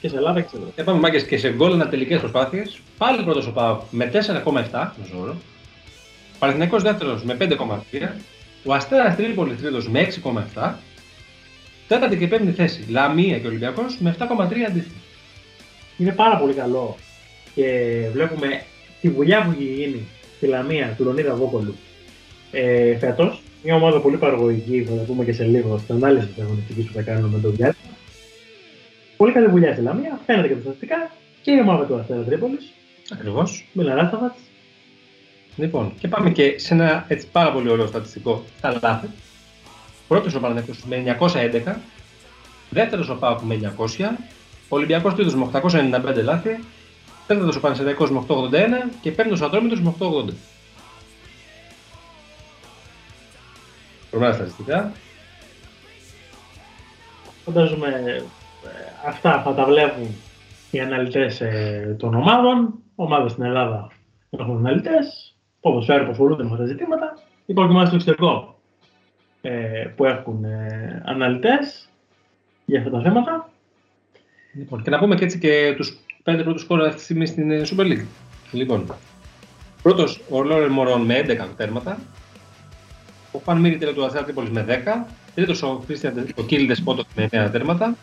και 0.00 0.08
σε 0.08 0.16
Ελλάδα 0.16 0.40
και 0.40 0.48
σε 0.50 0.56
Ελλάδα. 0.56 0.72
Είπαμε 0.76 1.00
μάγκε 1.00 1.20
και 1.20 1.38
σε 1.38 1.52
γκολ 1.52 1.88
τελικές 1.88 2.20
προσπάθειες. 2.20 2.80
Πάλι 2.98 3.22
πρώτος 3.22 3.46
ο 3.46 3.52
Πάο 3.52 3.80
με 3.90 4.10
4,7 4.12 4.88
μεσόωρο. 5.00 5.36
Παναθηναϊκός 6.38 6.82
δεύτερος 6.82 7.24
με 7.24 7.36
5,3. 7.40 8.08
Ο 8.64 8.74
Αστέρας 8.74 9.16
Τρίπολης 9.16 9.56
τρίτος 9.56 9.88
με 9.88 10.00
6,7. 10.00 10.72
Τέταρτη 11.88 12.16
και 12.16 12.26
πέμπτη 12.26 12.52
θέση. 12.52 12.84
Λαμία 12.88 13.38
και 13.38 13.46
Ολυμπιακός 13.46 13.98
με 13.98 14.16
7,3 14.18 14.26
αντίστοιχα. 14.68 14.96
Είναι 15.98 16.12
πάρα 16.12 16.36
πολύ 16.36 16.52
καλό 16.52 16.96
και 17.54 17.64
βλέπουμε 18.12 18.62
τη 19.00 19.08
δουλειά 19.08 19.42
που 19.44 19.50
έχει 19.50 19.64
γίνει 19.64 20.06
στη 20.36 20.46
Λαμία 20.46 20.94
του 20.96 21.04
Λονίδα 21.04 21.34
Βόκολου 21.34 21.74
ε, 22.50 22.98
φέτος. 22.98 23.40
Μια 23.62 23.74
ομάδα 23.74 24.00
πολύ 24.00 24.16
παραγωγική, 24.16 24.84
θα 24.88 24.96
το 24.96 25.02
πούμε 25.02 25.24
και 25.24 25.32
σε 25.32 25.44
λίγο 25.44 25.78
στην 25.78 25.94
ανάλυση 25.94 26.26
της 26.26 26.42
αγωνιστικής 26.42 26.86
που 26.86 26.92
θα 26.92 27.02
κάνουμε 27.02 27.28
με 27.28 27.40
τον 27.40 27.54
Γιάννη. 27.54 27.76
Πολύ 29.16 29.32
καλή 29.32 29.50
δουλειά 29.50 29.72
στη 29.72 29.82
Λαμία, 29.82 30.20
φαίνεται 30.26 30.48
και 30.48 30.54
τα 30.54 30.60
στατιστικά 30.60 31.10
και 31.42 31.50
η 31.50 31.60
ομάδα 31.60 31.84
του 31.84 31.94
Αστέρα 31.94 32.22
Τρίπολης. 32.22 32.72
Ακριβώς. 33.12 33.64
Μιλαράσταβατ. 33.72 34.32
Λοιπόν, 35.56 35.92
και 35.98 36.08
πάμε 36.08 36.30
και 36.30 36.54
σε 36.58 36.74
ένα 36.74 37.04
έτσι 37.08 37.26
πάρα 37.32 37.52
πολύ 37.52 37.68
ωραίο 37.68 37.86
στατιστικό 37.86 38.44
στα 38.58 38.78
λάθη. 38.82 39.06
Πρώτος 40.08 40.34
ο 40.34 40.40
Παναθηναϊκός 40.40 40.84
με 40.84 41.16
911, 41.20 41.76
δεύτερος 42.70 43.08
ο 43.08 43.14
Πάοκ 43.14 43.40
με 43.40 43.54
900, 43.54 44.16
ο 44.68 44.76
Ολυμπιακός 44.76 45.14
τρίτος 45.14 45.34
με 45.34 45.50
895 45.52 46.22
λάθη, 46.22 46.64
τέταρτο 47.26 47.58
ο 47.58 47.60
Παναθηναϊκός 47.60 48.10
με 48.10 48.24
881 48.28 48.90
και 49.00 49.10
πέμπτος 49.10 49.40
ο 49.40 49.44
Ατρόμητος 49.44 49.80
με 49.80 49.94
880. 49.98 50.32
Προμένα 54.10 54.34
στατιστικά. 54.34 54.92
Φαντάζομαι 57.44 57.88
ε, 58.06 59.08
αυτά 59.08 59.42
θα 59.42 59.54
τα 59.54 59.64
βλέπουν 59.64 60.14
οι 60.70 60.80
αναλυτές 60.80 61.40
ε, 61.40 61.96
των 61.98 62.14
ομάδων, 62.14 62.74
ομάδες 62.94 63.32
στην 63.32 63.44
Ελλάδα 63.44 63.90
έχουν 64.30 64.56
αναλυτές, 64.56 65.36
ποδοσφαίροι 65.60 66.04
που 66.04 66.10
ασχολούνται 66.10 66.42
με 66.42 66.48
αυτά 66.50 66.62
τα 66.62 66.68
ζητήματα, 66.68 67.18
υπάρχουν 67.46 67.74
ομάδες 67.74 67.88
στο 67.88 67.96
εξωτερικό 67.96 68.55
ε, 68.55 68.55
που 69.96 70.04
έχουν 70.04 70.44
ε, 70.44 71.02
αναλυτές 71.04 71.88
για 72.64 72.78
αυτά 72.78 72.90
τα 72.90 73.00
θέματα. 73.00 73.50
Λοιπόν, 74.54 74.82
και 74.82 74.90
να 74.90 74.98
πούμε 74.98 75.14
και 75.14 75.24
έτσι 75.24 75.38
και 75.38 75.74
τους 75.76 75.98
πέντε 76.22 76.42
πρώτους 76.42 76.64
κόλλα 76.64 76.84
αυτή 76.84 76.96
τη 76.96 77.02
στιγμή 77.02 77.26
στην 77.26 77.50
ε, 77.50 77.62
Super 77.64 77.84
League. 77.84 78.04
Λοιπόν, 78.52 78.94
πρώτος 79.82 80.22
ο 80.30 80.42
Λόρεν 80.42 80.70
Μωρόν 80.70 81.00
με 81.00 81.24
11 81.28 81.46
τέρματα, 81.56 81.98
ο 83.32 83.38
Φαν 83.38 83.60
Μύρι 83.60 83.92
του 83.94 84.04
Αστέρα 84.04 84.24
Τρίπολης 84.24 84.50
με 84.50 84.82
10, 85.06 85.06
τρίτος 85.34 85.62
ο 85.62 85.82
Κρίστιαν 85.86 86.28
ο 86.36 86.42
Κίλ 86.42 86.66
Δεσπότο 86.66 87.04
με 87.14 87.28
9 87.30 87.48
τέρματα, 87.52 87.96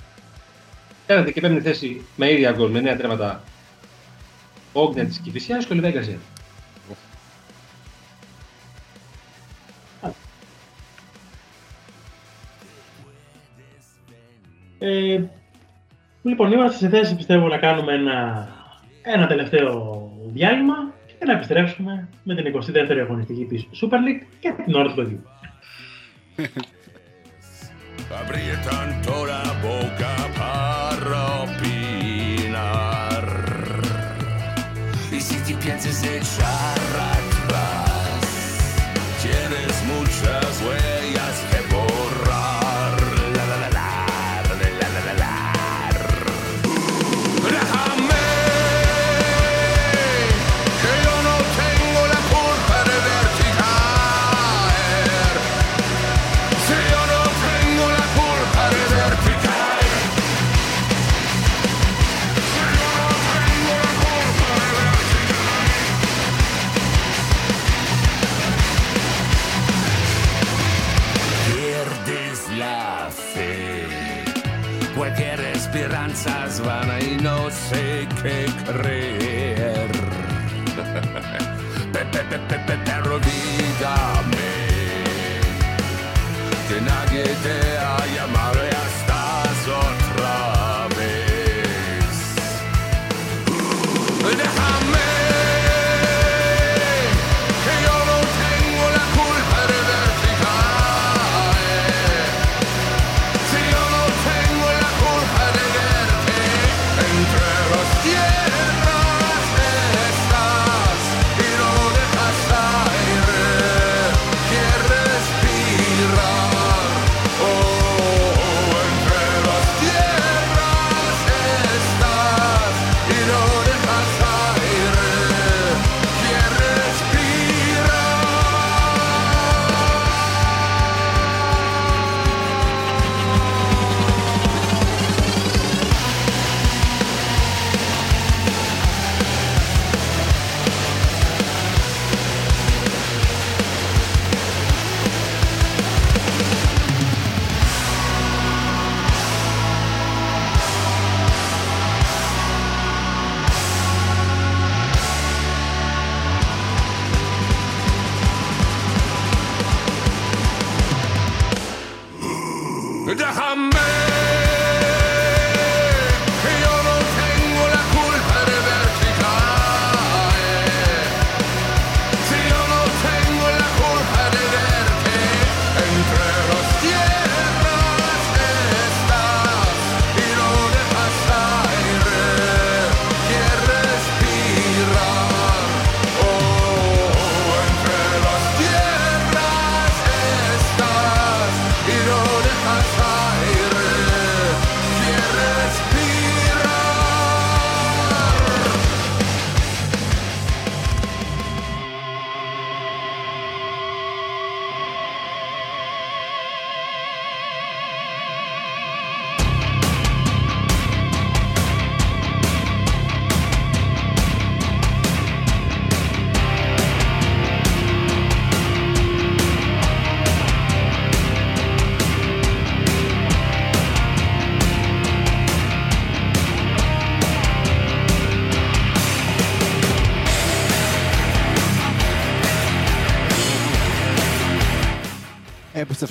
τέταρτη 1.06 1.34
και 1.34 1.42
πέμπτη 1.42 1.62
θέση 1.62 2.02
με 2.16 2.32
ίδια 2.32 2.52
γκολ 2.52 2.72
με 2.72 2.80
9 2.80 2.98
τέρματα 2.98 3.44
ο 4.74 4.82
Όγνια 4.82 5.06
της 5.06 5.18
Κηφισιάς 5.18 5.66
και 5.66 5.72
ο 5.74 5.76
Λιβέη 5.76 5.92
Γκαρσία. 5.92 6.18
Ε, 14.86 15.24
λοιπόν, 16.22 16.52
είμαστε 16.52 16.78
σε 16.78 16.90
θέση 16.90 17.16
πιστεύω 17.16 17.48
να 17.48 17.58
κάνουμε 17.58 17.94
ένα, 17.94 18.48
ένα 19.02 19.28
τελευταίο 19.28 20.12
διάλειμμα 20.34 20.94
και 21.20 21.26
να 21.26 21.34
επιστρέψουμε 21.34 22.10
με 22.24 22.36
την 22.36 22.54
22η 22.56 23.00
αγωνιστική 23.02 23.46
της 23.46 23.68
Super 23.82 23.96
League 23.96 24.26
και 24.40 24.54
την 24.66 24.76
ώρα 24.76 24.90
του 24.90 24.96
παιδιού. 24.96 25.24
Abrir 28.22 28.56
tanto 28.72 29.14
la 29.32 29.46
boca 29.68 30.14
para 30.40 31.22
opinar. 31.46 33.24
Y 35.18 35.20
si 35.28 35.38
te 35.46 35.54
piensas 35.64 35.98
echar 36.18 37.13
perro, 82.48 83.20
dígame 83.20 84.54
que 86.68 86.82
nadie 86.82 87.24
te 87.24 87.78
ha 87.78 88.06
llamado. 88.16 88.73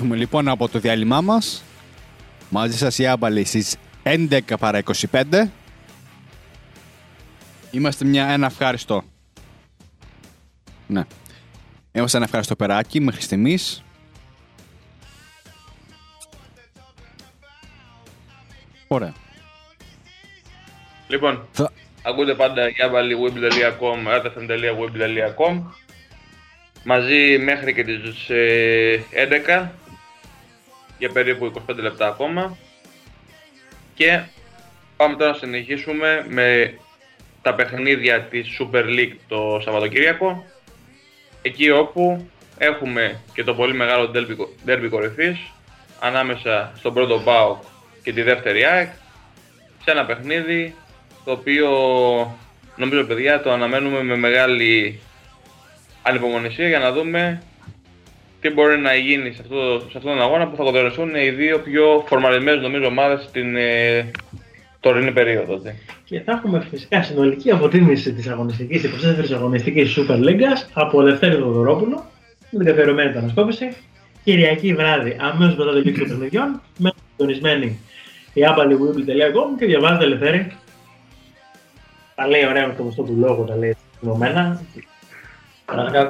Επιστρέφουμε 0.02 0.16
λοιπόν 0.16 0.48
από 0.48 0.68
το 0.68 0.78
διάλειμμά 0.78 1.20
μας. 1.20 1.64
Μαζί 2.50 2.76
σας 2.76 2.98
η 2.98 3.06
Άμπαλη 3.06 3.44
στις 3.44 3.76
11 4.02 4.40
παρά 4.58 4.82
25. 5.10 5.48
Είμαστε 7.70 8.04
μια, 8.04 8.26
ένα 8.26 8.46
ευχάριστο. 8.46 9.02
Ναι. 10.86 11.04
Είμαστε 11.92 12.16
ένα 12.16 12.26
ευχάριστο 12.26 12.56
περάκι 12.56 13.00
μέχρι 13.00 13.20
στιγμής. 13.20 13.84
Ωραία. 18.86 19.14
Λοιπόν, 21.08 21.48
Θα... 21.52 21.72
ακούτε 22.02 22.34
πάντα 22.34 22.68
για 22.68 22.88
βάλει 22.88 23.16
web.com, 23.24 24.06
ratafm.web.com 24.06 25.62
μαζί 26.84 27.38
μέχρι 27.38 27.74
και 27.74 27.84
τις 27.84 28.28
ε, 28.28 29.04
11 29.48 29.68
για 31.02 31.10
περίπου 31.10 31.52
25 31.68 31.76
λεπτά 31.76 32.06
ακόμα 32.06 32.56
και 33.94 34.22
Πάμε 35.02 35.16
τώρα 35.16 35.30
να 35.30 35.36
συνεχίσουμε 35.36 36.26
με 36.28 36.78
τα 37.42 37.54
παιχνίδια 37.54 38.22
της 38.22 38.48
Super 38.58 38.84
League 38.84 39.16
το 39.28 39.60
Σαββατοκύριακο. 39.64 40.44
Εκεί 41.42 41.70
όπου 41.70 42.30
έχουμε 42.58 43.20
και 43.32 43.44
το 43.44 43.54
πολύ 43.54 43.74
μεγάλο 43.74 44.10
derby, 44.14 44.68
derby 44.68 44.86
κορυφής 44.90 45.38
ανάμεσα 46.00 46.72
στον 46.76 46.94
πρώτο 46.94 47.18
ΠΑΟΚ 47.18 47.62
και 48.02 48.12
τη 48.12 48.22
δεύτερη 48.22 48.64
ΑΕΚ 48.64 48.90
σε 49.84 49.90
ένα 49.90 50.06
παιχνίδι 50.06 50.74
το 51.24 51.32
οποίο 51.32 51.70
νομίζω 52.76 53.04
παιδιά 53.04 53.42
το 53.42 53.52
αναμένουμε 53.52 54.02
με 54.02 54.16
μεγάλη 54.16 55.00
ανυπομονησία 56.02 56.68
για 56.68 56.78
να 56.78 56.92
δούμε 56.92 57.42
τι 58.42 58.50
μπορεί 58.50 58.78
να 58.78 58.94
γίνει 58.94 59.32
σε, 59.32 59.42
αυτό, 59.42 59.80
σε 59.90 59.96
αυτόν 59.96 60.12
τον 60.12 60.22
αγώνα 60.22 60.48
που 60.48 60.56
θα 60.56 60.62
κοντρολευθούν 60.62 61.14
οι 61.14 61.30
δύο 61.30 61.58
πιο 61.58 62.04
φορμαρισμένες 62.06 62.62
νομίζω 62.62 62.86
ομάδες 62.86 63.22
στην 63.22 63.56
ε, 63.56 64.10
τωρινή 64.80 65.12
περίοδο. 65.12 65.58
δε. 65.58 65.70
Και 66.04 66.20
θα 66.20 66.32
έχουμε 66.32 66.66
φυσικά 66.70 67.02
συνολική 67.02 67.50
αποτίμηση 67.50 68.12
της 68.12 68.28
αγωνιστικής, 68.28 68.80
της 68.80 68.90
24η 68.90 69.32
αγωνιστικής 69.32 69.98
Super 69.98 70.16
League 70.16 70.40
από 70.72 71.02
Δευτέρη 71.02 71.36
Δοδωρόπουλο, 71.36 72.04
με 72.50 72.58
την 72.58 72.66
καθιερωμένη 72.66 73.16
ανασκόπηση. 73.16 73.76
Κυριακή 74.24 74.74
βράδυ, 74.74 75.16
αμέσως 75.20 75.56
μετά 75.56 75.72
το 75.72 75.78
λήξη 75.78 76.00
των 76.00 76.08
παιχνιδιών, 76.08 76.62
με 76.78 76.92
συντονισμένη 77.10 77.80
η 78.32 78.40
άμπαλιwibble.com 78.46 79.58
και 79.58 79.66
διαβάζετε 79.66 80.04
ελευθέρη. 80.04 80.52
Τα 82.14 82.26
λέει 82.26 82.46
ωραία 82.46 82.66
με 82.66 82.74
το 82.74 82.82
γνωστό 82.82 83.02
του 83.02 83.16
λόγο, 83.18 83.44
τα 83.44 83.56
λέει 83.56 83.76
ενωμένα. 84.02 84.62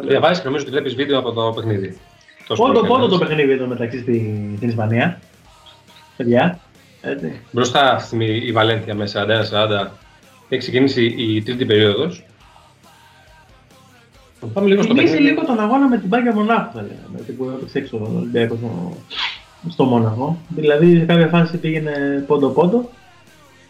Διαβάζεις 0.07 0.39
και 0.39 0.45
νομίζω 0.45 0.65
ότι 0.65 0.73
βλέπεις 0.73 0.95
βίντεο 0.95 1.19
από 1.19 1.33
το 1.33 1.53
παιχνίδι. 1.55 1.99
Τόσο 2.55 2.63
Πόντο, 2.63 2.79
πολύ 2.79 2.93
πόντο 2.93 3.07
το 3.09 3.15
έκανες. 3.15 3.29
παιχνίδι 3.29 3.53
εδώ 3.53 3.67
μεταξύ 3.67 3.99
στη, 3.99 4.53
στην 4.57 4.69
Ισπανία. 4.69 5.21
Παιδιά. 6.17 6.61
Έτσι. 7.03 7.41
Μπροστά 7.51 7.81
αυτή 7.81 8.01
τη 8.01 8.07
στιγμή 8.07 8.47
η 8.47 8.53
Βαλένθια 8.53 8.95
με 8.95 9.09
41-40 9.13 9.91
έχει 10.49 10.61
ξεκινήσει 10.61 11.05
η 11.19 11.43
τρίτη 11.43 11.65
περίοδος. 11.65 12.25
Πάμε 14.53 14.69
λίγο 14.69 14.83
στο 14.83 14.95
Θυμίζει 14.95 15.13
παιχνίδι. 15.13 15.31
λίγο 15.33 15.47
τον 15.47 15.61
αγώνα 15.61 15.89
με 15.89 15.99
την 15.99 16.09
Πάγκια 16.09 16.35
Μονάχου, 16.35 16.73
θα 16.73 16.83
λέγαμε. 16.83 17.19
Τι 17.27 17.33
που 17.33 17.45
έπαιξε 17.57 17.79
έξω 17.79 17.97
ο 17.97 18.17
Ολυμπιακός 18.17 18.59
στο, 18.59 18.97
στο 19.69 19.85
Μόναχο. 19.85 20.39
Δηλαδή 20.49 20.99
σε 20.99 21.05
κάποια 21.05 21.27
φάση 21.27 21.57
πήγαινε 21.59 22.25
πόντο-πόντο. 22.27 22.91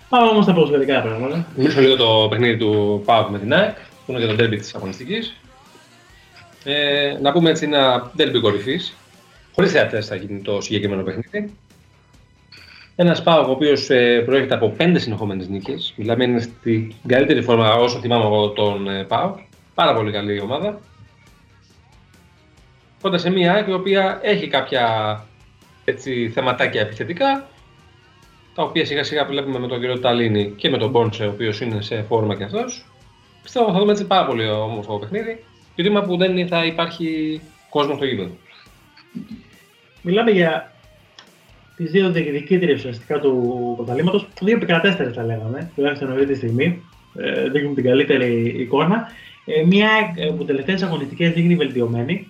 Πάμε 0.09 0.29
όμως 0.29 0.45
στα 0.45 0.53
ποδοσφαιρικά 0.53 1.01
πράγματα. 1.01 1.47
Μιλήσω 1.57 1.81
λίγο 1.81 1.97
το 1.97 2.27
παιχνίδι 2.31 2.57
του 2.57 3.03
ΠΑΟΚ 3.05 3.31
με 3.31 3.39
την 3.39 3.55
ΑΕΚ, 3.55 3.75
που 4.07 4.13
είναι 4.13 4.21
και 4.21 4.27
το 4.27 4.35
ντέρμπι 4.35 4.57
της 4.57 4.75
αγωνιστικής. 4.75 5.37
Ε, 6.65 7.19
να 7.21 7.33
πούμε 7.33 7.51
έτσι 7.51 7.65
ένα 7.65 8.13
ντέρμπι 8.17 8.41
κορυφής. 8.41 8.95
Χωρίς 9.55 9.73
θεατές 9.73 10.07
θα 10.07 10.15
γίνει 10.15 10.41
το 10.43 10.61
συγκεκριμένο 10.61 11.03
παιχνίδι. 11.03 11.55
Ένας 12.97 13.23
ΠΑΟΚ 13.23 13.49
ο 13.49 13.51
οποίος 13.51 13.87
προέρχεται 14.25 14.55
από 14.55 14.69
πέντε 14.69 14.99
συνεχόμενες 14.99 15.49
νίκες. 15.49 15.95
Μιλάμε 15.97 16.25
είναι 16.25 16.41
στην 16.41 16.93
καλύτερη 17.07 17.43
φόρμα 17.43 17.75
όσο 17.75 17.99
θυμάμαι 17.99 18.25
εγώ 18.25 18.49
τον 18.49 18.89
ε, 18.89 19.05
ΠΑΟΚ. 19.05 19.39
Πάρα 19.75 19.95
πολύ 19.95 20.13
καλή 20.13 20.41
ομάδα. 20.41 20.81
Κοντά 23.01 23.19
σε 23.19 23.31
μια 23.31 23.53
ΑΕΚ 23.53 23.69
η 23.69 23.73
οποία 23.73 24.19
έχει 24.23 24.49
κάποια 24.49 25.25
έτσι, 25.85 26.31
θεματάκια 26.35 26.81
επιθετικά 26.81 27.47
τα 28.55 28.63
οποία 28.63 28.85
σιγά 28.87 29.05
σιγά 29.05 29.25
βλέπουμε 29.25 29.59
με 29.59 29.67
τον 29.67 29.81
κύριο 29.81 29.99
Ταλίνη 29.99 30.51
και 30.57 30.71
με 30.71 30.79
τον 30.79 30.91
Μπόνσε, 30.91 31.27
ο 31.27 31.31
οποίος 31.31 31.61
είναι 31.61 31.83
σε 31.83 32.03
φόρμα 32.03 32.37
και 32.37 32.45
αυτός. 32.45 32.87
Πιστεύω 33.43 33.73
θα 33.73 33.79
δούμε 33.79 33.93
έτσι 33.93 34.07
πάρα 34.07 34.27
πολύ 34.27 34.49
όμορφο 34.49 34.99
παιχνίδι. 34.99 35.45
Κρίμα 35.77 36.03
που 36.03 36.17
δεν 36.17 36.49
θα 36.49 36.65
υπάρχει 36.65 37.41
κόσμο 37.71 37.95
στο 37.95 38.05
γήπεδο. 38.05 38.31
Μιλάμε 40.03 40.31
για 40.31 40.73
τις 41.77 41.91
δύο 41.91 42.11
διεκδικήτριες 42.11 42.79
ουσιαστικά 42.79 43.21
του 43.21 43.73
πρωταλήματο. 43.77 44.27
Δύο 44.41 44.57
επικρατέστερε 44.57 45.11
θα 45.11 45.25
λέγαμε, 45.25 45.71
τουλάχιστον 45.75 46.13
αυτή 46.13 46.27
τη 46.27 46.35
στιγμή. 46.35 46.83
Ε, 47.15 47.49
δείχνουν 47.49 47.75
την 47.75 47.85
καλύτερη 47.85 48.55
εικόνα. 48.59 49.09
Ε, 49.45 49.65
μια 49.65 49.89
ε, 50.17 50.27
που 50.27 50.45
τελευταίες 50.45 50.83
αγωνιστικές 50.83 51.33
δείχνει 51.33 51.55
βελτιωμένη. 51.55 52.27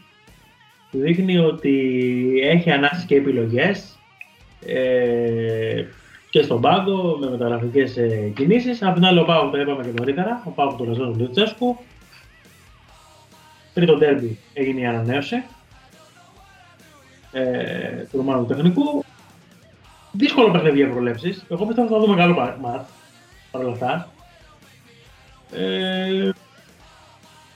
Δείχνει 0.90 1.39
ότι 1.39 2.01
έχει 2.43 2.70
ανάσεις 2.70 3.05
και 3.05 3.14
επιλογές 3.14 3.98
ε, 4.66 5.85
και 6.31 6.43
στον 6.43 6.60
πάγκο 6.60 7.16
με 7.20 7.31
μεταγραφικές 7.31 7.97
ε, 7.97 8.32
κινήσεις. 8.36 8.82
Απ' 8.82 8.94
την 8.94 9.05
άλλη, 9.05 9.19
ο 9.19 9.24
Πάου 9.24 9.51
το 9.51 9.60
είπαμε 9.60 9.82
και 9.82 9.90
νωρίτερα, 9.98 10.43
ο 10.47 10.51
Πάου 10.51 10.74
του 10.77 10.85
Ραζόν 10.85 11.19
του 11.19 11.31
Λουτσέσκου. 13.74 13.97
Τρίτο 13.97 13.97
ντέρμπι 13.97 14.39
έγινε 14.53 14.81
η 14.81 14.86
ανανέωση 14.86 15.43
ε, 17.32 18.07
του 18.11 18.16
Ρωμάνου 18.16 18.47
του 18.47 18.55
Τεχνικού. 18.55 19.05
Δύσκολο 20.12 20.51
παιχνίδι 20.51 20.77
για 20.77 20.89
προβλέψεις. 20.89 21.44
Εγώ 21.49 21.65
πιστεύω 21.66 21.86
ότι 21.86 21.94
θα 21.97 22.01
δούμε 22.07 22.16
καλό 22.16 22.35
πα- 22.35 22.59
μάτς 22.61 22.89
παρ' 23.51 23.62
όλα 23.62 23.73
αυτά. 23.73 24.09
Ε, 25.53 26.31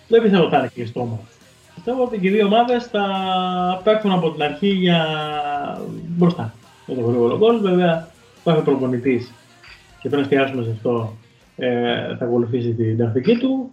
δεν 0.09 0.23
πιστεύω 0.23 0.43
ότι 0.43 0.53
θα 0.53 0.59
είναι 0.59 0.71
κλειστό 0.75 1.05
μάτς. 1.05 1.35
Πιστεύω 1.75 2.03
ότι 2.05 2.19
και 2.19 2.27
οι 2.27 2.31
δύο 2.31 2.47
ομάδες 2.47 2.85
θα 2.87 3.05
παίξουν 3.85 4.11
από 4.11 4.33
την 4.33 4.43
αρχή 4.43 4.69
για 4.69 5.07
μπροστά. 6.09 6.55
Με 6.87 6.95
το 6.95 7.01
γρήγορο 7.01 7.39
γκολ. 7.39 7.61
Βέβαια, 7.61 8.09
κάθε 8.45 8.61
προπονητής 8.61 9.33
και 10.01 10.09
πρέπει 10.09 10.15
να 10.29 10.37
εστιάσουμε 10.37 10.63
σε 10.65 10.71
αυτό 10.71 11.17
ε, 11.57 12.17
θα 12.17 12.25
ακολουθήσει 12.25 12.73
την 12.75 12.99
τακτική 12.99 13.37
του. 13.37 13.71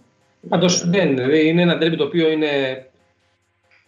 Πάντως 0.48 0.88
δεν 0.88 1.16
δηλαδή 1.16 1.48
είναι 1.48 1.62
ένα 1.62 1.76
ντέρμπι 1.76 1.96
το 1.96 2.04
οποίο 2.04 2.30
είναι 2.30 2.48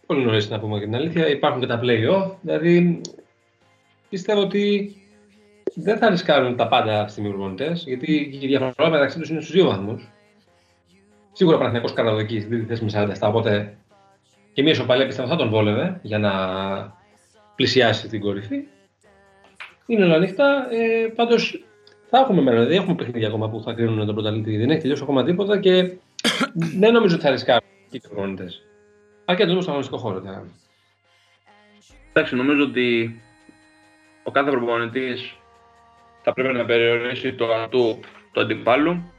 πολύ 0.06 0.24
νωρίς 0.24 0.50
να 0.50 0.60
πούμε 0.60 0.78
και 0.78 0.84
την 0.84 0.94
αλήθεια. 0.94 1.28
Υπάρχουν 1.28 1.60
και 1.60 1.66
τα 1.66 1.80
play-off. 1.82 2.30
Δηλαδή 2.40 3.00
πιστεύω 4.08 4.40
ότι 4.40 4.96
δεν 5.74 5.98
θα 5.98 6.10
ρισκάρουν 6.10 6.56
τα 6.56 6.68
πάντα 6.68 7.00
αυτοί 7.00 7.20
οι 7.20 7.28
προπονητέ 7.28 7.72
γιατί 7.84 8.38
η 8.40 8.46
διαφορά 8.46 8.88
μεταξύ 8.90 9.18
τους 9.18 9.28
είναι 9.28 9.40
στους 9.40 9.54
δύο 9.54 9.66
βαθμούς. 9.66 10.10
Σίγουρα 11.32 11.56
ο 11.56 11.58
Παναθηναϊκός 11.58 11.96
κάτω 11.96 12.18
εκεί 12.18 12.38
στην 12.38 12.50
τρίτη 12.50 12.66
θέση 12.66 12.84
με 12.84 13.16
47, 13.20 13.28
οπότε 13.28 13.76
και 14.52 14.62
μία 14.62 14.72
ισοπαλία 14.72 15.06
πιστεύω 15.06 15.28
θα 15.28 15.36
τον 15.36 15.48
βόλευε 15.48 16.00
για 16.02 16.18
να 16.18 16.32
πλησιάσει 17.54 18.08
την 18.08 18.20
κορυφή. 18.20 18.64
Είναι 19.86 20.04
όλα 20.04 20.14
ανοιχτά. 20.14 20.68
Ε, 20.70 21.06
Πάντως 21.06 21.64
θα 22.08 22.18
έχουμε 22.18 22.42
μέλλον. 22.42 22.60
Δηλαδή 22.60 22.76
έχουμε 22.76 22.94
παιχνίδια 22.94 23.28
ακόμα 23.28 23.50
που 23.50 23.62
θα 23.62 23.72
κρίνουν 23.72 24.06
τον 24.06 24.14
πρωταθλητή. 24.14 24.56
Δεν 24.56 24.70
έχει 24.70 24.80
τελειώσει 24.80 25.02
ακόμα 25.02 25.24
τίποτα 25.24 25.60
και 25.60 25.96
δεν 26.54 26.92
νομίζω 26.92 27.14
ότι 27.14 27.24
θα 27.24 27.30
ρισκάρουν 27.30 27.68
και 27.90 27.96
οι 27.96 28.00
προπονητέ. 28.00 28.48
Αρκετά 29.24 29.50
όμω 29.50 29.60
στον 29.60 29.72
αγωνιστικό 29.72 30.00
χώρο. 30.00 30.20
θα 30.20 30.30
κάνουν. 30.30 30.52
Εντάξει, 32.12 32.34
νομίζω 32.34 32.62
ότι 32.62 33.20
ο 34.22 34.30
κάθε 34.30 34.50
προπονητής 34.50 35.36
θα 36.22 36.32
πρέπει 36.32 36.54
να 36.54 36.64
περιορίσει 36.64 37.32
το 37.34 37.52
ατού 37.52 38.00
του 38.32 38.40
αντιπάλου. 38.40 39.12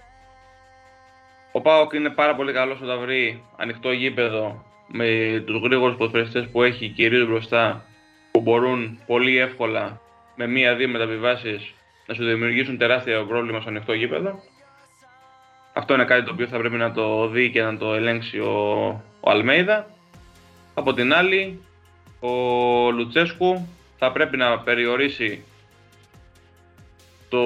Ο 1.52 1.62
Πάοκ 1.62 1.94
είναι 1.94 2.10
πάρα 2.10 2.36
πολύ 2.36 2.54
καλός 2.54 2.82
όταν 2.82 3.00
βρει 3.00 3.44
ανοιχτό 3.58 3.92
γήπεδο 3.92 4.66
με 4.88 5.08
τους 5.46 5.62
γρήγορους 5.62 5.96
ποδοσφαιριστές 5.98 6.48
που 6.48 6.64
έχει 6.64 6.90
κυρίως 6.90 7.28
μπροστά 7.28 7.86
που 8.32 8.42
μπορούν 8.42 9.00
πολύ 9.06 9.38
εύκολα 9.38 10.02
με 10.36 10.48
μία-δύο 10.48 10.88
μεταβιβάσεις 10.88 11.74
να 12.06 12.14
σου 12.14 12.26
δημιουργήσουν 12.26 12.78
τεράστιο 12.78 13.26
πρόβλημα 13.26 13.60
στο 13.60 13.70
ανοιχτό 13.70 13.94
γήπεδο. 13.94 14.40
Αυτό 15.78 15.94
είναι 15.94 16.06
κάτι 16.06 16.24
το 16.24 16.32
οποίο 16.32 16.48
θα 16.48 16.58
πρέπει 16.58 16.76
να 16.76 16.92
το 16.92 17.28
δει 17.28 17.52
και 17.52 17.62
να 17.62 17.78
το 17.78 17.94
ελέγξει 17.94 18.40
ο, 18.40 18.88
ο 19.20 19.30
Αλμέιδα. 19.30 19.88
Από 20.74 20.94
την 20.94 21.14
άλλη, 21.14 21.62
ο 22.20 22.30
Λουτσέσκου 22.92 23.68
θα 23.98 24.12
πρέπει 24.12 24.38
να 24.38 24.60
περιορίσει 24.60 25.44
το, 27.30 27.44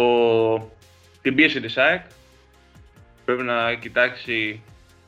την 1.21 1.35
πίεση 1.35 1.59
της 1.61 1.77
ΑΕΚ. 1.77 2.01
Πρέπει 3.25 3.43
να 3.43 3.73
κοιτάξει 3.73 4.61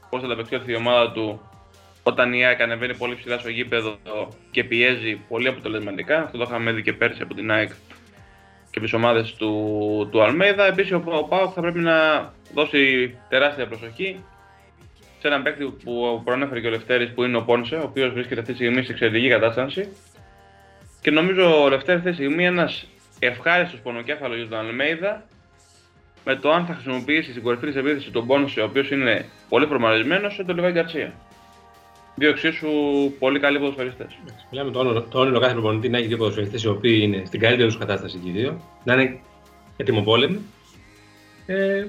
πώς 0.09 0.19
θα 0.19 0.25
ανταπεξέλθει 0.25 0.71
η 0.71 0.75
ομάδα 0.75 1.11
του 1.11 1.41
όταν 2.03 2.33
η 2.33 2.45
ΑΕΚ 2.45 2.61
ανεβαίνει 2.61 2.95
πολύ 2.95 3.15
ψηλά 3.15 3.37
στο 3.37 3.49
γήπεδο 3.49 3.97
και 4.51 4.63
πιέζει 4.63 5.15
πολύ 5.15 5.47
αποτελεσματικά. 5.47 6.23
Αυτό 6.23 6.37
το 6.37 6.43
είχαμε 6.47 6.71
δει 6.71 6.81
και 6.81 6.93
πέρσι 6.93 7.21
από 7.21 7.33
την 7.33 7.51
ΑΕΚ 7.51 7.71
και 8.73 8.79
τις 8.79 8.93
ομάδες 8.93 9.33
του, 9.33 10.09
του 10.11 10.23
Αλμέιδα. 10.23 10.65
Επίσης 10.65 10.91
ο, 10.91 11.03
ο 11.05 11.23
ΠΑΟΚ 11.23 11.51
θα 11.55 11.61
πρέπει 11.61 11.79
να 11.79 11.95
δώσει 12.53 13.15
τεράστια 13.29 13.67
προσοχή 13.67 14.23
σε 15.19 15.27
έναν 15.27 15.43
παίκτη 15.43 15.65
που 15.83 16.21
προανέφερε 16.23 16.59
και 16.59 16.67
ο 16.67 16.69
Λευτέρης 16.69 17.13
που 17.13 17.23
είναι 17.23 17.37
ο 17.37 17.41
Πόνσε, 17.41 17.75
ο 17.75 17.83
οποίος 17.83 18.13
βρίσκεται 18.13 18.39
αυτή 18.39 18.51
τη 18.51 18.57
στιγμή 18.57 18.83
σε 18.83 18.91
εξαιρετική 18.91 19.29
κατάσταση. 19.29 19.93
Και 21.01 21.11
νομίζω 21.11 21.63
ο 21.63 21.69
Λευτέρης 21.69 21.99
αυτή 21.99 22.09
τη 22.09 22.15
στιγμή 22.15 22.43
είναι 22.43 22.61
ένας 22.61 22.87
ευχάριστος 23.19 23.79
πονοκέφαλος 23.79 24.37
για 24.37 24.47
τον 24.47 24.59
Αλμέιδα 24.59 25.23
με 26.25 26.35
το 26.35 26.51
αν 26.51 26.65
θα 26.65 26.73
χρησιμοποιήσει 26.73 27.29
στην 27.31 27.43
κορυφή 27.43 27.65
της 27.65 27.75
επίθεσης 27.75 28.11
τον 28.11 28.27
Πόνσε, 28.27 28.61
ο 28.61 28.63
οποίος 28.63 28.91
είναι 28.91 29.25
πολύ 29.49 29.67
προμαρισμένος, 29.67 30.37
ή 30.37 30.45
τον 30.45 30.55
Λεβάη 30.55 30.71
Γκαρσία. 30.71 31.13
Δύο 32.15 32.29
εξίσου 32.29 32.69
πολύ 33.19 33.39
καλοί 33.39 33.59
ποδοσφαιριστές. 33.59 34.17
Μιλάμε 34.51 34.71
το 34.71 34.79
όνειρο, 34.79 35.01
το 35.01 35.19
όνειρο 35.19 35.39
κάθε 35.39 35.53
προπονητή 35.53 35.89
να 35.89 35.97
έχει 35.97 36.07
δύο 36.07 36.17
ποδοσφαιριστές 36.17 36.63
οι 36.63 36.67
οποίοι 36.67 36.99
είναι 37.03 37.23
στην 37.25 37.39
καλύτερη 37.39 37.67
τους 37.67 37.77
κατάσταση 37.77 38.17
και 38.17 38.29
οι 38.29 38.31
δύο, 38.31 38.61
να 38.83 38.93
είναι 38.93 39.19
ετοιμοπόλεμοι. 39.77 40.39
Ε, 41.45 41.85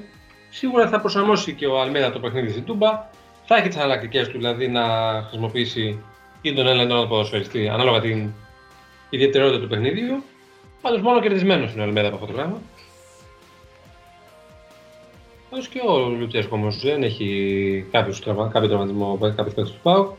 σίγουρα 0.50 0.88
θα 0.88 1.00
προσαρμόσει 1.00 1.52
και 1.52 1.66
ο 1.66 1.80
Αλμέδα 1.80 2.12
το 2.12 2.18
παιχνίδι 2.18 2.50
στην 2.50 2.64
Τούμπα. 2.64 3.10
Θα 3.44 3.56
έχει 3.56 3.68
τις 3.68 3.76
εναλλακτικέ 3.76 4.26
του, 4.26 4.36
δηλαδή 4.38 4.68
να 4.68 4.82
χρησιμοποιήσει 5.22 6.02
ή 6.42 6.52
τον 6.52 6.66
ένα 6.66 6.82
ή 6.82 6.86
τον 6.86 6.96
άλλο 6.96 7.06
ποδοσφαιριστή 7.06 7.68
ανάλογα 7.68 8.00
την 8.00 8.32
ιδιαιτερότητα 9.10 9.60
του 9.60 9.68
παιχνίδιου. 9.68 10.22
Πάντως 10.80 11.00
μόνο 11.00 11.20
κερδισμένος 11.20 11.72
είναι 11.72 11.80
ο 11.80 11.84
Αλμέδα 11.84 12.06
από 12.06 12.16
αυτό 12.16 12.26
το 12.26 12.32
πράγμα. 12.32 12.60
Όσο 15.58 15.68
και 15.72 15.80
ο 15.86 16.08
Λουτσέσκο 16.08 16.56
όμως 16.56 16.80
δεν 16.80 17.02
έχει 17.02 17.86
κάποιους 17.90 18.20
τραυμα, 18.20 18.50
κάποιο 18.52 18.68
τραυματισμό 18.68 19.16
που 19.18 19.26
έχει 19.26 19.36
κάποιους 19.36 19.54
παίκτες 19.54 19.72
του 19.74 19.80
ΠΑΟΚ. 19.82 20.14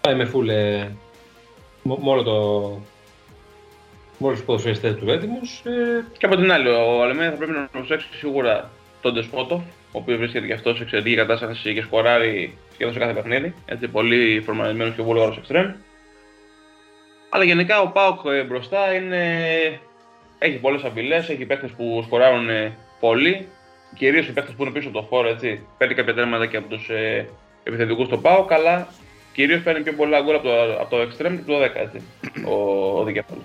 Πάει 0.00 0.14
με 0.14 0.24
φούλε 0.24 0.88
μόνο 1.82 2.22
το... 2.22 2.34
Μόλις 4.18 4.36
τους 4.36 4.46
ποδοσφαιριστές 4.46 4.94
του 4.94 5.10
έτοιμους. 5.10 5.62
Ε, 5.64 6.04
Και 6.18 6.26
από 6.26 6.36
την 6.36 6.52
άλλη, 6.52 6.68
ο 6.68 7.02
Αλεμέδα 7.02 7.30
θα 7.30 7.36
πρέπει 7.36 7.52
να 7.52 7.68
προσέξει 7.72 8.08
σίγουρα 8.12 8.70
τον 9.00 9.14
Τεσπότο, 9.14 9.54
ο 9.92 9.98
οποίος 9.98 10.18
βρίσκεται 10.18 10.46
και 10.46 10.52
αυτός 10.52 10.76
σε 10.76 10.82
εξαιρετική 10.82 11.16
κατάσταση 11.16 11.74
και 11.74 11.82
σκοράρει 11.82 12.58
σχεδόν 12.72 12.92
σε 12.92 12.98
κάθε 12.98 13.12
παιχνίδι. 13.12 13.54
Έτσι, 13.66 13.88
πολύ 13.88 14.42
φορμαρισμένο 14.46 14.90
και 14.90 15.02
βούλγαρο 15.02 15.34
εξτρέμ. 15.38 15.72
Αλλά 17.30 17.44
γενικά 17.44 17.80
ο 17.80 17.88
Πάοκ 17.88 18.20
ε, 18.24 18.42
μπροστά 18.42 18.94
είναι... 18.94 19.24
έχει 20.38 20.56
πολλές 20.58 20.84
απειλές, 20.84 21.28
έχει 21.28 21.44
παίχτε 21.44 21.66
που 21.76 22.02
σκοράρουν 22.06 22.48
ε, 22.48 22.76
πολύ. 23.00 23.48
Κυρίως 23.96 24.26
οι 24.28 24.32
παίχτε 24.32 24.52
που 24.56 24.62
είναι 24.62 24.72
πίσω 24.72 24.88
από 24.88 24.98
το 24.98 25.04
χώρο, 25.04 25.28
έτσι. 25.28 25.66
Παίρνει 25.78 25.94
κάποια 25.94 26.14
τέρματα 26.14 26.46
και 26.46 26.56
από 26.56 26.68
τους 26.68 26.88
ε, 26.88 27.28
επιθετικούς 27.62 28.06
στο 28.06 28.18
Πάοκ, 28.18 28.52
αλλά 28.52 28.88
κυρίως 29.32 29.62
παίρνει 29.62 29.82
πιο 29.82 29.92
πολλά 29.92 30.20
γκολ 30.20 30.34
από 30.34 30.44
το, 30.44 30.80
από 30.80 30.90
το 30.90 31.02
extreme 31.02 31.38
και 31.46 31.52
από 31.52 31.52
το 31.52 31.62
10, 31.62 31.70
έτσι. 31.74 32.02
Ο, 32.46 32.98
ο 32.98 33.04
δικέφαλο. 33.04 33.40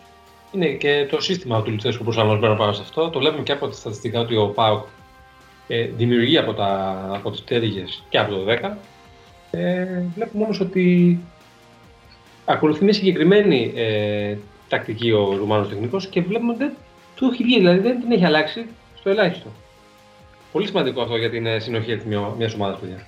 είναι 0.52 0.68
και 0.68 1.07
το 1.10 1.22
σύστημα 1.22 1.61
του 1.61 1.72
Λουτσέσκου 1.72 2.03
προσαρμοσμένο 2.03 2.56
πάνω 2.56 2.73
σε 2.73 2.82
αυτό. 2.82 3.10
Το 3.10 3.19
βλέπουμε 3.19 3.44
και 3.44 3.52
από 3.52 3.68
τα 3.68 3.73
στατιστικά 3.73 4.19
ότι 4.19 4.36
ο 4.36 4.48
ΠΑΟΚ 4.48 4.86
ε, 5.68 5.84
δημιουργεί 5.84 6.38
από, 6.38 6.53
τα, 6.53 7.02
από 7.14 7.32
τις 7.32 7.41
πτέρυγες 7.41 8.03
και 8.10 8.18
από 8.18 8.32
το 8.32 8.45
10. 8.61 8.72
Ε, 9.52 10.03
βλέπουμε 10.15 10.44
όμως 10.44 10.60
ότι 10.60 11.19
ακολουθεί 12.45 12.84
μια 12.84 12.94
συγκεκριμένη 12.94 13.73
ε, 13.76 14.38
τακτική 14.68 15.11
ο 15.11 15.36
Ρουμάνος 15.36 15.69
τεχνικός 15.69 16.07
και 16.07 16.22
βλέπουμε 16.22 16.52
ότι 16.52 16.64
δεν 16.64 16.73
του 17.15 17.30
έχει 17.34 17.44
βγει, 17.44 17.57
δηλαδή 17.57 17.80
δεν 17.80 17.99
την 18.02 18.11
έχει 18.11 18.26
αλλάξει 18.26 18.65
στο 18.99 19.10
ελάχιστο. 19.10 19.49
Πολύ 20.52 20.68
σημαντικό 20.68 21.02
αυτό 21.02 21.15
για 21.18 21.30
την 21.30 21.45
ε, 21.45 21.60
συνοχή 21.60 21.95
της 21.95 22.06
μια- 22.06 22.34
μιας 22.38 22.53
ομάδας, 22.53 22.80
παιδιά. 22.80 23.07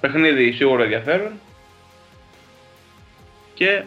Παιχνίδι 0.00 0.52
σίγουρα 0.52 0.82
ενδιαφέρον. 0.82 1.32
Και 3.54 3.82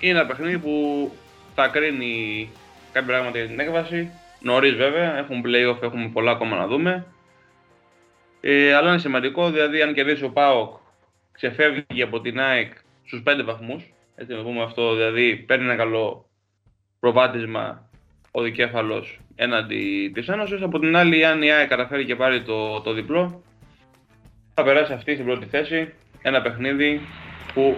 είναι 0.00 0.18
ένα 0.18 0.26
παιχνίδι 0.26 0.58
που 0.58 1.12
θα 1.54 1.68
κρίνει 1.68 2.48
κάποια 2.92 3.08
πράγματα 3.08 3.38
για 3.38 3.46
την 3.46 3.60
έκβαση. 3.60 4.10
Νωρίς 4.40 4.74
βέβαια, 4.74 5.16
έχουμε 5.18 5.40
playoff, 5.44 5.82
έχουμε 5.82 6.08
πολλά 6.12 6.30
ακόμα 6.30 6.56
να 6.56 6.66
δούμε. 6.66 7.06
Ε, 8.40 8.74
αλλά 8.74 8.88
είναι 8.90 8.98
σημαντικό, 8.98 9.50
δηλαδή 9.50 9.82
αν 9.82 9.94
κερδίσει 9.94 10.24
ο 10.24 10.30
ΠΑΟΚ, 10.30 10.76
ξεφεύγει 11.32 12.02
από 12.02 12.20
την 12.20 12.40
ΑΕΚ 12.40 12.72
στους 13.04 13.22
5 13.24 13.42
βαθμούς. 13.44 13.92
Έτσι 14.14 14.32
να 14.32 14.38
το 14.38 14.44
πούμε 14.44 14.62
αυτό, 14.62 14.94
δηλαδή 14.94 15.36
παίρνει 15.36 15.64
ένα 15.64 15.76
καλό 15.76 16.28
προβάδισμα 17.00 17.88
ο 18.30 18.42
δικέφαλος 18.42 19.20
έναντι 19.36 20.10
της 20.14 20.28
Ένωσης. 20.28 20.62
Από 20.62 20.78
την 20.78 20.96
άλλη, 20.96 21.24
αν 21.24 21.42
η 21.42 21.50
ΑΕΚ 21.50 21.68
καταφέρει 21.68 22.04
και 22.04 22.16
πάρει 22.16 22.42
το, 22.42 22.80
το 22.80 22.92
διπλό, 22.92 23.42
θα 24.54 24.62
περάσει 24.62 24.92
αυτή 24.92 25.12
στην 25.12 25.24
πρώτη 25.24 25.46
θέση. 25.46 25.94
Ένα 26.22 26.42
παιχνίδι 26.42 27.00
που 27.54 27.76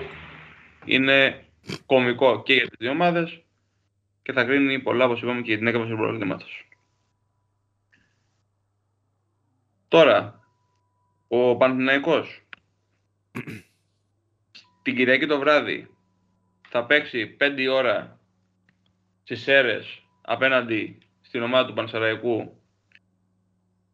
είναι 0.84 1.44
κομβικό 1.86 2.42
και 2.42 2.52
για 2.54 2.66
τις 2.66 2.76
δύο 2.78 2.90
ομάδες 2.90 3.42
και 4.22 4.32
θα 4.32 4.44
κρίνει 4.44 4.78
πολλά, 4.78 5.04
όπως 5.04 5.22
είπαμε, 5.22 5.40
και 5.40 5.48
για 5.48 5.58
την 5.58 5.66
έκβαση 5.66 5.90
του 5.90 5.96
πρωταθλήματος. 5.96 6.68
Τώρα, 9.88 10.40
ο 11.28 11.56
Παναθηναϊκός 11.56 12.46
την 14.82 14.96
Κυριακή 14.96 15.26
το 15.26 15.38
βράδυ 15.38 15.90
θα 16.68 16.84
παίξει 16.84 17.36
5 17.40 17.54
η 17.58 17.68
ώρα 17.68 18.20
στις 19.22 19.42
Σέρες 19.42 20.02
απέναντι 20.20 20.98
στην 21.28 21.42
ομάδα 21.42 21.68
του 21.68 21.74
Πανσεραϊκού. 21.74 22.52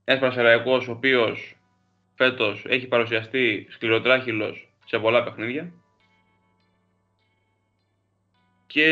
Ένας 0.05 0.21
Πανσεραϊκός 0.21 0.89
ο 0.89 0.93
οποίος 0.93 1.57
φέτος 2.15 2.65
έχει 2.69 2.87
παρουσιαστεί 2.87 3.67
σκληροτράχυλος 3.71 4.69
σε 4.85 4.99
πολλά 4.99 5.25
παιχνίδια. 5.25 5.73
Και 8.67 8.87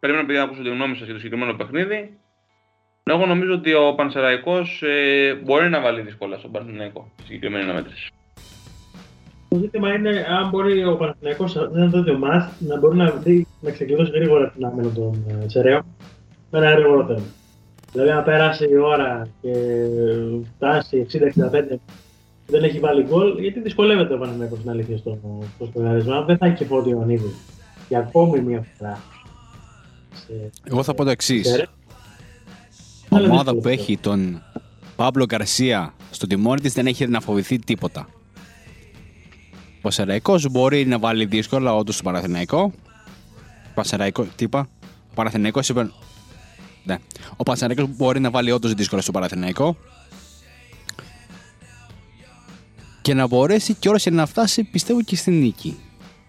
περιμένω 0.00 0.26
παιδιά 0.26 0.40
να 0.40 0.46
ακούσω 0.46 0.62
τη 0.62 0.68
γνώμη 0.68 0.96
σας 0.96 1.04
για 1.04 1.14
το 1.14 1.20
συγκεκριμένο 1.20 1.56
παιχνίδι. 1.56 2.18
Εγώ 3.02 3.26
νομίζω 3.26 3.52
ότι 3.52 3.74
ο 3.74 3.94
Πανσεραϊκός 3.94 4.82
ε, 4.82 5.34
μπορεί 5.44 5.68
να 5.68 5.80
βάλει 5.80 6.00
δύσκολα 6.00 6.38
στον 6.38 6.52
Παναθηναϊκό 6.52 7.12
στη 7.14 7.22
συγκεκριμένη 7.22 7.64
αναμέτρηση. 7.64 8.12
Το 9.48 9.58
ζήτημα 9.58 9.94
είναι 9.94 10.26
αν 10.28 10.48
μπορεί 10.48 10.84
ο 10.84 10.96
Παναθηναϊκός 10.96 11.50
σε 11.50 11.58
ένα 11.58 11.90
τέτοιο 11.90 12.18
μάτς 12.18 12.60
να 12.60 12.78
μπορεί 12.78 12.96
να, 12.96 13.10
δει, 13.10 13.46
να 13.60 13.70
ξεκλειδώσει 13.70 14.10
γρήγορα 14.10 14.50
την 14.50 14.64
άμυνα 14.64 14.92
των 14.92 15.24
ε, 15.42 15.48
Σεραίων 15.48 15.84
με 16.50 16.58
ένα 16.58 16.70
γρήγορο 16.70 17.04
τέρμα. 17.06 17.24
Δηλαδή, 17.92 18.10
αν 18.10 18.24
περάσει 18.24 18.64
η 18.70 18.76
ώρα 18.76 19.28
και 19.40 19.52
φτάσει 20.56 21.06
60-65 21.12 21.78
δεν 22.46 22.64
έχει 22.64 22.78
βάλει 22.78 23.02
γκολ, 23.02 23.38
γιατί 23.38 23.60
δυσκολεύεται 23.60 24.14
ο 24.14 24.18
Παναθηναϊκός 24.18 24.58
στην 24.58 24.70
αλήθεια 24.70 24.96
στο, 24.98 25.18
στο 25.56 25.66
σκοράρισμα. 25.66 26.22
Δεν 26.22 26.36
θα 26.38 26.46
έχει 26.46 26.56
και 26.56 26.64
φώτη 26.64 26.88
ο 26.88 26.92
Ιωαννίδη 26.92 27.34
για 27.88 27.98
ακόμη 27.98 28.40
μία 28.40 28.66
φορά. 28.78 29.00
σε- 30.14 30.50
Εγώ 30.64 30.82
θα 30.82 30.94
πω 30.94 31.04
το 31.04 31.10
εξής. 31.10 31.44
σε 31.46 31.50
Σεραίων. 31.50 31.68
Η 33.10 33.16
Αλλά 33.16 33.26
ομάδα 33.26 33.34
δύσκολο 33.42 33.60
που 33.60 33.68
αυτό. 33.68 33.80
έχει 33.82 33.98
τον 33.98 34.42
Παύλο 34.96 35.24
Γκαρσία 35.24 35.94
στο 36.10 36.26
τιμόνι 36.26 36.60
της 36.60 36.72
δεν 36.72 36.86
έχει 36.86 37.06
να 37.06 37.20
φοβηθεί 37.20 37.58
τίποτα. 37.58 38.08
Ο 39.82 39.90
Σεραϊκό 39.90 40.34
μπορεί 40.50 40.86
να 40.86 40.98
βάλει 40.98 41.24
δύσκολα 41.24 41.74
όντως 41.74 41.94
στο 41.94 42.02
Παναθηναϊκό. 42.04 42.72
Πασεραϊκό, 43.74 44.22
τι 44.36 44.44
είπα; 44.44 44.68
Ο 45.10 45.14
Παναθηναϊκός 45.14 45.68
είπε. 45.68 45.90
Ναι. 46.88 46.96
Ο 47.36 47.42
Παναθηναϊκός 47.42 47.96
μπορεί 47.96 48.20
να 48.20 48.30
βάλει 48.30 48.50
όντως 48.50 48.74
δύσκολα 48.74 49.02
στο 49.02 49.12
Παναθηναϊκό. 49.12 49.76
Και 53.02 53.14
να 53.14 53.26
μπορέσει 53.26 53.74
και 53.74 53.88
όρεσε 53.88 54.10
να 54.10 54.26
φτάσει, 54.26 54.64
πιστεύω, 54.64 55.02
και 55.02 55.16
στην 55.16 55.40
νίκη. 55.40 55.78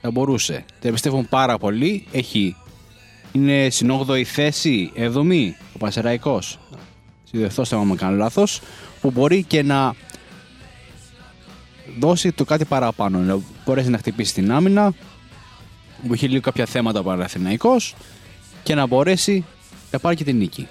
Θα 0.02 0.11
μπορούσε. 0.11 0.65
Τα 0.81 0.91
πιστεύω 0.91 1.23
πάρα 1.30 1.57
πολύ. 1.57 2.07
Έχει 2.11 2.56
είναι 3.31 3.69
στην 3.69 3.91
8η 3.91 4.23
θέση, 4.23 4.91
7η, 4.95 5.49
ο 5.73 5.77
Πανσεραϊκός. 5.77 6.60
Συνδεθώ 7.23 7.64
άμα 7.72 7.84
με 7.84 7.95
κάνω 7.95 8.15
λάθος, 8.15 8.61
που 9.02 9.11
μπορεί 9.11 9.44
και 9.44 9.64
να 9.64 9.95
δώσει 11.99 12.31
το 12.31 12.45
κάτι 12.45 12.65
παραπάνω. 12.65 13.19
Να 13.19 13.40
μπορέσει 13.65 13.90
να 13.90 13.98
χτυπήσει 13.98 14.34
την 14.34 14.52
άμυνα, 14.52 14.94
που 16.07 16.14
έχει 16.14 16.27
λίγο 16.27 16.41
κάποια 16.41 16.65
θέματα 16.65 16.99
ο 16.99 17.03
Παναθηναϊκός 17.03 17.95
και 18.64 18.76
να 18.76 18.88
μπορέσει 18.88 19.45
να 19.91 19.99
πάρει 19.99 20.16
και 20.16 20.24
την 20.24 20.38
νίκη. 20.38 20.68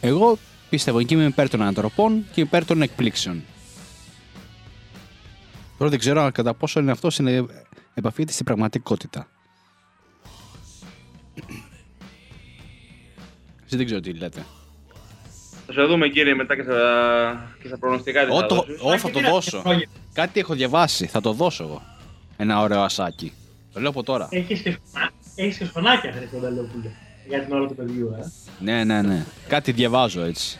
Εγώ 0.00 0.38
πιστεύω 0.70 1.02
και 1.02 1.14
είμαι 1.14 1.24
υπέρ 1.24 1.48
των 1.48 1.62
ανατροπών 1.62 2.24
και 2.32 2.40
υπέρ 2.40 2.64
των 2.64 2.82
εκπλήξεων. 2.82 3.42
Τώρα 5.78 5.90
δεν 5.90 5.98
ξέρω 5.98 6.30
κατά 6.32 6.54
πόσο 6.54 6.80
είναι 6.80 6.90
αυτός 6.90 7.18
είναι 7.18 7.46
επαφείται 7.94 8.32
στην 8.32 8.44
πραγματικότητα. 8.44 9.28
Εσύ 13.66 13.76
δεν 13.76 13.84
ξέρω 13.86 14.00
τι 14.00 14.12
λέτε. 14.12 14.44
Θα 15.66 15.72
σε 15.72 15.82
δούμε 15.82 16.08
κύριε 16.08 16.34
μετά 16.34 16.56
και 16.56 16.62
στα, 16.62 17.56
και 17.62 17.66
στα 17.68 17.78
προγνωστικά 17.78 18.24
τι 18.26 18.30
Ω, 18.32 18.40
θα 18.40 18.46
το- 18.46 18.54
δώσεις. 18.54 18.80
ω, 18.82 18.98
θα 18.98 19.10
το 19.10 19.20
δώσω. 19.20 19.62
Κάτι 20.12 20.40
έχω 20.40 20.54
διαβάσει, 20.54 21.06
θα 21.06 21.20
το 21.20 21.32
δώσω 21.32 21.64
εγώ. 21.64 21.82
Ένα 22.36 22.60
ωραίο 22.60 22.80
ασάκι. 22.80 23.32
Το 23.72 23.80
λέω 23.80 23.90
από 23.90 24.02
τώρα. 24.02 24.28
Έχεις 24.30 24.60
και, 24.60 24.70
σχονα- 24.70 25.10
έχεις 25.34 25.56
και 25.56 25.64
σχονάκια, 25.64 26.12
Χρήστο 26.12 26.36
Κονταλόπουλο, 26.36 26.90
για 27.28 27.42
την 27.44 27.52
ώρα 27.52 27.66
του 27.66 27.74
παιδιού, 27.74 28.16
ε. 28.20 28.32
Ναι, 28.58 28.84
ναι, 28.84 29.02
ναι. 29.02 29.24
Κάτι 29.48 29.72
διαβάζω 29.72 30.22
έτσι. 30.22 30.58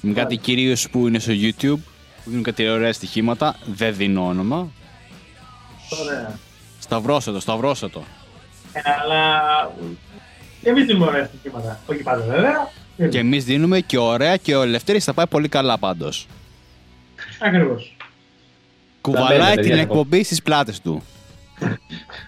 Με 0.00 0.12
κάτι 0.12 0.36
κυρίως 0.36 0.90
που 0.90 1.08
είναι 1.08 1.18
στο 1.18 1.32
YouTube, 1.32 1.78
που 2.24 2.30
δίνουν 2.30 2.42
κάτι 2.42 2.68
ωραία 2.68 2.92
στοιχήματα. 2.92 3.56
Δεν 3.66 3.94
δίνω 3.96 4.26
όνομα. 4.26 4.70
Ωραία. 6.02 6.38
Σταυρώστε 6.78 7.32
το, 7.32 7.40
σταυρώστε 7.40 7.88
το. 7.88 8.02
Ε, 8.72 8.80
αλλά 9.02 9.42
εμείς 10.62 10.84
δίνουμε 10.84 11.06
ωραία 11.06 11.24
στοιχήματα. 11.24 11.80
Όχι 11.86 12.02
πάντα 12.02 12.24
βέβαια. 12.24 12.70
Και 13.08 13.18
εμείς 13.18 13.44
δίνουμε 13.44 13.80
και 13.80 13.98
ωραία 13.98 14.36
και 14.36 14.56
ο 14.56 14.62
Ελευθέρης 14.62 15.04
θα 15.04 15.14
πάει 15.14 15.26
πολύ 15.26 15.48
καλά 15.48 15.78
πάντως. 15.78 16.26
Ακριβώς. 17.40 17.96
Κουβαλάει 19.00 19.38
μένετε, 19.38 19.60
την 19.60 19.68
παιδιά, 19.68 19.82
εκπομπή 19.82 20.24
στις 20.24 20.42
πλάτες 20.42 20.80
του. 20.80 21.02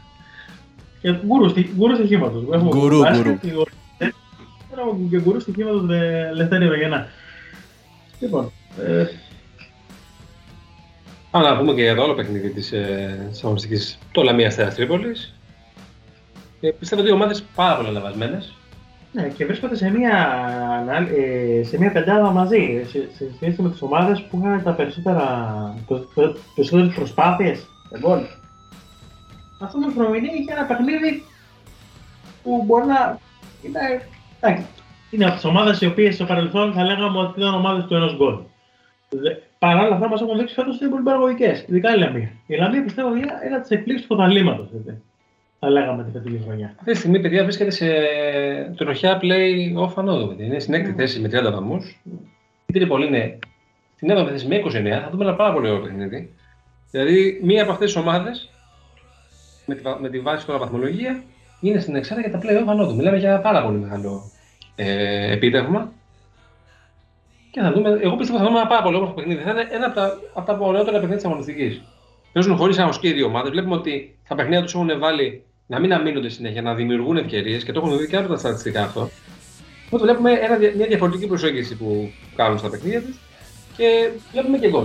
Και 1.00 1.12
γκουρού, 1.26 1.48
στοι- 1.48 1.70
γκουρού 1.76 1.94
στοιχήματος. 1.94 2.42
Έχουμε 2.52 2.70
Γκουρού, 2.70 2.98
μπάσκετ, 2.98 3.24
γκουρού. 3.24 3.38
και 3.38 3.48
γκουρού- 3.50 3.68
Έχουμε 4.78 5.08
και 5.10 5.20
γκουρού 5.20 5.40
στοιχήματος 5.40 5.82
με 5.82 6.30
Λευτέρη 6.34 6.68
Βεγενά. 6.68 7.06
Λοιπόν, 8.20 8.52
ε, 8.86 9.04
Πάμε 11.30 11.48
να 11.48 11.56
πούμε 11.58 11.72
και 11.72 11.82
για 11.82 11.94
το 11.94 12.02
άλλο 12.02 12.14
παιχνίδι 12.14 12.50
της, 12.50 12.72
ε, 12.72 13.26
της 13.30 13.44
αγωνιστικής, 13.44 13.98
το 14.12 14.22
Λαμία 14.22 14.46
Αστέρας 14.46 14.74
Τρίπολης. 14.74 15.34
Ε, 16.60 16.70
πιστεύω 16.70 17.02
δύο 17.02 17.14
ομάδες 17.14 17.42
πάρα 17.54 17.76
πολύ 17.76 17.88
ανεβασμένες. 17.88 18.52
ναι, 19.12 19.28
και 19.28 19.44
βρίσκονται 19.46 19.76
σε 19.76 19.90
μια, 19.90 20.28
ανάλ- 20.80 21.08
ε, 21.10 21.64
σε 21.64 21.78
μια 21.78 21.92
πεντάδα 21.92 22.30
μαζί, 22.30 22.84
σε, 22.90 23.08
σε 23.16 23.30
σχέση 23.34 23.62
με 23.62 23.70
τις 23.70 23.82
ομάδες 23.82 24.22
που 24.30 24.38
είχαν 24.44 24.62
τα 24.62 24.72
περισσότερα, 24.72 25.74
το, 25.86 25.98
το, 26.14 26.36
περισσότερες 26.54 26.94
προσπάθειες. 26.94 27.66
Λοιπόν, 27.94 28.26
αυτό 29.60 29.80
το 29.80 29.93
προμηνύ 29.97 30.28
είχε 30.40 30.52
ένα 30.52 30.64
παιχνίδι 30.64 31.22
που 32.43 32.62
μπορεί 32.66 32.86
να 32.86 33.18
είναι, 33.62 33.78
εντάξει, 34.40 34.66
είναι 35.10 35.24
από 35.24 35.35
τις 35.35 35.44
ομάδες 35.44 35.80
οι 35.80 35.86
οποίες 35.86 36.14
στο 36.14 36.24
παρελθόν 36.24 36.72
θα 36.72 36.85
λέγαμε 36.85 37.18
ότι 37.18 37.40
ήταν 37.40 37.55
ομάδες 37.55 37.85
του 37.85 37.94
ενός 37.94 38.16
γκολ. 38.16 38.39
Δε- 39.09 39.35
Παρ' 39.59 39.76
όλα 39.85 39.94
αυτά, 39.94 40.09
μας 40.09 40.20
έχουν 40.20 40.39
δείξει 40.39 40.55
φέτος 40.55 40.74
ότι 40.74 40.85
είναι 40.85 40.93
πολύ 40.93 41.05
παραγωγικές. 41.05 41.64
Ειδικά 41.68 41.94
η 41.94 41.98
Λαμία. 41.98 42.30
Η 42.47 42.56
Λαμία 42.56 42.82
πιστεύω 42.85 43.16
είναι 43.16 43.26
ένα 43.44 43.60
της 43.60 43.70
εκπλήξεις 43.70 44.06
του 44.06 44.14
πρωταθλήματο. 44.16 44.68
Θα 45.59 45.70
λέγαμε 45.70 46.05
τη 46.05 46.10
φετινή 46.10 46.40
χρονιά. 46.47 46.74
Αυτή 46.78 46.93
τη 46.93 46.98
στιγμή, 46.98 47.20
παιδιά, 47.20 47.43
βρίσκεται 47.43 47.70
σε 47.70 47.86
τροχιά 48.76 49.20
play 49.22 49.78
off 49.85 49.93
ανόδο. 49.97 50.26
παιδιά. 50.26 50.44
Είναι 50.47 50.59
στην 50.59 50.74
έκτη 50.74 50.93
θέση 50.93 51.20
με 51.20 51.28
30 51.28 51.51
βαθμούς. 51.52 52.01
Η 52.66 52.72
Τρίπολη 52.72 53.06
είναι 53.06 53.39
στην 53.97 54.10
7η 54.10 54.28
θέση 54.28 54.47
με 54.47 54.56
29. 54.56 55.01
Θα 55.02 55.09
δούμε 55.10 55.24
ένα 55.24 55.35
πάρα 55.35 55.52
πολύ 55.52 55.68
ωραίο 55.68 55.82
παιχνίδι. 55.82 56.35
Δηλαδή, 56.90 57.40
μία 57.44 57.62
από 57.62 57.72
αυτές 57.72 57.93
τις 57.93 58.02
ομάδες 58.02 58.51
με, 59.69 59.74
τη, 59.74 59.81
βα- 59.81 60.01
με 60.01 60.09
τη 60.09 60.20
βάση 60.20 60.47
τώρα 60.47 60.59
βαθμολογία 60.59 61.23
είναι 61.61 61.81
στην 61.81 61.95
εξάδα 61.97 62.20
για 62.20 62.31
τα 62.31 62.40
play 62.43 62.62
off 62.65 62.69
ανόδου. 62.69 62.95
Μιλάμε 62.97 63.16
για 63.16 63.40
πάρα 63.40 63.62
πολύ 63.62 63.78
μεγάλο 63.78 64.31
ε, 64.77 65.32
επίτευγμα. 65.32 65.93
Και 67.51 67.61
θα 67.61 67.73
δούμε, 67.73 67.99
εγώ 68.03 68.16
πιστεύω 68.16 68.39
θα 68.39 68.45
δούμε 68.45 68.59
ένα 68.59 68.69
πάρα 68.69 68.82
πολύ 68.82 68.97
όμορφο 68.97 69.15
παιχνίδι. 69.15 69.43
Θα 69.43 69.51
είναι 69.51 69.66
ένα 69.70 69.86
από 69.86 69.95
τα, 69.95 70.19
από 70.35 70.47
τα 70.47 70.59
ωραιότερα 70.66 70.93
παιχνίδια 70.93 71.16
της 71.16 71.24
αγωνιστικής. 71.24 71.82
Παίζουν 72.32 72.57
χωρίς 72.57 72.78
αγωνιστική 72.78 73.09
οι 73.09 73.12
δύο 73.12 73.27
ομάδες. 73.27 73.51
Βλέπουμε 73.51 73.74
ότι 73.74 74.16
τα 74.28 74.35
παιχνίδια 74.35 74.62
τους 74.62 74.74
έχουν 74.74 74.99
βάλει 74.99 75.43
να 75.66 75.78
μην 75.81 75.93
αμήνονται 75.93 76.28
συνέχεια, 76.28 76.62
να 76.62 76.74
δημιουργούν 76.74 77.16
ευκαιρίες 77.16 77.65
και 77.65 77.73
το 77.73 77.81
έχουμε 77.81 77.97
δει 77.97 78.07
και 78.09 78.16
από 78.16 78.28
τα 78.28 78.36
στατιστικά 78.36 78.82
αυτό. 78.82 79.09
Οπότε 79.86 80.05
βλέπουμε 80.05 80.32
ένα, 80.32 80.57
δια- 80.57 80.73
μια 80.77 80.86
διαφορετική 80.86 81.27
προσέγγιση 81.27 81.77
που 81.77 82.11
κάνουν 82.36 82.59
στα 82.59 82.70
παιχνίδια 82.70 83.01
τους 83.03 83.19
και 83.77 84.09
βλέπουμε 84.32 84.59
και 84.59 84.69
γκολ. 84.69 84.85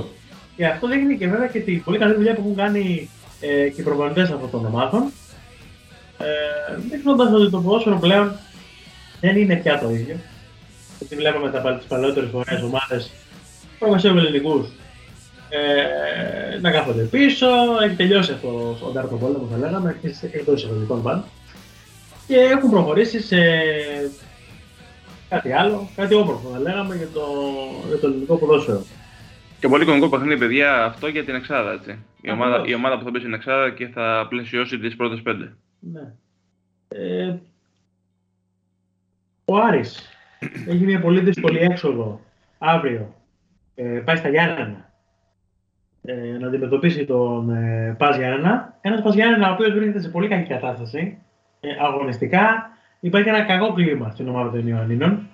Και 0.55 0.65
αυτό 0.65 0.87
δείχνει 0.87 1.17
και 1.17 1.27
βέβαια 1.27 1.47
και 1.47 1.59
την 1.59 1.83
πολύ 1.83 1.97
καλή 1.97 2.13
δουλειά 2.13 2.33
που 2.35 2.41
έχουν 2.41 2.55
κάνει 2.55 3.09
ε, 3.43 3.69
και 3.69 3.81
οι 3.81 3.83
προπονητές 3.83 4.29
αυτών 4.29 4.49
των 4.49 4.65
ομάδων. 4.65 5.11
Ε, 6.17 6.75
Δείχνοντας 6.89 7.33
ότι 7.33 7.49
το 7.49 7.61
ποδόσφαιρο 7.61 7.97
πλέον 7.99 8.35
δεν 9.19 9.37
είναι 9.37 9.55
πια 9.55 9.79
το 9.79 9.89
ίδιο. 9.89 10.15
Γιατί 10.99 11.15
βλέπουμε 11.15 11.49
τα, 11.49 11.75
τις 11.75 11.87
παλαιότερες 11.87 12.29
φορέ 12.29 12.61
ομάδες 12.63 13.11
προμεσαίου 13.79 14.17
ελληνικού 14.17 14.65
ε, 15.49 16.59
να 16.61 16.71
κάθονται 16.71 17.01
πίσω. 17.03 17.47
Έχει 17.83 17.95
τελειώσει 17.95 18.31
αυτό 18.31 18.77
ο 18.87 18.91
Ντάρκο 18.91 19.15
Πόλεμο, 19.15 19.47
θα 19.51 19.57
λέγαμε, 19.57 19.99
εκτός 20.31 20.63
εισαγωγικών 20.63 21.03
πάντα. 21.03 21.27
Και 22.27 22.35
έχουν 22.35 22.69
προχωρήσει 22.69 23.21
σε 23.21 23.37
κάτι 25.29 25.51
άλλο, 25.51 25.89
κάτι 25.95 26.13
όμορφο 26.13 26.49
θα 26.53 26.59
λέγαμε 26.59 26.95
για 26.95 27.07
το, 27.13 27.25
για 27.87 27.97
το 27.97 28.07
ελληνικό 28.07 28.35
ποδόσφαιρο. 28.35 28.85
Και 29.63 29.69
πολύ 29.69 29.85
κομικό 29.85 30.09
παιχνίδι, 30.09 30.37
παιδιά, 30.37 30.83
αυτό 30.83 31.07
για 31.07 31.23
την 31.23 31.35
Εξάδα. 31.35 31.71
Έτσι. 31.71 31.89
Η, 31.89 31.95
Ακριβώς. 32.17 32.45
ομάδα, 32.45 32.63
η 32.67 32.73
ομάδα 32.73 32.97
που 32.97 33.03
θα 33.03 33.09
μπει 33.09 33.19
στην 33.19 33.33
Εξάδα 33.33 33.69
και 33.69 33.87
θα 33.87 34.25
πλαισιώσει 34.29 34.79
τις 34.79 34.95
πρώτες 34.95 35.21
πέντε. 35.21 35.53
Ναι. 35.79 36.13
Ε, 36.87 37.35
ο 39.45 39.57
Άρης 39.57 40.09
έχει 40.67 40.83
μια 40.83 40.99
πολύ 40.99 41.19
δύσκολη 41.19 41.57
έξοδο 41.57 42.19
αύριο. 42.57 43.13
Ε, 43.75 43.83
πάει 43.83 44.15
στα 44.15 44.29
Γιάννενα 44.29 44.89
ε, 46.01 46.37
να 46.39 46.47
αντιμετωπίσει 46.47 47.05
τον 47.05 47.49
ε, 47.49 47.95
Πας 47.97 48.17
Γιάννενα. 48.17 48.77
Ένας 48.81 49.01
Πας 49.01 49.13
Γιάννενα 49.13 49.49
ο 49.49 49.53
οποίος 49.53 49.71
βρίσκεται 49.71 50.01
σε 50.01 50.09
πολύ 50.09 50.27
κακή 50.27 50.49
κατάσταση. 50.49 51.17
Ε, 51.59 51.69
αγωνιστικά 51.79 52.69
υπάρχει 52.99 53.29
ένα 53.29 53.41
κακό 53.41 53.73
κλίμα 53.73 54.09
στην 54.09 54.27
ομάδα 54.27 54.49
των 54.49 54.67
Ιωαννίνων. 54.67 55.27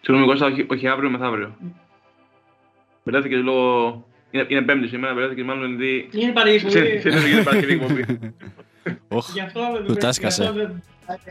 Συγγνώμη, 0.00 0.30
Κώστα, 0.30 0.46
όχι, 0.46 0.66
όχι 0.70 0.88
αύριο, 0.88 1.10
μεθαύριο. 1.10 1.54
Μπερδέθηκε 3.04 3.36
λόγω. 3.36 4.04
Είναι, 4.30 4.44
είναι 4.48 4.62
πέμπτη 4.62 4.88
σήμερα, 4.88 5.14
μπερδέθηκε 5.14 5.44
μάλλον 5.44 5.72
επειδή. 5.72 6.08
Είναι 6.12 6.32
Παρασκευή. 6.32 6.96
Ξέρετε, 6.98 7.08
γίνεται 7.26 7.42
Παρασκευή 7.42 7.72
εκπομπή. 7.72 8.04
Όχ, 9.08 9.32
Γι' 9.32 9.40
αυτό 9.40 9.60
Του 9.86 9.94
τάσκασε. 9.94 10.42
γι' 10.42 10.48
αυτό 10.48 10.60
δεν- 10.60 10.82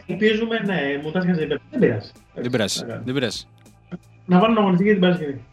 Ελπίζουμε, 0.08 0.60
ναι, 0.66 1.00
μου 1.04 1.12
τάσκασε. 1.12 1.46
Δεν 1.46 1.80
πειράζει. 1.80 2.12
δεν 2.36 2.52
πειράζει. 2.52 2.84
Δεν 3.04 3.14
πειράζει. 3.14 3.44
να 4.26 4.40
βάλουν 4.40 4.58
αγωνιστική 4.58 4.90
για 4.90 5.00
την 5.00 5.02
Παρασκευή. 5.10 5.44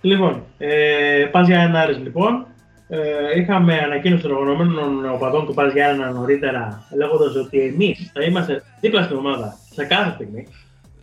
Λοιπόν, 0.00 0.42
ε, 0.58 1.28
Πας 1.30 1.46
Γιάννενα 1.46 1.86
λοιπόν. 1.88 2.46
Ε, 2.88 3.38
είχαμε 3.40 3.78
ανακοίνωση 3.78 4.22
των 4.22 4.30
οργανωμένων 4.32 5.10
οπαδών 5.10 5.46
του 5.46 5.54
Πας 5.54 5.72
Γιάννενα 5.72 6.10
νωρίτερα 6.10 6.86
λέγοντα 6.96 7.40
ότι 7.40 7.60
εμεί 7.60 7.96
θα 8.12 8.22
είμαστε 8.22 8.62
δίπλα 8.80 9.02
στην 9.02 9.16
ομάδα 9.16 9.56
σε 9.70 9.84
κάθε 9.84 10.10
στιγμή 10.14 10.46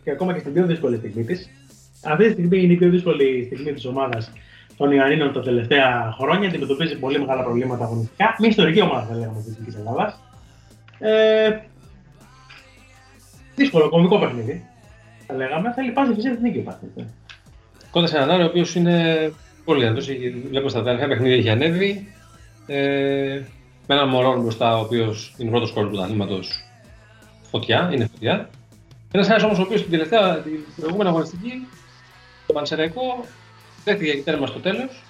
και 0.04 0.10
ακόμα 0.10 0.32
και 0.32 0.38
στην 0.38 0.52
πιο 0.52 0.66
δύσκολη 0.66 0.96
στιγμή 0.96 1.24
τη. 1.24 1.34
Αυτή 2.04 2.24
τη 2.26 2.32
στιγμή 2.32 2.62
είναι 2.62 2.72
η 2.72 2.76
πιο 2.76 2.88
δύσκολη 2.90 3.42
στιγμή 3.44 3.72
τη 3.72 3.86
ομάδα 3.88 4.18
των 4.76 4.92
Ιωαννίνων 4.92 5.32
τα 5.32 5.40
τελευταία 5.42 6.14
χρόνια. 6.18 6.48
Αντιμετωπίζει 6.48 6.98
πολύ 6.98 7.18
μεγάλα 7.18 7.42
προβλήματα 7.42 7.84
αγωνιστικά. 7.84 8.36
Μια 8.38 8.48
ιστορική 8.48 8.80
ομάδα, 8.80 9.06
θα 9.06 9.14
λέγαμε, 9.14 9.42
της 9.42 9.52
Εθνική 9.52 9.76
Ελλάδας. 9.78 10.20
Ε, 10.98 11.58
δύσκολο, 13.54 13.88
κομβικό 13.88 14.18
παιχνίδι. 14.18 14.66
Θα 15.26 15.34
λέγαμε. 15.34 15.72
Θέλει 15.72 15.90
πάση 15.90 16.14
φυσικά 16.14 16.32
εθνική 16.32 16.58
υπάρχει. 16.58 16.84
Κοντά 17.90 18.06
σε 18.06 18.16
έναν 18.16 18.30
Άρη 18.30 18.42
ο 18.42 18.46
οποίος 18.46 18.74
είναι 18.74 19.32
πολύ 19.64 19.80
δυνατός. 19.80 20.06
Βλέπουμε 20.48 20.70
στα 20.70 20.82
τελευταία 20.82 21.08
παιχνίδια 21.08 21.36
έχει 21.36 21.50
ανέβει. 21.50 22.08
Ε, 22.66 23.42
με 23.86 23.94
έναν 23.94 24.08
μωρό 24.08 24.40
μπροστά, 24.40 24.76
ο 24.76 24.80
οποίος 24.80 25.34
είναι 25.38 25.50
πρώτος 25.50 25.72
κόρη 25.72 25.88
του 25.88 26.02
αθλήματο. 26.02 26.40
Φωτιά, 27.50 27.90
είναι 27.92 28.08
φωτιά. 28.12 28.48
Ένας 29.12 29.28
Άρης 29.28 29.42
όμως 29.42 29.58
ο 29.58 29.62
οποίος 29.62 29.82
την 29.82 29.90
τελευταία, 29.90 30.38
την 30.38 30.60
προηγούμενη 30.76 31.08
αγωνιστική, 31.08 31.66
το 32.46 32.52
Πανσεραϊκό, 32.52 33.24
δέχτηκε 33.84 34.22
τέρμα 34.24 34.46
στο 34.46 34.58
τέλος. 34.58 35.02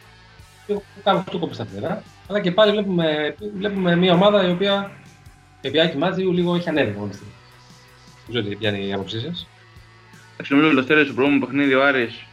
Και 0.67 0.75
κάπου 1.03 1.31
του 1.31 1.39
κόψει 1.39 1.59
τα 1.59 1.65
φτερά. 1.65 2.03
Αλλά 2.29 2.41
και 2.41 2.51
πάλι 2.51 2.73
βλέπουμε, 2.73 3.35
βλέπουμε 3.57 3.97
μια 3.97 4.13
ομάδα 4.13 4.49
η 4.49 4.51
οποία 4.51 4.91
επί 5.61 5.81
Άκη 5.81 5.97
Μάτζιου 5.97 6.33
λίγο 6.33 6.55
έχει 6.55 6.69
ανέβει 6.69 6.91
αγωνιστική. 6.91 7.33
Δεν 8.27 8.29
ξέρω 8.29 8.45
τι 8.45 8.57
πιάνει 8.57 8.87
η 8.87 8.93
άποψή 8.93 9.21
σας. 9.21 9.49
Εντάξει, 10.33 10.53
νομίζω 10.53 10.67
ότι 10.67 10.77
Λευτέρη 10.77 11.05
στο 11.05 11.15
προηγούμενο 11.15 11.47
παιχνίδι 11.47 11.75
ο 11.75 11.85
Άρης 11.85 12.25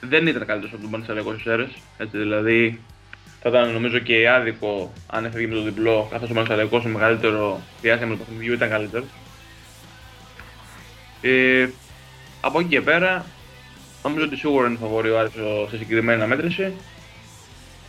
δεν 0.00 0.26
ήταν 0.26 0.46
καλύτερος 0.46 0.72
από 0.72 0.82
τον 0.82 0.90
Πανσεραϊκό 0.90 1.38
στι 1.38 1.50
αίρε. 1.50 1.66
Έτσι 1.96 2.18
δηλαδή 2.18 2.80
θα 3.40 3.48
ήταν 3.48 3.72
νομίζω 3.72 3.98
και 3.98 4.28
άδικο 4.28 4.92
αν 5.06 5.24
έφευγε 5.24 5.46
με 5.46 5.54
το 5.54 5.62
διπλό, 5.62 6.08
καθώς 6.10 6.30
ο 6.30 6.34
Πανσεραϊκό 6.34 6.80
στο 6.80 6.88
μεγαλύτερο 6.88 7.60
διάστημα 7.80 8.12
του 8.12 8.18
παιχνιδιού 8.18 8.52
ήταν 8.52 8.68
καλύτερος. 8.68 9.08
Ε, 11.20 11.68
από 12.40 12.60
εκεί 12.60 12.68
και 12.68 12.80
πέρα, 12.80 13.26
νομίζω 14.08 14.24
ότι 14.26 14.36
σίγουρα 14.36 14.68
είναι 14.68 14.76
φαβορή 14.80 15.10
ο 15.10 15.18
Άρης 15.18 15.32
στο- 15.32 15.66
σε 15.70 15.76
συγκεκριμένη 15.76 16.22
αναμέτρηση 16.22 16.72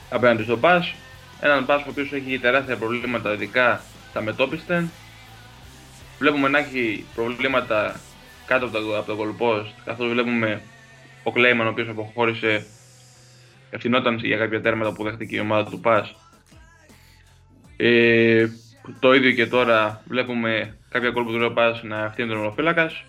απέναντι 0.10 0.44
στον 0.44 0.60
Πας. 0.60 0.94
Έναν 1.41 1.65
Πας 1.65 1.81
ο 1.81 1.89
οποίος 1.89 2.14
έχει 2.14 2.39
τεράστια 2.39 2.77
προβλήματα, 2.77 3.34
ειδικά 3.34 3.81
στα 4.10 4.22
μετόπιστεν. 4.22 4.91
Βλέπουμε 6.19 6.48
να 6.48 6.57
έχει 6.57 7.06
προβλήματα 7.15 7.99
κάτω 8.45 8.65
από, 8.65 8.73
τα, 8.80 8.98
από 8.98 9.15
το 9.15 9.18
goal 9.23 9.41
post, 9.44 9.72
καθώς 9.85 10.10
βλέπουμε 10.10 10.61
ο 11.23 11.31
Κλέιμαν 11.31 11.68
ο 11.68 11.69
οποίος 11.69 11.88
αποχώρησε 11.88 12.65
ευθυνόταν 13.69 14.18
για 14.18 14.38
κάποια 14.38 14.61
τέρματα 14.61 14.94
που 14.94 15.03
δέχτηκε 15.03 15.35
η 15.35 15.39
ομάδα 15.39 15.69
του 15.69 15.80
Πας. 15.80 16.15
Ε, 17.77 18.48
το 18.99 19.14
ίδιο 19.14 19.31
και 19.31 19.48
τώρα 19.48 20.02
βλέπουμε 20.07 20.77
κάποια 20.89 21.10
γκολ 21.10 21.23
που 21.23 21.31
του 21.31 21.38
λέει 21.38 21.48
ο 21.48 21.53
Πας 21.53 21.84
να 21.84 22.03
ευθύνει 22.03 22.30
τον 22.30 22.38
οροφύλακας. 22.38 23.03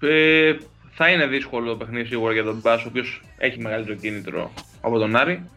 Ε, 0.00 0.56
θα 1.00 1.10
είναι 1.10 1.26
δύσκολο 1.26 1.70
το 1.70 1.76
παιχνίδι 1.76 2.08
σίγουρα 2.08 2.32
για 2.32 2.44
τον 2.44 2.60
Πας, 2.60 2.84
ο 2.84 2.88
οποίος 2.88 3.22
έχει 3.36 3.58
μεγαλύτερο 3.58 3.96
κίνητρο 3.96 4.52
από 4.80 4.98
τον 4.98 5.16
Άρη. 5.16 5.50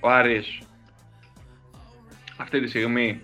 Ο 0.00 0.08
Άρης 0.08 0.58
αυτή 2.36 2.60
τη 2.60 2.68
στιγμή 2.68 3.20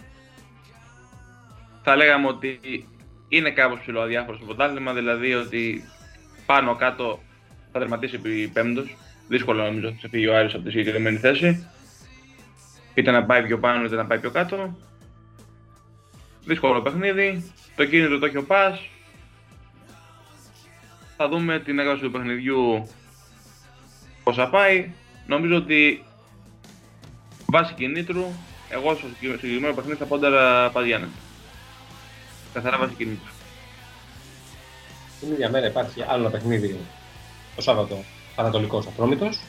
θα 1.82 1.96
λέγαμε 1.96 2.26
ότι 2.26 2.58
είναι 3.28 3.50
κάπως 3.50 3.80
ψηλό 3.80 4.00
αδιάφορο 4.00 4.36
στο 4.36 4.46
πρωτάθλημα, 4.46 4.92
δηλαδή 4.92 5.34
ότι 5.34 5.84
πάνω 6.46 6.76
κάτω 6.76 7.20
θα 7.72 7.78
τερματίσει 7.78 8.14
επί 8.14 8.50
πέμπτος. 8.52 8.96
Δύσκολο 9.28 9.62
νομίζω 9.62 9.88
να 9.88 9.96
ξεφύγει 9.96 10.26
ο 10.26 10.36
Άρης 10.36 10.54
από 10.54 10.64
τη 10.64 10.70
συγκεκριμένη 10.70 11.16
θέση. 11.16 11.68
Είτε 12.94 13.10
να 13.10 13.24
πάει 13.24 13.42
πιο 13.42 13.58
πάνω 13.58 13.84
είτε 13.84 13.96
να 13.96 14.06
πάει 14.06 14.18
πιο 14.18 14.30
κάτω. 14.30 14.78
Δύσκολο 16.44 16.82
παιχνίδι. 16.82 17.52
Το 17.76 17.84
κίνητρο 17.84 18.18
το 18.18 18.26
έχει 18.26 18.36
ο 18.36 18.44
Πας. 18.44 18.88
Θα 21.16 21.28
δούμε 21.28 21.58
την 21.58 21.78
έκβαση 21.78 22.02
του 22.02 22.10
παιχνιδιού 22.10 22.88
πώς 24.24 24.36
θα 24.36 24.48
πάει. 24.48 24.90
Νομίζω 25.26 25.56
ότι 25.56 26.04
βάσει 27.46 27.74
κινήτρου, 27.74 28.24
εγώ 28.68 28.94
στο 28.94 29.06
συγκεκριμένο 29.18 29.74
παιχνίδι 29.74 29.98
θα 29.98 30.04
πόνταρα 30.04 30.70
Παδιάννη. 30.70 31.08
Καθαρά 32.52 32.78
βάσει 32.78 32.94
κινήτρου. 32.94 33.32
Την 35.20 35.32
ίδια 35.32 35.50
μέρα 35.50 35.66
υπάρχει 35.66 36.02
άλλο 36.08 36.20
ένα 36.20 36.30
παιχνίδι 36.30 36.78
το 37.56 37.62
Σάββατο 37.62 38.04
Ανατολικό 38.36 38.78
Ατρόμητος. 38.78 39.40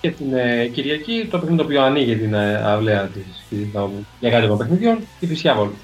Και 0.00 0.10
την 0.10 0.34
ε, 0.34 0.66
Κυριακή 0.66 1.28
το 1.30 1.38
παιχνίδι 1.38 1.56
το 1.56 1.64
οποίο 1.64 1.82
ανοίγει 1.82 2.16
την 2.16 2.34
ε, 2.34 2.56
αυλαία 2.56 3.06
της 3.06 3.44
για 4.20 4.30
κάτι 4.30 4.46
των 4.46 4.58
παιχνιδιών, 4.58 4.98
η 5.20 5.26
Φυσιά 5.26 5.54
Βόλου. 5.54 5.74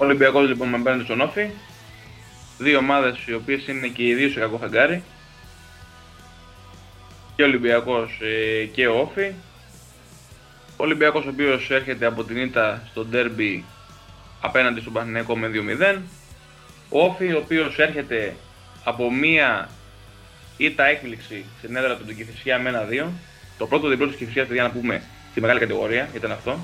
Ο 0.00 0.04
Ολυμπιακός 0.04 0.48
λοιπόν 0.48 0.68
με 0.68 0.78
μπαίνει 0.78 1.04
στον 1.04 1.20
Όφη. 1.20 1.50
Δύο 2.58 2.78
ομάδες 2.78 3.24
οι 3.26 3.34
οποίες 3.34 3.66
είναι 3.66 3.86
και 3.86 4.06
οι 4.06 4.14
δύο 4.14 4.28
σε 4.28 4.40
κακό 4.40 4.58
φεγγάρι. 4.58 5.02
Και 7.36 7.42
ο 7.42 7.46
Ολυμπιακός 7.46 8.18
ε, 8.20 8.64
και 8.64 8.86
ο 8.86 9.00
Όφη. 9.00 9.32
Ο 10.76 10.84
Ολυμπιακός 10.84 11.24
ο 11.24 11.28
οποίος 11.28 11.70
έρχεται 11.70 12.06
από 12.06 12.24
την 12.24 12.36
ήττα 12.36 12.82
στο 12.90 13.04
ντέρμπι 13.04 13.64
απέναντι 14.40 14.80
στον 14.80 14.92
Παναθηναϊκό 14.92 15.36
με 15.36 15.50
2-0. 15.96 15.98
Ο 16.88 17.04
Όφη, 17.04 17.32
ο 17.32 17.38
οποίος 17.38 17.78
έρχεται 17.78 18.36
από 18.84 19.12
μία 19.12 19.68
ήττα 20.56 20.84
έκπληξη 20.84 21.44
στην 21.58 21.76
έδρα 21.76 21.96
του 21.96 22.04
την 22.04 22.16
Κηφισιά 22.16 22.58
με 22.58 22.86
1-2. 23.04 23.08
Το 23.58 23.66
πρώτο 23.66 23.88
διπλό 23.88 24.06
της 24.06 24.16
Κηφισιάς, 24.16 24.46
παιδιά, 24.46 24.62
να 24.62 24.70
πούμε, 24.70 25.02
στη 25.30 25.40
μεγάλη 25.40 25.60
κατηγορία, 25.60 26.08
ήταν 26.14 26.32
αυτό. 26.32 26.58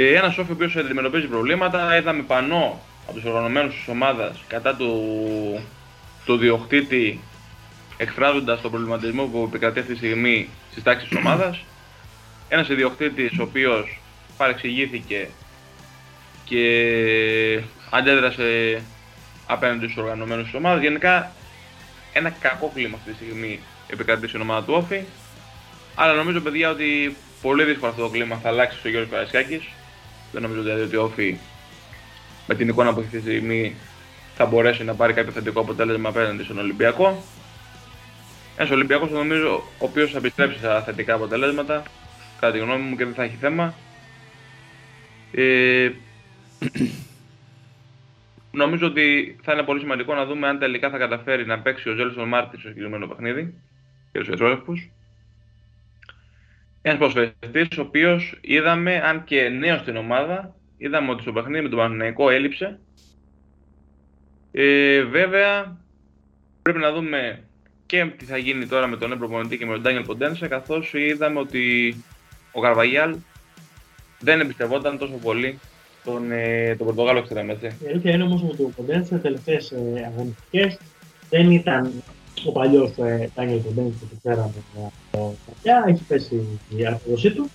Ε, 0.00 0.14
ένας 0.14 0.38
Όφη 0.38 0.50
ο 0.50 0.54
οποίος 0.54 0.76
αντιμετωπίζει 0.76 1.26
προβλήματα, 1.26 1.96
είδαμε 1.96 2.22
πανό 2.22 2.80
από 3.06 3.14
τους 3.14 3.24
οργανωμένους 3.24 3.74
της 3.74 3.88
ομάδας 3.88 4.44
κατά 4.48 4.76
του, 4.76 4.90
του 6.24 6.36
διοκτήτη 6.36 7.20
εκφράζοντας 7.96 8.60
τον 8.60 8.70
προβληματισμό 8.70 9.24
που 9.24 9.44
επικρατεί 9.48 9.78
αυτή 9.78 9.92
τη 9.92 9.98
στιγμή 9.98 10.48
στις 10.70 10.82
τάξεις 10.82 11.08
της 11.08 11.18
ομάδας. 11.18 11.64
Ένας 12.48 12.68
ιδιοκτήτης 12.68 13.38
ο 13.38 13.42
οποίος 13.42 14.00
παρεξηγήθηκε 14.36 15.28
και 16.44 17.62
αντέδρασε 17.90 18.82
απέναντι 19.46 19.84
στους 19.84 20.02
οργανωμένους 20.02 20.44
της 20.44 20.54
ομάδας. 20.54 20.82
Γενικά 20.82 21.32
ένα 22.12 22.30
κακό 22.30 22.70
κλίμα 22.74 22.96
αυτή 22.96 23.10
τη 23.10 23.16
στιγμή 23.16 23.60
επικρατεί 23.86 24.28
στην 24.28 24.40
ομάδα 24.40 24.64
του 24.64 24.74
Όφη. 24.74 25.02
Αλλά 25.94 26.12
νομίζω 26.12 26.40
παιδιά 26.40 26.70
ότι 26.70 27.16
πολύ 27.42 27.64
δύσκολα 27.64 27.90
αυτό 27.90 28.02
το 28.02 28.08
κλίμα 28.08 28.36
θα 28.36 28.48
αλλάξει 28.48 28.78
στο 28.78 28.88
Γιώργος 28.88 29.10
Καρασκάκης. 29.10 29.62
Δεν 30.32 30.42
νομίζω 30.42 30.62
δηλαδή 30.62 30.82
ότι 30.82 30.96
ο 30.96 31.02
Όφη 31.02 31.38
με 32.46 32.54
την 32.54 32.68
εικόνα 32.68 32.94
που 32.94 33.00
έχει 33.00 33.06
αυτή 33.06 33.18
τη 33.18 33.24
στιγμή 33.24 33.74
θα 34.34 34.46
μπορέσει 34.46 34.84
να 34.84 34.94
πάρει 34.94 35.12
κάποιο 35.12 35.32
θετικό 35.32 35.60
αποτέλεσμα 35.60 36.08
απέναντι 36.08 36.42
στον 36.42 36.58
Ολυμπιακό. 36.58 37.22
Ένας 38.56 38.70
Ολυμπιακός 38.70 39.10
νομίζω 39.10 39.54
ο 39.54 39.84
οποίος 39.84 40.10
θα 40.10 40.18
επιστρέψει 40.18 40.58
στα 40.58 40.82
θετικά 40.82 41.14
αποτελέσματα, 41.14 41.82
κατά 42.40 42.52
τη 42.52 42.58
γνώμη 42.58 42.82
μου 42.82 42.96
και 42.96 43.04
δεν 43.04 43.14
θα 43.14 43.22
έχει 43.22 43.36
θέμα. 43.36 43.74
Ε, 45.32 45.90
νομίζω 48.62 48.86
ότι 48.86 49.36
θα 49.42 49.52
είναι 49.52 49.62
πολύ 49.62 49.80
σημαντικό 49.80 50.14
να 50.14 50.24
δούμε 50.24 50.48
αν 50.48 50.58
τελικά 50.58 50.90
θα 50.90 50.98
καταφέρει 50.98 51.46
να 51.46 51.58
παίξει 51.58 51.88
ο 51.88 51.94
Ζέλσον 51.94 52.28
Μάρτιν 52.28 52.58
στο 52.58 52.68
συγκεκριμένο 52.68 53.06
παιχνίδι 53.06 53.54
και 54.12 54.18
τους 54.18 54.28
Ερθρόλευκου. 54.28 54.72
Ένας 56.88 57.00
προσφερειστή 57.00 57.80
ο 57.80 57.82
οποίος 57.82 58.38
είδαμε, 58.40 59.00
αν 59.04 59.24
και 59.24 59.48
νέος 59.48 59.80
στην 59.80 59.96
ομάδα, 59.96 60.54
είδαμε 60.76 61.10
ότι 61.10 61.22
στο 61.22 61.32
παιχνίδι 61.32 61.62
με 61.62 61.68
τον 61.68 61.78
Παναθηναϊκό 61.78 62.30
έλειψε. 62.30 62.78
Ε, 64.52 65.02
βέβαια, 65.02 65.76
πρέπει 66.62 66.78
να 66.78 66.92
δούμε 66.92 67.44
και 67.86 68.12
τι 68.16 68.24
θα 68.24 68.36
γίνει 68.36 68.66
τώρα 68.66 68.86
με 68.86 68.96
τον 68.96 69.18
προπονητή 69.18 69.58
και 69.58 69.66
με 69.66 69.72
τον 69.72 69.82
Ντάνιελ 69.82 70.04
Ποντένσε, 70.04 70.48
καθώς 70.48 70.92
είδαμε 70.94 71.38
ότι 71.38 71.94
ο 72.52 72.60
Καρβαγιάλ 72.60 73.16
δεν 74.20 74.40
εμπιστευόταν 74.40 74.98
τόσο 74.98 75.14
πολύ 75.22 75.58
τον, 76.04 76.32
ε, 76.32 76.74
τον 76.76 76.86
Πορτογάλο 76.86 77.18
εξτρέμ, 77.18 77.48
Η 77.48 77.56
αλήθεια 77.88 78.12
είναι 78.12 78.22
όμω 78.22 78.48
ότι 78.52 78.62
ο 78.62 78.72
Ποντένσε 78.76 79.14
τι 79.14 79.20
τελευταίες 79.20 79.70
ε, 79.70 80.10
αγωνιστικές 80.12 80.78
δεν 81.30 81.50
ήταν 81.50 82.02
ο 82.46 82.52
παλιός 82.52 82.90
ε, 82.96 83.30
Ντάνιελ 83.34 83.58
Ποντένσε 83.58 83.98
που 84.00 84.16
ξέραμε 84.22 84.52
από 85.12 85.36
τα 85.62 85.84
Έχει 85.88 86.02
πέσει 86.08 86.58
η 86.76 86.86
απόδοσή 86.86 87.30
του. 87.30 87.50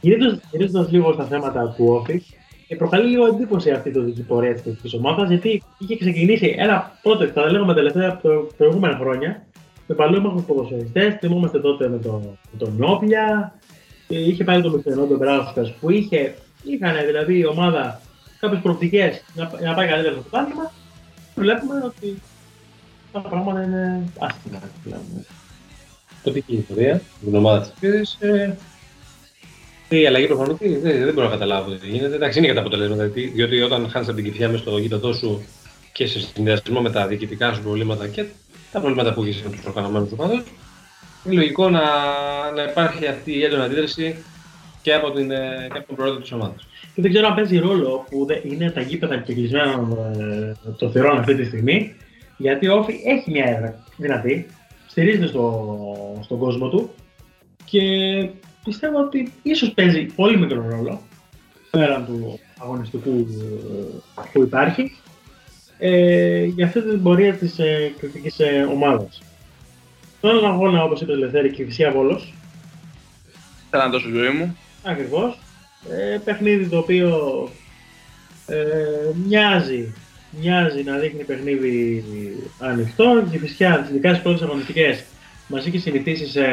Γυρίζοντας 0.00 0.90
λίγο 0.90 1.12
στα 1.12 1.24
θέματα 1.24 1.74
του 1.76 1.84
Όφη, 1.86 2.22
και 2.66 2.76
προκαλεί 2.76 3.08
λίγο 3.08 3.26
εντύπωση 3.26 3.70
αυτή 3.70 3.90
το 3.90 4.02
δική 4.02 4.22
πορεία 4.22 4.54
της 4.54 4.94
ομάδας, 4.94 5.28
γιατί 5.28 5.62
είχε 5.78 5.96
ξεκινήσει 5.96 6.54
ένα 6.58 6.98
πρώτο, 7.02 7.26
θα 7.26 7.50
λέγαμε 7.50 7.74
τελευταία 7.74 8.08
από 8.08 8.28
τα 8.28 8.54
προηγούμενα 8.56 8.96
χρόνια, 8.96 9.46
με 9.86 9.94
παλαιόμαχους 9.94 10.44
ποδοσφαιριστές. 10.44 11.16
Θυμόμαστε 11.20 11.60
τότε 11.60 11.88
με 11.88 11.98
τον, 11.98 12.38
με 12.52 12.58
τον 12.58 12.74
Νόπλια, 12.78 13.54
είχε 14.08 14.44
πάλι 14.44 14.62
τον 14.62 14.74
Μιχαηλό 14.74 15.06
τον 15.06 15.18
Μπράουσκα 15.18 15.74
που 15.80 15.90
είχε, 15.90 16.34
είχαν 16.64 16.94
δηλαδή 17.06 17.38
η 17.38 17.46
ομάδα 17.46 18.00
κάποιες 18.40 18.60
προοπτικές 18.60 19.24
να, 19.34 19.50
να 19.62 19.74
πάει 19.74 19.88
καλύτερα 19.88 20.14
στο 20.14 20.22
πρωτάθλημα. 20.22 20.72
Βλέπουμε 21.34 21.74
ότι 21.84 22.22
τα 23.22 23.28
πράγματα 23.28 23.62
είναι 23.62 24.02
άσχημα 24.18 24.60
πλέον. 24.84 25.02
Τότε 26.22 26.42
η 26.46 26.56
ιστορία, 26.56 27.00
την 27.24 27.34
ομάδα 27.34 27.60
της 27.60 27.70
Πύρης, 27.80 28.16
ε, 28.20 28.56
η 29.88 30.06
αλλαγή 30.06 30.26
προφανή 30.26 30.56
δεν, 30.58 31.04
δεν 31.04 31.14
μπορώ 31.14 31.26
να 31.26 31.32
καταλάβω 31.32 31.70
τι 31.70 31.88
γίνεται. 31.88 32.14
Εντάξει, 32.14 32.38
είναι 32.38 32.46
για 32.46 32.54
τα 32.54 32.60
αποτελέσματα. 32.60 33.06
Διότι 33.34 33.60
όταν 33.60 33.88
χάνεις 33.90 34.08
από 34.08 34.16
την 34.16 34.24
κυφιά 34.24 34.48
μέσα 34.48 34.62
στο 34.62 34.78
γήπεδο 34.78 35.12
σου 35.12 35.44
και 35.92 36.06
σε 36.06 36.20
συνδυασμό 36.20 36.80
με 36.80 36.90
τα 36.90 37.06
διοικητικά 37.06 37.52
σου 37.52 37.62
προβλήματα 37.62 38.08
και 38.08 38.24
τα 38.72 38.80
προβλήματα 38.80 39.14
που 39.14 39.22
έχεις 39.22 39.42
με 39.42 39.50
τους 39.50 39.64
οργανωμένους 39.66 40.12
οπαδούς, 40.12 40.42
είναι 41.24 41.34
λογικό 41.34 41.70
να, 41.70 41.82
να 42.54 42.62
υπάρχει 42.62 43.06
αυτή 43.06 43.32
η 43.32 43.44
έντονη 43.44 43.62
αντίδραση 43.62 44.16
και 44.82 44.94
από, 44.94 45.10
την, 45.10 45.30
ε, 45.30 45.68
και 45.72 45.78
από 45.78 45.86
τον 45.86 45.96
πρόεδρο 45.96 46.20
της 46.20 46.32
ομάδας. 46.32 46.66
Και 46.94 47.02
δεν 47.02 47.10
ξέρω 47.10 47.26
αν 47.26 47.34
παίζει 47.34 47.58
ρόλο 47.58 48.06
που 48.10 48.26
είναι 48.42 48.70
τα 48.70 48.80
γήπεδα 48.80 49.16
και 49.16 49.34
κλεισμένα 49.34 49.70
ε, 50.18 50.72
το 50.78 50.90
θηρόν 50.90 51.18
αυτή 51.18 51.34
τη 51.34 51.44
στιγμή, 51.44 51.94
γιατί 52.36 52.68
ο 52.68 52.76
Όφη 52.76 53.00
έχει 53.04 53.30
μια 53.30 53.44
έδρα 53.44 53.84
δυνατή, 53.96 54.46
στηρίζεται 54.86 55.26
στο, 55.26 56.20
στον 56.22 56.38
κόσμο 56.38 56.68
του 56.68 56.90
και 57.64 57.80
πιστεύω 58.64 59.00
ότι 59.00 59.32
ίσως 59.42 59.72
παίζει 59.72 60.04
πολύ 60.04 60.38
μικρό 60.38 60.68
ρόλο 60.68 61.00
πέραν 61.70 62.06
του 62.06 62.38
αγωνιστικού 62.58 63.26
ε, 64.16 64.22
που 64.32 64.42
υπάρχει 64.42 64.96
ε, 65.78 66.44
για 66.44 66.66
αυτή 66.66 66.82
την 66.82 67.02
πορεία 67.02 67.34
της 67.34 67.58
ε, 67.58 67.92
κριτικής 67.98 68.38
ε, 68.38 68.66
ομάδας. 68.70 69.22
Στον 70.18 70.46
αγώνα, 70.46 70.82
όπως 70.82 71.00
είπε 71.00 71.12
Ελευθέρη, 71.12 71.50
και 71.50 71.62
η 71.62 71.64
Φυσία 71.64 71.92
Βόλος. 71.92 72.34
Θέλω 73.70 73.82
να 73.82 73.88
δώσω 73.88 74.08
ζωή 74.08 74.28
μου. 74.28 74.56
Ακριβώς. 74.82 75.38
Ε, 75.90 76.18
παιχνίδι 76.24 76.66
το 76.68 76.78
οποίο 76.78 77.48
ε, 78.46 78.56
μοιάζει, 79.26 79.94
μοιάζει 80.40 80.82
να 80.82 80.96
δείχνει 80.96 81.24
παιχνίδι 81.24 82.04
ανοιχτό. 82.58 83.24
Η 83.30 83.38
Φυσιά, 83.38 83.86
ειδικά 83.90 84.14
στι 84.14 84.22
πρώτες 84.22 84.42
αγωνιστικές, 84.42 85.04
μας 85.48 85.66
είχε 85.66 85.78
συνηθίσει 85.78 86.26
σε 86.26 86.44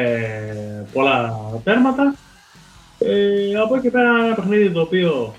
πολλά 0.92 1.34
τέρματα. 1.64 2.14
Ε, 2.98 3.54
από 3.62 3.76
εκεί 3.76 3.90
πέρα 3.90 4.24
ένα 4.24 4.34
παιχνίδι 4.34 4.70
το 4.70 4.80
οποίο 4.80 5.34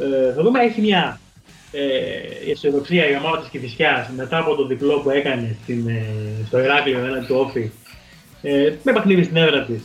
ε, 0.00 0.32
θα 0.32 0.42
δούμε 0.42 0.60
έχει 0.60 0.80
μια 0.80 1.20
ε, 1.72 2.46
η 2.46 2.50
αισιοδοξία 2.50 3.10
η 3.10 3.16
ομάδα 3.16 3.40
της 3.40 3.48
Κηφισιάς 3.48 4.08
μετά 4.16 4.38
από 4.38 4.54
το 4.54 4.66
διπλό 4.66 5.00
που 5.00 5.10
έκανε 5.10 5.56
στην, 5.62 5.88
ε, 5.88 6.04
στο 6.46 6.58
Ηράκλειο 6.58 6.98
έναντι 6.98 7.26
του 7.26 7.36
Όφη 7.38 7.70
ε, 8.42 8.72
με 8.82 8.92
παιχνίδι 8.92 9.22
στην 9.22 9.36
έδρα 9.36 9.64
της 9.64 9.82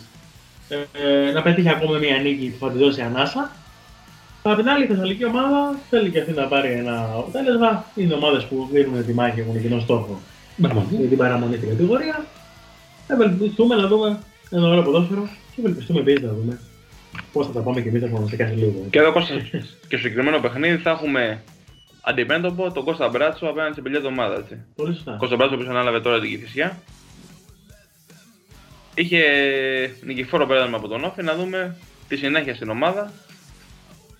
ε, 0.70 1.32
να 1.32 1.42
πετύχει 1.42 1.70
ακόμα 1.70 1.98
μια 1.98 2.18
νίκη 2.18 2.56
που 2.60 2.66
θα 2.66 2.72
τη 2.72 2.78
δώσει 2.78 3.02
ανάσα. 3.02 3.52
Από 4.46 4.56
την 4.56 4.70
άλλη, 4.70 4.84
η 4.84 4.88
Θεσσαλική 4.88 5.26
ομάδα 5.26 5.80
θέλει 5.90 6.10
και 6.10 6.20
αυτή 6.20 6.32
να 6.32 6.48
πάρει 6.48 6.72
ένα 6.72 7.10
αποτέλεσμα. 7.16 7.86
Είναι 7.96 8.14
ομάδες 8.14 8.44
που 8.44 8.70
δίνουν 8.72 9.06
τη 9.06 9.14
μάχη, 9.14 9.40
έχουν 9.40 9.62
κοινό 9.62 9.80
στόχο 9.80 10.22
για 10.58 11.08
την 11.08 11.18
παραμονή 11.18 11.56
στην 11.56 11.70
κατηγορία. 11.70 12.26
Ευελπιστούμε 13.08 13.76
να 13.76 13.88
δούμε 13.88 14.20
ένα 14.50 14.68
ωραίο 14.68 14.82
ποδόσφαιρο 14.82 15.30
και 15.56 15.62
ευελπιστούμε 15.62 16.00
επίσης 16.00 16.22
να 16.22 16.34
δούμε 16.34 16.60
πώς 17.32 17.46
θα 17.46 17.52
τα 17.52 17.60
πάμε 17.60 17.82
και 17.82 17.90
εμείς 17.90 18.04
αγωνιστικά 18.04 18.48
σε 18.48 18.54
λίγο. 18.54 18.86
Και 18.90 19.00
εδώ 19.00 19.12
Κώστα, 19.12 19.36
και 19.40 19.58
στο 19.88 19.98
συγκεκριμένο 19.98 20.40
παιχνίδι 20.40 20.78
θα 20.78 20.90
έχουμε 20.90 21.44
αντιμέτωπο 22.02 22.72
τον 22.72 22.84
Κώστα 22.84 23.10
Μπράτσο 23.10 23.46
απέναντι 23.46 23.72
στην 23.72 23.84
παιδιά 23.84 24.08
ομάδα. 24.08 24.36
Έτσι. 24.36 24.58
Πολύ 24.76 24.94
σωστά. 24.94 25.16
Κώστα 25.20 25.36
Μπράτσο 25.36 25.58
που 25.58 25.66
ανάλαβε 25.70 26.02
τώρα 26.02 26.20
την 26.20 26.30
Κηφισιά. 26.30 26.78
Είχε 28.96 29.22
νικηφόρο 30.02 30.46
πέρασμα 30.46 30.78
από 30.78 30.88
τον 30.88 31.04
Όφη 31.04 31.24
να 31.24 31.36
δούμε 31.36 31.76
τη 32.08 32.16
συνέχεια 32.16 32.56
στην 32.56 32.70
ομάδα 32.70 33.12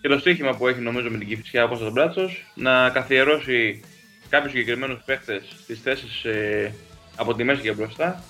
και 0.04 0.10
το 0.10 0.20
στοίχημα 0.20 0.56
που 0.56 0.68
έχει 0.68 0.80
νομίζω 0.80 1.10
με 1.10 1.18
την 1.18 1.28
Κηφισιά 1.28 1.64
ο 1.64 1.68
Κώστας 1.68 1.92
Μπράτσος 1.92 2.46
να 2.54 2.90
καθιερώσει 2.90 3.84
κάποιους 4.30 4.52
συγκεκριμένους 4.52 5.02
παίχτες 5.06 5.44
στις 5.62 5.82
θέσεις 5.82 6.24
ε, 6.24 6.74
από 7.16 7.34
τη 7.36 7.44
μέση 7.44 7.62
και 7.62 7.72
μπροστά 7.72 8.24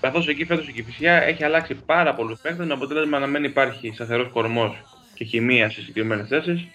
Καθώς 0.00 0.28
εκεί 0.28 0.44
φέτος 0.44 0.68
η 0.68 0.72
Κηφισιά 0.72 1.22
έχει 1.22 1.44
αλλάξει 1.44 1.74
πάρα 1.74 2.14
πολλούς 2.14 2.40
παίχτες 2.40 2.66
με 2.66 2.72
αποτέλεσμα 2.72 3.18
να 3.18 3.26
μην 3.26 3.44
υπάρχει 3.44 3.90
σταθερός 3.94 4.28
κορμός 4.32 4.76
και 5.14 5.24
χημεία 5.24 5.70
σε 5.70 5.80
συγκεκριμένες 5.80 6.28
θέσεις. 6.28 6.66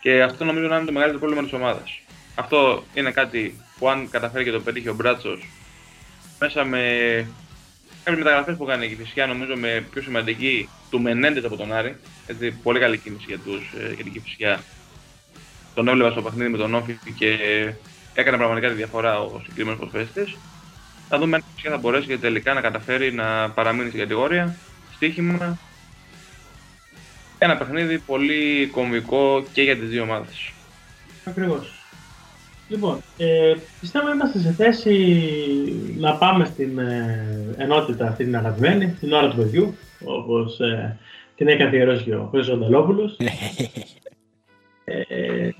Και 0.00 0.22
αυτό 0.22 0.44
νομίζω 0.44 0.66
να 0.66 0.76
είναι 0.76 0.84
το 0.84 0.92
μεγαλύτερο 0.92 1.20
πρόβλημα 1.20 1.42
της 1.42 1.52
ομάδας. 1.52 2.00
Αυτό 2.34 2.84
είναι 2.94 3.10
κάτι 3.10 3.60
που 3.78 3.88
αν 3.88 4.10
καταφέρει 4.10 4.44
και 4.44 4.50
το 4.50 4.60
πετύχει 4.60 4.88
ο 4.88 4.94
Μπράτσος 4.94 5.48
μέσα 6.38 6.64
με 6.64 6.82
κάποιες 8.04 8.24
μεταγραφές 8.24 8.56
που 8.56 8.64
κάνει 8.64 8.84
η 8.84 8.88
Κηφισιά, 8.88 9.26
νομίζω 9.26 9.56
με 9.56 9.86
πιο 9.90 10.02
σημαντική 10.02 10.68
του 10.90 11.00
Μενέντες 11.00 11.44
από 11.44 11.56
τον 11.56 11.72
Άρη. 11.72 11.96
Έτσι, 12.26 12.50
πολύ 12.50 12.78
καλή 12.78 12.98
κίνηση 12.98 13.24
για, 13.28 13.38
τους, 13.38 13.72
ε, 13.80 13.92
για 13.94 14.04
την 14.04 14.12
Κηφισιά. 14.12 14.62
Τον 15.74 15.88
έβλεπα 15.88 16.10
στο 16.10 16.22
παιχνίδι 16.22 16.50
με 16.50 16.58
τον 16.58 16.74
Όφη 16.74 16.98
και 17.14 17.38
έκανε 18.14 18.36
πραγματικά 18.36 18.68
τη 18.68 18.74
διαφορά 18.74 19.20
ο 19.20 19.40
συγκεκριμένος 19.40 19.78
προσφέστη. 19.78 20.36
Θα 21.08 21.18
δούμε 21.18 21.36
αν 21.36 21.44
θα 21.70 21.76
μπορέσει 21.76 22.06
και 22.06 22.18
τελικά 22.18 22.54
να 22.54 22.60
καταφέρει 22.60 23.12
να 23.12 23.50
παραμείνει 23.50 23.88
στην 23.88 24.00
κατηγορία. 24.00 24.56
Στοίχημα. 24.94 25.58
Ένα 27.38 27.56
παιχνίδι 27.56 27.98
πολύ 27.98 28.68
κομβικό 28.72 29.44
και 29.52 29.62
για 29.62 29.76
τις 29.76 29.88
δύο 29.88 30.02
ομάδες. 30.02 30.52
Ακριβώς. 31.24 31.79
Λοιπόν, 32.70 33.00
ε, 33.18 33.54
πιστεύω 33.80 34.12
είμαστε 34.12 34.38
σε 34.38 34.52
θέση 34.52 34.94
να 35.98 36.14
πάμε 36.16 36.44
στην 36.44 36.78
ε, 36.78 37.54
ενότητα 37.56 38.06
αυτή 38.08 38.24
την 38.24 38.36
αγαπημένη, 38.36 38.94
στην 38.96 39.12
ώρα 39.12 39.28
του 39.30 39.36
παιδιού, 39.36 39.74
όπως 40.04 40.60
ε, 40.60 40.98
Την 41.36 41.48
έχει 41.48 41.58
καθιερώσει 41.58 42.10
ο 42.12 42.28
Χρήστος 42.32 42.54
Ανταλόπουλος. 42.56 43.16
ε, 44.84 44.94
ε, 45.06 45.50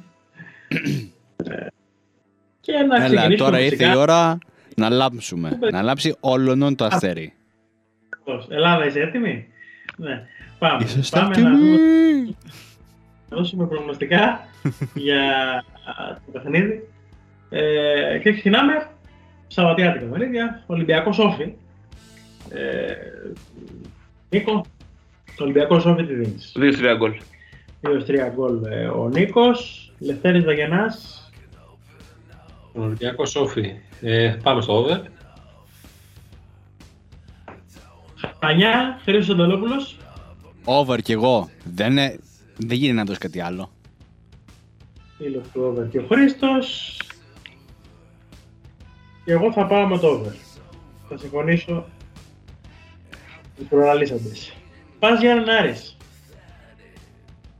και 2.60 2.72
να 2.72 2.96
Έλα, 2.96 3.04
ξεκινήσουμε 3.04 3.34
τώρα 3.36 3.60
ήρθε 3.60 3.76
φυσικά. 3.76 3.92
η 3.92 3.96
ώρα 3.96 4.38
να 4.76 4.88
λάμψουμε. 4.90 5.48
Πού 5.60 5.68
Να 5.70 5.82
λάμψει 5.82 6.16
όλων 6.20 6.76
το 6.76 6.84
αστέρι. 6.84 7.32
Πώς, 8.24 8.46
Ελλάδα, 8.50 8.86
είσαι 8.86 9.00
έτοιμη; 9.00 9.46
Ναι. 9.96 10.22
Πάμε. 10.58 10.84
Είσαστε 10.84 11.18
Πάμε 11.20 11.36
να 11.36 11.50
δούμε- 11.50 11.72
έτοιμοι. 11.72 12.36
να 13.28 13.36
δώσουμε 13.36 13.66
προγνωστικά 13.66 14.40
για 14.94 15.22
α, 15.84 16.14
το 16.14 16.30
παιχνίδι. 16.32 16.88
Ε, 17.50 18.18
και 18.22 18.32
ξεκινάμε 18.32 18.88
Σαββατιάτικα 19.46 20.04
παιχνίδια. 20.04 20.62
Ολυμπιακός 20.66 21.18
Όφη. 21.18 21.52
Ε, 22.50 22.92
Νίκο, 24.30 24.64
το 25.36 25.44
Ολυμπιακός 25.44 25.84
Όφη 25.86 26.04
τι 26.06 26.14
δίνεις; 26.14 26.52
2-3 26.58 26.96
γκολ. 26.96 27.20
2-3 27.82 28.30
γκολ 28.34 28.64
ε, 28.64 28.86
ο 28.86 29.08
Νίκος. 29.08 29.92
Λευτέρης 29.98 30.44
Βαγενάς. 30.44 31.24
Ο 32.72 32.82
Ολυμπιακός 32.82 33.30
Σόφι. 33.30 33.74
Ε, 34.00 34.36
πάμε 34.42 34.60
στο 34.60 34.72
over. 34.84 35.00
Πανιά, 38.38 39.00
Χρήστος 39.04 39.34
Ανταλόπουλος. 39.34 39.96
Over 40.64 40.98
κι 41.02 41.12
εγώ. 41.12 41.50
Δεν, 41.64 41.90
είναι- 41.90 42.18
δεν 42.56 42.76
γίνεται 42.76 42.98
να 42.98 43.04
δώσει 43.04 43.18
κάτι 43.18 43.40
άλλο. 43.40 43.70
Φίλος 45.16 45.48
του 45.52 45.60
over 45.76 45.88
και 45.90 45.98
ο 45.98 46.06
Χρήστος. 46.08 46.96
Και 49.30 49.36
εγώ 49.36 49.52
θα 49.52 49.66
πάω 49.66 49.86
με 49.86 49.98
το 49.98 50.08
over. 50.08 50.34
Θα 51.08 51.16
συμφωνήσω 51.18 51.72
με 51.72 53.54
τους 53.56 53.66
προλαλήσαντες. 53.68 54.52
Πας 54.98 55.20
για 55.20 55.30
έναν 55.30 55.48
Άρης. 55.48 55.96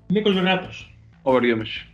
Νίκος 0.07 0.35
Γράτος. 0.35 0.95
Over 1.23 1.41
2,5. 1.41 1.87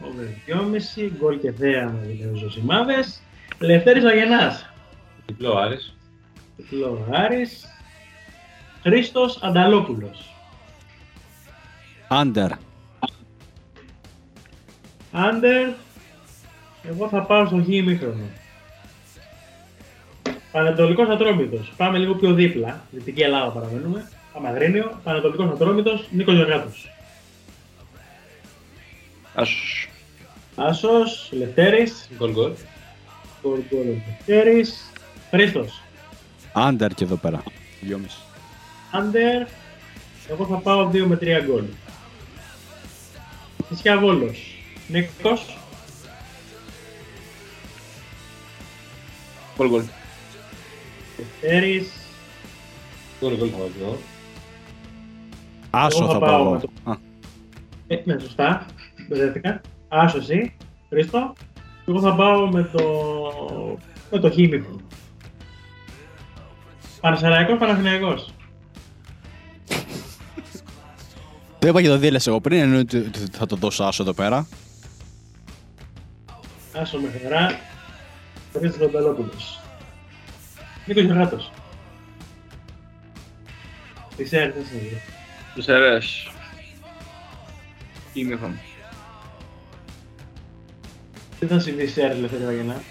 Over 0.00 0.24
2,5. 0.46 1.10
Γκολ 1.18 1.40
και 1.40 1.52
θέα 1.52 1.88
με 1.88 2.06
δύο 2.06 2.34
ζωσιμάδες. 2.34 3.22
Λευτέρης 3.58 4.04
Αγενάς. 4.04 4.72
Διπλό 5.26 5.58
Άρης. 5.58 5.96
Τυφλό 6.56 7.06
Άρης. 7.10 7.64
Χρήστος 8.82 9.42
Ανταλόπουλος. 9.42 10.34
Under. 12.08 12.50
Άντερ. 15.12 15.68
Εγώ 16.82 17.08
θα 17.08 17.22
πάω 17.22 17.46
στο 17.46 17.56
γη 17.56 17.76
ημίχρονο. 17.76 18.24
Πανετολικός 20.52 21.08
Ατρόμητος. 21.08 21.72
Πάμε 21.76 21.98
λίγο 21.98 22.14
πιο 22.14 22.32
δίπλα. 22.34 22.84
Δυτική 22.90 23.20
Ελλάδα 23.20 23.50
παραμένουμε. 23.50 24.08
Πάμε 24.32 24.48
Αγρίνιο. 24.48 25.00
Πανετολικός 25.04 25.48
Ατρόμητος. 25.50 26.08
Νίκος 26.10 26.34
Γεωργάτος. 26.34 26.90
Άσος. 29.34 29.88
Άσος. 30.56 31.28
Λευτέρης. 31.32 32.08
Γκολ 32.16 32.32
γκολ. 32.32 32.52
Γκολ 33.42 33.60
γκολ 33.68 33.88
ο 33.88 34.02
Λευτέρης. 34.06 34.92
Χρήστος. 35.30 35.82
Under 36.54 36.88
και 36.94 37.04
εδώ 37.04 37.16
πέρα. 37.16 37.42
Δυόμιση. 37.80 38.18
Άντερ. 38.90 39.46
Εγώ 40.28 40.46
θα 40.46 40.56
πάω 40.56 40.86
2 40.86 41.06
με 41.06 41.16
3 41.16 41.40
γκολ. 41.40 41.64
Φυσικά 43.68 43.98
Βόλος. 43.98 44.54
Νίκος. 44.88 45.56
Γκολ 49.56 49.68
γκολ. 49.68 49.82
Λευτέρης. 51.20 51.90
Γκολ 53.20 53.36
γκολ 53.36 53.48
θα 53.52 53.56
βάλω 53.58 53.70
και 53.76 53.82
εγώ. 53.82 53.98
Άσο 55.70 55.98
Εγώ 56.02 56.06
θα 56.06 56.12
θα 56.12 56.18
πάω 56.18 56.28
πάω. 56.42 56.44
με 56.44 56.56
εγώ. 56.56 56.60
το- 56.84 56.90
Α, 56.90 56.96
Ε, 57.86 58.02
ναι, 58.04 58.18
σωστά. 58.18 58.66
Μπερδεύτηκα. 59.08 59.60
Άσο 59.88 60.16
εσύ, 60.18 60.56
Χρήστο. 60.88 61.32
Εγώ 61.86 62.00
θα 62.00 62.14
πάω 62.14 62.46
με 62.50 62.62
το, 62.72 62.82
με 64.10 64.18
το 64.18 64.30
χίμικο. 64.30 64.76
Πανεσαιραϊκός, 67.00 67.58
Παναθηναϊκός. 67.58 68.30
Το 71.58 71.68
είπα 71.68 71.82
και 71.82 71.88
το 71.88 71.98
δίλες 71.98 72.26
εγώ 72.26 72.40
πριν, 72.40 72.58
ενώ 72.60 72.78
ότι 72.78 72.96
ότι 72.96 73.18
θα 73.32 73.46
το 73.46 73.56
δώσω 73.56 73.84
άσο 73.84 74.02
εδώ 74.02 74.12
πέρα. 74.12 74.46
Άσο 76.76 76.98
με 76.98 77.08
χαρά. 77.22 77.58
Χρήστος 78.52 78.78
Δονταλόπουλος. 78.78 79.59
Νίκος 80.90 81.04
Γεράτος. 81.04 81.50
Τις 84.16 84.32
έρθες 84.32 84.64
εδώ. 84.70 84.96
Τους 85.54 85.66
αιρές. 85.68 86.30
Ημίχρονο. 88.12 88.54
Τι 91.38 91.46
θα 91.46 91.58
συμβεί 91.58 91.86
στις 91.86 92.02
έρθες, 92.02 92.20
Λευτέρη 92.20 92.44
Βαγενά. 92.44 92.82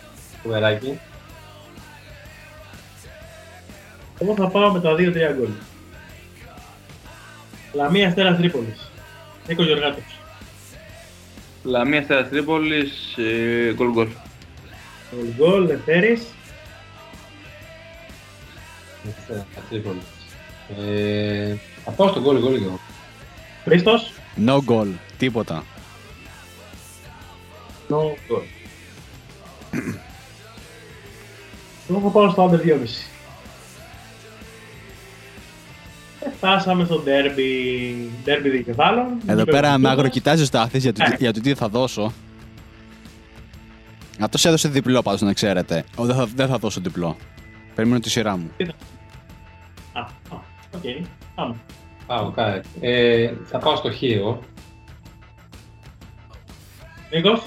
Κουβεράκι. 0.43 0.99
Εγώ 4.19 4.35
θα 4.35 4.47
πάω 4.47 4.71
με 4.71 4.79
τα 4.81 4.95
2-3 4.95 5.33
γκολ. 5.37 5.49
Λαμία 7.73 8.07
Αστέρας 8.07 8.37
Τρίπολης. 8.37 8.91
Νίκος 9.47 9.65
Γεωργάτος. 9.65 10.19
Λαμία 11.63 11.99
Αστέρας 11.99 12.29
Τρίπολης. 12.29 13.17
ε, 13.17 13.73
Γκολ 13.73 13.91
γκολ. 13.91 14.07
Γκολ 15.15 15.33
γκολ, 15.37 15.65
Λευτέρης. 15.65 16.21
Ε, 19.29 19.41
Τρίπολη. 19.69 20.01
Ε, 20.89 21.55
θα 21.85 21.91
πάω 21.91 22.07
στο 22.07 22.21
γκολ 22.21 22.39
γκολ 22.39 22.57
και 22.57 22.63
εγώ. 22.63 22.79
Χρήστος; 23.63 24.13
No 24.45 24.59
goal. 24.67 24.87
Τίποτα. 25.17 25.63
No 27.89 27.95
goal. 27.95 28.43
Εγώ 31.89 31.99
θα 32.01 32.07
πάω 32.09 32.29
στο 32.29 32.49
under 32.51 32.65
2,5. 32.67 32.73
Ε, 36.19 36.29
Φτάσαμε 36.37 36.85
στο 36.85 37.03
derby, 37.05 37.93
derby 38.25 38.49
δικεφάλων. 38.51 39.05
Εδώ 39.05 39.39
Γήπεδο 39.39 39.45
πέρα 39.45 39.67
του 39.67 39.71
με 39.71 39.75
Τούμπα. 39.77 39.89
αγροκοιτάζει 39.89 40.41
ο 40.41 40.45
Στάθης 40.45 40.83
για, 40.83 40.93
το, 40.93 41.03
Ναι. 41.07 41.15
για 41.19 41.33
το 41.33 41.41
τι 41.41 41.53
θα 41.53 41.69
δώσω. 41.69 42.13
Αυτός 44.19 44.45
έδωσε 44.45 44.67
διπλό 44.69 45.01
πάντως 45.01 45.21
να 45.21 45.33
ξέρετε. 45.33 45.83
Ο, 45.95 46.05
δεν, 46.05 46.15
θα, 46.15 46.27
δεν 46.35 46.47
θα 46.47 46.57
δώσω 46.57 46.81
διπλό. 46.81 47.17
Περιμένω 47.79 48.01
τη 48.01 48.09
σειρά 48.09 48.37
μου. 48.37 48.51
Α, 49.93 49.99
α, 49.99 50.41
οκ. 50.75 50.81
Πάμε. 51.35 51.55
Πάω 52.07 52.31
κάτι. 52.31 52.67
Ε, 52.79 53.33
θα 53.45 53.57
πάω 53.57 53.75
στο 53.75 53.91
χ 53.91 54.01
εγώ. 54.01 54.39
Νίκος. 57.11 57.41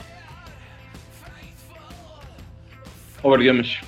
Over 3.22 3.38
2,5. 3.38 3.84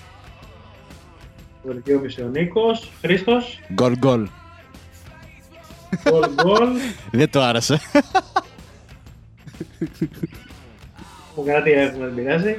Over 1.65 1.75
2,5 1.87 2.25
ο 2.25 2.29
Νίκος. 2.29 2.91
Χρήστος. 3.01 3.61
Γκολ 3.73 3.99
γκολ. 3.99 4.29
Γκολ 6.09 6.35
γκολ. 6.35 6.69
Δεν 7.13 7.31
το 7.31 7.43
άρεσε. 7.43 7.81
Δημοκρατία 11.35 11.83
έχουμε, 11.83 12.07
δεν 12.07 12.15
πειράζει. 12.15 12.57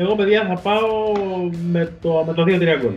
Εγώ, 0.00 0.14
παιδιά, 0.14 0.46
θα 0.46 0.54
πάω 0.54 1.12
με 1.70 1.92
το, 2.02 2.24
με 2.26 2.34
το 2.34 2.42
2-3 2.42 2.78
γκολ. 2.80 2.94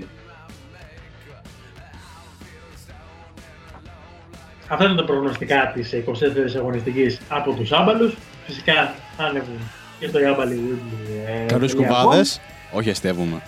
Αυτά 4.68 4.86
είναι 4.86 4.95
τα 4.95 5.03
προγνωστικά 5.03 5.72
της 5.73 5.94
24ης 5.94 6.56
αγωνιστικής 6.56 7.19
από 7.30 7.53
τους 7.53 7.72
άμπαλους. 7.72 8.18
Φυσικά 8.45 8.94
θα 9.18 9.23
ανέβουν 9.23 9.60
και 9.99 10.07
στο 10.07 10.19
Ιάμπαλι 10.19 10.80
ε, 11.28 11.45
Καλούς 11.45 11.72
τελεία 11.72 11.90
com. 11.90 11.91
κουβάδες. 11.98 12.41
Όχι 12.72 12.90
αστεύουμε. 12.90 13.41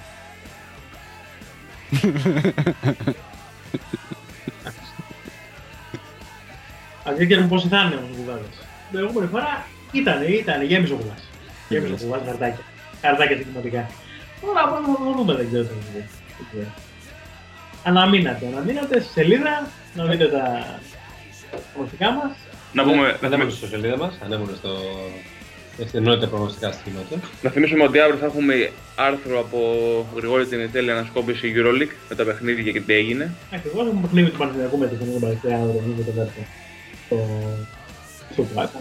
Αν 7.06 7.16
δεν 7.16 7.28
ξέρουμε 7.28 7.48
πόσοι 7.48 7.68
θα 7.68 7.78
είναι 7.78 7.96
όμως 7.96 8.10
οι 8.10 8.16
κουβάδες. 8.20 8.46
Την 8.50 8.92
προηγούμενη 8.92 9.28
φορά 9.28 9.66
ήταν, 9.92 10.22
ήταν, 10.28 10.64
γέμισε 10.64 10.94
ο 10.94 10.96
κουβάς. 10.96 11.28
Γέμισε 11.70 11.94
ο 11.94 11.98
κουβάς, 11.98 12.22
χαρτάκια. 12.26 12.64
Χαρτάκια 13.04 13.36
συγκεκριματικά. 13.38 13.82
Τώρα 14.42 14.62
πάμε 14.72 14.88
να 14.88 14.96
το 15.06 15.12
δούμε, 15.18 15.34
δεν 15.40 15.46
ξέρω 15.50 15.64
τι 15.64 15.70
θα 15.70 15.76
γίνει. 15.94 16.08
Δεν 16.38 16.46
ξέρω. 16.52 16.72
Αναμείνατε, 17.90 18.44
αναμείνατε 18.52 18.96
στη 19.02 19.12
σελίδα, 19.18 19.54
να 19.98 20.04
δείτε 20.06 20.26
τα 20.36 20.44
προγνωστικά 21.74 22.08
μας. 22.12 22.32
Να, 22.78 22.84
πούμε, 22.84 22.96
να, 23.22 23.28
Ανέβουν 23.28 23.40
θυμι- 23.40 23.52
στο 23.52 23.68
σελίδα 23.68 23.98
μας, 23.98 24.14
ανέβουν 24.26 24.50
στο... 24.62 24.72
Στην 25.88 26.00
ενότητα 26.06 26.28
προγνωστικά 26.28 26.72
στην 26.72 26.84
κοινότητα. 26.86 27.20
να 27.42 27.50
θυμίσουμε 27.50 27.84
ότι 27.84 28.00
αύριο 28.00 28.18
θα 28.20 28.26
έχουμε 28.26 28.72
άρθρο 28.96 29.40
από 29.40 29.60
Γρηγόρη 30.16 30.46
την 30.46 30.72
τέλεια 30.72 30.94
ανασκόπηση 30.98 31.54
Euroleague 31.58 31.94
με 32.10 32.16
τα 32.16 32.24
παιχνίδια 32.24 32.72
και 32.72 32.82
τι 32.82 32.94
έγινε. 32.94 33.34
Ακριβώς 33.54 33.86
έχουμε 33.88 34.02
παιχνίδι 34.02 34.30
του 34.30 34.38
Παναθηναϊκού 34.38 34.78
με 34.78 34.88
την 34.88 35.20
Παλαιστέα 35.20 35.56
αύριο, 35.58 35.82
νομίζω 35.82 36.02
το 36.10 36.12
δεύτερο. 36.12 36.46
Στο, 37.06 37.18
στο 38.34 38.44
Πλάκα. 38.44 38.80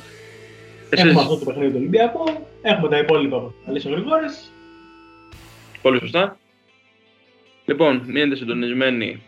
Έχουμε 0.94 1.10
Εσείς, 1.10 1.22
αυτό 1.22 1.38
το 1.38 1.44
παιχνίδι 1.44 1.70
του 1.70 1.76
Ολυμπιακού, 1.78 2.24
έχουμε 2.62 2.88
τα 2.88 2.98
υπόλοιπα 2.98 3.38
που 3.38 3.52
θα 3.66 3.72
λύσει 3.72 3.88
ο 3.88 3.90
Γρηγόρης. 3.90 4.52
πολύ 5.82 5.98
σωστά. 5.98 6.38
Λοιπόν, 7.64 8.02
μείνετε 8.06 8.36
συντονισμένοι 8.36 9.22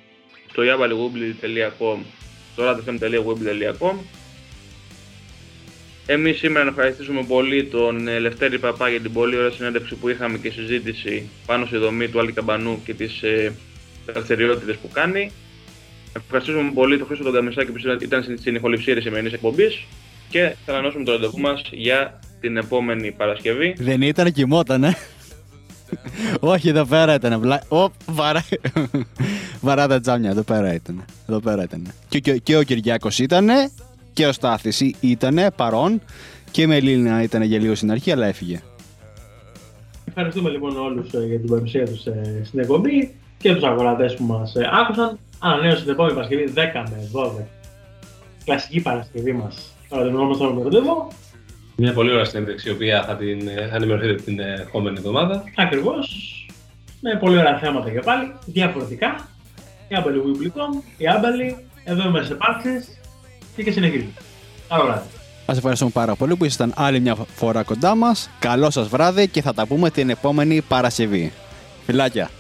στο 0.50 0.62
yabaligubli.com 0.62 1.98
στο 2.52 2.62
radfm.web.com. 2.64 3.94
Εμείς 6.06 6.38
σήμερα 6.38 6.64
να 6.64 6.70
ευχαριστήσουμε 6.70 7.24
πολύ 7.24 7.64
τον 7.64 8.08
ε, 8.08 8.18
Λευτέρη 8.18 8.58
Παπά 8.58 8.88
για 8.88 9.00
την 9.00 9.12
πολύ 9.12 9.36
ωραία 9.36 9.50
συνέντευξη 9.50 9.94
που 9.94 10.08
είχαμε 10.08 10.38
και 10.38 10.50
συζήτηση 10.50 11.28
πάνω 11.46 11.66
στη 11.66 11.76
δομή 11.76 12.08
του 12.08 12.18
Άλκη 12.18 12.32
Καμπανού 12.32 12.82
και 12.84 12.94
τις 12.94 13.22
ε, 13.22 13.54
δραστηριότητες 14.06 14.76
που 14.76 14.88
κάνει. 14.92 15.30
Ευχαριστούμε 16.16 16.70
πολύ 16.74 16.98
τον 16.98 17.06
Χρήστο 17.06 17.24
τον 17.24 17.34
Καμισάκη 17.34 17.72
που 17.72 17.78
ήταν 18.00 18.36
στην 18.38 18.54
ηχοληψία 18.54 18.94
της 18.94 19.02
σημερινής 19.02 19.32
εκπομπής 19.32 19.84
και 20.35 20.55
θα 20.65 20.73
ανανώσουμε 20.73 21.05
το 21.05 21.12
ραντεβού 21.12 21.39
μας 21.39 21.62
για 21.70 22.19
την 22.40 22.56
επόμενη 22.56 23.12
Παρασκευή. 23.12 23.74
Δεν 23.78 24.02
ήταν, 24.02 24.32
κοιμότανε. 24.32 24.97
Όχι, 26.40 26.69
εδώ 26.69 26.85
πέρα 26.85 27.15
ήταν. 27.15 27.40
Βλα... 27.40 27.62
Ω, 27.69 27.90
βαρά... 28.06 28.44
βαρά 29.66 29.86
τα 29.86 30.01
τζάμια, 30.01 30.31
εδώ 30.31 30.43
πέρα 30.43 30.74
ήταν. 30.74 31.05
Εδώ 31.28 31.40
πέρα 31.40 31.62
ήταν. 31.62 31.93
Και, 32.09 32.20
και, 32.20 32.39
και 32.39 32.56
ο 32.56 32.62
Κυριάκος 32.62 33.19
ήταν 33.19 33.48
και 34.12 34.27
ο 34.27 34.32
Στάθης 34.32 34.81
ήταν 35.01 35.52
παρόν 35.56 36.01
και 36.51 36.62
η 36.62 36.66
Μελίνα 36.66 37.23
ήταν 37.23 37.43
για 37.43 37.59
λίγο 37.59 37.74
στην 37.74 37.90
αρχή, 37.90 38.12
αλλά 38.12 38.27
έφυγε. 38.27 38.62
Ευχαριστούμε 40.05 40.51
λοιπόν 40.51 40.77
όλους 40.77 41.12
ε, 41.12 41.27
για 41.27 41.39
την 41.39 41.48
παρουσία 41.48 41.86
τους 41.86 42.06
ε, 42.06 42.43
στην 42.44 42.59
εκπομπή 42.59 43.15
και 43.39 43.55
τους 43.55 43.62
αγορατές 43.62 44.15
που 44.15 44.24
μας 44.24 44.55
ε, 44.55 44.69
άκουσαν. 44.73 45.19
Ανανέωση 45.39 45.82
την 45.82 45.93
επόμενη 45.93 46.15
Παρασκευή 46.15 46.52
10 46.55 46.59
με 46.90 47.11
12. 47.12 47.44
Κλασική 48.44 48.81
Παρασκευή 48.81 49.32
μας. 49.32 49.73
Παραδειγμα 49.94 50.24
με 50.54 50.62
ραντεβού. 50.62 51.08
Μια 51.76 51.92
πολύ 51.92 52.12
ωραία 52.12 52.24
συνέντευξη, 52.24 52.68
η 52.68 52.72
οποία 52.72 53.04
θα 53.04 53.16
την 53.16 53.48
ε, 53.48 53.70
ενημερωθείτε 53.72 54.14
την 54.14 54.38
επόμενη 54.40 54.96
εβδομάδα. 54.98 55.44
Ακριβώς. 55.56 56.06
Με 57.00 57.16
πολύ 57.20 57.36
ωραία 57.38 57.58
θέματα 57.58 57.90
και 57.90 58.00
πάλι. 58.00 58.32
Διαφορετικά. 58.46 59.28
Η 59.88 59.94
Άμπαλη 59.94 60.22
Weebly.com, 60.24 60.82
η 60.96 61.08
Άμπαλη, 61.08 61.56
εδώ 61.84 62.08
είμαστε 62.08 62.26
σε 62.26 62.34
πάρξες 62.34 62.88
και, 63.56 63.62
και 63.62 63.70
συνεχίζουμε. 63.70 64.12
Καλό 64.68 64.84
βράδυ. 64.84 65.06
Σας 65.46 65.56
ευχαριστούμε 65.56 65.90
πάρα 65.94 66.14
πολύ 66.14 66.36
που 66.36 66.44
ήσασταν 66.44 66.72
άλλη 66.76 67.00
μια 67.00 67.14
φορά 67.14 67.62
κοντά 67.62 67.94
μας. 67.94 68.30
Καλό 68.38 68.70
σας 68.70 68.88
βράδυ 68.88 69.28
και 69.28 69.42
θα 69.42 69.54
τα 69.54 69.66
πούμε 69.66 69.90
την 69.90 70.10
επόμενη 70.10 70.60
Παρασκευή. 70.68 71.32
Φιλάκια. 71.86 72.30